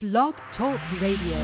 Blog 0.00 0.32
Talk 0.56 0.78
Radio. 1.02 1.38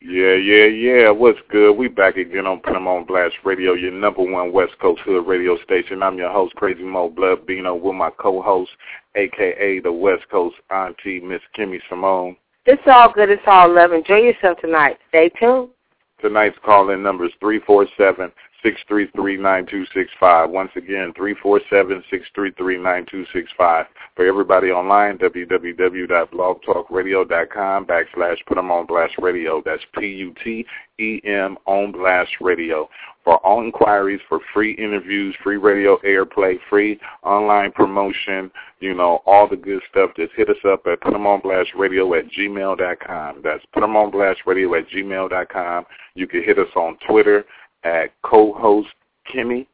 Yeah, 0.00 0.34
yeah, 0.34 0.66
yeah. 0.66 1.10
What's 1.10 1.40
good? 1.50 1.72
We 1.72 1.88
back 1.88 2.16
again 2.18 2.46
on 2.46 2.60
Put 2.60 2.76
'em 2.76 2.86
on 2.86 3.02
Blast 3.02 3.34
Radio, 3.42 3.72
your 3.72 3.90
number 3.90 4.22
one 4.22 4.52
West 4.52 4.78
Coast 4.78 5.00
Hood 5.00 5.26
radio 5.26 5.56
station. 5.64 6.04
I'm 6.04 6.16
your 6.16 6.30
host, 6.30 6.54
Crazy 6.54 6.84
Mo 6.84 7.08
Blood 7.08 7.46
Bino, 7.46 7.74
with 7.74 7.96
my 7.96 8.10
co-host, 8.10 8.70
aka 9.16 9.80
the 9.80 9.90
West 9.90 10.28
Coast 10.28 10.54
Auntie, 10.70 11.18
Miss 11.18 11.42
Kimmy 11.58 11.80
Simone. 11.88 12.36
It's 12.64 12.86
all 12.86 13.10
good. 13.10 13.28
It's 13.28 13.42
all 13.48 13.68
love. 13.68 13.92
Enjoy 13.92 14.18
yourself 14.18 14.60
tonight. 14.60 14.98
Stay 15.08 15.30
tuned. 15.30 15.70
Tonight's 16.20 16.58
call-in 16.64 17.02
number 17.02 17.24
is 17.24 17.32
347 18.88 19.86
633-9265. 20.20 20.50
Once 20.50 20.70
again, 20.76 21.12
347-633-9265. 21.14 23.86
For 24.14 24.26
everybody 24.26 24.70
online, 24.70 25.18
www.blogtalkradio.com 25.18 27.86
backslash 27.86 28.46
put 28.46 28.56
put 28.56 28.58
'em 28.58 28.70
on 28.70 28.86
blast 28.86 29.14
radio. 29.18 29.60
That's 29.60 29.84
P-U-T-E-M 29.98 31.58
on 31.66 31.92
blast 31.92 32.40
radio. 32.40 32.88
For 33.22 33.36
all 33.38 33.60
inquiries 33.60 34.20
for 34.28 34.38
free 34.54 34.72
interviews, 34.72 35.34
free 35.42 35.56
radio 35.56 35.96
airplay, 35.98 36.60
free 36.70 37.00
online 37.24 37.72
promotion, 37.72 38.52
you 38.78 38.94
know, 38.94 39.20
all 39.26 39.48
the 39.48 39.56
good 39.56 39.82
stuff, 39.90 40.14
just 40.14 40.32
hit 40.34 40.48
us 40.48 40.64
up 40.64 40.86
at 40.86 41.00
putemonblastradio 41.00 42.18
at 42.18 42.28
gmail.com. 42.28 43.42
That's 43.42 43.66
putemonblastradio 43.74 44.78
at 44.78 44.88
gmail.com. 44.88 45.86
You 46.14 46.26
can 46.28 46.42
hit 46.42 46.58
us 46.58 46.70
on 46.76 46.96
Twitter 46.98 47.44
at 47.86 48.10
co-host 48.22 48.88
Kimmy 49.32 49.66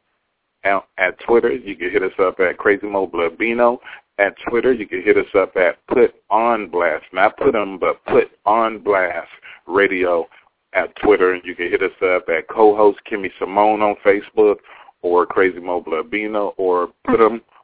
at 0.63 1.19
Twitter. 1.25 1.51
You 1.51 1.75
can 1.75 1.89
hit 1.89 2.03
us 2.03 2.13
up 2.19 2.39
at 2.39 2.57
Crazy 2.57 2.87
Mo 2.87 3.07
Blabino 3.07 3.79
at 4.19 4.35
Twitter. 4.47 4.71
You 4.71 4.87
can 4.87 5.01
hit 5.01 5.17
us 5.17 5.33
up 5.35 5.55
at 5.57 5.85
Put 5.87 6.13
On 6.29 6.69
Blast, 6.69 7.05
not 7.11 7.37
Put 7.37 7.55
'em, 7.55 7.77
but 7.77 8.03
Put 8.05 8.31
On 8.45 8.77
Blast 8.77 9.31
Radio 9.65 10.29
at 10.73 10.95
Twitter. 10.97 11.35
You 11.43 11.55
can 11.55 11.69
hit 11.69 11.81
us 11.81 12.01
up 12.01 12.29
at 12.29 12.47
co-host 12.47 12.99
Kimmy 13.09 13.31
Simone 13.39 13.81
on 13.81 13.95
Facebook 14.05 14.59
or 15.01 15.25
Crazy 15.25 15.59
Mo 15.59 15.81
Blabino 15.81 16.53
or 16.57 16.89
Put 17.05 17.19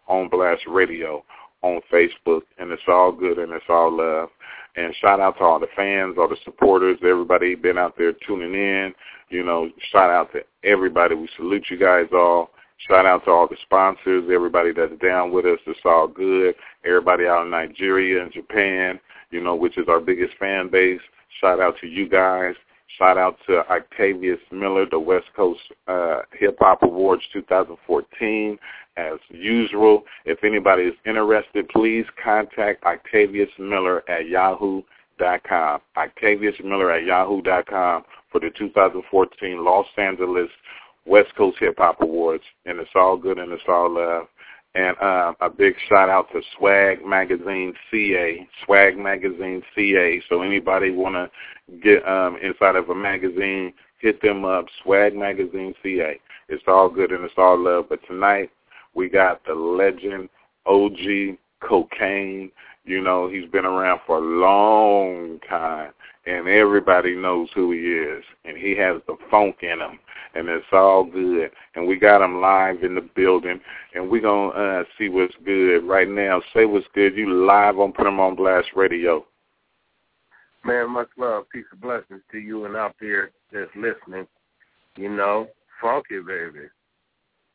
on 0.08 0.27
Blast 0.30 0.66
Radio 0.67 1.23
on 1.61 1.81
Facebook. 1.92 2.42
And 2.58 2.72
it's 2.72 2.88
all 2.88 3.11
good 3.11 3.38
and 3.38 3.53
it's 3.53 3.70
all 3.70 3.92
love. 3.92 4.30
And 4.75 4.94
shout 5.02 5.20
out 5.20 5.38
to 5.38 5.44
all 5.44 5.59
the 5.59 5.67
fans, 5.75 6.16
all 6.17 6.28
the 6.28 6.38
supporters, 6.44 7.00
everybody 7.03 7.56
been 7.56 7.78
out 7.78 7.95
there 7.98 8.14
tuning 8.14 8.53
in. 8.53 8.94
You 9.30 9.44
know, 9.44 9.70
shout 9.92 10.09
out 10.09 10.31
to 10.34 10.42
everybody. 10.64 11.16
We 11.16 11.30
salute 11.36 11.66
you 11.70 11.78
guys 11.78 12.08
all. 12.14 12.52
Shout 12.88 13.06
out 13.06 13.26
to 13.26 13.31
all 13.31 13.48
the 13.48 13.58
sponsors, 13.64 14.30
everybody 14.34 14.72
that's 14.72 14.98
down 15.02 15.31
with 15.31 15.45
us. 15.45 15.59
It's 15.67 15.80
all 15.84 16.08
good. 16.08 16.56
Everybody 16.86 17.26
out 17.26 17.44
in 17.44 17.52
Nigeria 17.52 18.23
and 18.23 18.31
Japan, 18.31 19.00
you 19.31 19.42
know, 19.42 19.56
which 19.56 19.78
is 19.78 19.89
our 19.89 20.00
biggest 20.00 20.38
fan 20.38 20.70
base. 20.70 21.02
Shout 21.42 21.59
out 21.59 21.76
to 21.81 21.88
you 21.88 22.08
guys. 22.08 22.56
Shout 22.98 23.18
out 23.18 23.38
to 23.48 23.59
Octavius 23.70 24.40
Miller, 24.52 24.86
the 24.90 25.00
West 25.00 25.28
Coast 25.36 25.62
uh, 25.88 26.22
Hip 26.34 26.58
Hop 26.59 26.82
Awards 26.82 27.23
2014. 27.32 28.58
As 28.98 29.20
usual, 29.30 30.04
if 30.26 30.44
anybody 30.44 30.84
is 30.84 30.95
interested, 31.06 31.70
please 31.70 32.06
contact 32.22 32.84
Octavius 32.84 33.50
Miller 33.58 34.04
at 34.10 34.28
yahoo.com. 34.28 35.82
Octavius 35.95 36.56
Miller 36.64 36.92
at 36.92 37.06
yahoo.com 37.06 38.04
for 38.32 38.42
the 38.42 38.50
2014 38.58 39.64
Los 39.64 39.86
Angeles 39.98 40.50
West 41.06 41.34
Coast 41.36 41.58
Hip 41.60 41.76
Hop 41.78 42.02
Awards. 42.02 42.44
And 42.66 42.80
it's 42.80 42.90
all 42.95 43.16
good 43.16 43.38
and 43.38 43.52
it's 43.52 43.64
all 43.67 43.94
love. 43.94 44.28
And 44.75 44.95
uh, 45.02 45.34
a 45.42 45.50
big 45.50 45.73
shout 45.88 46.09
out 46.09 46.28
to 46.31 46.42
Swag 46.58 47.03
Magazine 47.03 47.73
CA, 47.89 48.48
Swag 48.64 48.98
Magazine 48.98 49.64
CA. 49.76 50.22
So 50.30 50.44
anybody 50.44 50.92
want 50.92 51.16
to 51.16 51.78
get 51.80 52.08
um, 52.08 52.38
inside 52.42 52.76
of 52.76 52.89
a 52.89 52.95
magazine, 52.95 53.73
hit 54.00 54.22
them 54.22 54.45
up, 54.45 54.66
Swag 54.84 55.16
Magazine 55.16 55.73
CA. 55.81 56.20
It's 56.50 56.64
all 56.67 56.89
good 56.89 57.11
and 57.11 57.23
it's 57.23 57.33
all 57.38 57.58
love. 57.58 57.86
But 57.89 57.99
tonight 58.08 58.52
we 58.93 59.10
got 59.10 59.43
the 59.45 59.55
legend 59.55 60.30
OG 60.67 61.38
Kokane. 61.64 62.52
You 62.86 63.02
know, 63.02 63.27
he's 63.27 63.49
been 63.49 63.66
around 63.66 64.02
for 64.05 64.17
a 64.17 64.22
long 64.22 65.39
time 65.49 65.93
and 66.25 66.47
everybody 66.47 67.15
knows 67.15 67.49
who 67.55 67.71
he 67.71 67.80
is, 67.80 68.23
and 68.45 68.57
he 68.57 68.75
has 68.75 69.02
the 69.07 69.15
funk 69.31 69.57
in 69.61 69.80
him, 69.80 69.99
and 70.35 70.47
it's 70.49 70.65
all 70.71 71.03
good. 71.03 71.52
And 71.75 71.87
we 71.87 71.97
got 71.97 72.23
him 72.23 72.41
live 72.41 72.83
in 72.83 72.95
the 72.95 73.07
building, 73.15 73.59
and 73.95 74.09
we're 74.09 74.21
going 74.21 74.52
to 74.52 74.57
uh, 74.57 74.83
see 74.97 75.09
what's 75.09 75.35
good 75.45 75.80
right 75.87 76.09
now. 76.09 76.41
Say 76.53 76.65
what's 76.65 76.87
good. 76.93 77.15
You 77.15 77.45
live 77.45 77.80
on 77.80 77.93
Put 77.93 78.07
'em 78.07 78.19
on 78.19 78.35
Blast 78.35 78.69
Radio. 78.75 79.25
Man, 80.65 80.91
much 80.91 81.09
love, 81.17 81.45
peace 81.52 81.65
and 81.71 81.80
blessings 81.80 82.21
to 82.31 82.37
you 82.37 82.65
and 82.65 82.75
out 82.75 82.95
there 82.99 83.31
that's 83.51 83.71
listening. 83.75 84.27
You 84.97 85.09
know, 85.09 85.47
funky, 85.81 86.19
baby. 86.19 86.67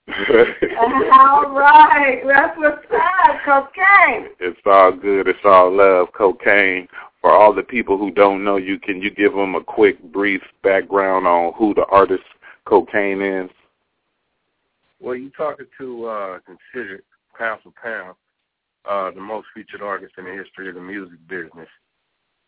all 0.09 1.51
right. 1.51 2.23
That's 2.27 2.59
what's 2.59 2.85
up, 2.91 3.37
Kokane. 3.47 4.29
It's 4.41 4.61
all 4.65 4.93
good. 4.93 5.29
It's 5.29 5.39
all 5.45 5.75
love, 5.75 6.09
Kokane 6.19 6.89
for 7.25 7.33
all 7.33 7.55
the 7.55 7.63
people 7.63 7.97
who 7.97 8.11
don't 8.11 8.45
know 8.45 8.59
you, 8.59 8.79
can 8.79 9.01
you 9.01 9.11
give 9.11 9.33
them 9.33 9.55
a 9.55 9.65
quick, 9.65 9.99
brief 10.13 10.43
background 10.63 11.27
on 11.27 11.55
who 11.55 11.73
the 11.73 11.87
artist 11.87 12.23
Kokane 12.67 13.47
is? 13.47 13.51
Well, 15.01 15.15
you're 15.15 15.31
talking 15.31 15.65
to 15.79 16.05
uh, 16.05 16.39
considered 16.45 17.03
pound 17.39 17.63
for 17.63 17.73
pound 17.83 18.15
uh, 18.85 19.11
the 19.15 19.23
most 19.23 19.47
featured 19.55 19.81
artist 19.81 20.13
in 20.19 20.27
the 20.27 20.33
history 20.33 20.69
of 20.69 20.75
the 20.75 20.83
music 20.83 21.17
business, 21.27 21.69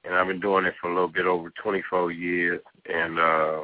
and 0.04 0.14
I've 0.14 0.26
been 0.26 0.40
doing 0.40 0.66
it 0.66 0.74
for 0.78 0.90
a 0.90 0.94
little 0.94 1.08
bit 1.08 1.24
over 1.24 1.50
24 1.62 2.12
years. 2.12 2.60
And 2.84 3.18
uh, 3.18 3.60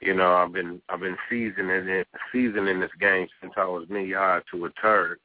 you 0.00 0.14
know, 0.14 0.32
I've 0.32 0.54
been 0.54 0.80
I've 0.88 1.00
been 1.00 1.18
seasoning 1.28 1.88
it, 1.90 2.08
seasoning 2.32 2.80
this 2.80 2.90
game 2.98 3.28
since 3.42 3.52
I 3.58 3.66
was 3.66 3.84
knee 3.90 4.12
high 4.12 4.40
to 4.50 4.64
a 4.64 4.70
turd. 4.80 5.18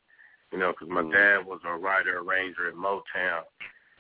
You 0.52 0.60
know, 0.60 0.74
because 0.74 0.90
my 0.90 1.02
mm. 1.02 1.14
dad 1.14 1.46
was 1.46 1.62
a 1.66 1.78
writer 1.78 2.20
arranger 2.20 2.68
at 2.68 2.76
Motown, 2.76 3.44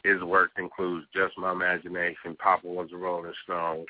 his 0.03 0.21
work 0.21 0.51
includes 0.57 1.05
Just 1.13 1.37
My 1.37 1.51
Imagination, 1.51 2.35
Papa 2.37 2.67
Was 2.67 2.89
a 2.93 2.97
Rolling 2.97 3.33
Stone. 3.43 3.85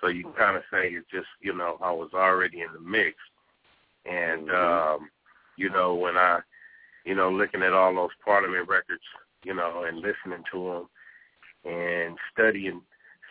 So 0.00 0.08
you 0.08 0.24
can 0.24 0.32
kind 0.32 0.56
of 0.56 0.62
say 0.70 0.88
it's 0.88 1.10
just, 1.10 1.28
you 1.40 1.54
know, 1.54 1.78
I 1.80 1.92
was 1.92 2.10
already 2.14 2.60
in 2.60 2.72
the 2.72 2.80
mix. 2.80 3.16
And, 4.04 4.48
mm-hmm. 4.48 5.02
um, 5.02 5.10
you 5.56 5.70
know, 5.70 5.94
when 5.94 6.16
I, 6.16 6.40
you 7.04 7.14
know, 7.14 7.30
looking 7.30 7.62
at 7.62 7.72
all 7.72 7.94
those 7.94 8.10
Parliament 8.24 8.68
records, 8.68 9.02
you 9.44 9.54
know, 9.54 9.84
and 9.86 9.98
listening 9.98 10.44
to 10.52 10.86
them 11.64 11.72
and 11.72 12.16
studying, 12.32 12.80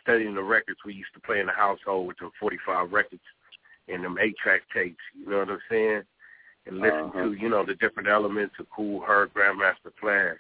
studying 0.02 0.36
the 0.36 0.44
records 0.44 0.80
we 0.86 0.94
used 0.94 1.14
to 1.14 1.22
play 1.22 1.40
in 1.40 1.48
the 1.48 1.52
household 1.52 2.08
with 2.08 2.18
the 2.18 2.30
45 2.40 2.92
records 2.92 3.22
and 3.88 4.04
them 4.04 4.18
eight-track 4.20 4.62
tapes, 4.74 5.04
you 5.18 5.30
know 5.30 5.40
what 5.40 5.50
I'm 5.50 5.60
saying? 5.70 6.04
And 6.68 6.80
listen 6.80 7.00
uh-huh. 7.00 7.24
to, 7.24 7.34
you 7.34 7.50
know, 7.50 7.66
the 7.66 7.76
different 7.76 8.08
elements 8.08 8.56
of 8.60 8.70
Kool 8.70 9.02
Herc, 9.02 9.34
Grandmaster 9.34 9.92
Flash 10.00 10.38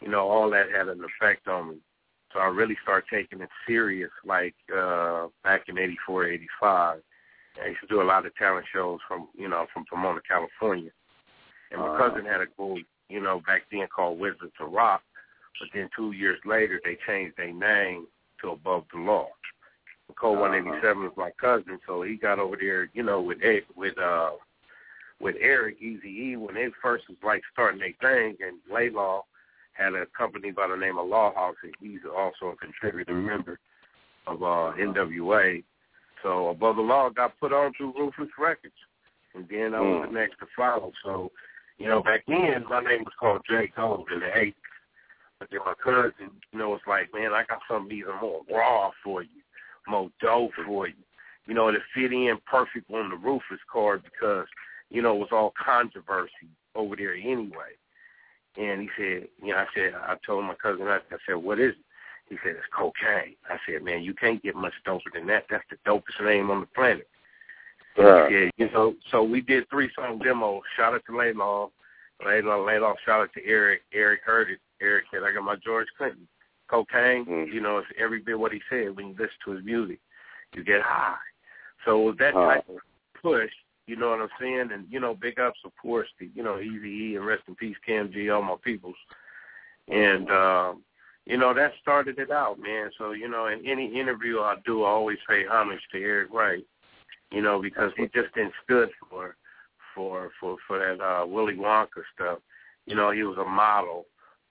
you 0.00 0.08
know, 0.08 0.28
all 0.28 0.50
that 0.50 0.70
had 0.70 0.88
an 0.88 1.02
effect 1.04 1.48
on 1.48 1.70
me. 1.70 1.76
So 2.32 2.40
I 2.40 2.46
really 2.46 2.76
started 2.82 3.08
taking 3.10 3.40
it 3.40 3.48
serious, 3.66 4.10
like 4.24 4.54
uh, 4.76 5.28
back 5.44 5.62
in 5.68 5.78
'84, 5.78 6.26
'85. 6.26 7.00
I 7.62 7.68
used 7.68 7.80
to 7.80 7.86
do 7.86 8.02
a 8.02 8.04
lot 8.04 8.26
of 8.26 8.34
talent 8.36 8.66
shows 8.72 9.00
from, 9.08 9.28
you 9.36 9.48
know, 9.48 9.66
from 9.72 9.84
Pomona, 9.90 10.20
California. 10.28 10.90
And 11.72 11.80
my 11.80 11.88
uh, 11.88 11.98
cousin 11.98 12.24
had 12.24 12.40
a 12.40 12.46
group, 12.56 12.86
you 13.08 13.20
know, 13.20 13.42
back 13.46 13.62
then 13.72 13.86
called 13.94 14.18
Wizards 14.18 14.52
of 14.60 14.70
Rock. 14.70 15.02
But 15.58 15.68
then 15.74 15.88
two 15.96 16.12
years 16.12 16.38
later, 16.44 16.80
they 16.84 16.96
changed 17.06 17.36
their 17.36 17.52
name 17.52 18.06
to 18.42 18.50
Above 18.50 18.84
the 18.92 19.00
Law. 19.00 19.28
Cold 20.18 20.38
uh-huh. 20.38 20.50
187 20.50 21.04
is 21.04 21.12
my 21.16 21.30
cousin, 21.40 21.78
so 21.86 22.02
he 22.02 22.16
got 22.16 22.38
over 22.38 22.56
there, 22.58 22.88
you 22.94 23.02
know, 23.02 23.20
with 23.20 23.38
Ed, 23.42 23.62
with 23.76 23.98
uh, 23.98 24.30
with 25.20 25.34
Eric 25.40 25.76
Easy 25.80 26.08
E 26.08 26.36
when 26.36 26.54
they 26.54 26.68
first 26.80 27.08
was 27.08 27.18
like 27.22 27.42
starting 27.52 27.80
their 27.80 27.92
thing, 28.00 28.36
and 28.40 28.58
Laylaw 28.72 29.22
had 29.78 29.94
a 29.94 30.06
company 30.16 30.50
by 30.50 30.66
the 30.66 30.76
name 30.76 30.98
of 30.98 31.06
Law 31.06 31.32
House, 31.34 31.54
and 31.62 31.72
he's 31.80 32.00
also 32.04 32.46
a 32.46 32.56
contributing 32.56 33.24
member 33.24 33.58
of 34.26 34.42
uh, 34.42 34.72
NWA. 34.76 35.62
So 36.22 36.48
Above 36.48 36.76
the 36.76 36.82
Law 36.82 37.08
got 37.10 37.38
put 37.38 37.52
on 37.52 37.72
through 37.76 37.94
Ruthless 37.96 38.28
Records, 38.38 38.74
and 39.34 39.46
then 39.48 39.74
I 39.74 39.80
was 39.80 40.06
mm. 40.06 40.12
the 40.12 40.18
next 40.18 40.38
to 40.40 40.46
follow. 40.56 40.92
So, 41.04 41.30
you 41.78 41.86
know, 41.86 42.02
back 42.02 42.24
then 42.26 42.64
my 42.68 42.80
name 42.80 43.04
was 43.04 43.14
called 43.18 43.42
J. 43.48 43.72
Cole 43.74 44.04
in 44.12 44.20
the 44.20 44.26
80s. 44.26 44.54
But 45.38 45.48
then 45.52 45.60
my 45.64 45.74
cousin, 45.82 46.32
you 46.52 46.58
know, 46.58 46.70
was 46.70 46.80
like, 46.88 47.14
man, 47.14 47.32
I 47.32 47.44
got 47.48 47.60
something 47.70 47.96
even 47.96 48.14
more 48.20 48.40
raw 48.50 48.90
for 49.04 49.22
you, 49.22 49.28
more 49.86 50.10
dope 50.20 50.50
for 50.66 50.88
you. 50.88 50.94
You 51.46 51.54
know, 51.54 51.70
to 51.70 51.78
fit 51.94 52.12
in 52.12 52.36
perfect 52.44 52.90
on 52.90 53.10
the 53.10 53.16
Ruthless 53.16 53.60
card 53.72 54.02
because, 54.02 54.46
you 54.90 55.00
know, 55.00 55.14
it 55.14 55.20
was 55.20 55.28
all 55.30 55.54
controversy 55.64 56.50
over 56.74 56.96
there 56.96 57.14
anyway. 57.14 57.78
And 58.58 58.82
he 58.82 58.88
said, 58.96 59.28
you 59.42 59.52
know, 59.52 59.58
I 59.58 59.66
said, 59.74 59.94
I 59.94 60.16
told 60.26 60.44
my 60.44 60.54
cousin, 60.54 60.88
I, 60.88 60.96
I 60.96 61.16
said, 61.26 61.36
what 61.36 61.60
is 61.60 61.72
it? 61.72 61.84
He 62.28 62.36
said, 62.42 62.56
it's 62.56 62.66
Kokane. 62.76 63.36
I 63.48 63.56
said, 63.66 63.82
man, 63.82 64.02
you 64.02 64.12
can't 64.14 64.42
get 64.42 64.54
much 64.56 64.74
doper 64.86 65.00
than 65.14 65.26
that. 65.28 65.44
That's 65.48 65.64
the 65.70 65.76
dopest 65.90 66.22
name 66.24 66.50
on 66.50 66.60
the 66.60 66.66
planet. 66.66 67.08
Said, 67.96 68.50
you 68.56 68.70
know, 68.70 68.94
so 69.10 69.22
we 69.22 69.40
did 69.40 69.68
three 69.70 69.90
song 69.94 70.18
demos. 70.18 70.62
Shout 70.76 70.94
out 70.94 71.02
to 71.06 71.12
Laylaw. 71.12 71.70
Laylaw, 72.24 72.66
Laylaw, 72.66 72.94
shout 73.06 73.22
out 73.22 73.32
to 73.34 73.46
Eric. 73.46 73.82
Eric 73.92 74.20
heard 74.24 74.50
it, 74.50 74.58
Eric 74.82 75.04
said, 75.10 75.22
I 75.24 75.32
got 75.32 75.42
my 75.44 75.56
George 75.64 75.86
Clinton. 75.96 76.26
Kokane, 76.70 77.26
Mm. 77.26 77.52
you 77.52 77.60
know, 77.60 77.78
it's 77.78 77.88
every 77.98 78.20
bit 78.20 78.38
what 78.38 78.52
he 78.52 78.60
said 78.68 78.94
when 78.94 79.08
you 79.08 79.12
listen 79.12 79.30
to 79.44 79.52
his 79.52 79.64
music. 79.64 80.00
You 80.52 80.64
get 80.64 80.82
high. 80.82 81.16
So 81.84 82.02
with 82.02 82.18
that 82.18 82.34
Uh. 82.36 82.46
type 82.54 82.68
of 82.68 82.76
push, 83.22 83.52
you 83.88 83.96
know 83.96 84.10
what 84.10 84.20
I'm 84.20 84.28
saying? 84.38 84.68
And, 84.72 84.86
you 84.90 85.00
know, 85.00 85.14
big 85.14 85.40
ups 85.40 85.60
of 85.64 85.72
course 85.80 86.08
to, 86.18 86.26
you 86.34 86.42
know, 86.42 86.60
Easy 86.60 86.88
E 86.88 87.16
and 87.16 87.26
rest 87.26 87.44
in 87.48 87.54
peace 87.54 87.76
KMG, 87.88 88.34
all 88.34 88.42
my 88.42 88.56
peoples. 88.62 88.96
And 89.88 90.30
um, 90.30 90.82
you 91.24 91.38
know, 91.38 91.54
that 91.54 91.72
started 91.80 92.18
it 92.18 92.30
out, 92.30 92.58
man. 92.58 92.90
So, 92.98 93.12
you 93.12 93.28
know, 93.28 93.46
in 93.46 93.66
any 93.66 93.98
interview 93.98 94.40
I 94.40 94.56
do 94.64 94.84
I 94.84 94.88
always 94.88 95.18
pay 95.28 95.46
homage 95.46 95.80
to 95.92 95.98
Eric 95.98 96.28
Wright, 96.32 96.64
you 97.30 97.40
know, 97.40 97.60
because 97.60 97.92
he 97.96 98.04
just 98.14 98.34
didn't 98.34 98.52
stood 98.64 98.90
for 99.08 99.36
for 99.94 100.30
for 100.38 100.56
for 100.66 100.78
that 100.78 101.02
uh 101.02 101.26
Willy 101.26 101.54
Wonka 101.54 102.02
stuff. 102.14 102.40
You 102.84 102.94
know, 102.94 103.10
he 103.10 103.22
was 103.22 103.38
a 103.38 103.44
model 103.44 104.04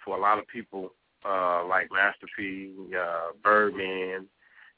for 0.03 0.17
a 0.17 0.21
lot 0.21 0.39
of 0.39 0.47
people 0.47 0.93
uh 1.23 1.63
like 1.65 1.89
Master 1.91 2.27
P, 2.35 2.71
uh 2.99 3.33
Birdman, 3.43 4.25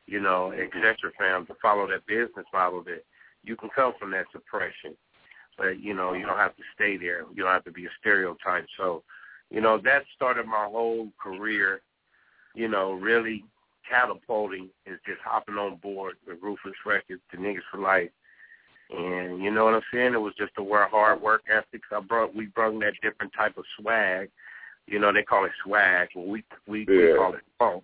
you 0.06 0.20
know, 0.20 0.52
et 0.52 0.70
cetera 0.74 1.12
fam 1.18 1.46
to 1.46 1.56
follow 1.62 1.88
that 1.88 2.06
business 2.06 2.46
model 2.52 2.84
that 2.84 3.06
you 3.44 3.56
can 3.56 3.70
come 3.76 3.94
from 4.00 4.12
that 4.12 4.26
suppression. 4.32 4.96
But, 5.58 5.82
you 5.82 5.94
know, 5.94 6.14
you 6.14 6.26
don't 6.26 6.38
have 6.38 6.56
to 6.56 6.64
stay 6.74 6.98
there. 6.98 7.26
You 7.34 7.44
don't 7.44 7.52
have 7.52 7.66
to 7.66 7.72
be 7.72 7.86
a 7.86 7.90
stereotype. 8.00 8.66
So, 8.78 9.04
you 9.50 9.60
know, 9.60 9.78
that 9.84 10.04
started 10.16 10.46
my 10.46 10.66
whole 10.66 11.10
career, 11.22 11.82
you 12.56 12.70
know, 12.70 12.94
really 12.94 13.44
catapulting 13.90 14.70
is 14.86 15.00
just 15.06 15.20
hopping 15.24 15.56
on 15.56 15.76
board 15.78 16.16
with 16.26 16.38
Ruthless 16.42 16.76
Records, 16.86 17.22
the 17.32 17.38
niggas 17.38 17.62
for 17.72 17.80
life. 17.80 18.12
And 18.92 19.44
you 19.44 19.52
know 19.52 19.66
what 19.66 19.76
I'm 19.76 19.82
saying? 19.94 20.14
It 20.14 20.22
was 20.22 20.34
just 20.38 20.54
a 20.58 20.64
word 20.64 20.88
hard 20.90 21.22
work 21.22 21.44
ethics. 21.50 21.88
I 21.92 22.00
brought 22.00 22.36
we 22.36 22.48
brought 22.48 22.80
that 22.80 22.94
different 23.04 23.34
type 23.34 23.58
of 23.58 23.66
swag. 23.80 24.30
You 24.88 25.00
know, 25.00 25.14
they 25.14 25.22
call 25.22 25.46
it 25.46 25.52
swag, 25.64 26.10
but 26.16 26.26
we 26.26 26.44
we, 26.68 26.86
we 26.88 27.14
call 27.16 27.36
it 27.36 27.42
funk. 27.60 27.84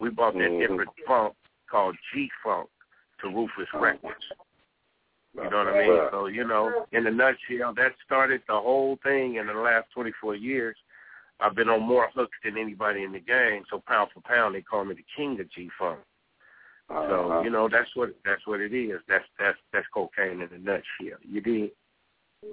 We 0.00 0.10
brought 0.10 0.34
that 0.34 0.50
Mhm. 0.50 0.60
different 0.60 0.90
funk 1.06 1.34
called 1.70 1.96
G 2.12 2.30
funk 2.42 2.68
to 3.20 3.28
Ruthless 3.28 3.72
Records. 3.72 4.32
You 5.36 5.50
know 5.50 5.58
what 5.64 5.68
I 5.68 5.86
mean? 5.86 6.00
So, 6.12 6.26
you 6.26 6.46
know, 6.46 6.86
in 6.92 7.06
a 7.06 7.10
nutshell, 7.10 7.74
that 7.74 7.92
started 8.04 8.42
the 8.46 8.54
whole 8.54 8.98
thing 9.02 9.36
in 9.36 9.46
the 9.48 9.54
last 9.54 9.88
24 9.94 10.36
years. 10.36 10.76
I've 11.40 11.56
been 11.56 11.68
on 11.68 11.82
more 11.82 12.08
hooks 12.14 12.36
than 12.44 12.56
anybody 12.56 13.02
in 13.02 13.10
the 13.12 13.18
game. 13.18 13.64
So 13.68 13.82
pound 13.86 14.10
for 14.14 14.20
pound, 14.20 14.54
they 14.54 14.62
call 14.62 14.84
me 14.84 14.94
the 14.94 15.04
king 15.16 15.40
of 15.40 15.50
G 15.50 15.68
Funk. 15.78 15.98
So 16.88 16.94
Uh-huh. 16.94 17.40
you 17.42 17.50
know 17.50 17.68
that's 17.68 17.90
what 17.96 18.14
that's 18.24 18.46
what 18.46 18.60
it 18.60 18.72
is. 18.74 19.00
That's 19.08 19.24
that's 19.38 19.58
that's 19.72 19.86
Kokane 19.94 20.42
in 20.46 20.48
a 20.54 20.58
nutshell. 20.58 21.18
You 21.22 21.40
did. 21.40 21.70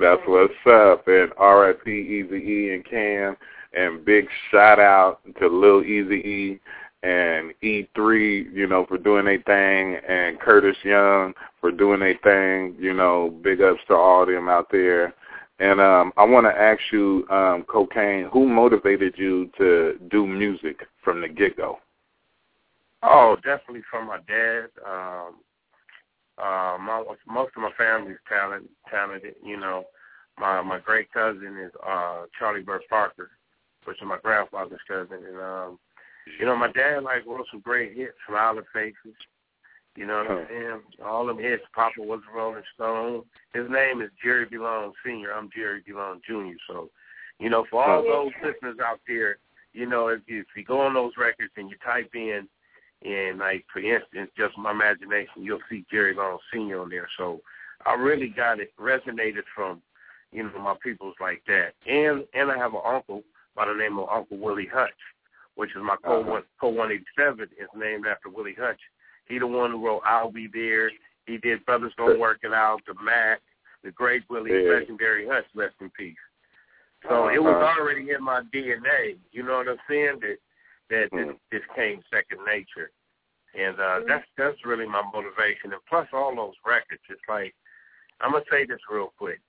That's 0.00 0.22
what's 0.26 0.52
up. 0.66 1.06
And 1.08 1.32
R.I.P. 1.36 1.90
Easy 1.90 2.36
E 2.36 2.74
and 2.74 2.84
Cam. 2.84 3.36
And 3.72 4.04
big 4.04 4.26
shout 4.50 4.78
out 4.78 5.20
to 5.40 5.46
Lil 5.48 5.82
Easy 5.84 6.16
E 6.16 6.60
and 7.02 7.52
E3, 7.62 8.54
you 8.54 8.66
know, 8.66 8.86
for 8.86 8.98
doing 8.98 9.24
their 9.24 9.42
thing, 9.42 9.96
and 10.08 10.38
Curtis 10.38 10.76
Young 10.84 11.34
for 11.60 11.70
doing 11.70 12.00
their 12.00 12.18
thing. 12.22 12.76
You 12.78 12.94
know, 12.94 13.30
big 13.42 13.60
ups 13.60 13.80
to 13.88 13.94
all 13.94 14.22
of 14.22 14.28
them 14.28 14.48
out 14.48 14.68
there. 14.70 15.14
And 15.58 15.80
um, 15.80 16.12
I 16.16 16.24
want 16.24 16.46
to 16.46 16.60
ask 16.60 16.80
you, 16.92 17.26
um, 17.30 17.64
Kokane, 17.64 18.30
who 18.30 18.48
motivated 18.48 19.14
you 19.16 19.50
to 19.58 19.98
do 20.10 20.26
music 20.26 20.86
from 21.04 21.20
the 21.20 21.28
get-go? 21.28 21.78
Oh, 23.02 23.36
definitely 23.44 23.82
from 23.90 24.06
my 24.06 24.18
dad. 24.26 24.68
Um, 24.86 25.34
uh, 26.38 26.78
my, 26.80 27.04
most 27.26 27.52
of 27.56 27.62
my 27.62 27.70
family's 27.76 28.16
talent, 28.28 28.68
talented. 28.90 29.34
You 29.44 29.58
know, 29.58 29.84
my 30.38 30.62
my 30.62 30.78
great 30.78 31.12
cousin 31.12 31.58
is 31.62 31.72
uh, 31.86 32.22
Charlie 32.38 32.62
Bird 32.62 32.82
Parker, 32.88 33.30
which 33.84 33.98
is 33.98 34.06
my 34.06 34.18
grandfather's 34.22 34.80
cousin, 34.88 35.18
and 35.26 35.36
um, 35.36 35.78
you 36.38 36.46
know, 36.46 36.56
my 36.56 36.70
dad 36.72 37.02
like 37.02 37.26
wrote 37.26 37.46
some 37.50 37.60
great 37.60 37.96
hits, 37.96 38.14
Smiling 38.28 38.64
Faces. 38.72 39.16
You 39.96 40.06
know 40.06 40.18
what 40.18 40.30
I'm 40.30 40.38
oh. 40.38 40.46
saying? 40.48 40.80
All 41.04 41.26
them 41.26 41.38
hits. 41.38 41.62
Papa 41.74 42.00
was 42.00 42.20
a 42.30 42.36
Rolling 42.36 42.62
Stone. 42.74 43.24
His 43.52 43.68
name 43.68 44.00
is 44.00 44.10
Jerry 44.22 44.46
DeLone 44.46 44.92
Senior. 45.04 45.32
I'm 45.32 45.50
Jerry 45.54 45.82
DeLone 45.82 46.20
Junior. 46.26 46.56
So, 46.66 46.88
you 47.38 47.50
know, 47.50 47.66
for 47.70 47.84
all 47.84 48.04
oh. 48.06 48.30
those 48.30 48.32
listeners 48.42 48.78
out 48.82 49.00
there, 49.06 49.36
you 49.74 49.86
know, 49.86 50.08
if 50.08 50.20
you, 50.26 50.40
if 50.40 50.46
you 50.56 50.64
go 50.64 50.80
on 50.80 50.94
those 50.94 51.12
records 51.18 51.52
and 51.56 51.68
you 51.70 51.76
type 51.84 52.10
in, 52.14 52.48
and 53.04 53.38
like 53.38 53.64
for 53.72 53.80
instance, 53.80 54.30
just 54.36 54.56
my 54.56 54.70
imagination, 54.70 55.42
you'll 55.42 55.58
see 55.68 55.84
Jerry 55.90 56.14
Long 56.14 56.38
Senior 56.52 56.80
on 56.80 56.88
there. 56.88 57.08
So, 57.18 57.40
I 57.86 57.94
really 57.94 58.28
got 58.28 58.60
it 58.60 58.72
resonated 58.80 59.42
from, 59.54 59.82
you 60.30 60.44
know, 60.44 60.58
my 60.60 60.74
peoples 60.82 61.14
like 61.20 61.42
that. 61.46 61.72
And 61.86 62.24
and 62.34 62.50
I 62.50 62.56
have 62.58 62.74
an 62.74 62.80
uncle 62.84 63.22
by 63.54 63.66
the 63.66 63.74
name 63.74 63.98
of 63.98 64.08
Uncle 64.08 64.38
Willie 64.38 64.68
Hutch, 64.72 64.90
which 65.62 65.76
is 65.76 65.82
my 65.82 65.94
co 66.04 66.22
Uh-huh. 66.22 66.42
co 66.60 66.70
187 66.70 67.48
is 67.56 67.68
named 67.76 68.04
after 68.04 68.28
Willie 68.28 68.56
Hutch. 68.58 68.80
He 69.26 69.38
the 69.38 69.46
one 69.46 69.70
who 69.70 69.86
wrote 69.86 70.02
I'll 70.04 70.28
Be 70.32 70.48
There. 70.48 70.90
He 71.26 71.38
did 71.38 71.64
Brothers 71.64 71.92
Don't 71.96 72.18
Work 72.18 72.40
It 72.42 72.52
Out, 72.52 72.80
The 72.84 72.94
Mack, 73.00 73.40
the 73.84 73.92
great 73.92 74.24
Willie, 74.28 74.50
Yeah. 74.64 74.72
legendary 74.72 75.24
Hutch, 75.28 75.46
rest 75.54 75.76
in 75.80 75.88
peace. 75.90 76.18
So 77.08 77.28
it 77.28 77.40
was 77.40 77.54
Uh-huh. 77.54 77.78
already 77.80 78.10
in 78.10 78.20
my 78.24 78.40
DNA. 78.52 79.16
You 79.30 79.44
know 79.44 79.58
what 79.58 79.68
I'm 79.68 79.78
saying? 79.88 80.18
That 80.18 80.38
that 80.90 81.10
this, 81.12 81.28
Mm. 81.28 81.38
this 81.52 81.62
came 81.76 82.02
second 82.10 82.44
nature, 82.44 82.90
and 83.54 83.78
uh, 83.78 84.00
that's 84.00 84.28
that's 84.36 84.64
really 84.66 84.86
my 84.86 85.02
motivation. 85.14 85.72
And 85.72 85.84
plus 85.86 86.08
all 86.12 86.34
those 86.34 86.56
records, 86.66 87.02
it's 87.08 87.28
like 87.28 87.54
I'm 88.20 88.32
gonna 88.32 88.44
say 88.50 88.64
this 88.64 88.80
real 88.90 89.12
quick. 89.16 89.40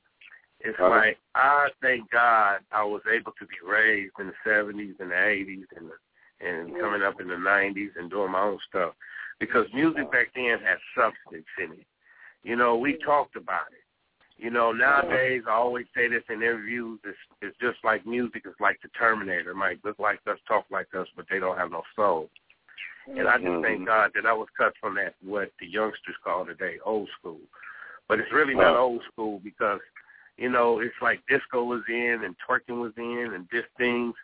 It's 0.63 0.79
Uh-huh. 0.79 0.89
like 0.89 1.17
I 1.35 1.69
thank 1.81 2.09
God 2.09 2.59
I 2.71 2.83
was 2.83 3.01
able 3.11 3.33
to 3.33 3.45
be 3.45 3.55
raised 3.63 4.13
in 4.19 4.27
the 4.27 4.33
'70s 4.45 4.99
and 4.99 5.11
the 5.11 5.15
'80s 5.15 5.67
and 5.75 5.89
the, 5.89 5.97
and 6.45 6.79
coming 6.79 7.03
up 7.03 7.19
in 7.19 7.27
the 7.27 7.35
'90s 7.35 7.95
and 7.97 8.09
doing 8.09 8.31
my 8.31 8.41
own 8.41 8.59
stuff 8.69 8.93
because 9.39 9.67
music 9.73 10.09
back 10.11 10.27
then 10.35 10.59
had 10.59 10.77
substance 10.95 11.47
in 11.59 11.73
it. 11.73 11.87
You 12.43 12.55
know, 12.55 12.77
we 12.77 12.97
talked 13.05 13.35
about 13.35 13.71
it. 13.71 13.83
You 14.37 14.49
know, 14.49 14.71
nowadays 14.71 15.43
I 15.47 15.51
always 15.53 15.85
say 15.95 16.07
this 16.07 16.23
in 16.29 16.41
interviews. 16.41 16.99
It's 17.03 17.17
it's 17.41 17.57
just 17.59 17.77
like 17.83 18.05
music 18.05 18.43
is 18.45 18.55
like 18.59 18.81
the 18.81 18.89
Terminator. 18.89 19.51
It 19.51 19.55
might 19.55 19.83
look 19.83 19.99
like 19.99 20.19
us, 20.27 20.39
talk 20.47 20.65
like 20.71 20.87
us, 20.95 21.07
but 21.15 21.25
they 21.29 21.39
don't 21.39 21.57
have 21.57 21.71
no 21.71 21.83
soul. 21.95 22.29
And 23.07 23.27
I 23.27 23.37
just 23.37 23.61
thank 23.61 23.85
God 23.85 24.11
that 24.15 24.25
I 24.25 24.33
was 24.33 24.47
cut 24.57 24.73
from 24.79 24.95
that 24.95 25.15
what 25.21 25.51
the 25.59 25.67
youngsters 25.67 26.15
call 26.23 26.45
today 26.45 26.77
old 26.85 27.09
school. 27.19 27.41
But 28.07 28.19
it's 28.19 28.31
really 28.31 28.55
not 28.55 28.77
old 28.77 29.01
school 29.11 29.39
because 29.43 29.79
you 30.37 30.49
know 30.49 30.79
it's 30.79 30.95
like 31.01 31.21
disco 31.29 31.63
was 31.63 31.81
in 31.87 32.21
and 32.23 32.35
twerking 32.47 32.81
was 32.81 32.93
in 32.97 33.31
and 33.33 33.47
this 33.51 33.65
things. 33.77 34.15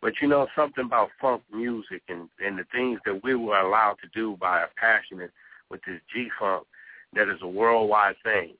But 0.00 0.14
you 0.20 0.28
know 0.28 0.46
something 0.56 0.84
about 0.84 1.10
funk 1.20 1.42
music 1.52 2.02
and 2.08 2.28
and 2.44 2.58
the 2.58 2.64
things 2.72 3.00
that 3.04 3.22
we 3.22 3.34
were 3.34 3.58
allowed 3.58 3.96
to 4.02 4.08
do 4.14 4.36
by 4.40 4.62
a 4.62 4.66
passionate 4.76 5.32
with 5.70 5.80
this 5.86 6.00
G 6.12 6.28
funk 6.38 6.66
that 7.14 7.28
is 7.28 7.40
a 7.42 7.48
worldwide 7.48 8.16
thing. 8.22 8.54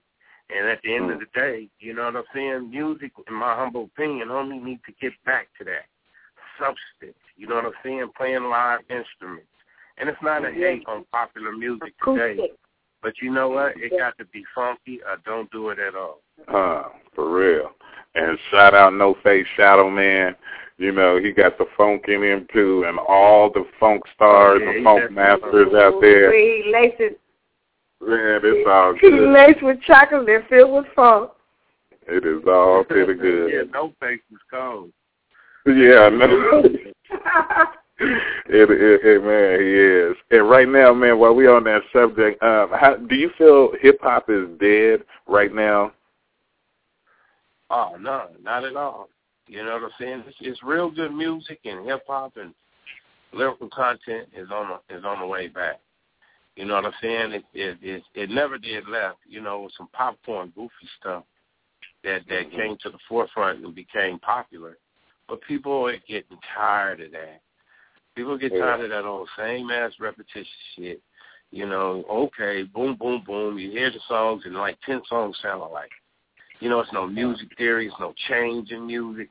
And 0.49 0.69
at 0.69 0.81
the 0.83 0.95
end 0.95 1.11
of 1.11 1.19
hmm. 1.19 1.25
the 1.25 1.41
day, 1.41 1.69
you 1.81 1.93
know 1.93 2.05
what 2.05 2.17
I'm 2.17 2.25
saying? 2.35 2.71
Music, 2.71 3.13
in 3.27 3.35
my 3.35 3.55
humble 3.57 3.85
opinion, 3.85 4.31
only 4.31 4.59
need 4.59 4.81
to 4.87 4.93
get 5.01 5.13
back 5.25 5.49
to 5.59 5.65
that 5.65 5.87
substance. 6.59 7.19
You 7.37 7.49
know 7.49 7.57
what 7.57 7.67
I'm 7.67 7.73
saying? 7.83 8.11
Playing 8.17 8.45
live 8.45 8.81
instruments. 8.89 9.51
And 9.99 10.09
it's 10.09 10.23
not 10.23 10.45
a 10.45 10.53
hate 10.53 10.85
on 10.87 11.05
popular 11.11 11.53
music 11.53 11.95
today, 12.05 12.51
but 13.03 13.15
you 13.23 13.33
know 13.33 13.49
what? 13.49 13.73
It 13.77 13.93
got 13.99 14.17
to 14.19 14.27
be 14.27 14.45
funky 14.55 15.01
or 15.03 15.17
don't 15.25 15.51
do 15.51 15.71
it 15.71 15.79
at 15.79 15.95
all. 15.95 16.21
Uh, 16.49 16.85
for 17.15 17.31
real. 17.31 17.71
And 18.15 18.39
shout 18.51 18.75
out 18.75 18.95
No 18.95 19.15
Face 19.23 19.47
Shadow 19.57 19.91
Man. 19.91 20.35
You 20.79 20.93
know, 20.93 21.19
he 21.19 21.33
got 21.33 21.57
the 21.59 21.67
funk 21.77 22.05
in 22.09 22.23
him 22.23 22.47
too 22.53 22.85
and 22.87 22.99
all 22.99 23.51
the 23.51 23.65
funk 23.81 24.03
stars 24.15 24.61
Yeah, 24.63 24.71
and 24.73 24.85
funk 24.85 25.11
masters 25.11 25.73
out 25.75 26.01
there. 26.01 26.33
He 26.35 26.71
laced 26.73 27.01
it. 27.01 27.21
Man, 28.01 28.41
it's 28.45 28.69
all 28.69 28.95
He 28.95 29.11
good. 29.11 29.33
laced 29.33 29.63
with 29.63 29.81
chocolate 29.83 30.29
and 30.29 30.45
filled 30.49 30.73
with 30.75 30.93
funk. 30.95 31.31
It 32.07 32.27
is 32.27 32.47
all 32.47 32.85
pretty 32.85 33.15
good. 33.21 33.53
yeah, 33.53 33.63
no 33.73 33.93
face 34.01 34.21
is 34.31 34.39
cold. 34.51 34.91
Yeah, 35.67 36.09
no. 36.11 36.63
It, 37.99 38.71
it, 38.71 39.01
it, 39.05 39.25
man, 39.25 39.59
he 39.59 39.73
is. 39.73 40.17
And 40.31 40.51
right 40.51 40.69
now, 40.69 40.93
man, 40.93 41.19
while 41.19 41.35
we 41.35 41.47
on 41.49 41.65
that 41.65 41.81
subject, 41.95 42.43
um, 42.43 42.69
how 42.79 42.97
do 42.97 43.15
you 43.15 43.31
feel 43.39 43.71
hip 43.81 43.99
hop 44.03 44.29
is 44.29 44.47
dead 44.61 45.01
right 45.27 45.53
now? 45.55 45.93
Oh 47.71 47.97
no, 48.01 48.29
not 48.43 48.65
at 48.65 48.77
all. 48.77 49.09
You 49.49 49.65
know 49.65 49.75
what 49.75 49.85
I'm 49.85 49.91
saying? 50.01 50.25
It's, 50.27 50.37
it's 50.41 50.63
real 50.63 50.91
good 50.91 51.13
music 51.13 51.61
and 51.65 51.87
hip 51.87 52.03
hop 52.07 52.37
and 52.37 52.53
lyrical 53.33 53.69
content 53.69 54.29
is 54.37 54.49
on 54.51 54.79
the, 54.89 54.97
is 54.97 55.05
on 55.05 55.21
the 55.21 55.27
way 55.27 55.49
back. 55.49 55.81
You 56.57 56.65
know 56.65 56.75
what 56.75 56.87
I'm 56.87 56.93
saying? 57.03 57.33
It 57.33 57.45
it 57.55 57.79
it, 57.83 58.03
it 58.15 58.31
never 58.31 58.59
did 58.59 58.89
left. 58.89 59.19
You 59.29 59.41
know, 59.41 59.63
with 59.63 59.73
some 59.77 59.89
popcorn 59.93 60.53
goofy 60.55 60.71
stuff 60.99 61.25
that 62.03 62.23
that 62.29 62.47
mm-hmm. 62.47 62.57
came 62.57 62.77
to 62.83 62.91
the 62.91 62.99
forefront 63.09 63.65
and 63.65 63.75
became 63.75 64.19
popular. 64.21 64.79
But 65.29 65.41
people 65.43 65.87
are 65.87 65.97
getting 66.09 66.39
tired 66.57 67.01
of 67.01 67.13
that. 67.13 67.41
People 68.15 68.39
get 68.39 68.53
Yeah. 68.53 68.61
tired 68.61 68.81
of 68.83 68.91
that 68.91 69.05
old 69.05 69.29
same 69.37 69.71
ass 69.71 69.93
repetitious 70.01 70.49
shit. 70.75 71.03
You 71.51 71.67
know, 71.67 72.05
okay, 72.11 72.63
boom, 72.63 72.97
boom, 72.97 73.23
boom. 73.25 73.59
You 73.59 73.71
hear 73.71 73.91
the 73.91 74.01
songs 74.09 74.43
and 74.47 74.55
like 74.55 74.79
ten 74.83 75.03
songs 75.09 75.37
sound 75.43 75.63
alike. 75.63 75.93
You 76.61 76.71
know, 76.71 76.81
it's 76.81 76.93
no 76.93 77.07
music 77.07 77.49
theory, 77.59 77.87
it's 77.87 77.97
no 78.01 78.15
change 78.29 78.71
in 78.71 78.87
music. 78.87 79.29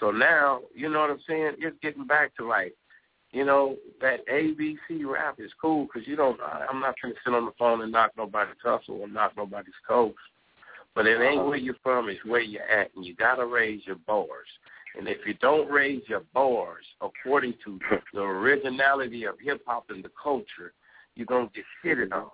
So 0.00 0.10
now, 0.10 0.60
you 0.74 0.88
know 0.88 1.00
what 1.00 1.10
I'm 1.10 1.20
saying? 1.28 1.54
It's 1.58 1.76
getting 1.80 2.06
back 2.06 2.34
to 2.36 2.46
like, 2.46 2.74
you 3.30 3.44
know, 3.44 3.76
that 4.00 4.26
ABC 4.28 5.04
rap 5.04 5.36
is 5.38 5.50
cool 5.60 5.86
because 5.86 6.06
you 6.06 6.16
don't. 6.16 6.38
I'm 6.70 6.80
not 6.80 6.94
going 7.00 7.14
to 7.14 7.20
sit 7.24 7.34
on 7.34 7.46
the 7.46 7.52
phone 7.58 7.82
and 7.82 7.92
knock 7.92 8.12
nobody's 8.16 8.54
hustle 8.62 9.00
or 9.00 9.08
knock 9.08 9.32
nobody's 9.36 9.74
coast. 9.86 10.16
But 10.94 11.06
it 11.06 11.20
ain't 11.20 11.44
where 11.44 11.56
you're 11.56 11.74
from; 11.82 12.08
it's 12.08 12.24
where 12.24 12.40
you're 12.40 12.62
at, 12.62 12.94
and 12.94 13.04
you 13.04 13.16
gotta 13.16 13.44
raise 13.44 13.82
your 13.84 13.96
bars. 14.06 14.46
And 14.96 15.08
if 15.08 15.18
you 15.26 15.34
don't 15.34 15.68
raise 15.68 16.02
your 16.06 16.22
bars 16.32 16.84
according 17.00 17.54
to 17.64 17.80
the 18.12 18.20
originality 18.20 19.24
of 19.24 19.34
hip 19.40 19.62
hop 19.66 19.86
and 19.88 20.04
the 20.04 20.10
culture, 20.22 20.72
you're 21.16 21.26
gonna 21.26 21.50
get 21.52 21.64
shitted 21.84 22.12
on. 22.12 22.30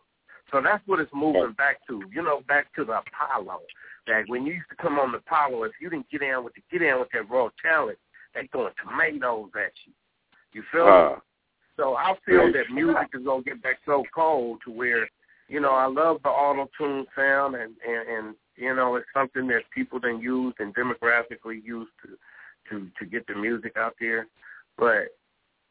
So 0.53 0.61
that's 0.63 0.87
what 0.87 1.01
it's 1.01 1.11
moving 1.15 1.55
back 1.57 1.87
to. 1.89 2.03
You 2.13 2.23
know, 2.23 2.43
back 2.47 2.75
to 2.75 2.85
the 2.85 2.99
Apollo. 2.99 3.61
When 4.29 4.47
you 4.47 4.55
used 4.55 4.71
to 4.71 4.77
come 4.77 4.99
on 4.99 5.13
the 5.13 5.21
power, 5.27 5.67
if 5.67 5.73
you 5.81 5.91
didn't 5.91 6.11
get 6.11 6.23
in 6.23 6.45
with 6.45 6.55
the 6.55 6.63
get 6.71 6.87
in 6.87 6.99
with 6.99 7.09
that 7.13 7.29
raw 7.31 7.49
talent, 7.63 7.99
they 8.35 8.49
throwing 8.53 8.73
tomatoes 8.83 9.51
at 9.57 9.73
you. 9.87 9.93
You 10.53 10.63
feel 10.73 10.87
uh, 10.87 11.11
me? 11.11 11.17
So 11.77 11.97
I 11.97 12.15
feel 12.27 12.53
that 12.53 12.73
music 12.73 13.09
is 13.15 13.25
gonna 13.25 13.43
get 13.43 13.63
back 13.63 13.79
so 13.87 14.03
cold 14.15 14.61
to 14.65 14.71
where, 14.71 15.09
you 15.49 15.61
know, 15.61 15.73
I 15.73 15.87
love 15.87 16.19
the 16.23 16.29
auto 16.29 16.69
tune 16.77 17.07
sound 17.17 17.55
and, 17.55 17.75
and 17.87 18.09
and 18.09 18.35
you 18.57 18.75
know, 18.75 18.97
it's 18.97 19.07
something 19.15 19.47
that 19.49 19.63
people 19.75 19.99
then 20.01 20.21
use 20.21 20.55
and 20.59 20.75
demographically 20.75 21.65
use 21.65 21.89
to 22.03 22.19
to 22.69 22.87
to 22.99 23.07
get 23.07 23.27
the 23.27 23.35
music 23.35 23.77
out 23.77 23.95
there. 23.99 24.27
But 24.77 25.17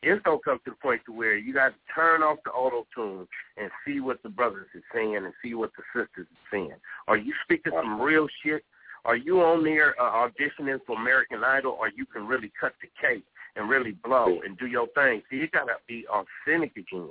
it's 0.02 0.24
gonna 0.24 0.40
come 0.44 0.60
to 0.66 0.72
the 0.72 0.76
point 0.78 1.02
to 1.06 1.12
where 1.12 1.38
you 1.38 1.54
got 1.54 1.70
to 1.70 1.76
turn 1.94 2.24
off 2.24 2.38
the 2.46 2.52
auto 2.52 2.88
tune 2.96 3.28
and 3.58 3.70
see 3.86 4.00
what 4.00 4.22
the 4.24 4.30
brothers 4.30 4.68
is 4.74 4.84
saying 4.94 5.18
and 5.18 5.34
see 5.44 5.54
what 5.54 5.72
the 5.76 5.84
sisters 5.94 6.28
is 6.32 6.38
saying. 6.52 6.74
Are 7.08 7.18
you 7.18 7.34
speaking 7.44 7.74
some 7.76 8.00
real 8.02 8.28
shit? 8.44 8.64
Are 9.06 9.18
you 9.18 9.42
on 9.42 9.64
there 9.64 10.00
uh, 10.02 10.28
auditioning 10.28 10.80
for 10.86 11.00
American 11.00 11.44
Idol, 11.44 11.78
or 11.80 11.90
you 11.90 12.06
can 12.06 12.28
really 12.28 12.52
cut 12.60 12.74
the 12.82 12.90
cake 13.02 13.24
and 13.56 13.70
really 13.70 13.92
blow 13.92 14.40
and 14.46 14.58
do 14.58 14.68
your 14.68 14.88
thing? 14.88 15.22
See, 15.30 15.38
you 15.38 15.48
gotta 15.50 15.76
be 15.88 16.06
authentic 16.08 16.78
again, 16.78 17.10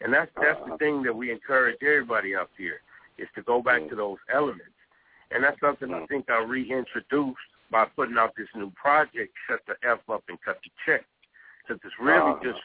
and 0.00 0.12
that's 0.12 0.30
that's 0.40 0.60
the 0.68 0.76
thing 0.78 1.02
that 1.04 1.14
we 1.14 1.30
encourage 1.30 1.76
everybody 1.82 2.34
up 2.34 2.50
here 2.58 2.80
is 3.18 3.28
to 3.34 3.42
go 3.42 3.62
back 3.62 3.88
to 3.88 3.96
those 3.96 4.18
elements, 4.32 4.76
and 5.30 5.42
that's 5.42 5.60
something 5.60 5.92
I 5.92 6.04
think 6.06 6.30
I 6.30 6.42
reintroduced 6.42 7.38
by 7.70 7.84
putting 7.96 8.16
out 8.16 8.34
this 8.36 8.48
new 8.54 8.70
project, 8.70 9.32
Shut 9.48 9.60
the 9.66 9.74
F 9.86 9.98
Up 10.08 10.24
and 10.28 10.38
Cut 10.42 10.58
the 10.62 10.70
Check. 10.86 11.04
Because 11.68 11.80
it's 11.84 11.94
really 12.00 12.32
uh, 12.32 12.42
just 12.42 12.60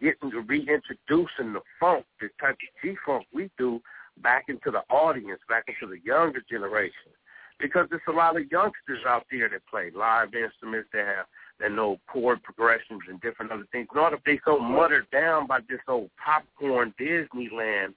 getting 0.00 0.30
to 0.32 0.40
reintroducing 0.40 1.52
the 1.52 1.60
funk, 1.78 2.04
the 2.20 2.28
type 2.40 2.54
of 2.54 2.82
G-funk 2.82 3.24
we 3.32 3.50
do, 3.56 3.80
back 4.22 4.46
into 4.48 4.70
the 4.70 4.82
audience, 4.92 5.40
back 5.48 5.64
into 5.68 5.92
the 5.92 6.00
younger 6.04 6.42
generation. 6.50 7.12
Because 7.60 7.86
there's 7.90 8.02
a 8.08 8.12
lot 8.12 8.36
of 8.36 8.50
youngsters 8.50 9.04
out 9.06 9.24
there 9.30 9.48
that 9.48 9.66
play 9.70 9.90
live 9.94 10.34
instruments, 10.34 10.88
that 10.92 11.06
have 11.06 11.26
that 11.60 11.70
know 11.70 11.98
chord 12.08 12.42
progressions 12.42 13.02
and 13.08 13.20
different 13.20 13.52
other 13.52 13.66
things. 13.70 13.86
Not 13.94 14.12
if 14.12 14.20
they 14.24 14.40
so 14.44 14.58
muttered 14.58 15.06
down 15.12 15.46
by 15.46 15.60
this 15.68 15.78
old 15.86 16.10
popcorn 16.22 16.92
Disneyland, 17.00 17.94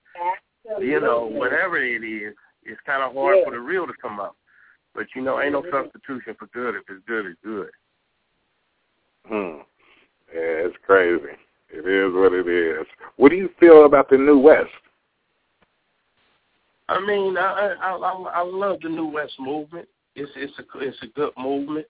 you 0.79 0.99
know, 0.99 1.25
whatever 1.25 1.77
it 1.77 2.03
is, 2.03 2.35
it's 2.63 2.79
kind 2.85 3.01
of 3.01 3.13
hard 3.13 3.37
for 3.43 3.51
the 3.51 3.59
real 3.59 3.87
to 3.87 3.93
come 3.99 4.19
up. 4.19 4.35
But 4.93 5.07
you 5.15 5.21
know, 5.21 5.41
ain't 5.41 5.53
no 5.53 5.63
substitution 5.71 6.35
for 6.37 6.47
good 6.47 6.75
if 6.75 6.83
it's 6.89 7.03
good, 7.07 7.25
it's 7.25 7.39
good. 7.43 7.69
Hmm. 9.27 9.61
Yeah, 10.35 10.67
it's 10.67 10.75
crazy. 10.85 11.37
It 11.69 11.87
is 11.87 12.13
what 12.13 12.33
it 12.33 12.45
is. 12.45 12.85
What 13.15 13.29
do 13.29 13.37
you 13.37 13.49
feel 13.57 13.85
about 13.85 14.09
the 14.09 14.17
New 14.17 14.37
West? 14.37 14.67
I 16.89 16.99
mean, 16.99 17.37
I 17.37 17.73
I 17.81 17.91
I, 17.95 18.39
I 18.39 18.41
love 18.43 18.79
the 18.81 18.89
New 18.89 19.07
West 19.07 19.33
movement. 19.39 19.87
It's 20.13 20.31
it's 20.35 20.53
a 20.59 20.79
it's 20.79 20.97
a 21.03 21.07
good 21.07 21.31
movement, 21.37 21.85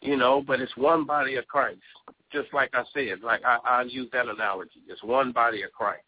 you 0.00 0.16
know. 0.16 0.42
But 0.44 0.60
it's 0.60 0.76
one 0.76 1.04
body 1.06 1.36
of 1.36 1.46
Christ. 1.46 1.78
Just 2.32 2.52
like 2.52 2.70
I 2.74 2.82
said, 2.92 3.20
like 3.22 3.42
I 3.44 3.58
I 3.64 3.82
use 3.82 4.08
that 4.12 4.26
analogy. 4.26 4.82
It's 4.88 5.02
one 5.04 5.30
body 5.30 5.62
of 5.62 5.70
Christ. 5.72 6.02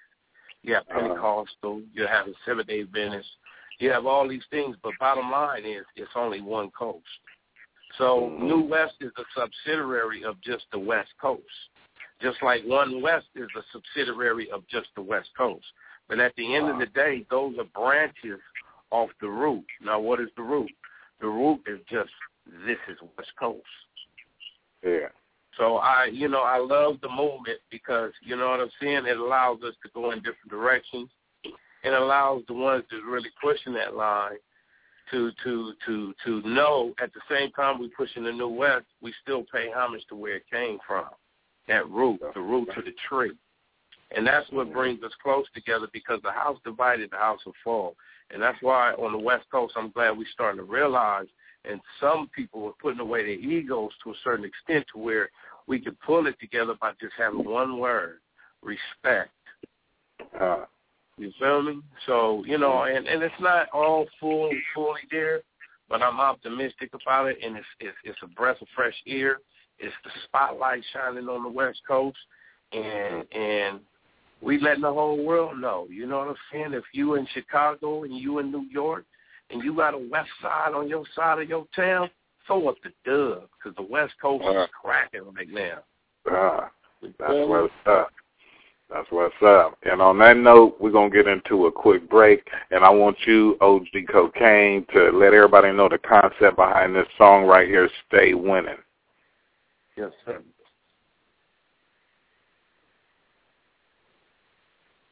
You 0.63 0.75
have 0.75 0.83
uh-huh. 0.91 1.01
Pentecostal, 1.01 1.77
uh, 1.77 1.87
you 1.95 2.07
have 2.07 2.27
the 2.27 2.35
Seventh 2.45 2.67
Day 2.67 2.81
Adventist, 2.83 3.29
you 3.79 3.91
have 3.91 4.07
all 4.07 4.29
these 4.29 4.45
things, 4.51 4.77
but 4.83 4.93
bottom 5.01 5.31
line 5.31 5.65
is 5.65 5.87
it's 5.97 6.11
only 6.17 6.41
one 6.41 6.71
coast. 6.73 7.07
So 7.99 8.31
mm-hmm. 8.33 8.47
New 8.47 8.63
West 8.63 8.95
is 9.01 9.13
a 9.19 9.23
subsidiary 9.35 10.25
of 10.25 10.41
just 10.43 10.65
the 10.73 10.79
West 10.79 11.11
Coast. 11.21 11.43
Just 12.21 12.43
like 12.43 12.63
One 12.65 13.01
West 13.01 13.27
is 13.35 13.49
a 13.57 13.63
subsidiary 13.73 14.51
of 14.51 14.67
just 14.69 14.89
the 14.95 15.03
West 15.03 15.31
Coast. 15.37 15.65
But 16.09 16.21
at 16.21 16.35
the 16.37 16.55
end 16.55 16.67
wow. 16.67 16.73
of 16.75 16.79
the 16.81 16.87
day, 16.87 17.25
those 17.31 17.55
are 17.59 17.65
branches 17.65 18.41
off 18.91 19.11
the 19.21 19.29
root. 19.29 19.65
Now, 19.83 20.01
what 20.01 20.21
is 20.21 20.29
the 20.37 20.43
root? 20.43 20.71
The 21.21 21.29
root 21.29 21.61
is 21.67 21.81
just 21.91 22.11
this 22.67 22.79
is 22.89 22.99
West 23.17 23.31
Coast. 23.39 23.63
Yeah. 24.85 25.09
So 25.57 25.77
I, 25.77 26.09
you 26.13 26.29
know, 26.29 26.43
I 26.43 26.59
love 26.59 26.97
the 27.03 27.09
movement 27.09 27.59
because 27.71 28.13
you 28.23 28.37
know 28.37 28.51
what 28.51 28.61
I'm 28.61 28.71
saying. 28.81 29.07
It 29.07 29.19
allows 29.19 29.63
us 29.63 29.75
to 29.83 29.91
go 29.95 30.11
in 30.13 30.19
different 30.19 30.49
directions 30.49 31.11
it 31.83 31.93
allows 31.93 32.43
the 32.47 32.55
ones 32.55 32.85
that's 32.91 33.03
really 33.07 33.31
pushing 33.43 33.73
that 33.75 33.97
line 33.97 34.37
to 35.11 35.31
to 35.45 35.73
to 35.87 36.15
to 36.25 36.49
know 36.49 36.95
at 37.03 37.13
the 37.13 37.21
same 37.31 37.51
time 37.53 37.81
we 37.81 37.89
pushing 37.89 38.25
the 38.25 38.33
new 38.33 38.49
west, 38.49 38.87
we 39.01 39.13
still 39.23 39.45
pay 39.53 39.71
homage 39.75 40.05
to 40.09 40.17
where 40.17 40.37
it 40.37 40.45
came 40.51 40.79
from, 40.87 41.07
that 41.69 41.89
root, 41.89 42.21
the 42.35 42.41
root 42.41 42.69
to 42.75 42.83
the 42.83 42.95
tree, 43.09 43.33
and 44.17 44.27
that's 44.27 44.51
what 44.51 44.73
brings 44.73 45.03
us 45.03 45.13
close 45.23 45.47
together 45.55 45.89
because 45.93 46.21
the 46.23 46.31
house 46.31 46.59
divided, 46.65 47.11
the 47.11 47.17
house 47.17 47.41
will 47.45 47.55
fall, 47.63 47.97
and 48.31 48.43
that's 48.43 48.59
why 48.61 48.93
on 48.93 49.13
the 49.13 49.19
west 49.19 49.47
coast 49.51 49.75
I'm 49.77 49.91
glad 49.91 50.17
we're 50.17 50.27
starting 50.33 50.59
to 50.59 50.71
realize, 50.71 51.27
and 51.65 51.81
some 52.01 52.29
people 52.35 52.67
are 52.67 52.75
putting 52.81 53.01
away 53.01 53.23
their 53.23 53.31
egos 53.33 53.91
to 54.05 54.11
a 54.11 54.15
certain 54.25 54.45
extent 54.45 54.87
to 54.93 55.01
where 55.01 55.31
we 55.67 55.79
can 55.79 55.97
pull 56.05 56.27
it 56.27 56.39
together 56.41 56.75
by 56.81 56.93
just 57.01 57.13
having 57.17 57.45
one 57.45 57.79
word, 57.79 58.19
respect. 58.63 59.31
Uh, 60.39 60.65
you 61.21 61.33
feel 61.39 61.63
me? 61.63 61.81
So, 62.07 62.45
you 62.47 62.59
know, 62.59 62.85
and, 62.85 63.07
and 63.07 63.23
it's 63.23 63.35
not 63.41 63.69
all 63.73 64.07
full 64.19 64.51
fully 64.75 65.01
there, 65.11 65.41
but 65.89 66.03
I'm 66.03 66.21
optimistic 66.21 66.91
about 66.95 67.29
it 67.29 67.39
and 67.43 67.57
it's 67.57 67.67
it's 67.81 67.97
it's 68.05 68.19
a 68.23 68.27
breath 68.27 68.61
of 68.61 68.69
fresh 68.75 68.95
air. 69.07 69.39
It's 69.79 69.95
the 70.05 70.11
spotlight 70.25 70.83
shining 70.93 71.29
on 71.29 71.43
the 71.43 71.49
West 71.49 71.81
Coast 71.87 72.19
and 72.73 73.25
and 73.33 73.81
we 74.43 74.59
letting 74.59 74.83
the 74.83 74.93
whole 74.93 75.23
world 75.23 75.61
know. 75.61 75.87
You 75.91 76.07
know 76.07 76.19
what 76.19 76.29
I'm 76.29 76.37
saying? 76.53 76.73
If 76.73 76.85
you 76.93 77.15
in 77.15 77.27
Chicago 77.35 78.05
and 78.05 78.17
you 78.17 78.39
in 78.39 78.51
New 78.51 78.67
York 78.71 79.05
and 79.51 79.63
you 79.63 79.75
got 79.75 79.95
a 79.95 79.99
West 79.99 80.31
Side 80.41 80.73
on 80.75 80.89
your 80.89 81.05
side 81.15 81.43
of 81.43 81.49
your 81.49 81.67
town, 81.77 82.09
throw 82.47 82.69
up 82.69 82.77
the 82.83 82.91
dub 83.05 83.49
because 83.59 83.77
the 83.77 83.91
West 83.91 84.15
Coast 84.21 84.45
uh, 84.45 84.63
is 84.63 84.69
cracking 84.81 85.23
right 85.35 85.49
now. 85.49 85.79
Uh, 86.31 86.69
that's 87.03 87.15
what's 87.19 87.73
up. 87.87 88.11
That's 88.93 89.07
what's 89.11 89.35
up. 89.43 89.79
And 89.85 90.03
on 90.03 90.19
that 90.19 90.37
note, 90.37 90.77
we're 90.81 90.91
going 90.91 91.11
to 91.11 91.17
get 91.17 91.29
into 91.29 91.67
a 91.67 91.73
quick 91.73 92.11
break. 92.11 92.49
And 92.73 92.85
I 92.85 92.91
want 92.91 93.17
you, 93.25 93.57
OG 93.61 93.87
Kokane, 94.13 94.89
to 94.89 95.17
let 95.17 95.33
everybody 95.33 95.73
know 95.73 95.89
the 95.89 95.99
concept 95.99 96.57
behind 96.57 96.97
this 96.97 97.07
song 97.17 97.45
right 97.45 97.69
here, 97.69 97.89
Stay 98.09 98.35
Winning. 98.35 98.79
Yes, 99.97 100.11
sir. 100.25 100.43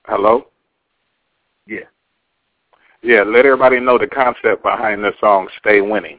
Hello? 0.06 0.46
Yeah. 1.66 1.80
Yeah, 3.02 3.22
let 3.22 3.46
everybody 3.46 3.78
know 3.78 3.96
the 3.96 4.08
concept 4.08 4.64
behind 4.64 5.04
this 5.04 5.14
song, 5.20 5.48
Stay 5.60 5.80
Winning. 5.80 6.18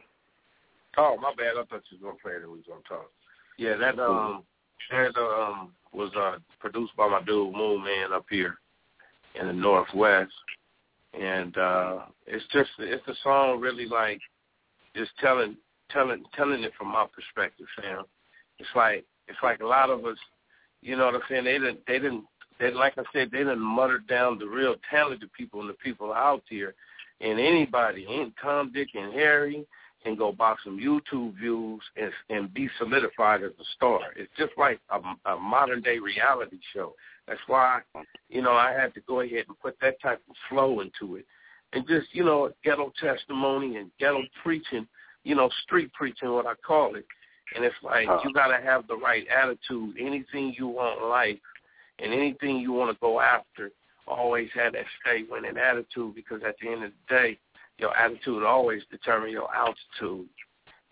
Oh, 0.96 1.16
my 1.20 1.34
bad. 1.36 1.52
I 1.58 1.64
thought 1.64 1.82
you 1.90 1.98
was 1.98 2.00
going 2.00 2.16
to 2.16 2.22
play 2.22 2.32
it 2.32 2.42
and 2.42 2.50
we 2.50 2.58
was 2.58 2.66
going 2.66 2.82
to 2.82 2.88
talk. 2.88 3.10
Yeah, 3.58 3.76
that, 3.76 3.98
um, 3.98 4.44
that, 4.90 5.18
um, 5.18 5.72
was 5.92 6.10
uh, 6.16 6.36
produced 6.58 6.94
by 6.96 7.08
my 7.08 7.20
dude 7.22 7.54
Moon 7.54 7.82
Man 7.82 8.12
up 8.12 8.26
here 8.30 8.58
in 9.40 9.46
the 9.46 9.52
Northwest, 9.52 10.32
and 11.18 11.56
uh, 11.56 11.98
it's 12.26 12.44
just 12.52 12.70
it's 12.78 13.06
a 13.08 13.14
song 13.22 13.60
really 13.60 13.86
like 13.86 14.20
just 14.96 15.10
telling 15.20 15.56
telling 15.90 16.24
telling 16.36 16.62
it 16.62 16.72
from 16.78 16.88
my 16.88 17.06
perspective, 17.12 17.66
Sam. 17.80 18.04
It's 18.58 18.68
like 18.74 19.04
it's 19.28 19.38
like 19.42 19.60
a 19.60 19.66
lot 19.66 19.90
of 19.90 20.04
us, 20.04 20.18
you 20.82 20.96
know 20.96 21.06
what 21.06 21.14
I'm 21.16 21.22
saying? 21.28 21.44
They 21.44 21.58
didn't 21.58 21.80
they 21.86 21.98
didn't 21.98 22.24
they 22.58 22.72
like 22.72 22.94
I 22.98 23.02
said 23.12 23.30
they 23.30 23.38
didn't 23.38 23.60
mutter 23.60 23.98
down 23.98 24.38
the 24.38 24.46
real 24.46 24.76
talented 24.90 25.32
people 25.32 25.60
and 25.60 25.68
the 25.68 25.74
people 25.74 26.12
out 26.12 26.42
there, 26.50 26.74
and 27.20 27.40
anybody, 27.40 28.06
ain't 28.08 28.34
Tom, 28.40 28.72
Dick, 28.72 28.88
and 28.94 29.12
Harry 29.12 29.66
can 30.02 30.16
go 30.16 30.32
buy 30.32 30.54
some 30.64 30.78
YouTube 30.78 31.36
views 31.38 31.82
and, 31.96 32.10
and 32.28 32.52
be 32.54 32.68
solidified 32.78 33.42
as 33.42 33.52
a 33.60 33.64
star. 33.76 34.00
It's 34.16 34.30
just 34.36 34.52
like 34.56 34.80
a, 34.90 35.30
a 35.30 35.36
modern 35.36 35.82
day 35.82 35.98
reality 35.98 36.58
show. 36.74 36.94
That's 37.26 37.40
why, 37.46 37.80
you 38.28 38.42
know, 38.42 38.52
I 38.52 38.72
had 38.72 38.94
to 38.94 39.00
go 39.02 39.20
ahead 39.20 39.44
and 39.48 39.58
put 39.60 39.76
that 39.80 40.00
type 40.00 40.20
of 40.28 40.36
flow 40.48 40.80
into 40.80 41.16
it. 41.16 41.26
And 41.72 41.86
just, 41.86 42.08
you 42.12 42.24
know, 42.24 42.50
ghetto 42.64 42.92
testimony 43.00 43.76
and 43.76 43.90
ghetto 44.00 44.22
preaching, 44.42 44.88
you 45.22 45.36
know, 45.36 45.48
street 45.62 45.92
preaching, 45.92 46.32
what 46.32 46.46
I 46.46 46.54
call 46.66 46.96
it. 46.96 47.04
And 47.54 47.64
it's 47.64 47.76
like 47.82 48.08
uh, 48.08 48.18
you 48.24 48.32
got 48.32 48.48
to 48.48 48.62
have 48.62 48.86
the 48.86 48.96
right 48.96 49.26
attitude. 49.28 49.96
Anything 50.00 50.54
you 50.58 50.68
want 50.68 51.00
in 51.00 51.08
life 51.08 51.38
and 51.98 52.12
anything 52.12 52.56
you 52.56 52.72
want 52.72 52.90
to 52.94 53.00
go 53.00 53.20
after, 53.20 53.70
always 54.06 54.48
have 54.54 54.72
that 54.72 54.86
stay 55.00 55.24
winning 55.30 55.56
attitude 55.56 56.14
because 56.14 56.40
at 56.46 56.56
the 56.60 56.68
end 56.68 56.84
of 56.84 56.90
the 56.90 57.14
day, 57.14 57.38
your 57.80 57.96
attitude 57.96 58.44
always 58.44 58.82
determine 58.90 59.30
your 59.30 59.48
altitude. 59.54 60.28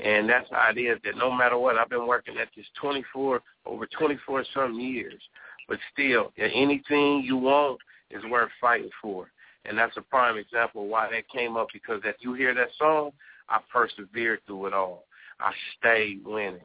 And 0.01 0.29
that's 0.29 0.49
it 0.53 0.79
is. 0.79 0.99
That 1.05 1.17
no 1.17 1.31
matter 1.31 1.59
what, 1.59 1.77
I've 1.77 1.91
been 1.91 2.07
working 2.07 2.37
at 2.39 2.49
this 2.57 2.67
24 2.81 3.43
over 3.67 3.87
24 3.87 4.45
some 4.55 4.79
years, 4.79 5.21
but 5.69 5.79
still, 5.93 6.33
anything 6.39 7.23
you 7.25 7.37
want 7.37 7.79
is 8.11 8.23
worth 8.31 8.51
fighting 8.61 8.91
for. 9.03 9.31
And 9.65 9.77
that's 9.77 9.97
a 9.97 10.03
prime 10.03 10.39
example 10.39 10.87
why 10.87 11.11
that 11.11 11.29
came 11.29 11.57
up 11.57 11.69
because 11.73 12.01
if 12.05 12.17
you 12.21 12.35
hear 12.35 12.55
that 12.55 12.69
song, 12.79 13.11
I 13.49 13.59
persevered 13.73 14.41
through 14.47 14.67
it 14.67 14.73
all. 14.73 15.05
I 15.41 15.53
stayed 15.79 16.25
winning. 16.25 16.61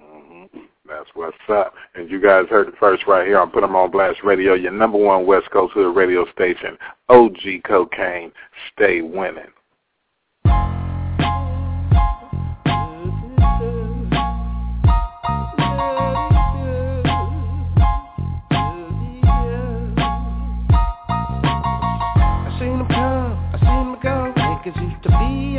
Mm-hmm. 0.00 0.58
That's 0.92 1.08
what's 1.14 1.36
up. 1.48 1.74
And 1.94 2.10
you 2.10 2.20
guys 2.20 2.46
heard 2.50 2.68
it 2.68 2.74
first 2.78 3.06
right 3.06 3.26
here 3.26 3.38
on 3.38 3.50
Put 3.50 3.64
'em 3.64 3.74
on 3.74 3.90
Blast 3.90 4.22
Radio, 4.22 4.54
your 4.54 4.72
number 4.72 4.98
one 4.98 5.24
West 5.24 5.50
Coast 5.50 5.72
Hood 5.72 5.96
radio 5.96 6.26
station, 6.26 6.76
OG 7.08 7.62
Kokane. 7.62 8.32
Stay 8.72 9.00
winning. 9.00 9.52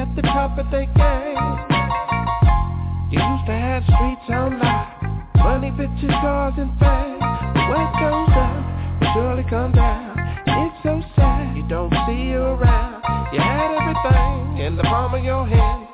at 0.04 0.16
the 0.18 0.22
top 0.22 0.58
of 0.58 0.70
their 0.70 0.86
game. 0.86 1.74
You 3.10 3.20
used 3.22 3.46
to 3.46 3.54
have 3.54 3.84
streets 3.84 4.28
on 4.30 4.60
lock, 4.60 4.73
money, 5.64 5.88
bitches, 5.88 6.22
cars, 6.22 6.54
and 6.58 6.72
fame. 6.80 7.20
But 7.20 7.70
when 7.70 7.80
it 7.80 7.94
goes 8.00 8.36
up, 8.36 9.02
it 9.02 9.08
surely 9.14 9.46
come 9.50 9.72
down. 9.72 10.18
It's 10.46 10.76
so 10.84 11.02
sad 11.16 11.56
you 11.56 11.64
don't 11.68 11.92
see 12.08 12.32
you 12.32 12.42
around. 12.42 13.04
You 13.34 13.40
had 13.40 13.72
everything 13.72 14.66
in 14.66 14.76
the 14.76 14.84
palm 14.84 15.14
of 15.14 15.24
your 15.24 15.48
hand. 15.48 15.88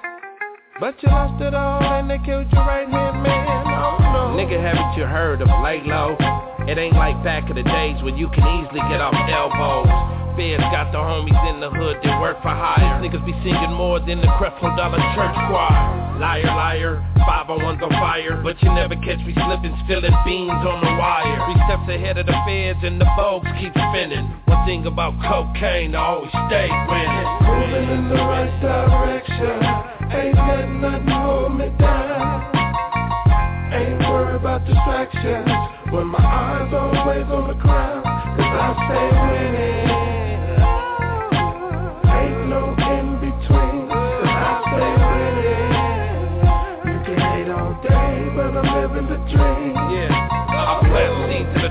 But 0.79 0.95
you 1.03 1.09
lost 1.09 1.41
it 1.43 1.53
all 1.53 1.83
and 1.83 2.09
they 2.09 2.17
killed 2.25 2.47
your 2.51 2.65
right 2.65 2.87
hand 2.87 3.21
man. 3.21 3.67
Oh 3.67 3.97
no. 3.99 4.39
Nigga, 4.39 4.59
haven't 4.59 4.97
you 4.97 5.05
heard 5.05 5.41
of 5.41 5.47
lay 5.63 5.81
low? 5.83 6.15
It 6.67 6.77
ain't 6.77 6.95
like 6.95 7.21
back 7.23 7.49
in 7.49 7.55
the 7.55 7.63
days 7.63 8.01
when 8.01 8.17
you 8.17 8.29
can 8.29 8.43
easily 8.43 8.81
get 8.89 9.01
off 9.01 9.13
elbows 9.13 10.17
feds 10.37 10.63
got 10.71 10.93
the 10.93 10.97
homies 10.97 11.35
in 11.51 11.59
the 11.59 11.69
hood 11.69 11.97
that 12.01 12.21
work 12.21 12.41
for 12.41 12.55
hire. 12.55 13.01
Niggas 13.03 13.25
be 13.25 13.33
singing 13.43 13.73
more 13.73 13.99
than 13.99 14.21
the 14.21 14.27
Creflo 14.39 14.71
Dollar 14.77 15.03
Church 15.11 15.35
choir. 15.51 16.08
Liar, 16.19 16.43
liar, 16.51 17.05
501's 17.23 17.81
on 17.81 17.91
fire. 17.91 18.41
But 18.43 18.61
you 18.61 18.67
never 18.75 18.95
catch 18.95 19.23
me 19.23 19.31
slipping, 19.31 19.71
spilling 19.85 20.11
beans 20.25 20.51
on 20.51 20.83
the 20.83 20.91
wire. 20.99 21.39
Three 21.47 21.55
steps 21.63 21.87
ahead 21.87 22.17
of 22.17 22.25
the 22.25 22.35
feds 22.43 22.79
and 22.83 22.99
the 22.99 23.05
bogues 23.15 23.47
keep 23.55 23.71
spinning. 23.71 24.27
One 24.43 24.65
thing 24.67 24.85
about 24.85 25.15
Kokane, 25.23 25.95
I 25.95 26.03
always 26.03 26.31
stay 26.51 26.67
winning. 26.67 27.27
Moving 27.47 27.87
in 27.95 28.09
the 28.09 28.19
right 28.19 28.51
direction. 28.59 29.63
Ain't 30.11 30.35
letting 30.35 30.81
nothing 30.81 31.07
hold 31.07 31.55
me 31.55 31.71
down. 31.79 32.51
Ain't 33.71 33.99
worried 34.03 34.35
about 34.43 34.65
distractions. 34.67 35.47
When 35.87 36.07
my 36.07 36.19
eyes 36.19 36.73
always 36.73 37.31
on 37.31 37.47
the 37.47 37.55
ground. 37.63 38.03
Cause 38.03 38.43
I 38.43 38.75
stay 38.75 39.07
winning. 39.23 40.08
I'm 48.61 48.91
living 48.91 49.07
the 49.07 49.15
dream 49.31 49.88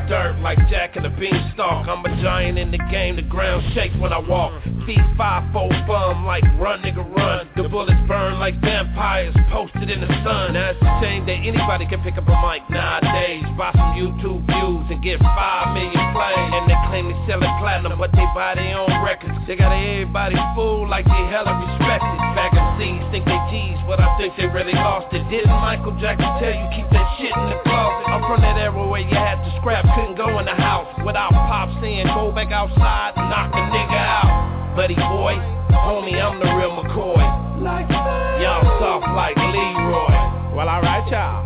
like 0.08 0.56
Jack 0.70 0.96
in 0.96 1.02
the 1.02 1.10
Beanstalk. 1.10 1.86
I'm 1.86 2.04
a 2.04 2.22
giant 2.22 2.56
in 2.56 2.70
the 2.70 2.78
game, 2.90 3.16
the 3.16 3.22
ground 3.22 3.62
shakes 3.74 3.94
when 4.00 4.12
I 4.12 4.18
walk. 4.18 4.62
Feet 4.86 5.04
five 5.18 5.52
four 5.52 5.68
bum 5.86 6.24
like 6.24 6.44
run 6.56 6.80
nigga 6.80 7.04
run. 7.04 7.48
The 7.56 7.68
bullets 7.68 8.00
burn 8.08 8.38
like 8.38 8.58
vampires 8.62 9.36
posted 9.52 9.90
in 9.90 10.00
the 10.00 10.08
sun. 10.24 10.54
Now 10.54 10.70
it's 10.70 10.80
a 10.80 11.00
shame 11.04 11.26
that 11.26 11.44
anybody 11.44 11.84
can 11.84 12.00
pick 12.00 12.16
up 12.16 12.24
a 12.24 12.36
mic 12.40 12.64
nowadays. 12.70 13.44
Buy 13.58 13.68
some 13.76 14.00
YouTube 14.00 14.48
views 14.48 14.86
and 14.88 15.02
get 15.04 15.20
five 15.20 15.76
million 15.76 16.00
plays. 16.16 16.48
And 16.56 16.64
they 16.64 16.78
claim 16.88 17.12
they 17.12 17.18
selling 17.28 17.52
platinum, 17.60 17.98
but 17.98 18.12
they 18.12 18.24
buy 18.32 18.56
their 18.56 18.80
own 18.80 19.04
records. 19.04 19.36
They 19.46 19.56
got 19.56 19.76
everybody 19.76 20.36
fooled 20.56 20.88
like 20.88 21.04
they 21.04 21.24
hella 21.28 21.52
respected. 21.52 22.16
Back 22.32 22.56
C's 22.78 23.02
think 23.10 23.26
they 23.26 23.40
G's, 23.50 23.76
but 23.84 24.00
I 24.00 24.08
think 24.16 24.32
they 24.38 24.46
really 24.46 24.72
lost 24.72 25.12
it. 25.12 25.20
Didn't 25.28 25.50
Michael 25.50 25.92
Jackson 26.00 26.30
tell 26.40 26.54
you 26.54 26.64
keep 26.72 26.88
that 26.96 27.06
shit 27.18 27.34
in 27.34 27.46
the 27.50 27.58
closet? 27.66 28.06
I'm 28.08 28.22
from 28.24 28.40
that 28.40 28.56
era 28.56 28.72
where 28.72 29.02
you 29.02 29.12
had 29.12 29.42
to 29.42 29.50
scrap, 29.60 29.84
couldn't 29.98 30.16
go 30.16 30.38
in 30.38 30.46
the 30.46 30.54
house 30.54 30.86
without 31.04 31.32
pop 31.32 31.68
saying 31.82 32.06
go 32.14 32.30
back 32.30 32.52
outside 32.52 33.18
and 33.18 33.26
knock 33.30 33.50
a 33.50 33.62
nigga 33.74 33.98
out. 33.98 34.76
Buddy 34.76 34.94
boy, 34.94 35.34
homie, 35.74 36.14
I'm 36.14 36.38
the 36.38 36.46
real 36.54 36.70
McCoy. 36.78 37.18
Like 37.58 37.90
Y'all 37.90 38.62
soft 38.78 39.10
like 39.18 39.34
Leroy. 39.34 40.54
Well, 40.54 40.68
alright, 40.70 41.02
y'all. 41.10 41.42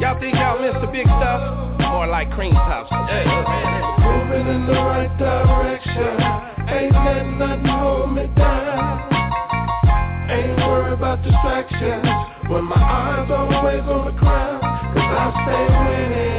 Y'all 0.00 0.18
think 0.18 0.34
y'all 0.34 0.58
missed 0.58 0.80
the 0.82 0.90
big 0.90 1.06
stuff? 1.06 1.78
More 1.78 2.08
like 2.08 2.32
cream 2.32 2.54
puffs. 2.54 2.90
Hey, 2.90 3.22
Moving 4.02 4.50
in 4.50 4.66
the 4.66 4.72
right 4.82 5.12
direction. 5.14 6.18
Ain't 6.66 6.92
letting 6.92 7.38
nothing 7.38 7.66
hold 7.66 8.12
me 8.14 8.26
down. 8.34 8.98
Ain't 10.26 10.56
worried 10.58 10.94
about 10.94 11.22
distractions. 11.22 12.02
When 12.50 12.64
my 12.64 12.82
eyes 12.82 13.30
always 13.30 13.86
on 13.86 14.06
the 14.06 14.18
ground. 14.18 14.62
Cause 14.90 15.06
I 15.06 15.26
stay 15.46 15.64
winning. 15.86 16.31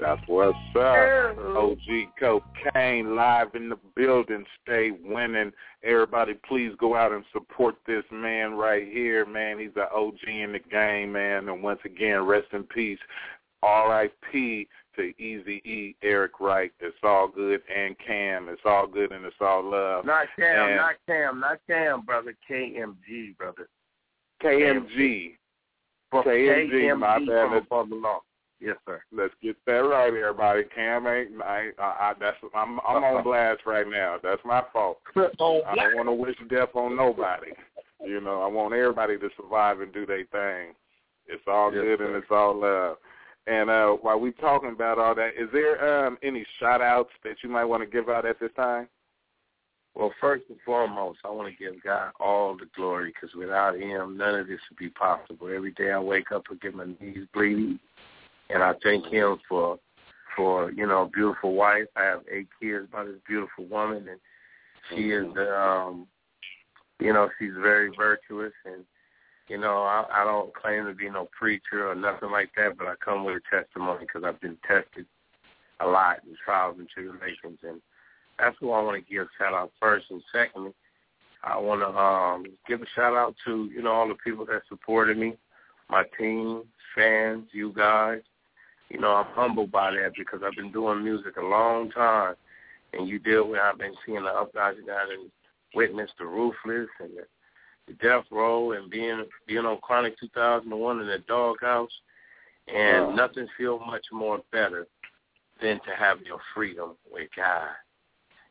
That's 0.00 0.20
what's 0.26 0.58
up. 0.74 1.38
OG 1.38 2.08
Kokane 2.20 3.14
live 3.14 3.54
in 3.54 3.68
the 3.68 3.78
building. 3.94 4.44
Stay 4.64 4.90
winning. 4.90 5.52
Everybody, 5.84 6.34
please 6.48 6.72
go 6.80 6.96
out 6.96 7.12
and 7.12 7.24
support 7.32 7.76
this 7.86 8.02
man 8.10 8.54
right 8.54 8.88
here, 8.88 9.24
man. 9.26 9.60
He's 9.60 9.70
an 9.76 9.86
OG 9.94 10.26
in 10.26 10.52
the 10.52 10.58
game, 10.58 11.12
man. 11.12 11.48
And 11.48 11.62
once 11.62 11.78
again, 11.84 12.22
rest 12.22 12.48
in 12.52 12.64
peace. 12.64 12.98
R.I.P. 13.62 14.66
to 14.96 15.02
Easy 15.22 15.62
E, 15.64 15.94
Eric 16.02 16.40
Wright. 16.40 16.72
It's 16.80 16.96
all 17.04 17.28
good, 17.28 17.60
and 17.72 17.94
Cam. 18.04 18.48
It's 18.48 18.62
all 18.64 18.88
good 18.88 19.12
and 19.12 19.24
it's 19.24 19.36
all 19.40 19.70
love. 19.70 20.04
Not 20.04 20.26
Cam, 20.34 20.68
and 20.68 20.76
not 20.76 20.94
Cam, 21.06 21.38
not 21.38 21.60
Cam, 21.68 22.00
brother. 22.00 22.34
KMG, 22.50 23.36
brother. 23.36 23.68
KMG. 24.42 25.36
KMG, 26.12 26.70
KMG 26.70 26.98
my 26.98 27.18
bad. 27.18 27.66
From 27.68 28.02
Yes, 28.60 28.76
sir. 28.86 29.00
Let's 29.10 29.32
get 29.42 29.56
that 29.66 29.72
right, 29.72 30.08
everybody. 30.08 30.64
Cam 30.74 31.06
ain't. 31.06 31.40
I, 31.42 31.70
I, 31.78 31.82
I 31.82 32.12
that's. 32.20 32.36
I'm. 32.54 32.78
I'm 32.86 33.02
on 33.02 33.24
blast 33.24 33.62
right 33.64 33.86
now. 33.88 34.18
That's 34.22 34.42
my 34.44 34.62
fault. 34.72 34.98
oh, 35.40 35.62
I 35.66 35.74
don't 35.74 35.96
want 35.96 36.08
to 36.08 36.12
wish 36.12 36.36
death 36.50 36.74
on 36.74 36.94
nobody. 36.94 37.52
You 38.04 38.20
know, 38.20 38.42
I 38.42 38.46
want 38.46 38.74
everybody 38.74 39.18
to 39.18 39.28
survive 39.36 39.80
and 39.80 39.92
do 39.92 40.04
their 40.04 40.24
thing. 40.26 40.74
It's 41.26 41.42
all 41.46 41.72
yes, 41.72 41.82
good 41.82 41.98
sir. 41.98 42.06
and 42.06 42.16
it's 42.16 42.30
all 42.30 42.60
love. 42.60 42.96
And 43.46 43.70
uh 43.70 43.90
while 44.02 44.20
we're 44.20 44.32
talking 44.32 44.70
about 44.70 44.98
all 44.98 45.14
that, 45.14 45.30
is 45.38 45.48
there 45.52 46.06
um 46.06 46.18
any 46.22 46.44
shout 46.58 46.82
outs 46.82 47.10
that 47.24 47.36
you 47.42 47.48
might 47.48 47.64
want 47.64 47.82
to 47.82 47.86
give 47.86 48.08
out 48.08 48.26
at 48.26 48.38
this 48.40 48.50
time? 48.56 48.88
Well, 49.94 50.12
first 50.20 50.44
and 50.48 50.58
foremost, 50.64 51.18
I 51.24 51.30
want 51.30 51.52
to 51.52 51.64
give 51.64 51.82
God 51.82 52.12
all 52.20 52.56
the 52.56 52.66
glory 52.76 53.12
because 53.12 53.34
without 53.34 53.76
Him, 53.76 54.16
none 54.16 54.36
of 54.36 54.46
this 54.46 54.60
would 54.70 54.78
be 54.78 54.88
possible. 54.90 55.48
Every 55.54 55.72
day 55.72 55.90
I 55.90 55.98
wake 55.98 56.32
up 56.32 56.44
and 56.48 56.60
get 56.60 56.74
my 56.74 56.86
knees 57.00 57.26
bleeding 57.34 57.78
and 58.52 58.62
I 58.62 58.72
thank 58.82 59.06
him 59.06 59.38
for 59.48 59.78
for 60.36 60.70
you 60.72 60.86
know 60.86 61.02
a 61.02 61.08
beautiful 61.08 61.54
wife. 61.54 61.86
I 61.96 62.04
have 62.04 62.20
eight 62.30 62.48
kids 62.60 62.86
by 62.92 63.04
this 63.04 63.16
beautiful 63.26 63.66
woman, 63.66 64.08
and 64.08 64.20
she 64.88 65.10
is 65.10 65.26
um 65.36 66.06
you 66.98 67.12
know 67.12 67.28
she's 67.38 67.54
very 67.60 67.90
virtuous 67.96 68.52
and 68.64 68.84
you 69.48 69.58
know 69.58 69.82
I, 69.82 70.04
I 70.12 70.24
don't 70.24 70.54
claim 70.54 70.86
to 70.86 70.94
be 70.94 71.08
no 71.08 71.28
preacher 71.38 71.90
or 71.90 71.94
nothing 71.94 72.30
like 72.30 72.50
that, 72.56 72.76
but 72.76 72.86
I 72.86 72.94
come 73.02 73.24
with 73.24 73.36
a 73.36 73.56
testimony 73.56 74.00
because 74.00 74.24
I've 74.24 74.40
been 74.40 74.58
tested 74.66 75.06
a 75.80 75.86
lot 75.86 76.18
in 76.26 76.36
trials 76.44 76.76
and 76.78 76.88
tribulations, 76.88 77.58
and 77.62 77.80
that's 78.40 78.56
who 78.60 78.72
I 78.72 78.82
want 78.82 79.04
to 79.04 79.12
give 79.12 79.22
a 79.22 79.28
shout 79.38 79.54
out 79.54 79.72
first. 79.80 80.06
And 80.10 80.22
secondly, 80.32 80.72
I 81.44 81.58
want 81.58 81.80
to 81.80 81.88
um 81.88 82.44
give 82.68 82.82
a 82.82 82.86
shout 82.94 83.14
out 83.14 83.34
to 83.46 83.70
you 83.72 83.82
know 83.82 83.92
all 83.92 84.08
the 84.08 84.14
people 84.14 84.46
that 84.46 84.62
supported 84.68 85.16
me 85.18 85.36
my 85.90 86.04
team, 86.18 86.62
fans, 86.94 87.48
you 87.52 87.72
guys. 87.72 88.20
You 88.88 89.00
know, 89.00 89.12
I'm 89.12 89.26
humbled 89.34 89.70
by 89.70 89.92
that 89.92 90.12
because 90.16 90.40
I've 90.44 90.56
been 90.56 90.72
doing 90.72 91.04
music 91.04 91.36
a 91.36 91.44
long 91.44 91.90
time, 91.90 92.34
and 92.92 93.08
you 93.08 93.18
deal 93.18 93.48
with. 93.48 93.60
I've 93.60 93.78
been 93.78 93.94
seeing 94.04 94.22
the 94.22 94.30
uprising 94.30 94.86
down 94.86 95.12
and 95.12 95.30
witness 95.74 96.10
the 96.18 96.26
Ruthless 96.26 96.88
and 96.98 97.10
the, 97.16 97.26
the 97.86 97.92
Death 97.94 98.24
Row 98.30 98.72
and 98.72 98.90
being 98.90 99.24
being 99.46 99.66
on 99.66 99.78
Chronic 99.78 100.18
2001 100.18 101.00
in 101.00 101.06
the 101.06 101.18
doghouse, 101.28 101.90
and 102.68 103.08
Wow. 103.08 103.14
nothing 103.14 103.46
feels 103.56 103.80
much 103.86 104.06
more 104.12 104.40
better 104.50 104.86
than 105.62 105.78
to 105.80 105.94
have 105.96 106.22
your 106.22 106.40
freedom 106.54 106.96
with 107.12 107.28
God. 107.36 107.68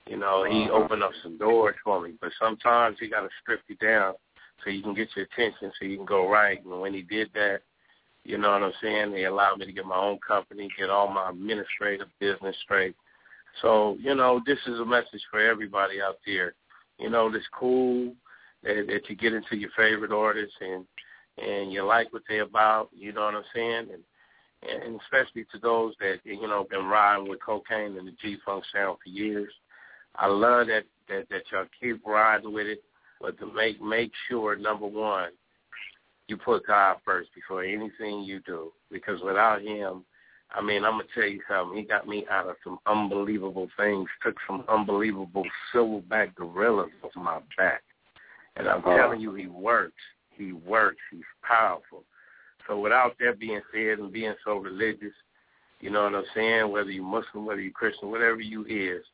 You 0.10 0.18
know, 0.18 0.44
He 0.44 0.64
Uh-huh. 0.64 0.74
opened 0.74 1.04
up 1.04 1.14
some 1.22 1.38
doors 1.38 1.76
for 1.84 2.02
me, 2.02 2.16
but 2.20 2.32
sometimes 2.40 2.98
He 3.00 3.08
got 3.08 3.22
to 3.22 3.30
strip 3.42 3.62
you 3.68 3.76
down 3.76 4.16
so 4.64 4.72
you 4.72 4.82
can 4.82 4.96
get 4.96 5.16
your 5.16 5.26
attention, 5.26 5.72
so 5.78 5.86
you 5.86 5.98
can 5.98 6.06
go 6.06 6.28
right. 6.28 6.64
And 6.66 6.82
when 6.82 6.94
He 6.94 7.04
did 7.04 7.32
that, 7.34 7.62
you 8.24 8.38
know 8.38 8.52
what 8.52 8.64
I'm 8.64 8.74
saying? 8.82 9.12
They 9.12 9.26
allowed 9.26 9.60
me 9.60 9.66
to 9.66 9.72
get 9.72 9.86
my 9.86 9.96
own 9.96 10.20
company, 10.28 10.68
get 10.78 10.90
all 10.90 11.08
my 11.08 11.30
administrative 11.30 12.10
business 12.20 12.56
straight. 12.64 12.96
So, 13.62 13.98
you 14.00 14.16
know, 14.16 14.42
this 14.46 14.60
is 14.68 14.80
a 14.80 14.86
message 14.86 15.24
for 15.32 15.40
everybody 15.40 16.02
out 16.02 16.18
there. 16.26 16.54
You 16.98 17.10
know, 17.10 17.34
it's 17.34 17.46
cool 17.58 18.14
that, 18.64 18.88
that 18.88 19.10
you 19.10 19.16
get 19.16 19.34
into 19.34 19.56
your 19.56 19.72
favorite 19.78 20.12
artists 20.12 20.56
and 20.60 20.86
and 21.38 21.72
you 21.72 21.84
like 21.84 22.12
what 22.12 22.24
they're 22.28 22.42
about, 22.42 22.90
you 22.94 23.14
know 23.14 23.22
what 23.22 23.36
I'm 23.36 23.44
saying? 23.56 23.88
And 23.94 24.04
and 24.84 25.00
especially 25.02 25.46
to 25.54 25.60
those 25.60 25.94
that, 26.02 26.18
you 26.26 26.48
know, 26.48 26.68
been 26.70 26.86
riding 26.86 27.30
with 27.30 27.40
Kokane 27.40 27.98
and 27.98 28.08
the 28.08 28.14
G 28.22 28.38
Funk 28.46 28.66
sound 28.74 28.98
for 29.02 29.10
years. 29.10 29.54
I 30.16 30.28
love 30.28 30.68
that, 30.68 30.84
that 31.08 31.30
that 31.30 31.44
y'all 31.52 31.66
keep 31.80 32.06
riding 32.06 32.54
with 32.54 32.68
it, 32.68 32.84
but 33.22 33.38
to 33.40 33.52
make 33.54 33.82
make 33.82 34.12
sure 34.28 34.56
number 34.56 34.88
one, 34.88 35.30
you 36.28 36.38
put 36.38 36.68
God 36.68 36.98
first 37.06 37.30
before 37.34 37.64
anything 37.64 38.22
you 38.24 38.40
do. 38.46 38.72
Because 38.92 39.22
without 39.22 39.62
him, 39.62 40.06
I 40.54 40.62
mean, 40.62 40.84
I'm 40.84 40.94
gonna 40.94 41.04
tell 41.14 41.26
you 41.26 41.42
something. 41.50 41.78
He 41.78 41.84
got 41.84 42.08
me 42.08 42.26
out 42.30 42.48
of 42.48 42.56
some 42.64 42.80
unbelievable 42.86 43.70
things. 43.78 44.08
Took 44.24 44.36
some 44.48 44.64
unbelievable 44.68 45.46
silverback 45.74 46.36
gorillas 46.36 46.90
off 47.04 47.16
my 47.16 47.40
back, 47.58 47.84
and 48.56 48.68
I'm 48.68 48.80
Uh-huh. 48.80 48.98
telling 48.98 49.22
you, 49.22 49.34
he 49.34 49.48
works. 49.48 50.02
He 50.32 50.54
works. 50.54 51.02
He's 51.12 51.24
powerful. 51.44 52.04
So 52.68 52.80
without 52.80 53.18
that 53.20 53.40
being 53.40 53.62
said, 53.72 54.00
and 54.00 54.12
being 54.12 54.36
so 54.44 54.58
religious, 54.58 55.14
you 55.80 55.90
know 55.90 56.04
what 56.04 56.16
I'm 56.16 56.26
saying. 56.34 56.72
Whether 56.72 56.92
you're 56.92 57.04
Muslim, 57.04 57.46
whether 57.46 57.62
you're 57.62 57.72
Christian, 57.72 58.12
whatever 58.12 58.42
you 58.42 58.66
is, 58.66 59.06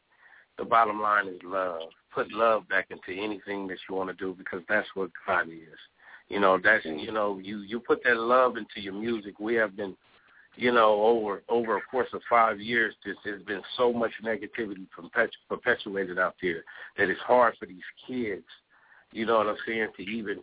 the 0.58 0.65
bottom 0.65 1.02
line 1.02 1.28
is 1.28 1.39
love. 1.44 1.89
Put 2.13 2.32
love 2.32 2.68
back 2.70 2.88
into 2.89 3.12
anything 3.22 3.68
that 3.68 3.78
you 3.89 3.96
want 3.96 4.10
to 4.10 4.15
do 4.15 4.36
because 4.38 4.62
that's 4.70 4.88
what 4.94 5.12
God 5.28 5.50
is. 5.50 5.80
You 6.30 6.39
know, 6.39 6.60
that's 6.63 6.86
mm. 6.86 7.02
you 7.04 7.12
know, 7.12 7.39
you 7.41 7.60
you 7.60 7.80
put 7.80 8.04
that 8.04 8.18
love 8.18 8.58
into 8.58 8.80
your 8.80 8.94
music. 8.94 9.39
We 9.39 9.56
have 9.56 9.76
been 9.76 9.96
you 10.58 10.72
know, 10.72 11.02
over 11.04 11.44
over 11.50 11.78
a 11.78 11.82
course 11.82 12.08
of 12.13 12.22
five 12.30 12.60
years, 12.60 12.96
this 13.06 13.18
has 13.26 13.41
been 13.44 13.62
so 13.78 13.91
much 13.91 14.12
negativity 14.24 14.88
perpetu- 14.98 15.30
perpetuated 15.50 16.18
out 16.18 16.36
there 16.41 16.63
that 16.98 17.10
it's 17.10 17.20
hard 17.22 17.56
for 17.60 17.65
these 17.65 17.84
kids, 18.08 18.46
you 19.12 19.26
know 19.26 19.38
what 19.38 19.48
I'm 19.48 19.58
saying, 19.68 19.89
to 19.98 20.04
even 20.04 20.39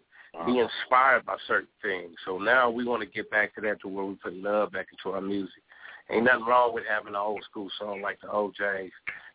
be 0.47 0.59
inspired 0.59 1.25
by 1.27 1.37
certain 1.47 1.69
things. 1.83 2.15
So 2.25 2.39
now 2.39 2.71
we 2.71 2.85
want 2.85 3.03
to 3.03 3.09
get 3.09 3.31
back 3.31 3.55
to 3.55 3.61
that 3.63 3.81
to 3.83 3.89
where 3.89 4.05
we 4.05 4.15
put 4.15 4.35
love 4.35 4.73
back 4.73 4.87
into 4.93 5.15
our 5.15 5.21
music. 5.21 5.63
Ain't 6.11 6.25
nothing 6.25 6.47
wrong 6.47 6.75
with 6.75 6.85
having 6.89 7.09
an 7.09 7.17
old 7.17 7.43
school 7.49 7.69
song 7.79 8.03
like 8.03 8.21
the 8.21 8.31
O'Jays 8.31 8.93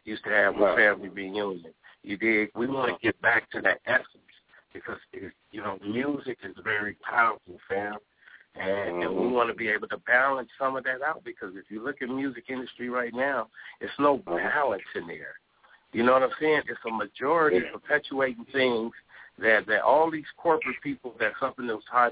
used 0.08 0.24
to 0.24 0.30
have 0.30 0.56
with 0.56 0.64
Right. 0.64 0.78
family 0.78 1.10
reunion. 1.10 1.74
You 2.04 2.18
dig? 2.18 2.52
We 2.56 2.68
want 2.68 2.94
to 2.94 3.00
get 3.06 3.20
back 3.22 3.50
to 3.52 3.62
that 3.62 3.82
essence 3.86 4.08
because 4.74 5.00
it, 5.12 5.34
you 5.52 5.62
know 5.62 5.78
music 5.86 6.40
is 6.44 6.56
very 6.64 6.96
powerful, 6.96 7.60
fam. 7.68 7.98
And, 8.56 9.04
and 9.04 9.16
we 9.16 9.28
Mhm. 9.28 9.32
want 9.32 9.50
to 9.50 9.54
be 9.56 9.70
able 9.70 9.88
to 9.90 9.98
balance 10.00 10.50
some 10.58 10.76
of 10.76 10.84
that 10.86 11.04
out 11.04 11.24
because 11.24 11.56
if 11.56 11.70
you 11.70 11.82
look 11.84 12.02
at 12.02 12.10
music 12.10 12.46
industry 12.50 12.90
right 12.90 13.14
now, 13.14 13.50
it's 13.82 13.94
no 14.00 14.18
balance 14.18 14.82
in 14.96 15.06
there. 15.06 15.40
You 15.92 16.04
know 16.04 16.14
what 16.14 16.24
I'm 16.24 16.34
saying? 16.40 16.64
It's 16.68 16.84
a 16.86 16.90
majority 16.90 17.58
Yeah. 17.58 17.72
perpetuating 17.72 18.46
things 18.46 18.94
that 19.38 19.66
that 19.68 19.82
all 19.82 20.10
these 20.10 20.30
corporate 20.38 20.80
people 20.82 21.14
that's 21.20 21.42
up 21.44 21.60
in 21.60 21.68
those 21.68 21.86
high 21.86 22.12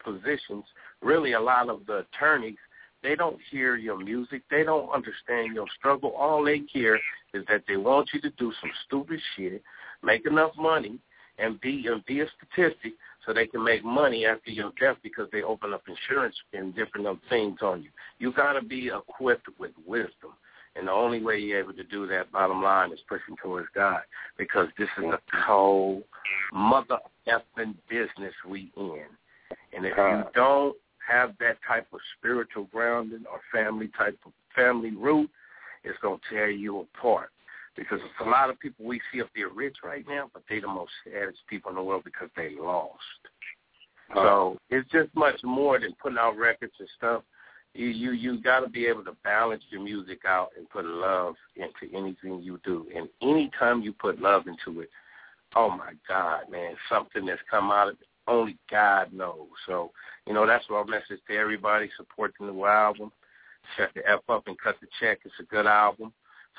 positions, 0.00 0.64
really 1.00 1.32
a 1.32 1.40
lot 1.40 1.68
of 1.68 1.86
the 1.86 1.98
attorneys, 1.98 2.58
they 3.04 3.14
don't 3.14 3.38
hear 3.50 3.76
your 3.76 3.98
music. 3.98 4.42
They 4.50 4.64
don't 4.64 4.90
understand 4.90 5.54
your 5.54 5.66
struggle. 5.78 6.14
All 6.16 6.42
they 6.42 6.60
care 6.60 6.96
is 7.34 7.44
that 7.48 7.62
they 7.68 7.76
want 7.76 8.08
you 8.12 8.20
to 8.22 8.30
do 8.30 8.52
some 8.60 8.70
stupid 8.86 9.20
shit, 9.36 9.62
make 10.02 10.26
enough 10.26 10.52
money, 10.58 10.98
and 11.38 11.60
be 11.60 11.86
and 11.86 12.04
be 12.06 12.20
a 12.20 12.26
statistic 12.38 12.94
so 13.24 13.32
they 13.32 13.46
can 13.46 13.62
make 13.62 13.84
money 13.84 14.24
after 14.24 14.50
your 14.50 14.72
death 14.80 14.96
because 15.02 15.28
they 15.32 15.42
open 15.42 15.74
up 15.74 15.82
insurance 15.86 16.34
and 16.52 16.74
different 16.74 17.06
other 17.06 17.18
things 17.28 17.58
on 17.62 17.82
you. 17.82 17.90
You 18.18 18.32
got 18.32 18.54
to 18.54 18.62
be 18.62 18.88
equipped 18.88 19.48
with 19.58 19.72
wisdom. 19.86 20.32
And 20.76 20.88
the 20.88 20.92
only 20.92 21.22
way 21.22 21.38
you're 21.38 21.60
able 21.60 21.72
to 21.74 21.84
do 21.84 22.06
that, 22.08 22.32
bottom 22.32 22.62
line, 22.62 22.92
is 22.92 22.98
pushing 23.08 23.36
towards 23.40 23.68
God 23.74 24.00
because 24.36 24.68
this 24.76 24.88
is 24.98 25.04
a 25.04 25.20
cold 25.46 26.02
mother 26.52 26.98
effing 27.28 27.74
business 27.88 28.34
we 28.48 28.72
in. 28.76 29.04
And 29.72 29.84
if 29.84 29.96
you 29.96 30.24
don't 30.34 30.76
have 31.06 31.34
that 31.40 31.58
type 31.66 31.86
of 31.92 32.00
spiritual 32.18 32.68
grounding 32.72 33.24
or 33.30 33.40
family 33.52 33.90
type 33.96 34.18
of 34.24 34.32
family 34.54 34.92
root, 34.92 35.30
it's 35.82 35.98
going 36.00 36.18
to 36.18 36.34
tear 36.34 36.50
you 36.50 36.80
apart. 36.80 37.30
Because 37.76 37.98
it's 38.02 38.26
a 38.26 38.30
lot 38.30 38.50
of 38.50 38.60
people 38.60 38.86
we 38.86 39.00
see 39.12 39.20
up 39.20 39.28
there 39.34 39.48
rich 39.48 39.78
right 39.82 40.04
now, 40.08 40.30
but 40.32 40.44
they 40.48 40.60
the 40.60 40.68
most 40.68 40.92
saddest 41.04 41.40
people 41.48 41.70
in 41.70 41.76
the 41.76 41.82
world 41.82 42.04
because 42.04 42.28
they 42.36 42.54
lost. 42.58 43.00
So 44.14 44.58
it's 44.70 44.88
just 44.90 45.08
much 45.16 45.42
more 45.42 45.80
than 45.80 45.94
putting 46.00 46.18
out 46.18 46.36
records 46.36 46.74
and 46.78 46.88
stuff. 46.96 47.22
You 47.72 47.88
you 47.88 48.12
you 48.12 48.40
got 48.40 48.60
to 48.60 48.68
be 48.68 48.86
able 48.86 49.04
to 49.04 49.16
balance 49.24 49.64
your 49.70 49.82
music 49.82 50.20
out 50.24 50.50
and 50.56 50.70
put 50.70 50.84
love 50.84 51.34
into 51.56 51.92
anything 51.96 52.40
you 52.40 52.60
do. 52.64 52.86
And 52.94 53.08
anytime 53.22 53.82
you 53.82 53.92
put 53.92 54.20
love 54.20 54.44
into 54.46 54.80
it, 54.82 54.90
oh 55.56 55.70
my 55.70 55.94
God, 56.06 56.42
man, 56.50 56.74
something 56.88 57.26
that's 57.26 57.40
come 57.50 57.72
out 57.72 57.88
of 57.88 57.94
it, 57.94 58.06
only 58.26 58.56
God 58.70 59.12
knows. 59.12 59.48
So 59.66 59.90
you 60.26 60.32
know 60.34 60.46
that's 60.46 60.64
our 60.70 60.84
message 60.84 61.20
to 61.28 61.36
everybody. 61.36 61.90
Support 61.96 62.34
the 62.38 62.46
new 62.46 62.64
album. 62.64 63.12
Shut 63.76 63.90
the 63.94 64.08
f 64.08 64.20
up 64.28 64.46
and 64.46 64.58
cut 64.58 64.76
the 64.80 64.86
check. 65.00 65.20
It's 65.24 65.34
a 65.40 65.44
good 65.44 65.66
album. 65.66 66.12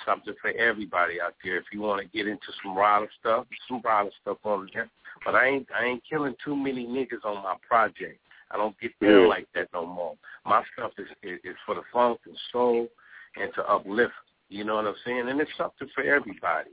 Something 0.06 0.34
for 0.42 0.52
everybody 0.52 1.22
out 1.22 1.36
there. 1.44 1.58
If 1.58 1.66
you 1.72 1.82
want 1.82 2.02
to 2.02 2.08
get 2.18 2.28
into 2.28 2.48
some 2.62 2.76
Ryder 2.78 3.08
stuff, 3.20 3.46
some 3.68 3.82
Ryder 3.84 4.10
stuff 4.22 4.38
on 4.44 4.70
there. 4.74 4.90
But 5.24 5.36
I 5.36 5.48
ain't 5.48 5.68
I 5.78 5.86
ain't 5.86 6.04
killing 6.10 6.36
too 6.44 6.56
many 6.56 6.86
niggas 6.86 7.24
on 7.24 7.44
my 7.44 7.56
project. 7.68 8.20
I 8.52 8.58
don't 8.58 8.78
get 8.80 8.92
down 9.00 9.22
Yeah. 9.22 9.28
like 9.28 9.48
that 9.56 9.70
no 9.74 9.86
more. 9.86 10.16
My 10.46 10.64
stuff 10.74 10.92
is, 10.98 11.08
is 11.24 11.40
is 11.44 11.56
for 11.66 11.76
the 11.76 11.82
funk 11.94 12.20
and 12.26 12.38
soul 12.52 12.88
and 13.38 13.54
to 13.56 13.64
uplift. 13.70 14.14
You 14.50 14.64
know 14.64 14.76
what 14.76 14.86
I'm 14.88 14.96
saying? 15.06 15.28
And 15.30 15.40
it's 15.40 15.50
something 15.58 15.88
for 15.96 16.04
everybody. 16.04 16.72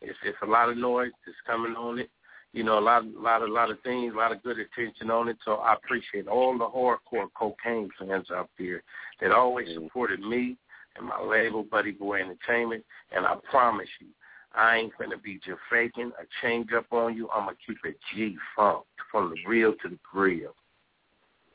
It's 0.00 0.18
it's 0.24 0.38
a 0.42 0.46
lot 0.46 0.70
of 0.70 0.76
noise 0.76 1.12
that's 1.26 1.36
coming 1.46 1.74
on 1.76 1.98
it. 1.98 2.10
You 2.52 2.64
know, 2.64 2.78
a 2.78 2.80
lot 2.80 3.04
a 3.04 3.20
lot 3.20 3.42
a 3.42 3.46
lot 3.46 3.70
of 3.70 3.80
things, 3.82 4.12
a 4.12 4.16
lot 4.16 4.32
of 4.32 4.42
good 4.42 4.58
attention 4.58 5.10
on 5.10 5.28
it. 5.28 5.36
So 5.44 5.54
I 5.56 5.74
appreciate 5.74 6.26
all 6.26 6.58
the 6.58 6.66
hardcore 6.66 7.28
Kokane 7.40 7.88
fans 7.98 8.26
out 8.34 8.50
there 8.58 8.82
that 9.20 9.30
always 9.30 9.68
supported 9.74 10.20
me 10.20 10.56
and 10.96 11.06
my 11.06 11.20
label, 11.22 11.62
Buddy 11.62 11.92
Boy 11.92 12.20
Entertainment. 12.20 12.84
And 13.14 13.24
I 13.24 13.36
promise 13.50 13.88
you, 14.00 14.08
I 14.54 14.78
ain't 14.78 14.92
gonna 14.98 15.18
be 15.18 15.36
just 15.36 15.60
faking 15.70 16.10
a 16.20 16.24
change 16.42 16.72
up 16.76 16.86
on 16.90 17.16
you. 17.16 17.28
I'm 17.30 17.44
gonna 17.44 17.56
keep 17.64 17.78
it 17.84 17.96
G 18.12 18.36
funk 18.56 18.84
from 19.10 19.30
the 19.30 19.36
real 19.48 19.72
to 19.82 19.88
the 19.88 19.98
grill. 20.12 20.54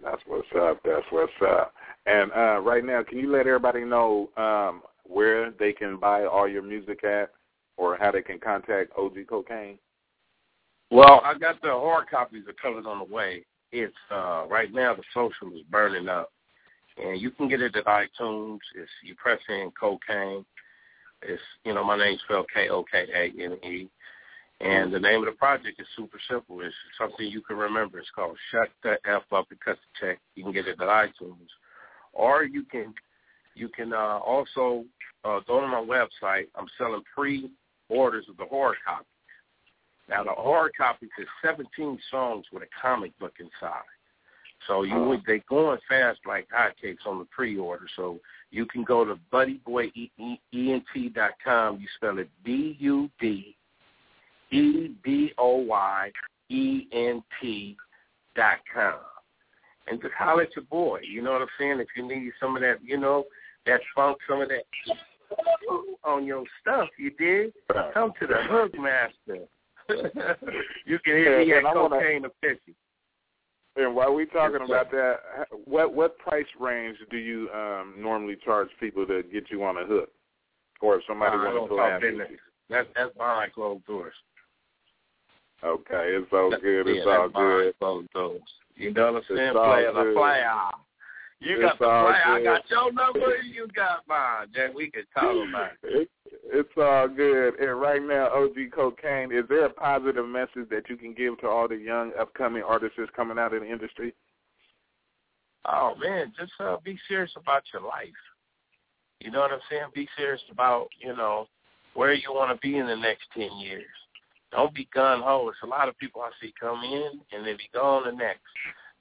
That's 0.03 0.21
what's 0.27 0.47
up. 0.57 0.79
That's 0.83 1.05
what's 1.09 1.31
up. 1.41 1.73
And 2.05 2.31
uh, 2.31 2.59
right 2.59 2.85
now, 2.85 3.03
can 3.03 3.17
you 3.17 3.31
let 3.31 3.47
everybody 3.47 3.83
know 3.83 4.29
um, 4.37 4.81
where 5.03 5.51
they 5.51 5.73
can 5.73 5.97
buy 5.97 6.25
all 6.25 6.47
your 6.47 6.61
music 6.61 7.03
at, 7.03 7.31
or 7.77 7.97
how 7.97 8.11
they 8.11 8.21
can 8.21 8.39
contact 8.39 8.91
OG 8.97 9.17
Kokane? 9.29 9.77
Well, 10.91 11.21
I 11.23 11.37
got 11.37 11.61
the 11.61 11.69
hard 11.69 12.09
copies 12.09 12.43
of 12.47 12.55
Colors 12.57 12.85
on 12.87 12.99
the 12.99 13.13
way. 13.13 13.45
It's 13.71 13.93
uh 14.11 14.45
right 14.47 14.71
now 14.73 14.93
the 14.95 15.03
social 15.13 15.55
is 15.55 15.63
burning 15.69 16.07
up. 16.07 16.31
And 16.97 17.19
you 17.19 17.31
can 17.31 17.49
get 17.49 17.61
it 17.61 17.75
at 17.75 17.85
iTunes. 17.85 18.59
It's 18.75 18.91
you 19.03 19.15
press 19.15 19.39
in 19.49 19.71
Kokane. 19.81 20.45
It's 21.21 21.41
you 21.65 21.73
know, 21.73 21.83
my 21.83 21.97
name's 21.97 22.21
spelled 22.21 22.47
K 22.53 22.69
O 22.69 22.83
K 22.89 23.05
A 23.13 23.43
N 23.43 23.57
E. 23.63 23.89
And 24.61 24.93
the 24.93 24.99
name 24.99 25.19
of 25.19 25.25
the 25.25 25.33
project 25.33 25.81
is 25.81 25.87
super 25.97 26.17
simple. 26.29 26.61
It's 26.61 26.73
something 26.97 27.27
you 27.27 27.41
can 27.41 27.57
remember. 27.57 27.99
It's 27.99 28.09
called 28.15 28.37
Shut 28.51 28.69
the 28.83 28.97
F 29.05 29.23
Up 29.33 29.47
and 29.49 29.59
Cut 29.59 29.75
the 29.75 30.07
Check. 30.07 30.19
You 30.35 30.43
can 30.43 30.53
get 30.53 30.67
it 30.67 30.79
at 30.79 30.87
iTunes. 30.87 31.49
Or 32.13 32.43
you 32.43 32.63
can 32.63 32.93
you 33.55 33.67
can 33.69 33.91
uh 33.91 34.19
also 34.19 34.85
uh 35.25 35.39
go 35.47 35.59
to 35.59 35.67
my 35.67 35.81
website. 35.81 36.45
I'm 36.55 36.67
selling 36.77 37.01
pre 37.13 37.49
orders 37.89 38.25
of 38.29 38.37
the 38.37 38.45
hard 38.45 38.77
copy. 38.85 39.05
Now 40.07 40.23
the 40.23 40.31
hard 40.33 40.71
copies 40.77 41.09
is 41.19 41.27
17 41.43 41.99
songs 42.11 42.45
with 42.51 42.61
a 42.63 42.67
comic 42.81 43.17
book 43.19 43.33
inside. 43.39 43.81
So 44.67 44.83
you 44.83 44.95
Oh. 44.95 45.17
they 45.27 45.39
going 45.49 45.79
fast 45.87 46.19
like 46.25 46.47
hotcakes 46.49 47.05
on 47.05 47.19
the 47.19 47.25
pre-order. 47.25 47.87
So 47.95 48.19
you 48.51 48.65
can 48.65 48.83
go 48.83 49.05
to 49.05 49.15
buddyboyent.com. 49.31 51.79
You 51.79 51.87
spell 51.95 52.17
it 52.19 52.29
B 52.43 52.75
U 52.79 53.09
D 53.19 53.55
E 54.51 54.87
B 55.03 55.33
O 55.37 55.55
Y 55.57 56.11
E 56.49 56.87
N 56.91 57.23
T 57.41 57.77
dot 58.35 58.59
com. 58.73 58.99
and 59.87 60.01
just 60.01 60.13
holler 60.15 60.41
at 60.43 60.55
your 60.55 60.65
boy. 60.65 60.99
You 61.03 61.21
know 61.21 61.33
what 61.33 61.41
I'm 61.43 61.47
saying? 61.59 61.79
If 61.79 61.89
you 61.95 62.01
need 62.07 62.31
some 62.39 62.55
of 62.55 62.61
that, 62.63 62.83
you 62.83 62.97
know, 62.97 63.25
that 63.67 63.81
funk, 63.93 64.17
some 64.27 64.41
of 64.41 64.49
that 64.49 64.63
on 66.03 66.25
your 66.25 66.43
stuff, 66.61 66.89
you 66.97 67.11
did. 67.11 67.53
Come 67.93 68.11
to 68.19 68.25
the 68.27 68.41
Hook 68.49 68.73
Master. 68.79 69.45
You 70.85 70.99
can 70.99 71.17
hear 71.17 71.39
me 71.39 71.53
at 71.53 71.63
Kokane 71.63 72.21
wanna, 72.21 72.27
Official. 72.27 72.73
And 73.77 73.95
while 73.95 74.13
we 74.13 74.25
talking 74.25 74.61
about 74.63 74.89
that, 74.91 75.17
what 75.65 75.93
what 75.93 76.17
price 76.17 76.45
range 76.59 76.97
do 77.11 77.17
you 77.17 77.49
um 77.53 77.95
normally 77.97 78.37
charge 78.43 78.69
people 78.79 79.05
to 79.07 79.23
get 79.23 79.45
you 79.49 79.63
on 79.63 79.77
a 79.77 79.85
hook, 79.85 80.09
or 80.81 80.95
if 80.95 81.03
somebody 81.07 81.35
uh, 81.35 81.39
wants 81.39 81.69
to 81.69 81.75
collab? 81.75 82.37
That's 82.69 82.87
that's 82.95 83.13
behind 83.15 83.53
closed 83.53 83.85
doors. 83.85 84.13
Okay, 85.63 86.17
it's 86.17 86.31
all 86.31 86.51
good. 86.51 86.87
It's 86.87 87.07
all 87.07 87.29
good. 87.29 87.77
Closed 87.79 88.09
doors. 88.13 88.41
You 88.75 88.93
know 88.93 89.13
what 89.13 89.23
I'm 89.29 89.37
saying? 89.37 89.53
Player 89.53 89.93
the 89.93 90.13
player. 90.15 90.51
You 91.39 91.61
got 91.61 91.73
the 91.73 91.85
player. 91.85 92.21
I 92.25 92.43
got 92.43 92.69
your 92.69 92.91
number. 92.91 93.37
You 93.43 93.67
got 93.75 94.07
mine. 94.07 94.47
Jack, 94.53 94.73
we 94.73 94.89
can 94.89 95.03
talk 95.13 95.35
about 95.49 95.71
it. 95.83 96.09
It's 96.47 96.69
all 96.77 97.07
good. 97.07 97.59
And 97.59 97.79
right 97.79 98.01
now, 98.01 98.27
OG 98.27 98.55
Kokane, 98.75 99.37
is 99.37 99.47
there 99.49 99.65
a 99.65 99.69
positive 99.69 100.27
message 100.27 100.69
that 100.69 100.89
you 100.89 100.95
can 100.95 101.13
give 101.13 101.39
to 101.39 101.47
all 101.47 101.67
the 101.67 101.75
young 101.75 102.11
upcoming 102.19 102.63
artists 102.63 102.97
coming 103.15 103.37
out 103.37 103.53
in 103.53 103.61
the 103.63 103.71
industry? 103.71 104.13
Oh 105.67 105.95
man, 105.99 106.31
just 106.37 106.51
uh, 106.59 106.77
be 106.83 106.97
serious 107.07 107.31
about 107.35 107.63
your 107.73 107.81
life. 107.81 108.07
You 109.19 109.31
know 109.31 109.39
what 109.39 109.51
I'm 109.51 109.59
saying? 109.69 109.85
Be 109.93 110.07
serious 110.17 110.41
about 110.51 110.87
you 111.01 111.15
know 111.15 111.47
where 111.95 112.13
you 112.13 112.31
want 112.31 112.55
to 112.55 112.67
be 112.67 112.77
in 112.77 112.85
the 112.85 112.95
next 112.95 113.23
ten 113.35 113.57
years. 113.57 113.85
Don't 114.51 114.73
be 114.73 114.87
gun 114.93 115.21
ho. 115.21 115.49
It's 115.49 115.57
a 115.63 115.67
lot 115.67 115.89
of 115.89 115.97
people 115.97 116.21
I 116.21 116.29
see 116.39 116.53
come 116.59 116.83
in 116.83 117.19
and 117.31 117.45
they 117.45 117.53
be 117.53 117.69
gone 117.73 118.03
the 118.05 118.11
next 118.11 118.41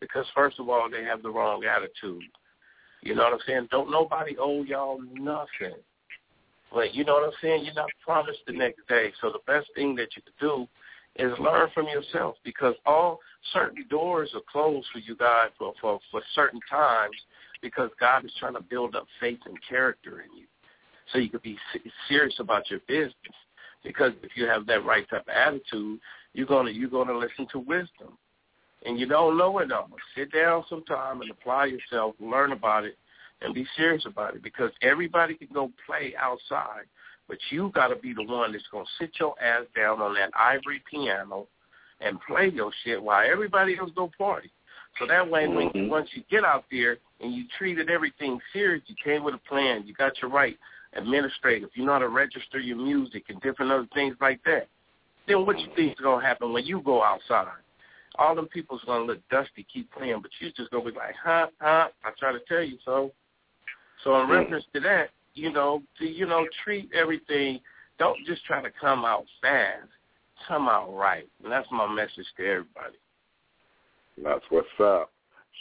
because 0.08 0.26
first 0.34 0.58
of 0.58 0.68
all 0.68 0.88
they 0.90 1.04
have 1.04 1.22
the 1.22 1.30
wrong 1.30 1.64
attitude. 1.64 2.22
You 3.02 3.14
know 3.14 3.24
what 3.24 3.34
I'm 3.34 3.38
saying? 3.46 3.68
Don't 3.70 3.90
nobody 3.90 4.36
owe 4.38 4.62
y'all 4.62 5.00
nothing. 5.12 5.76
But 6.72 6.94
you 6.94 7.04
know 7.04 7.14
what 7.14 7.24
I'm 7.24 7.38
saying? 7.40 7.64
You're 7.64 7.74
not 7.74 7.90
promised 8.04 8.40
the 8.46 8.52
next 8.52 8.86
day. 8.88 9.12
So 9.20 9.30
the 9.30 9.40
best 9.46 9.68
thing 9.74 9.94
that 9.96 10.08
you 10.16 10.22
can 10.22 10.32
do 10.40 10.66
is 11.16 11.38
learn 11.38 11.68
from 11.72 11.86
yourself 11.86 12.36
because 12.44 12.74
all 12.84 13.20
certain 13.52 13.86
doors 13.88 14.30
are 14.34 14.40
closed 14.50 14.86
for 14.92 14.98
you 14.98 15.16
guys 15.16 15.50
for, 15.58 15.72
for, 15.80 16.00
for 16.10 16.22
certain 16.34 16.60
times 16.68 17.14
because 17.62 17.90
God 18.00 18.24
is 18.24 18.32
trying 18.40 18.54
to 18.54 18.62
build 18.62 18.96
up 18.96 19.06
faith 19.20 19.38
and 19.46 19.56
character 19.68 20.22
in 20.22 20.36
you. 20.36 20.46
So 21.12 21.18
you 21.18 21.30
can 21.30 21.40
be 21.44 21.56
serious 22.08 22.34
about 22.40 22.70
your 22.70 22.80
business 22.88 23.14
because 23.84 24.12
if 24.22 24.30
you 24.34 24.46
have 24.46 24.66
that 24.66 24.84
right 24.84 25.08
type 25.08 25.28
of 25.28 25.34
attitude, 25.34 26.00
you're 26.32 26.46
gonna 26.46 26.70
you're 26.70 26.90
gonna 26.90 27.16
listen 27.16 27.46
to 27.52 27.60
wisdom, 27.60 28.18
and 28.84 28.98
you 28.98 29.06
don't 29.06 29.38
know 29.38 29.58
it 29.58 29.72
all. 29.72 29.88
Sit 30.16 30.32
down 30.32 30.64
sometime 30.68 31.20
and 31.22 31.30
apply 31.30 31.66
yourself, 31.66 32.14
learn 32.20 32.52
about 32.52 32.84
it, 32.84 32.96
and 33.40 33.54
be 33.54 33.66
serious 33.76 34.04
about 34.06 34.34
it 34.34 34.42
because 34.42 34.70
everybody 34.82 35.34
can 35.34 35.48
go 35.52 35.70
play 35.86 36.14
outside, 36.18 36.84
but 37.28 37.38
you 37.50 37.70
got 37.74 37.88
to 37.88 37.96
be 37.96 38.12
the 38.12 38.24
one 38.24 38.52
that's 38.52 38.64
going 38.70 38.84
to 38.84 38.90
sit 38.98 39.12
your 39.18 39.34
ass 39.42 39.64
down 39.74 40.00
on 40.00 40.14
that 40.14 40.30
ivory 40.38 40.82
piano 40.90 41.46
and 42.00 42.18
play 42.26 42.50
your 42.52 42.70
shit 42.84 43.02
while 43.02 43.26
everybody 43.30 43.78
else 43.78 43.90
go 43.94 44.10
party. 44.16 44.50
So 44.98 45.06
that 45.06 45.28
way, 45.28 45.48
when 45.48 45.70
mm-hmm. 45.70 45.88
once 45.88 46.08
you 46.14 46.22
get 46.30 46.44
out 46.44 46.64
there 46.70 46.98
and 47.20 47.34
you 47.34 47.44
treated 47.58 47.90
everything 47.90 48.38
serious, 48.52 48.82
you 48.86 48.94
came 49.02 49.24
with 49.24 49.34
a 49.34 49.48
plan, 49.48 49.84
you 49.86 49.94
got 49.94 50.12
your 50.22 50.30
right 50.30 50.56
administrative, 50.94 51.70
you 51.74 51.84
know 51.84 51.92
how 51.92 51.98
to 51.98 52.08
register 52.08 52.60
your 52.60 52.76
music 52.76 53.24
and 53.28 53.40
different 53.40 53.72
other 53.72 53.88
things 53.94 54.14
like 54.20 54.40
that. 54.44 54.68
Then 55.26 55.44
what 55.46 55.58
you 55.58 55.66
think 55.74 55.92
is 55.92 56.00
gonna 56.00 56.24
happen 56.24 56.52
when 56.52 56.64
you 56.64 56.80
go 56.80 57.02
outside? 57.02 57.48
All 58.16 58.34
them 58.34 58.46
people's 58.46 58.82
gonna 58.86 59.04
look 59.04 59.20
dusty, 59.28 59.66
keep 59.72 59.90
playing, 59.92 60.20
but 60.22 60.30
you 60.40 60.50
just 60.52 60.70
gonna 60.70 60.84
be 60.84 60.96
like, 60.96 61.14
huh, 61.22 61.48
huh? 61.60 61.88
I 62.04 62.10
try 62.18 62.32
to 62.32 62.40
tell 62.48 62.62
you 62.62 62.78
so. 62.84 63.12
So 64.02 64.20
in 64.20 64.26
hmm. 64.26 64.32
reference 64.32 64.64
to 64.74 64.80
that, 64.80 65.10
you 65.34 65.52
know, 65.52 65.82
to, 65.98 66.06
you 66.06 66.26
know, 66.26 66.46
treat 66.62 66.90
everything. 66.94 67.60
Don't 67.98 68.18
just 68.26 68.44
try 68.44 68.62
to 68.62 68.70
come 68.80 69.04
out 69.04 69.24
fast. 69.40 69.88
Come 70.48 70.68
out 70.68 70.94
right. 70.94 71.28
And 71.42 71.52
that's 71.52 71.68
my 71.70 71.92
message 71.92 72.26
to 72.36 72.46
everybody. 72.46 72.96
That's 74.22 74.44
what's 74.50 74.68
up. 74.80 75.10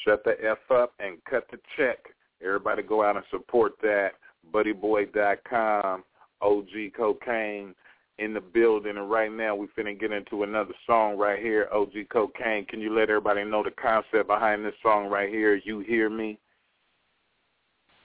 Shut 0.05 0.23
the 0.23 0.35
F 0.43 0.57
up 0.71 0.93
and 0.99 1.17
cut 1.29 1.47
the 1.51 1.57
check. 1.77 1.97
Everybody 2.43 2.83
go 2.83 3.03
out 3.03 3.15
and 3.15 3.25
support 3.31 3.73
that. 3.81 4.11
BuddyBoy.com, 4.53 6.03
OG 6.41 6.67
Kokane 6.99 7.73
in 8.19 8.33
the 8.33 8.41
building. 8.41 8.97
And 8.97 9.09
right 9.09 9.31
now 9.31 9.55
we 9.55 9.67
finna 9.77 9.99
get 9.99 10.11
into 10.11 10.43
another 10.43 10.73
song 10.85 11.17
right 11.17 11.39
here, 11.39 11.67
OG 11.71 11.93
Kokane. 12.13 12.67
Can 12.67 12.79
you 12.79 12.93
let 12.93 13.09
everybody 13.09 13.43
know 13.43 13.63
the 13.63 13.71
concept 13.71 14.27
behind 14.27 14.63
this 14.63 14.75
song 14.81 15.07
right 15.07 15.29
here, 15.29 15.55
You 15.55 15.79
Hear 15.79 16.09
Me? 16.09 16.37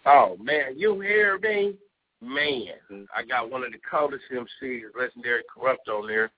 Oh 0.06 0.36
man, 0.40 0.78
you 0.78 0.98
hear 1.00 1.38
me? 1.38 1.74
Man, 2.20 2.74
mm-hmm. 2.90 3.02
I 3.14 3.22
got 3.24 3.50
one 3.50 3.62
of 3.62 3.72
the 3.72 3.78
coldest 3.88 4.24
MCs, 4.32 4.82
legendary 4.98 5.42
Kurupt 5.54 5.92
on 5.92 6.06
there, 6.06 6.30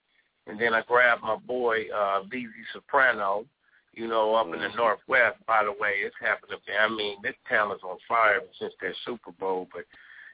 and 0.47 0.61
then 0.61 0.75
I 0.75 0.83
grabbed 0.83 1.23
my 1.23 1.37
boy 1.37 1.85
uh 1.95 2.23
Leezy 2.25 2.67
Soprano, 2.73 3.47
you 3.95 4.09
know, 4.09 4.35
up 4.35 4.47
in 4.47 4.53
the 4.53 4.59
mm-hmm. 4.59 4.77
Northwest. 4.77 5.39
By 5.47 5.63
the 5.65 5.73
way, 5.73 5.95
it's 6.05 6.17
happened 6.21 6.53
up 6.53 6.61
there. 6.67 6.81
I 6.81 6.89
mean, 6.89 7.19
this 7.23 7.37
town 7.49 7.71
is 7.71 7.81
on 7.85 7.97
fire 8.09 8.41
since 8.59 8.75
that 8.83 8.93
Super 9.07 9.31
Bowl, 9.33 9.69
but 9.73 9.85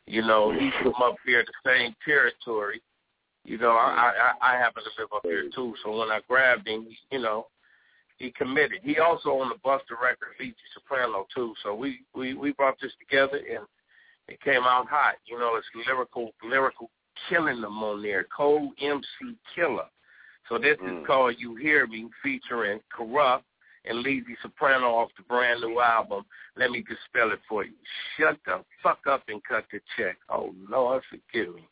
you 0.06 0.22
know, 0.22 0.50
he's 0.50 0.72
from 0.82 0.92
mm-hmm. 0.92 1.02
up 1.02 1.16
here, 1.26 1.44
the 1.44 1.70
same 1.70 1.94
territory. 2.04 2.80
You 3.46 3.58
know, 3.58 3.70
I 3.70 4.32
I, 4.42 4.54
I 4.54 4.58
happen 4.58 4.82
to 4.82 5.02
live 5.02 5.10
up 5.14 5.22
here 5.22 5.48
too, 5.54 5.74
so 5.84 5.98
when 5.98 6.10
I 6.10 6.20
grabbed 6.28 6.66
him, 6.66 6.88
you 7.10 7.20
know, 7.20 7.46
he 8.18 8.32
committed. 8.32 8.80
He 8.82 8.98
also 8.98 9.30
on 9.30 9.50
the 9.50 9.56
Busta 9.56 10.00
record, 10.02 10.34
Leezy 10.40 10.54
Soprano 10.74 11.26
too. 11.34 11.54
So 11.62 11.74
we 11.74 12.00
we 12.14 12.34
we 12.34 12.52
brought 12.52 12.76
this 12.80 12.92
together 12.98 13.36
and 13.36 13.64
it 14.28 14.40
came 14.42 14.62
out 14.62 14.88
hot. 14.88 15.16
You 15.26 15.38
know, 15.38 15.56
it's 15.56 15.86
lyrical 15.86 16.32
lyrical 16.42 16.90
killing 17.28 17.60
them 17.60 17.82
on 17.82 18.02
there. 18.02 18.26
Cold 18.36 18.72
MC 18.80 19.36
Killer. 19.54 19.86
So 20.48 20.58
this 20.58 20.76
mm. 20.82 21.00
is 21.00 21.06
called 21.06 21.36
You 21.38 21.56
Hear 21.56 21.86
Me 21.86 22.08
featuring 22.22 22.80
Kurupt 22.96 23.42
and 23.84 24.04
Leezy 24.04 24.34
Soprano 24.42 24.86
off 24.86 25.10
the 25.16 25.22
brand 25.24 25.60
new 25.60 25.80
album. 25.80 26.24
Let 26.56 26.70
me 26.70 26.84
just 26.88 27.00
spell 27.08 27.32
it 27.32 27.40
for 27.48 27.64
you. 27.64 27.72
Shut 28.18 28.38
the 28.46 28.64
fuck 28.82 29.00
up 29.08 29.24
and 29.28 29.42
cut 29.44 29.64
the 29.70 29.80
check. 29.96 30.16
Oh 30.28 30.54
Lord 30.68 31.02
forgive 31.10 31.54
me. 31.54 31.68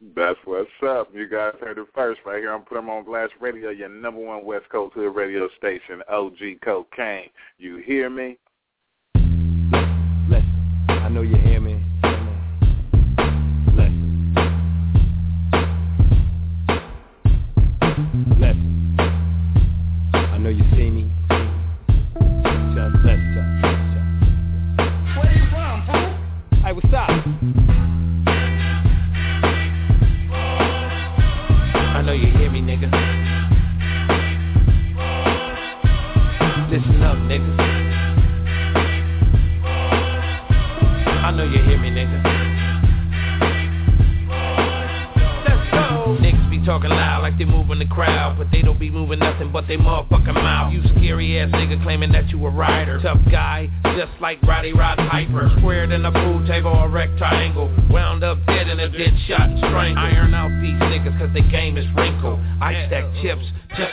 That's 0.00 0.38
what's 0.46 0.70
up. 0.82 1.08
You 1.12 1.28
guys 1.28 1.52
heard 1.60 1.76
it 1.76 1.86
first 1.94 2.20
right 2.24 2.38
here 2.38 2.52
on 2.52 2.62
Put 2.62 2.78
'em 2.78 2.88
on 2.88 3.04
Blast 3.04 3.34
Radio, 3.38 3.68
your 3.68 3.90
number 3.90 4.20
one 4.20 4.44
West 4.44 4.66
Coast 4.70 4.94
Hood 4.94 5.14
radio 5.14 5.46
station, 5.58 6.02
OG 6.08 6.58
Kokane. 6.62 7.30
You 7.58 7.76
hear 7.76 8.08
me? 8.08 8.38
Listen, 9.14 10.86
I 10.88 11.10
know 11.10 11.20
you 11.20 11.36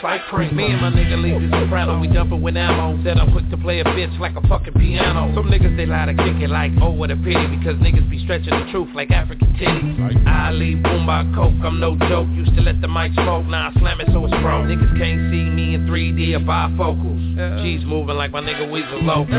like 0.08 0.24
cream. 0.24 0.56
Me 0.56 0.64
and 0.64 0.80
my 0.80 0.88
nigga 0.88 1.20
Leezy 1.20 1.50
Soprano, 1.50 2.00
we 2.00 2.08
dumping 2.08 2.40
with 2.40 2.56
ammo. 2.56 2.98
Said 3.04 3.18
I'm 3.18 3.30
quick 3.30 3.48
to 3.50 3.58
play 3.58 3.80
a 3.80 3.84
bitch 3.84 4.18
like 4.18 4.34
a 4.36 4.48
fucking 4.48 4.72
piano. 4.72 5.30
Some 5.34 5.50
niggas 5.50 5.76
they 5.76 5.84
lie 5.84 6.06
to 6.06 6.14
kick 6.14 6.40
it 6.40 6.48
like, 6.48 6.72
oh 6.80 6.90
what 6.90 7.10
a 7.10 7.16
pity. 7.16 7.46
Because 7.46 7.76
niggas 7.76 8.08
be 8.08 8.18
stretching 8.24 8.50
the 8.50 8.66
truth 8.72 8.88
like 8.94 9.10
African 9.10 9.48
titties. 9.60 10.26
Ali, 10.26 10.76
boom 10.76 11.04
by 11.06 11.24
coke, 11.34 11.52
I'm 11.62 11.78
no 11.78 11.94
joke. 12.08 12.26
Used 12.32 12.54
to 12.56 12.62
let 12.62 12.80
the 12.80 12.88
mic 12.88 13.12
smoke, 13.12 13.44
now 13.46 13.68
I 13.68 13.78
slam 13.78 14.00
it 14.00 14.08
so 14.10 14.24
it's 14.24 14.32
broke. 14.40 14.64
Niggas 14.64 14.96
can't 14.96 15.30
see 15.30 15.44
me 15.44 15.74
in 15.74 15.86
3D 15.86 16.34
or 16.36 16.40
bifocals. 16.40 17.62
G's 17.62 17.84
moving 17.84 18.16
like 18.16 18.30
my 18.30 18.40
nigga 18.40 18.66
Weezy 18.66 19.02
loco. 19.02 19.36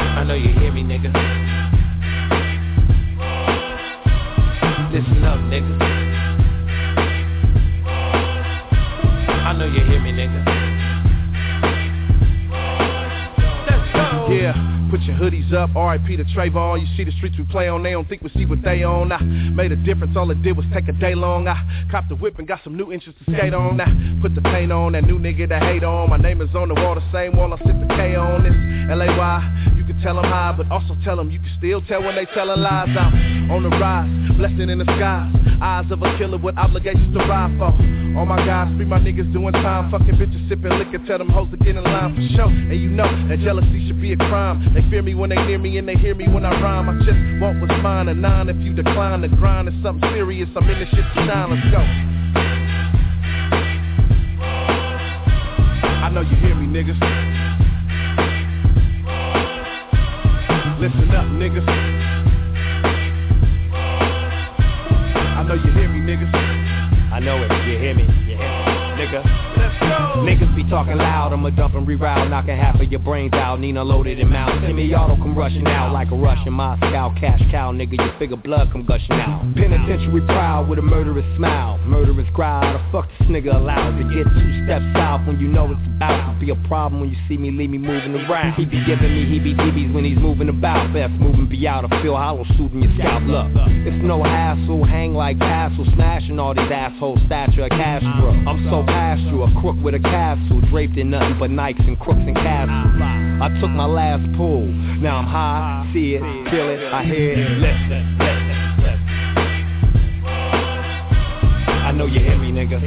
I 0.00 0.24
know 0.24 0.34
you 0.34 0.48
hear 0.58 0.72
me, 0.72 0.84
nigga. 0.84 1.12
Listen 4.90 5.24
up, 5.24 5.38
nigga. 5.38 5.89
know 9.60 9.66
you 9.66 9.84
hear 9.84 10.00
me, 10.00 10.10
nigga. 10.12 10.44
Yeah. 14.32 14.66
Put 14.90 15.02
your 15.02 15.16
hoodies 15.16 15.52
up, 15.52 15.70
RIP 15.76 16.18
to 16.18 16.24
Trayvon. 16.34 16.80
You 16.80 16.86
see 16.96 17.04
the 17.04 17.12
streets 17.12 17.36
we 17.38 17.44
play 17.44 17.68
on, 17.68 17.82
they 17.82 17.92
don't 17.92 18.08
think 18.08 18.22
we 18.22 18.30
see 18.30 18.44
what 18.44 18.62
they 18.62 18.82
on. 18.82 19.12
I 19.12 19.20
made 19.20 19.70
a 19.70 19.76
difference, 19.76 20.16
all 20.16 20.30
it 20.30 20.42
did 20.42 20.56
was 20.56 20.66
take 20.72 20.88
a 20.88 20.92
day 20.92 21.14
long. 21.14 21.46
I 21.46 21.86
copped 21.90 22.10
a 22.10 22.16
whip 22.16 22.38
and 22.38 22.48
got 22.48 22.60
some 22.64 22.76
new 22.76 22.90
inches 22.90 23.14
to 23.18 23.32
skate 23.32 23.54
on. 23.54 23.80
I 23.80 23.86
put 24.20 24.34
the 24.34 24.40
paint 24.40 24.72
on, 24.72 24.92
that 24.92 25.04
new 25.04 25.18
nigga 25.18 25.48
to 25.48 25.58
hate 25.60 25.84
on. 25.84 26.10
My 26.10 26.16
name 26.16 26.40
is 26.40 26.52
on 26.56 26.68
the 26.68 26.74
wall, 26.74 26.96
the 26.96 27.12
same 27.12 27.36
wall 27.36 27.52
I 27.52 27.58
sit 27.58 27.66
the 27.66 27.94
K 27.94 28.16
on. 28.16 28.42
This 28.42 28.54
L.A.Y 28.90 29.79
tell 30.02 30.16
them 30.16 30.24
high, 30.24 30.54
but 30.56 30.70
also 30.70 30.96
tell 31.04 31.16
them 31.16 31.30
you 31.30 31.38
can 31.38 31.52
still 31.58 31.80
tell 31.82 32.02
when 32.02 32.16
they 32.16 32.26
tellin' 32.26 32.62
lies 32.62 32.88
out. 32.96 33.12
On 33.50 33.62
the 33.62 33.70
rise, 33.70 34.08
blessing 34.36 34.68
in 34.70 34.78
the 34.78 34.84
skies. 34.84 35.32
Eyes 35.60 35.90
of 35.90 36.02
a 36.02 36.16
killer 36.16 36.38
with 36.38 36.56
obligations 36.56 37.12
to 37.12 37.20
ride 37.26 37.52
for. 37.58 37.72
All 38.16 38.26
my 38.26 38.44
guys, 38.44 38.74
free 38.76 38.86
my 38.86 38.98
niggas 38.98 39.32
doing 39.32 39.52
time. 39.52 39.90
Fucking 39.90 40.16
bitches 40.16 40.48
sipping 40.48 40.72
liquor, 40.78 40.98
tell 41.06 41.18
them 41.18 41.28
hoes 41.28 41.48
to 41.50 41.56
get 41.58 41.76
in 41.76 41.84
line 41.84 42.16
for 42.16 42.22
sure. 42.34 42.48
And 42.48 42.80
you 42.80 42.88
know 42.88 43.06
that 43.28 43.38
jealousy 43.40 43.86
should 43.86 44.00
be 44.00 44.12
a 44.12 44.16
crime. 44.16 44.72
They 44.74 44.82
fear 44.90 45.02
me 45.02 45.14
when 45.14 45.30
they 45.30 45.36
near 45.36 45.58
me 45.58 45.78
and 45.78 45.86
they 45.86 45.94
hear 45.94 46.14
me 46.14 46.28
when 46.28 46.44
I 46.44 46.60
rhyme. 46.60 46.88
I 46.88 46.94
just 47.04 47.18
want 47.40 47.60
what's 47.60 47.72
mine. 47.82 48.08
and 48.08 48.22
nine 48.22 48.48
if 48.48 48.56
you 48.56 48.72
decline. 48.72 49.20
The 49.20 49.28
grind 49.28 49.68
is 49.68 49.74
something 49.82 50.08
serious. 50.10 50.48
I'm 50.56 50.68
in 50.68 50.78
this 50.78 50.88
shit 50.90 51.04
to 51.04 51.26
shine. 51.26 51.50
Let's 51.50 51.70
go. 51.70 51.80
I 56.00 56.08
know 56.12 56.22
you 56.22 56.36
hear 56.36 56.54
me, 56.54 56.66
niggas. 56.66 57.29
Listen 60.80 61.10
up, 61.10 61.26
niggas. 61.36 61.68
I 65.36 65.44
know 65.46 65.52
you 65.52 65.70
hear 65.72 65.88
me, 65.90 66.00
niggas. 66.00 66.34
I 67.12 67.20
know 67.20 67.36
it, 67.42 67.52
you 67.66 67.78
hear 67.78 67.94
me, 67.94 68.04
you 68.26 68.34
hear 68.34 68.38
me, 68.38 68.44
nigga. 68.96 69.59
Be 70.60 70.68
talking 70.68 70.98
loud, 70.98 71.32
I'ma 71.32 71.48
dump 71.48 71.74
and 71.74 71.86
reroute, 71.86 72.28
knocking 72.28 72.54
half 72.54 72.78
of 72.78 72.90
your 72.92 73.00
brains 73.00 73.32
out. 73.32 73.60
Nina 73.60 73.82
loaded 73.82 74.20
and 74.20 74.28
mouth. 74.28 74.60
Semi-auto 74.60 75.16
come 75.16 75.34
rushing 75.34 75.66
out 75.66 75.90
like 75.90 76.10
a 76.10 76.14
Russian 76.14 76.52
Moscow 76.52 77.14
cash 77.18 77.40
cow, 77.50 77.72
nigga. 77.72 77.96
Your 77.96 78.12
figure 78.18 78.36
blood 78.36 78.70
come 78.70 78.84
gushing 78.84 79.12
out. 79.12 79.40
Penitentiary 79.54 80.20
proud 80.26 80.68
with 80.68 80.78
a 80.78 80.82
murderous 80.82 81.24
smile, 81.38 81.78
murderous 81.86 82.28
crowd. 82.34 82.74
The 82.74 82.92
fuck 82.92 83.08
this 83.18 83.28
nigga 83.28 83.56
allowed 83.56 83.96
to 83.96 84.04
get 84.12 84.28
two 84.28 84.64
steps 84.66 84.84
south 84.92 85.26
when 85.26 85.40
you 85.40 85.48
know 85.48 85.72
it's 85.72 85.80
about 85.96 86.34
to 86.34 86.44
be 86.44 86.50
a 86.50 86.68
problem 86.68 87.00
when 87.00 87.08
you 87.08 87.16
see 87.26 87.38
me 87.38 87.50
leave 87.50 87.70
me 87.70 87.78
moving 87.78 88.14
around. 88.28 88.52
He 88.52 88.66
be 88.66 88.84
giving 88.84 89.14
me 89.14 89.24
heebie-jeebies 89.24 89.94
when 89.94 90.04
he's 90.04 90.18
moving 90.18 90.50
about. 90.50 90.92
Best 90.92 91.12
moving 91.12 91.48
be 91.48 91.66
out, 91.66 91.90
I 91.90 92.02
feel 92.02 92.16
hollow 92.16 92.44
shooting 92.58 92.82
your 92.82 92.92
scalp. 92.98 93.22
Look, 93.24 93.48
it's 93.88 94.04
no 94.04 94.22
hassle, 94.22 94.84
hang 94.84 95.14
like 95.14 95.38
tassel, 95.38 95.86
smashing 95.94 96.38
all 96.38 96.52
these 96.52 96.70
assholes 96.70 97.18
stature 97.24 97.64
of 97.64 97.70
Castro. 97.70 98.36
I'm 98.44 98.68
so 98.68 98.84
past 98.84 99.22
you, 99.22 99.42
a 99.42 99.60
crook 99.62 99.76
with 99.82 99.94
a 99.94 100.00
castle, 100.00 100.49
draped 100.70 100.96
in 100.96 101.10
nothing 101.10 101.38
but 101.38 101.50
Nikes 101.50 101.86
and 101.86 101.98
crooks 101.98 102.20
and 102.20 102.34
castles. 102.34 103.02
I 103.42 103.48
took 103.60 103.70
my 103.70 103.86
last 103.86 104.22
pull, 104.36 104.66
now 104.66 105.18
I'm 105.18 105.26
high, 105.26 105.90
see 105.94 106.14
it, 106.14 106.20
feel 106.50 106.68
it, 106.68 106.92
I 106.92 107.04
hear 107.04 107.32
it, 107.32 107.50
listen. 107.58 108.16
I 111.90 111.92
know 111.92 112.06
you 112.06 112.20
hear 112.20 112.38
me, 112.38 112.52
nigga. 112.52 112.80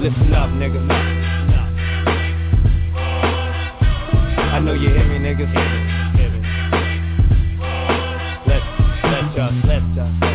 Listen 0.00 0.32
up, 0.32 0.50
nigga. 0.50 0.80
I 4.38 4.58
know 4.60 4.72
you 4.72 4.88
hear 4.88 5.04
me, 5.04 5.18
just. 5.34 5.52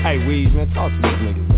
Hey, 0.04 0.18
Weez, 0.20 0.54
man, 0.54 0.70
talk 0.74 0.92
to 0.92 0.98
these 0.98 1.18
niggas, 1.26 1.53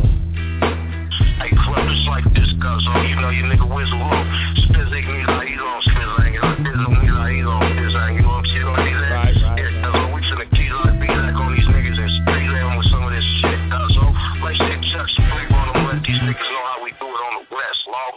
man. 1.75 1.91
Just 1.91 2.07
like 2.07 2.25
this, 2.33 2.49
cuz, 2.61 2.83
oh, 2.87 3.01
you 3.03 3.15
know 3.19 3.29
your 3.29 3.47
nigga 3.51 3.67
whistle 3.67 3.99
oh. 3.99 4.07
low. 4.07 4.23
Spizzic 4.63 5.05
me 5.05 5.19
like 5.27 5.47
he's 5.51 5.59
on 5.59 5.81
Spizzang, 5.83 6.33
and 6.39 6.45
I 6.45 6.53
dizzle 6.63 6.95
me 6.95 7.11
like 7.11 7.35
he's 7.35 7.45
on 7.45 7.61
Spizzang, 7.75 8.11
you 8.15 8.21
know 8.23 8.31
what 8.31 8.43
I'm 8.43 8.51
saying? 8.51 8.69
Like. 8.71 8.95
Right, 9.05 9.35
right, 9.35 9.57
Yeah, 9.59 9.83
cuz, 9.83 9.95
oh, 9.95 10.07
we 10.15 10.19
finna 10.23 10.47
key 10.55 10.69
like 10.71 10.97
be 10.99 11.07
like 11.11 11.35
on 11.35 11.51
these 11.55 11.67
niggas 11.67 11.99
and 11.99 12.11
street 12.23 12.49
them 12.51 12.77
with 12.79 12.87
some 12.87 13.03
of 13.03 13.11
this 13.11 13.27
shit, 13.43 13.59
cuz, 13.67 13.93
oh, 13.99 14.11
like 14.43 14.55
shit, 14.55 14.79
chuck 14.95 15.07
some 15.19 15.27
on 15.27 15.65
them, 15.75 15.83
let 15.91 15.99
these 16.07 16.21
niggas 16.23 16.49
know 16.51 16.63
how 16.71 16.79
we 16.83 16.91
do 16.95 17.07
it 17.11 17.21
on 17.27 17.33
the 17.39 17.45
west, 17.51 17.83
law. 17.91 18.15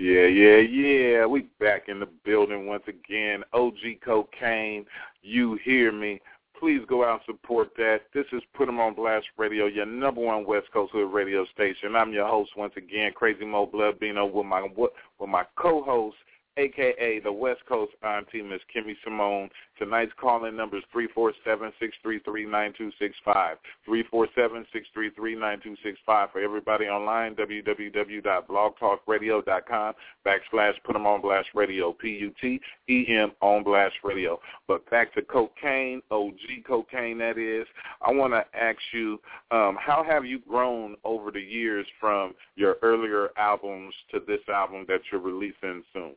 Yeah, 0.00 0.26
yeah, 0.26 0.56
yeah. 0.64 1.26
We 1.26 1.42
back 1.60 1.88
in 1.88 2.00
the 2.00 2.08
building 2.24 2.66
once 2.66 2.84
again. 2.88 3.44
OG 3.52 4.00
Kokane, 4.00 4.86
you 5.20 5.58
hear 5.62 5.92
me. 5.92 6.20
Please 6.60 6.82
go 6.86 7.02
out 7.02 7.22
and 7.26 7.36
support 7.38 7.70
that. 7.78 8.02
This 8.12 8.26
is 8.32 8.42
Put 8.52 8.68
'em 8.68 8.78
on 8.78 8.92
Blast 8.92 9.26
Radio, 9.38 9.64
your 9.64 9.86
number 9.86 10.20
one 10.20 10.44
West 10.44 10.70
Coast 10.72 10.92
Hood 10.92 11.10
radio 11.10 11.46
station. 11.46 11.96
I'm 11.96 12.12
your 12.12 12.28
host 12.28 12.54
once 12.54 12.76
again, 12.76 13.14
Crazy 13.14 13.46
Mo 13.46 13.64
Blood 13.64 13.98
Bino, 13.98 14.26
with 14.26 14.44
my 14.44 14.68
with 14.76 14.92
my 15.30 15.46
co-host, 15.56 16.18
aka 16.56 17.20
the 17.20 17.32
West 17.32 17.60
Coast 17.68 17.92
auntie, 18.02 18.42
Miss 18.42 18.60
Kimmy 18.74 18.96
Simone. 19.04 19.48
Tonight's 19.78 20.10
calling 20.20 20.56
number 20.56 20.76
is 20.76 20.82
347-633-9265. 20.94 23.56
347-633-9265. 23.88 26.32
For 26.32 26.40
everybody 26.40 26.86
online, 26.86 27.36
www.blogtalkradio.com 27.36 29.94
backslash 30.26 30.74
put 30.84 30.96
'em 30.96 31.06
on 31.06 31.20
blast 31.20 31.50
radio, 31.54 31.92
P-U-T-E-M 31.92 33.32
on 33.40 33.62
blast 33.62 33.94
radio. 34.02 34.40
But 34.66 34.90
back 34.90 35.14
to 35.14 35.22
Kokane, 35.22 36.02
OG 36.10 36.64
Kokane 36.68 37.18
that 37.18 37.38
is. 37.38 37.68
I 38.02 38.10
want 38.12 38.32
to 38.34 38.44
ask 38.56 38.80
you, 38.92 39.20
um, 39.50 39.76
how 39.76 40.02
have 40.02 40.26
you 40.26 40.40
grown 40.40 40.96
over 41.04 41.30
the 41.30 41.40
years 41.40 41.86
from 41.98 42.34
your 42.56 42.76
earlier 42.82 43.30
albums 43.36 43.94
to 44.10 44.20
this 44.20 44.46
album 44.48 44.84
that 44.88 45.02
you're 45.10 45.20
releasing 45.20 45.84
soon? 45.92 46.16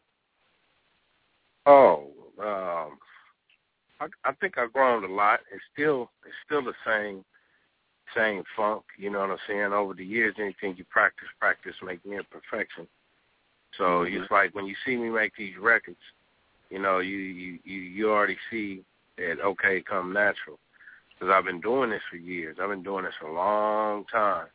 Oh, 1.65 2.09
um, 2.39 2.97
I, 3.99 4.07
I 4.25 4.33
think 4.33 4.57
I've 4.57 4.73
grown 4.73 5.03
a 5.03 5.13
lot. 5.13 5.39
It's 5.51 5.63
still 5.73 6.11
it's 6.25 6.35
still 6.45 6.63
the 6.63 6.73
same 6.85 7.23
same 8.15 8.43
funk. 8.55 8.83
You 8.97 9.09
know 9.09 9.19
what 9.21 9.31
I'm 9.31 9.37
saying? 9.47 9.73
Over 9.73 9.93
the 9.93 10.05
years, 10.05 10.35
anything 10.39 10.75
you 10.77 10.85
practice, 10.89 11.27
practice, 11.39 11.75
make 11.83 12.05
near 12.05 12.23
perfection. 12.23 12.87
So 13.77 14.05
Mhm. 14.05 14.13
it's 14.21 14.31
like 14.31 14.53
when 14.53 14.65
you 14.65 14.75
see 14.85 14.97
me 14.97 15.09
make 15.09 15.35
these 15.35 15.57
records, 15.57 16.01
you 16.69 16.79
know, 16.79 16.99
you 16.99 17.17
you 17.17 17.59
you, 17.63 17.79
you 17.81 18.11
already 18.11 18.37
see 18.49 18.83
that 19.17 19.39
okay, 19.41 19.81
come 19.81 20.11
natural. 20.13 20.59
Because 21.09 21.31
I've 21.33 21.45
been 21.45 21.61
doing 21.61 21.91
this 21.91 22.03
for 22.09 22.17
years. 22.17 22.57
I've 22.59 22.69
been 22.69 22.83
doing 22.83 23.05
this 23.05 23.13
a 23.21 23.27
long 23.27 24.05
time. 24.05 24.47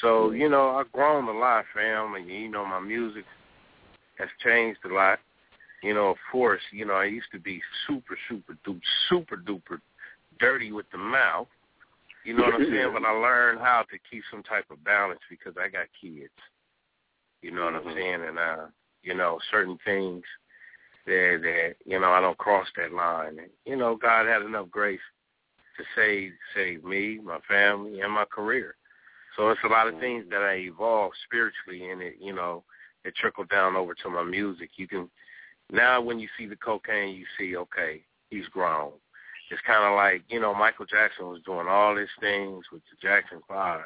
So 0.00 0.32
you 0.32 0.48
know, 0.50 0.76
I've 0.76 0.92
grown 0.92 1.28
a 1.28 1.32
lot, 1.32 1.64
fam, 1.72 2.14
and 2.14 2.28
you 2.28 2.48
know, 2.48 2.66
my 2.66 2.80
music 2.80 3.24
has 4.18 4.28
changed 4.42 4.84
a 4.84 4.88
lot 4.88 5.18
you 5.82 5.94
know, 5.94 6.08
of 6.08 6.16
course, 6.30 6.60
you 6.72 6.84
know, 6.84 6.94
I 6.94 7.04
used 7.04 7.30
to 7.32 7.38
be 7.38 7.60
super, 7.86 8.16
super, 8.28 8.56
duper, 8.66 8.80
super 9.08 9.36
duper 9.36 9.78
dirty 10.38 10.72
with 10.72 10.86
the 10.92 10.98
mouth. 10.98 11.48
You 12.24 12.36
know 12.36 12.44
what 12.44 12.54
I'm 12.54 12.70
saying? 12.70 12.90
But 12.92 13.04
I 13.04 13.12
learned 13.20 13.60
how 13.60 13.84
to 13.90 13.98
keep 14.10 14.22
some 14.30 14.42
type 14.42 14.64
of 14.70 14.82
balance 14.84 15.20
because 15.30 15.54
I 15.58 15.68
got 15.68 15.86
kids. 16.00 16.32
You 17.42 17.52
know 17.52 17.66
what 17.66 17.74
I'm 17.74 17.94
saying? 17.94 18.24
And 18.26 18.38
uh, 18.38 18.66
you 19.02 19.14
know, 19.14 19.38
certain 19.50 19.78
things 19.84 20.24
that 21.06 21.38
that, 21.42 21.74
you 21.84 22.00
know, 22.00 22.10
I 22.10 22.20
don't 22.20 22.38
cross 22.38 22.66
that 22.76 22.92
line. 22.92 23.38
And, 23.38 23.50
you 23.64 23.76
know, 23.76 23.96
God 23.96 24.26
had 24.26 24.42
enough 24.42 24.70
grace 24.70 25.00
to 25.76 25.84
save 25.94 26.32
save 26.54 26.84
me, 26.84 27.20
my 27.22 27.38
family, 27.46 28.00
and 28.00 28.12
my 28.12 28.24
career. 28.24 28.74
So 29.36 29.50
it's 29.50 29.60
a 29.64 29.68
lot 29.68 29.86
of 29.86 30.00
things 30.00 30.24
that 30.30 30.40
I 30.42 30.54
evolved 30.54 31.14
spiritually 31.24 31.90
and 31.90 32.00
it, 32.00 32.14
you 32.18 32.32
know, 32.32 32.64
it 33.04 33.14
trickled 33.14 33.50
down 33.50 33.76
over 33.76 33.94
to 33.94 34.10
my 34.10 34.24
music. 34.24 34.70
You 34.76 34.88
can 34.88 35.10
now 35.70 36.00
when 36.00 36.18
you 36.18 36.28
see 36.38 36.46
the 36.46 36.56
Kokane, 36.56 37.16
you 37.16 37.24
see, 37.38 37.56
okay, 37.56 38.02
he's 38.30 38.46
grown. 38.48 38.92
It's 39.50 39.60
kind 39.66 39.84
of 39.84 39.94
like, 39.94 40.22
you 40.28 40.40
know, 40.40 40.54
Michael 40.54 40.86
Jackson 40.86 41.28
was 41.28 41.40
doing 41.44 41.68
all 41.68 41.94
these 41.94 42.08
things 42.20 42.64
with 42.72 42.82
the 42.90 43.06
Jackson 43.06 43.40
Five. 43.46 43.82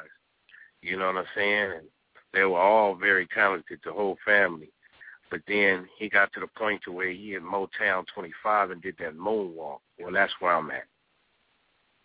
You 0.81 0.97
know 0.97 1.07
what 1.07 1.17
I'm 1.17 1.25
saying? 1.35 1.71
And 1.77 1.87
they 2.33 2.43
were 2.43 2.59
all 2.59 2.95
very 2.95 3.27
talented, 3.27 3.79
the 3.83 3.91
whole 3.91 4.17
family. 4.25 4.71
But 5.29 5.41
then 5.47 5.87
he 5.97 6.09
got 6.09 6.33
to 6.33 6.39
the 6.39 6.47
point 6.47 6.81
to 6.83 6.91
where 6.91 7.11
he 7.11 7.31
had 7.31 7.43
Motown 7.43 8.05
25 8.13 8.71
and 8.71 8.81
did 8.81 8.95
that 8.99 9.15
moonwalk. 9.15 9.79
Well, 9.99 10.11
that's 10.11 10.33
where 10.39 10.53
I'm 10.53 10.71
at. 10.71 10.87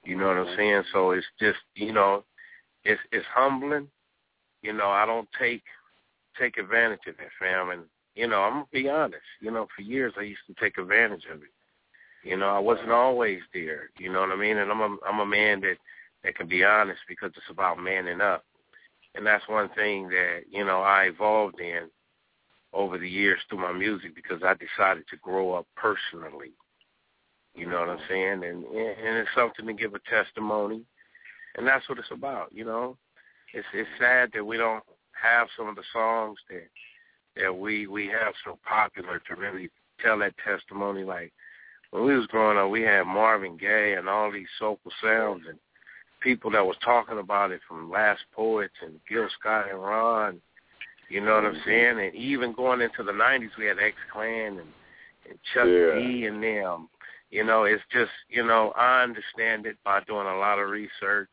You 0.04 0.16
know 0.16 0.28
what 0.28 0.36
I'm 0.36 0.46
mm-hmm. 0.46 0.56
saying? 0.56 0.82
So 0.92 1.10
it's 1.10 1.26
just, 1.40 1.58
you 1.74 1.92
know, 1.92 2.24
it's 2.84 3.00
it's 3.10 3.26
humbling. 3.34 3.88
You 4.62 4.72
know, 4.72 4.88
I 4.88 5.04
don't 5.04 5.28
take 5.38 5.64
take 6.38 6.56
advantage 6.58 7.00
of 7.08 7.16
that, 7.16 7.28
fam. 7.40 7.70
And 7.70 7.82
you 8.16 8.26
know, 8.26 8.40
I'm 8.40 8.52
gonna 8.54 8.66
be 8.72 8.88
honest. 8.88 9.22
You 9.40 9.50
know, 9.50 9.68
for 9.76 9.82
years 9.82 10.14
I 10.18 10.22
used 10.22 10.40
to 10.48 10.54
take 10.58 10.78
advantage 10.78 11.26
of 11.32 11.42
it. 11.42 11.50
You 12.24 12.36
know, 12.36 12.48
I 12.48 12.58
wasn't 12.58 12.90
always 12.90 13.40
there. 13.52 13.90
You 13.98 14.10
know 14.10 14.20
what 14.20 14.30
I 14.30 14.36
mean? 14.36 14.56
And 14.56 14.70
I'm 14.70 14.80
a 14.80 14.96
I'm 15.06 15.20
a 15.20 15.26
man 15.26 15.60
that 15.60 15.76
that 16.24 16.34
can 16.34 16.48
be 16.48 16.64
honest 16.64 17.00
because 17.06 17.30
it's 17.36 17.50
about 17.50 17.78
manning 17.78 18.20
up. 18.20 18.44
And 19.14 19.24
that's 19.24 19.46
one 19.48 19.68
thing 19.76 20.08
that 20.08 20.40
you 20.50 20.64
know 20.64 20.80
I 20.80 21.04
evolved 21.04 21.60
in 21.60 21.88
over 22.72 22.98
the 22.98 23.08
years 23.08 23.38
through 23.48 23.60
my 23.60 23.72
music 23.72 24.14
because 24.14 24.42
I 24.42 24.54
decided 24.54 25.04
to 25.10 25.16
grow 25.18 25.52
up 25.52 25.66
personally. 25.76 26.52
You 27.54 27.66
know 27.66 27.80
what 27.80 27.90
I'm 27.90 28.00
saying? 28.08 28.44
And 28.44 28.64
and 28.64 29.18
it's 29.18 29.30
something 29.36 29.66
to 29.66 29.72
give 29.74 29.94
a 29.94 30.00
testimony, 30.10 30.82
and 31.56 31.66
that's 31.66 31.88
what 31.88 31.98
it's 31.98 32.10
about. 32.10 32.48
You 32.50 32.64
know, 32.64 32.96
it's 33.52 33.66
it's 33.74 33.88
sad 34.00 34.30
that 34.32 34.44
we 34.44 34.56
don't 34.56 34.84
have 35.12 35.48
some 35.56 35.68
of 35.68 35.76
the 35.76 35.84
songs 35.92 36.38
that 36.48 36.68
that 37.36 37.56
we 37.56 37.86
we 37.86 38.06
have 38.06 38.34
so 38.44 38.58
popular 38.66 39.20
to 39.28 39.34
really 39.34 39.70
tell 40.02 40.18
that 40.18 40.34
testimony. 40.44 41.04
Like 41.04 41.32
when 41.90 42.04
we 42.04 42.16
was 42.16 42.26
growing 42.26 42.58
up, 42.58 42.70
we 42.70 42.82
had 42.82 43.04
Marvin 43.04 43.56
Gaye 43.56 43.94
and 43.94 44.08
all 44.08 44.30
these 44.30 44.48
soulful 44.58 44.92
sounds 45.02 45.42
and 45.48 45.58
people 46.20 46.50
that 46.50 46.66
was 46.66 46.76
talking 46.84 47.18
about 47.18 47.50
it 47.52 47.60
from 47.68 47.90
Last 47.90 48.22
Poets 48.34 48.74
and 48.82 48.98
Gil 49.08 49.28
Scott-Heron. 49.38 50.40
You 51.08 51.20
know 51.20 51.34
what 51.34 51.44
I'm 51.44 51.54
mm-hmm. 51.54 51.68
saying? 51.68 52.00
And 52.00 52.14
even 52.14 52.52
going 52.52 52.80
into 52.80 53.02
the 53.04 53.12
'90s, 53.12 53.50
we 53.58 53.66
had 53.66 53.78
X 53.78 53.96
Clan 54.12 54.58
and, 54.58 54.72
and 55.28 55.38
Chuck 55.54 55.66
Yeah. 55.66 55.94
D 56.00 56.26
and 56.26 56.42
them. 56.42 56.88
You 57.30 57.44
know, 57.44 57.64
it's 57.64 57.82
just 57.92 58.10
you 58.28 58.44
know 58.44 58.72
I 58.76 59.02
understand 59.02 59.66
it 59.66 59.76
by 59.84 60.00
doing 60.00 60.26
a 60.26 60.38
lot 60.38 60.58
of 60.58 60.68
research. 60.68 61.30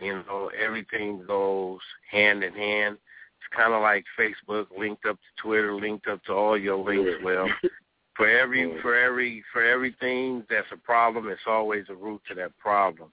You 0.00 0.22
know, 0.26 0.50
everything 0.60 1.24
goes 1.26 1.80
hand 2.10 2.42
in 2.44 2.52
hand. 2.52 2.98
Kind 3.54 3.74
of 3.74 3.82
like 3.82 4.04
Facebook 4.18 4.66
linked 4.76 5.04
up 5.04 5.16
to 5.16 5.42
Twitter, 5.42 5.74
linked 5.74 6.06
up 6.06 6.22
to 6.24 6.32
all 6.32 6.56
your 6.56 6.76
links. 6.76 7.22
Well, 7.22 7.48
for 8.16 8.28
every 8.28 8.80
for 8.80 8.96
every 8.96 9.42
for 9.52 9.64
everything 9.64 10.44
that's 10.48 10.66
a 10.72 10.76
problem, 10.76 11.28
it's 11.28 11.40
always 11.46 11.84
a 11.88 11.94
root 11.94 12.22
to 12.28 12.34
that 12.36 12.56
problem. 12.58 13.10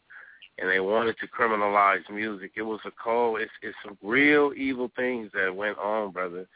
And 0.57 0.69
they 0.69 0.79
wanted 0.79 1.15
to 1.19 1.27
criminalize 1.27 2.09
music. 2.09 2.51
It 2.55 2.63
was 2.63 2.81
a 2.85 2.91
cold. 2.91 3.39
It's 3.41 3.51
it's 3.61 3.77
some 3.83 3.97
real 4.01 4.51
evil 4.55 4.91
things 4.95 5.29
that 5.33 5.55
went 5.55 5.77
on, 5.77 6.11
brother, 6.11 6.47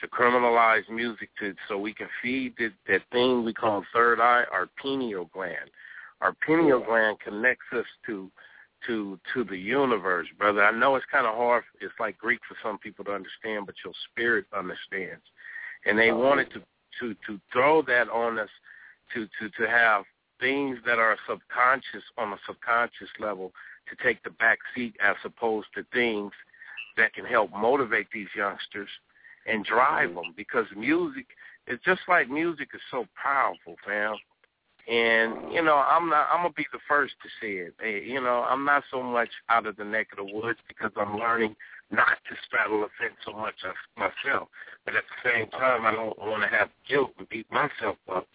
to 0.00 0.08
criminalize 0.08 0.88
music 0.90 1.30
to 1.40 1.54
so 1.68 1.78
we 1.78 1.94
can 1.94 2.08
feed 2.22 2.54
that 2.58 2.72
that 2.88 3.02
thing 3.12 3.44
we 3.44 3.52
call 3.52 3.84
third 3.92 4.20
eye, 4.20 4.44
our 4.52 4.68
pineal 4.80 5.30
gland. 5.32 5.70
Our 6.20 6.34
pineal 6.46 6.84
gland 6.84 7.18
connects 7.20 7.66
us 7.72 7.86
to 8.06 8.30
to 8.86 9.18
to 9.32 9.44
the 9.44 9.56
universe, 9.56 10.26
brother. 10.38 10.64
I 10.64 10.70
know 10.76 10.96
it's 10.96 11.06
kind 11.10 11.26
of 11.26 11.34
hard. 11.34 11.64
It's 11.80 11.94
like 11.98 12.18
Greek 12.18 12.40
for 12.48 12.56
some 12.62 12.78
people 12.78 13.04
to 13.06 13.12
understand, 13.12 13.66
but 13.66 13.74
your 13.84 13.94
spirit 14.10 14.46
understands. 14.56 15.22
And 15.86 15.98
they 15.98 16.10
oh, 16.10 16.18
wanted 16.18 16.50
to 16.52 16.60
to 17.00 17.14
to 17.26 17.40
throw 17.52 17.82
that 17.82 18.08
on 18.08 18.38
us 18.38 18.48
to 19.14 19.26
to 19.40 19.48
to 19.58 19.68
have 19.68 20.04
things 20.40 20.78
that 20.84 20.98
are 20.98 21.16
subconscious 21.28 22.04
on 22.18 22.32
a 22.32 22.38
subconscious 22.46 23.08
level 23.20 23.52
to 23.88 24.04
take 24.04 24.22
the 24.22 24.30
back 24.30 24.58
seat 24.74 24.96
as 25.02 25.16
opposed 25.24 25.68
to 25.74 25.84
things 25.92 26.32
that 26.96 27.12
can 27.12 27.24
help 27.24 27.50
motivate 27.52 28.06
these 28.12 28.28
youngsters 28.36 28.88
and 29.46 29.64
drive 29.64 30.10
mm-hmm. 30.10 30.16
them 30.16 30.34
because 30.36 30.66
music 30.76 31.26
is 31.66 31.78
just 31.84 32.00
like 32.08 32.28
music 32.28 32.68
is 32.74 32.80
so 32.90 33.06
powerful, 33.20 33.76
fam. 33.86 34.16
And 34.86 35.50
you 35.50 35.62
know, 35.62 35.76
I'm 35.76 36.10
not. 36.10 36.28
I'm 36.30 36.42
gonna 36.42 36.52
be 36.52 36.66
the 36.70 36.78
first 36.86 37.14
to 37.22 37.28
say 37.40 37.52
it. 37.56 38.04
You 38.04 38.20
know, 38.20 38.44
I'm 38.48 38.64
not 38.64 38.84
so 38.90 39.02
much 39.02 39.30
out 39.48 39.66
of 39.66 39.76
the 39.76 39.84
neck 39.84 40.08
of 40.12 40.26
the 40.26 40.34
woods 40.34 40.58
because 40.68 40.90
I'm 40.96 41.16
learning 41.16 41.56
not 41.90 42.18
to 42.28 42.36
straddle 42.46 42.80
the 42.80 42.88
fence 43.00 43.16
so 43.24 43.32
much 43.32 43.54
myself. 43.96 44.48
But 44.84 44.96
at 44.96 45.04
the 45.08 45.30
same 45.30 45.48
time, 45.50 45.86
I 45.86 45.92
don't 45.92 46.18
want 46.18 46.42
to 46.42 46.48
have 46.48 46.68
guilt 46.86 47.12
and 47.18 47.28
beat 47.30 47.50
myself 47.50 47.96
up. 48.12 48.26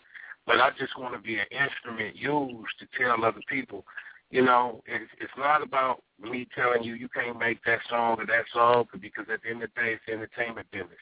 But 0.48 0.60
I 0.60 0.72
just 0.80 0.98
want 0.98 1.14
to 1.14 1.20
be 1.20 1.36
an 1.36 1.46
instrument 1.52 2.16
used 2.16 2.80
to 2.80 2.88
tell 2.98 3.24
other 3.24 3.42
people. 3.48 3.86
You 4.32 4.44
know, 4.44 4.82
it's, 4.88 5.12
it's 5.20 5.34
not 5.38 5.62
about 5.62 6.02
me 6.20 6.48
telling 6.56 6.84
you 6.84 6.96
you 6.96 7.10
can't 7.10 7.38
make 7.38 7.64
that 7.66 7.80
song 7.90 8.18
or 8.20 8.26
that 8.26 8.46
song 8.54 8.86
because 9.00 9.26
at 9.32 9.44
the 9.44 9.50
end 9.50 9.62
of 9.64 9.70
the 9.76 9.82
day, 9.82 9.94
it's 9.94 10.02
the 10.08 10.14
entertainment 10.14 10.70
business. 10.72 11.02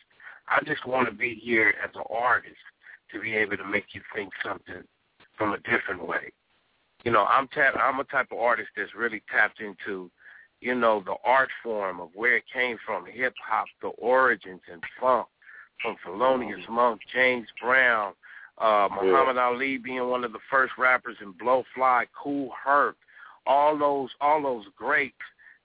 I 0.50 0.60
just 0.66 0.86
want 0.86 1.08
to 1.08 1.14
be 1.14 1.36
here 1.36 1.74
as 1.84 1.92
an 1.96 2.04
artist 2.10 2.56
to 3.14 3.22
be 3.22 3.34
able 3.36 3.58
to 3.58 3.66
make 3.66 3.94
you 3.94 4.02
think 4.14 4.32
something 4.44 4.84
from 5.38 5.54
a 5.54 5.58
different 5.60 6.06
way. 6.06 6.32
You 7.04 7.12
know, 7.12 7.26
I'm 7.26 7.48
tap 7.50 7.76
I'm 7.82 8.00
a 8.00 8.04
type 8.06 8.28
of 8.32 8.40
artist 8.40 8.70
that's 8.76 8.96
really 8.96 9.22
tapped 9.32 9.62
into, 9.62 10.10
you 10.62 10.76
know, 10.76 11.02
the 11.06 11.16
art 11.24 11.50
form 11.64 12.00
of 12.00 12.10
where 12.14 12.38
it 12.38 12.44
came 12.52 12.78
from, 12.86 13.06
hip 13.06 13.34
hop, 13.46 13.68
the 13.82 13.90
origins 13.90 14.62
and 14.72 14.82
funk, 15.00 15.28
from 15.82 15.96
Thelonious 16.06 16.68
Monk, 16.70 17.02
James 17.14 17.48
Brown, 17.62 18.14
uh, 18.58 18.90
Muhammad 18.92 19.38
Ali 19.38 19.78
being 19.78 20.10
one 20.10 20.24
of 20.24 20.34
the 20.34 20.40
first 20.50 20.74
rappers 20.78 21.18
in 21.22 21.34
Blowfly, 21.34 22.06
Kool 22.22 22.52
Herc, 22.64 22.96
all 23.46 23.78
those 23.78 24.10
all 24.20 24.42
those 24.42 24.66
greats 24.76 25.16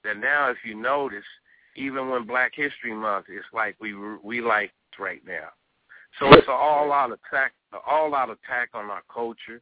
that 0.04 0.18
now 0.18 0.50
if 0.50 0.58
you 0.64 0.74
notice, 0.74 1.24
even 1.76 2.10
when 2.10 2.26
Black 2.26 2.52
History 2.54 2.94
Month, 2.94 3.26
it's 3.28 3.46
like 3.52 3.76
we 3.80 3.94
we 4.22 4.40
like 4.40 4.72
right 4.98 5.22
now. 5.26 5.48
So 6.18 6.26
it's 6.32 6.46
an 6.46 6.54
all 6.54 6.92
out 6.92 7.10
attack, 7.10 7.52
an 7.72 7.80
all 7.86 8.14
out 8.14 8.30
attack 8.30 8.70
on 8.74 8.90
our 8.90 9.02
culture. 9.12 9.60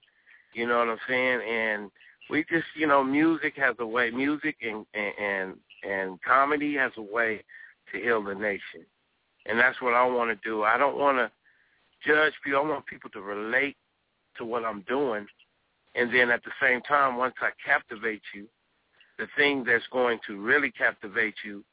You 0.54 0.66
know 0.66 0.78
what 0.78 0.88
I'm 0.88 0.98
saying? 1.08 1.40
And 1.48 1.90
we 2.28 2.44
just, 2.44 2.66
you 2.76 2.86
know, 2.86 3.02
music 3.02 3.54
has 3.56 3.76
a 3.78 3.86
way. 3.86 4.10
Music 4.10 4.56
and 4.62 4.86
and 4.94 5.54
and 5.82 6.20
comedy 6.22 6.74
has 6.76 6.92
a 6.96 7.02
way 7.02 7.42
to 7.92 8.00
heal 8.00 8.22
the 8.22 8.34
nation, 8.34 8.86
and 9.46 9.58
that's 9.58 9.80
what 9.80 9.94
I 9.94 10.06
want 10.06 10.30
to 10.30 10.48
do. 10.48 10.62
I 10.62 10.78
don't 10.78 10.98
want 10.98 11.18
to 11.18 11.30
judge 12.06 12.32
people. 12.44 12.60
I 12.60 12.68
want 12.68 12.86
people 12.86 13.10
to 13.10 13.20
relate 13.20 13.76
to 14.38 14.44
what 14.44 14.64
I'm 14.64 14.82
doing, 14.82 15.26
and 15.94 16.14
then 16.14 16.30
at 16.30 16.42
the 16.44 16.52
same 16.60 16.80
time, 16.82 17.16
once 17.16 17.34
I 17.40 17.50
captivate 17.64 18.22
you, 18.34 18.46
the 19.18 19.26
thing 19.36 19.64
that's 19.64 19.86
going 19.92 20.18
to 20.26 20.40
really 20.40 20.70
captivate 20.70 21.34
you 21.44 21.64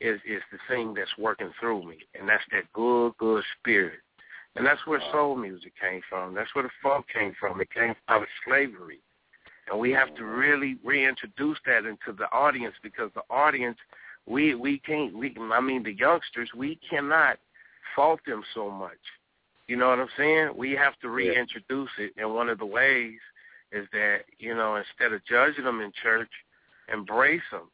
is 0.00 0.20
is 0.26 0.42
the 0.52 0.58
thing 0.68 0.94
that's 0.94 1.16
working 1.18 1.50
through 1.60 1.86
me, 1.86 1.98
and 2.18 2.28
that's 2.28 2.44
that 2.52 2.72
good, 2.72 3.12
good 3.18 3.44
spirit. 3.58 4.00
And 4.58 4.66
that's 4.66 4.84
where 4.86 5.00
soul 5.12 5.36
music 5.36 5.72
came 5.80 6.00
from. 6.08 6.34
That's 6.34 6.52
where 6.52 6.64
the 6.64 6.70
funk 6.82 7.06
came 7.14 7.32
from. 7.38 7.60
It 7.60 7.72
came 7.72 7.94
out 8.08 8.22
of 8.22 8.28
slavery. 8.44 8.98
And 9.70 9.78
we 9.78 9.92
have 9.92 10.14
to 10.16 10.24
really 10.24 10.78
reintroduce 10.84 11.58
that 11.64 11.84
into 11.84 12.12
the 12.16 12.24
audience 12.32 12.74
because 12.82 13.10
the 13.14 13.22
audience, 13.30 13.78
we 14.26 14.56
we 14.56 14.80
can't, 14.80 15.16
we 15.16 15.34
I 15.52 15.60
mean 15.60 15.84
the 15.84 15.94
youngsters, 15.94 16.50
we 16.56 16.80
cannot 16.90 17.38
fault 17.94 18.18
them 18.26 18.42
so 18.52 18.68
much. 18.68 18.98
You 19.68 19.76
know 19.76 19.90
what 19.90 20.00
I'm 20.00 20.08
saying? 20.16 20.50
We 20.56 20.72
have 20.72 20.98
to 21.02 21.08
reintroduce 21.08 21.90
it, 21.98 22.14
and 22.16 22.34
one 22.34 22.48
of 22.48 22.58
the 22.58 22.66
ways 22.66 23.18
is 23.70 23.86
that 23.92 24.22
you 24.40 24.56
know 24.56 24.74
instead 24.76 25.12
of 25.12 25.24
judging 25.24 25.64
them 25.64 25.80
in 25.80 25.92
church, 26.02 26.30
embrace 26.92 27.42
them. 27.52 27.70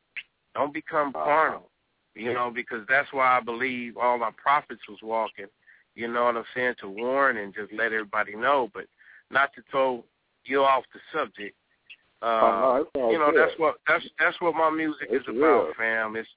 Don't 0.54 0.74
become 0.74 1.08
uh-huh. 1.14 1.24
carnal. 1.24 1.70
You 2.14 2.34
know 2.34 2.52
because 2.54 2.84
that's 2.90 3.12
why 3.12 3.38
I 3.38 3.40
believe 3.40 3.96
all 3.96 4.22
our 4.22 4.32
prophets 4.32 4.82
was 4.86 4.98
walking 5.02 5.46
you 5.94 6.08
know 6.08 6.24
what 6.24 6.36
I'm 6.36 6.44
saying, 6.54 6.74
to 6.80 6.88
warn 6.88 7.36
and 7.36 7.54
just 7.54 7.72
let 7.72 7.92
everybody 7.92 8.34
know, 8.34 8.70
but 8.74 8.84
not 9.30 9.52
to 9.54 9.62
throw 9.70 10.04
you 10.44 10.62
off 10.62 10.84
the 10.92 11.00
subject. 11.16 11.56
Uh, 12.22 12.26
all 12.26 12.84
you 12.94 13.18
know, 13.18 13.30
good. 13.30 13.40
that's 13.40 13.58
what 13.58 13.76
that's 13.86 14.04
that's 14.18 14.40
what 14.40 14.54
my 14.54 14.70
music 14.70 15.08
It's 15.10 15.22
is 15.22 15.28
about, 15.28 15.64
real. 15.66 15.72
fam. 15.76 16.16
It's 16.16 16.28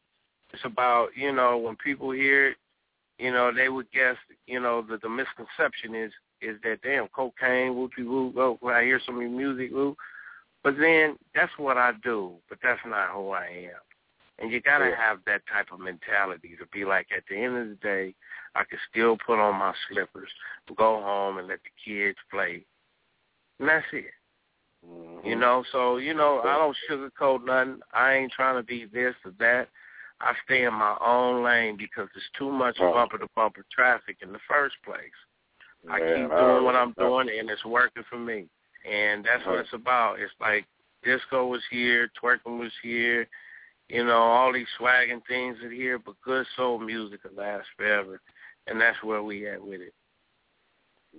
it's 0.54 0.64
about, 0.66 1.10
you 1.16 1.32
know, 1.32 1.58
when 1.58 1.76
people 1.76 2.12
hear 2.12 2.50
it, 2.50 2.58
you 3.20 3.32
know, 3.32 3.52
they 3.54 3.70
would 3.70 3.92
guess, 3.92 4.16
you 4.46 4.60
know, 4.60 4.82
the 4.82 4.98
the 4.98 5.10
misconception 5.10 5.96
is 5.96 6.12
is 6.42 6.58
that 6.64 6.82
damn 6.84 7.08
Kokane, 7.08 7.74
whoopie 7.74 8.06
whoop, 8.06 8.36
oh, 8.38 8.58
when 8.62 8.76
I 8.76 8.84
hear 8.84 9.00
some 9.06 9.16
of 9.16 9.22
your 9.22 9.32
music, 9.32 9.72
whoop. 9.72 9.98
But 10.64 10.76
then 10.78 11.18
that's 11.34 11.52
what 11.58 11.78
I 11.78 11.94
do, 12.04 12.34
but 12.50 12.60
that's 12.62 12.82
not 12.86 13.12
who 13.12 13.32
I 13.32 13.46
am. 13.46 13.80
And 14.40 14.52
you 14.52 14.60
gotta 14.60 14.90
Yeah. 14.90 14.96
have 14.98 15.24
that 15.26 15.42
type 15.48 15.72
of 15.72 15.80
mentality 15.80 16.56
to 16.58 16.66
be 16.68 16.86
like 16.86 17.08
at 17.16 17.24
the 17.28 17.38
end 17.38 17.58
of 17.58 17.70
the 17.70 17.76
day, 17.76 18.14
I 18.56 18.64
can 18.64 18.80
still 18.90 19.18
put 19.26 19.40
on 19.40 19.56
my 19.56 19.74
slippers, 19.90 20.30
go 20.76 21.02
home 21.02 21.38
and 21.38 21.48
let 21.48 21.60
the 21.64 21.70
kids 21.84 22.18
play. 22.32 22.66
And 23.60 23.70
that's 23.70 23.86
it. 23.94 24.06
Mm-hmm. 24.88 25.28
You 25.28 25.36
know, 25.36 25.64
so 25.72 25.98
you 25.98 26.14
know, 26.14 26.42
I 26.44 26.58
don't 26.58 26.78
sugarcoat 26.90 27.46
nothing. 27.46 27.82
I 27.94 28.14
ain't 28.14 28.32
trying 28.32 28.56
to 28.56 28.64
be 28.64 28.86
this 28.86 29.16
or 29.26 29.34
that. 29.40 29.70
I 30.20 30.34
stay 30.46 30.64
in 30.64 30.74
my 30.74 30.98
own 31.06 31.44
lane 31.44 31.78
because 31.78 32.08
there's 32.14 32.30
too 32.38 32.52
much 32.52 32.78
bumper 32.78 33.20
to 33.20 33.28
bumper 33.36 33.64
traffic 33.72 34.18
in 34.22 34.34
the 34.34 34.40
first 34.48 34.76
place. 34.84 35.02
I 35.90 36.00
Man, 36.00 36.24
keep 36.24 36.32
I 36.32 36.40
doing 36.40 36.64
what 36.64 36.76
I'm 36.76 36.94
doing 36.94 37.30
and 37.38 37.50
it's 37.50 37.64
working 37.66 38.04
for 38.10 38.18
me. 38.18 38.48
And 38.90 39.24
that's 39.24 39.46
what 39.46 39.60
it's 39.60 39.74
about. 39.74 40.20
It's 40.20 40.34
like 40.42 40.66
disco 41.04 41.46
was 41.46 41.62
here, 41.70 42.10
twerking 42.22 42.60
was 42.60 42.72
here, 42.82 43.28
you 43.90 44.04
know, 44.04 44.18
all 44.18 44.52
these 44.52 44.68
swagging 44.80 45.22
things 45.28 45.58
are 45.64 45.72
here, 45.72 45.98
but 45.98 46.16
good 46.24 46.46
soul 46.56 46.80
music 46.80 47.24
will 47.24 47.42
last 47.42 47.68
forever. 47.78 48.20
And 48.68 48.80
that's 48.80 49.02
where 49.04 49.24
we 49.24 49.48
at 49.48 49.64
with 49.64 49.82
it. 49.82 49.94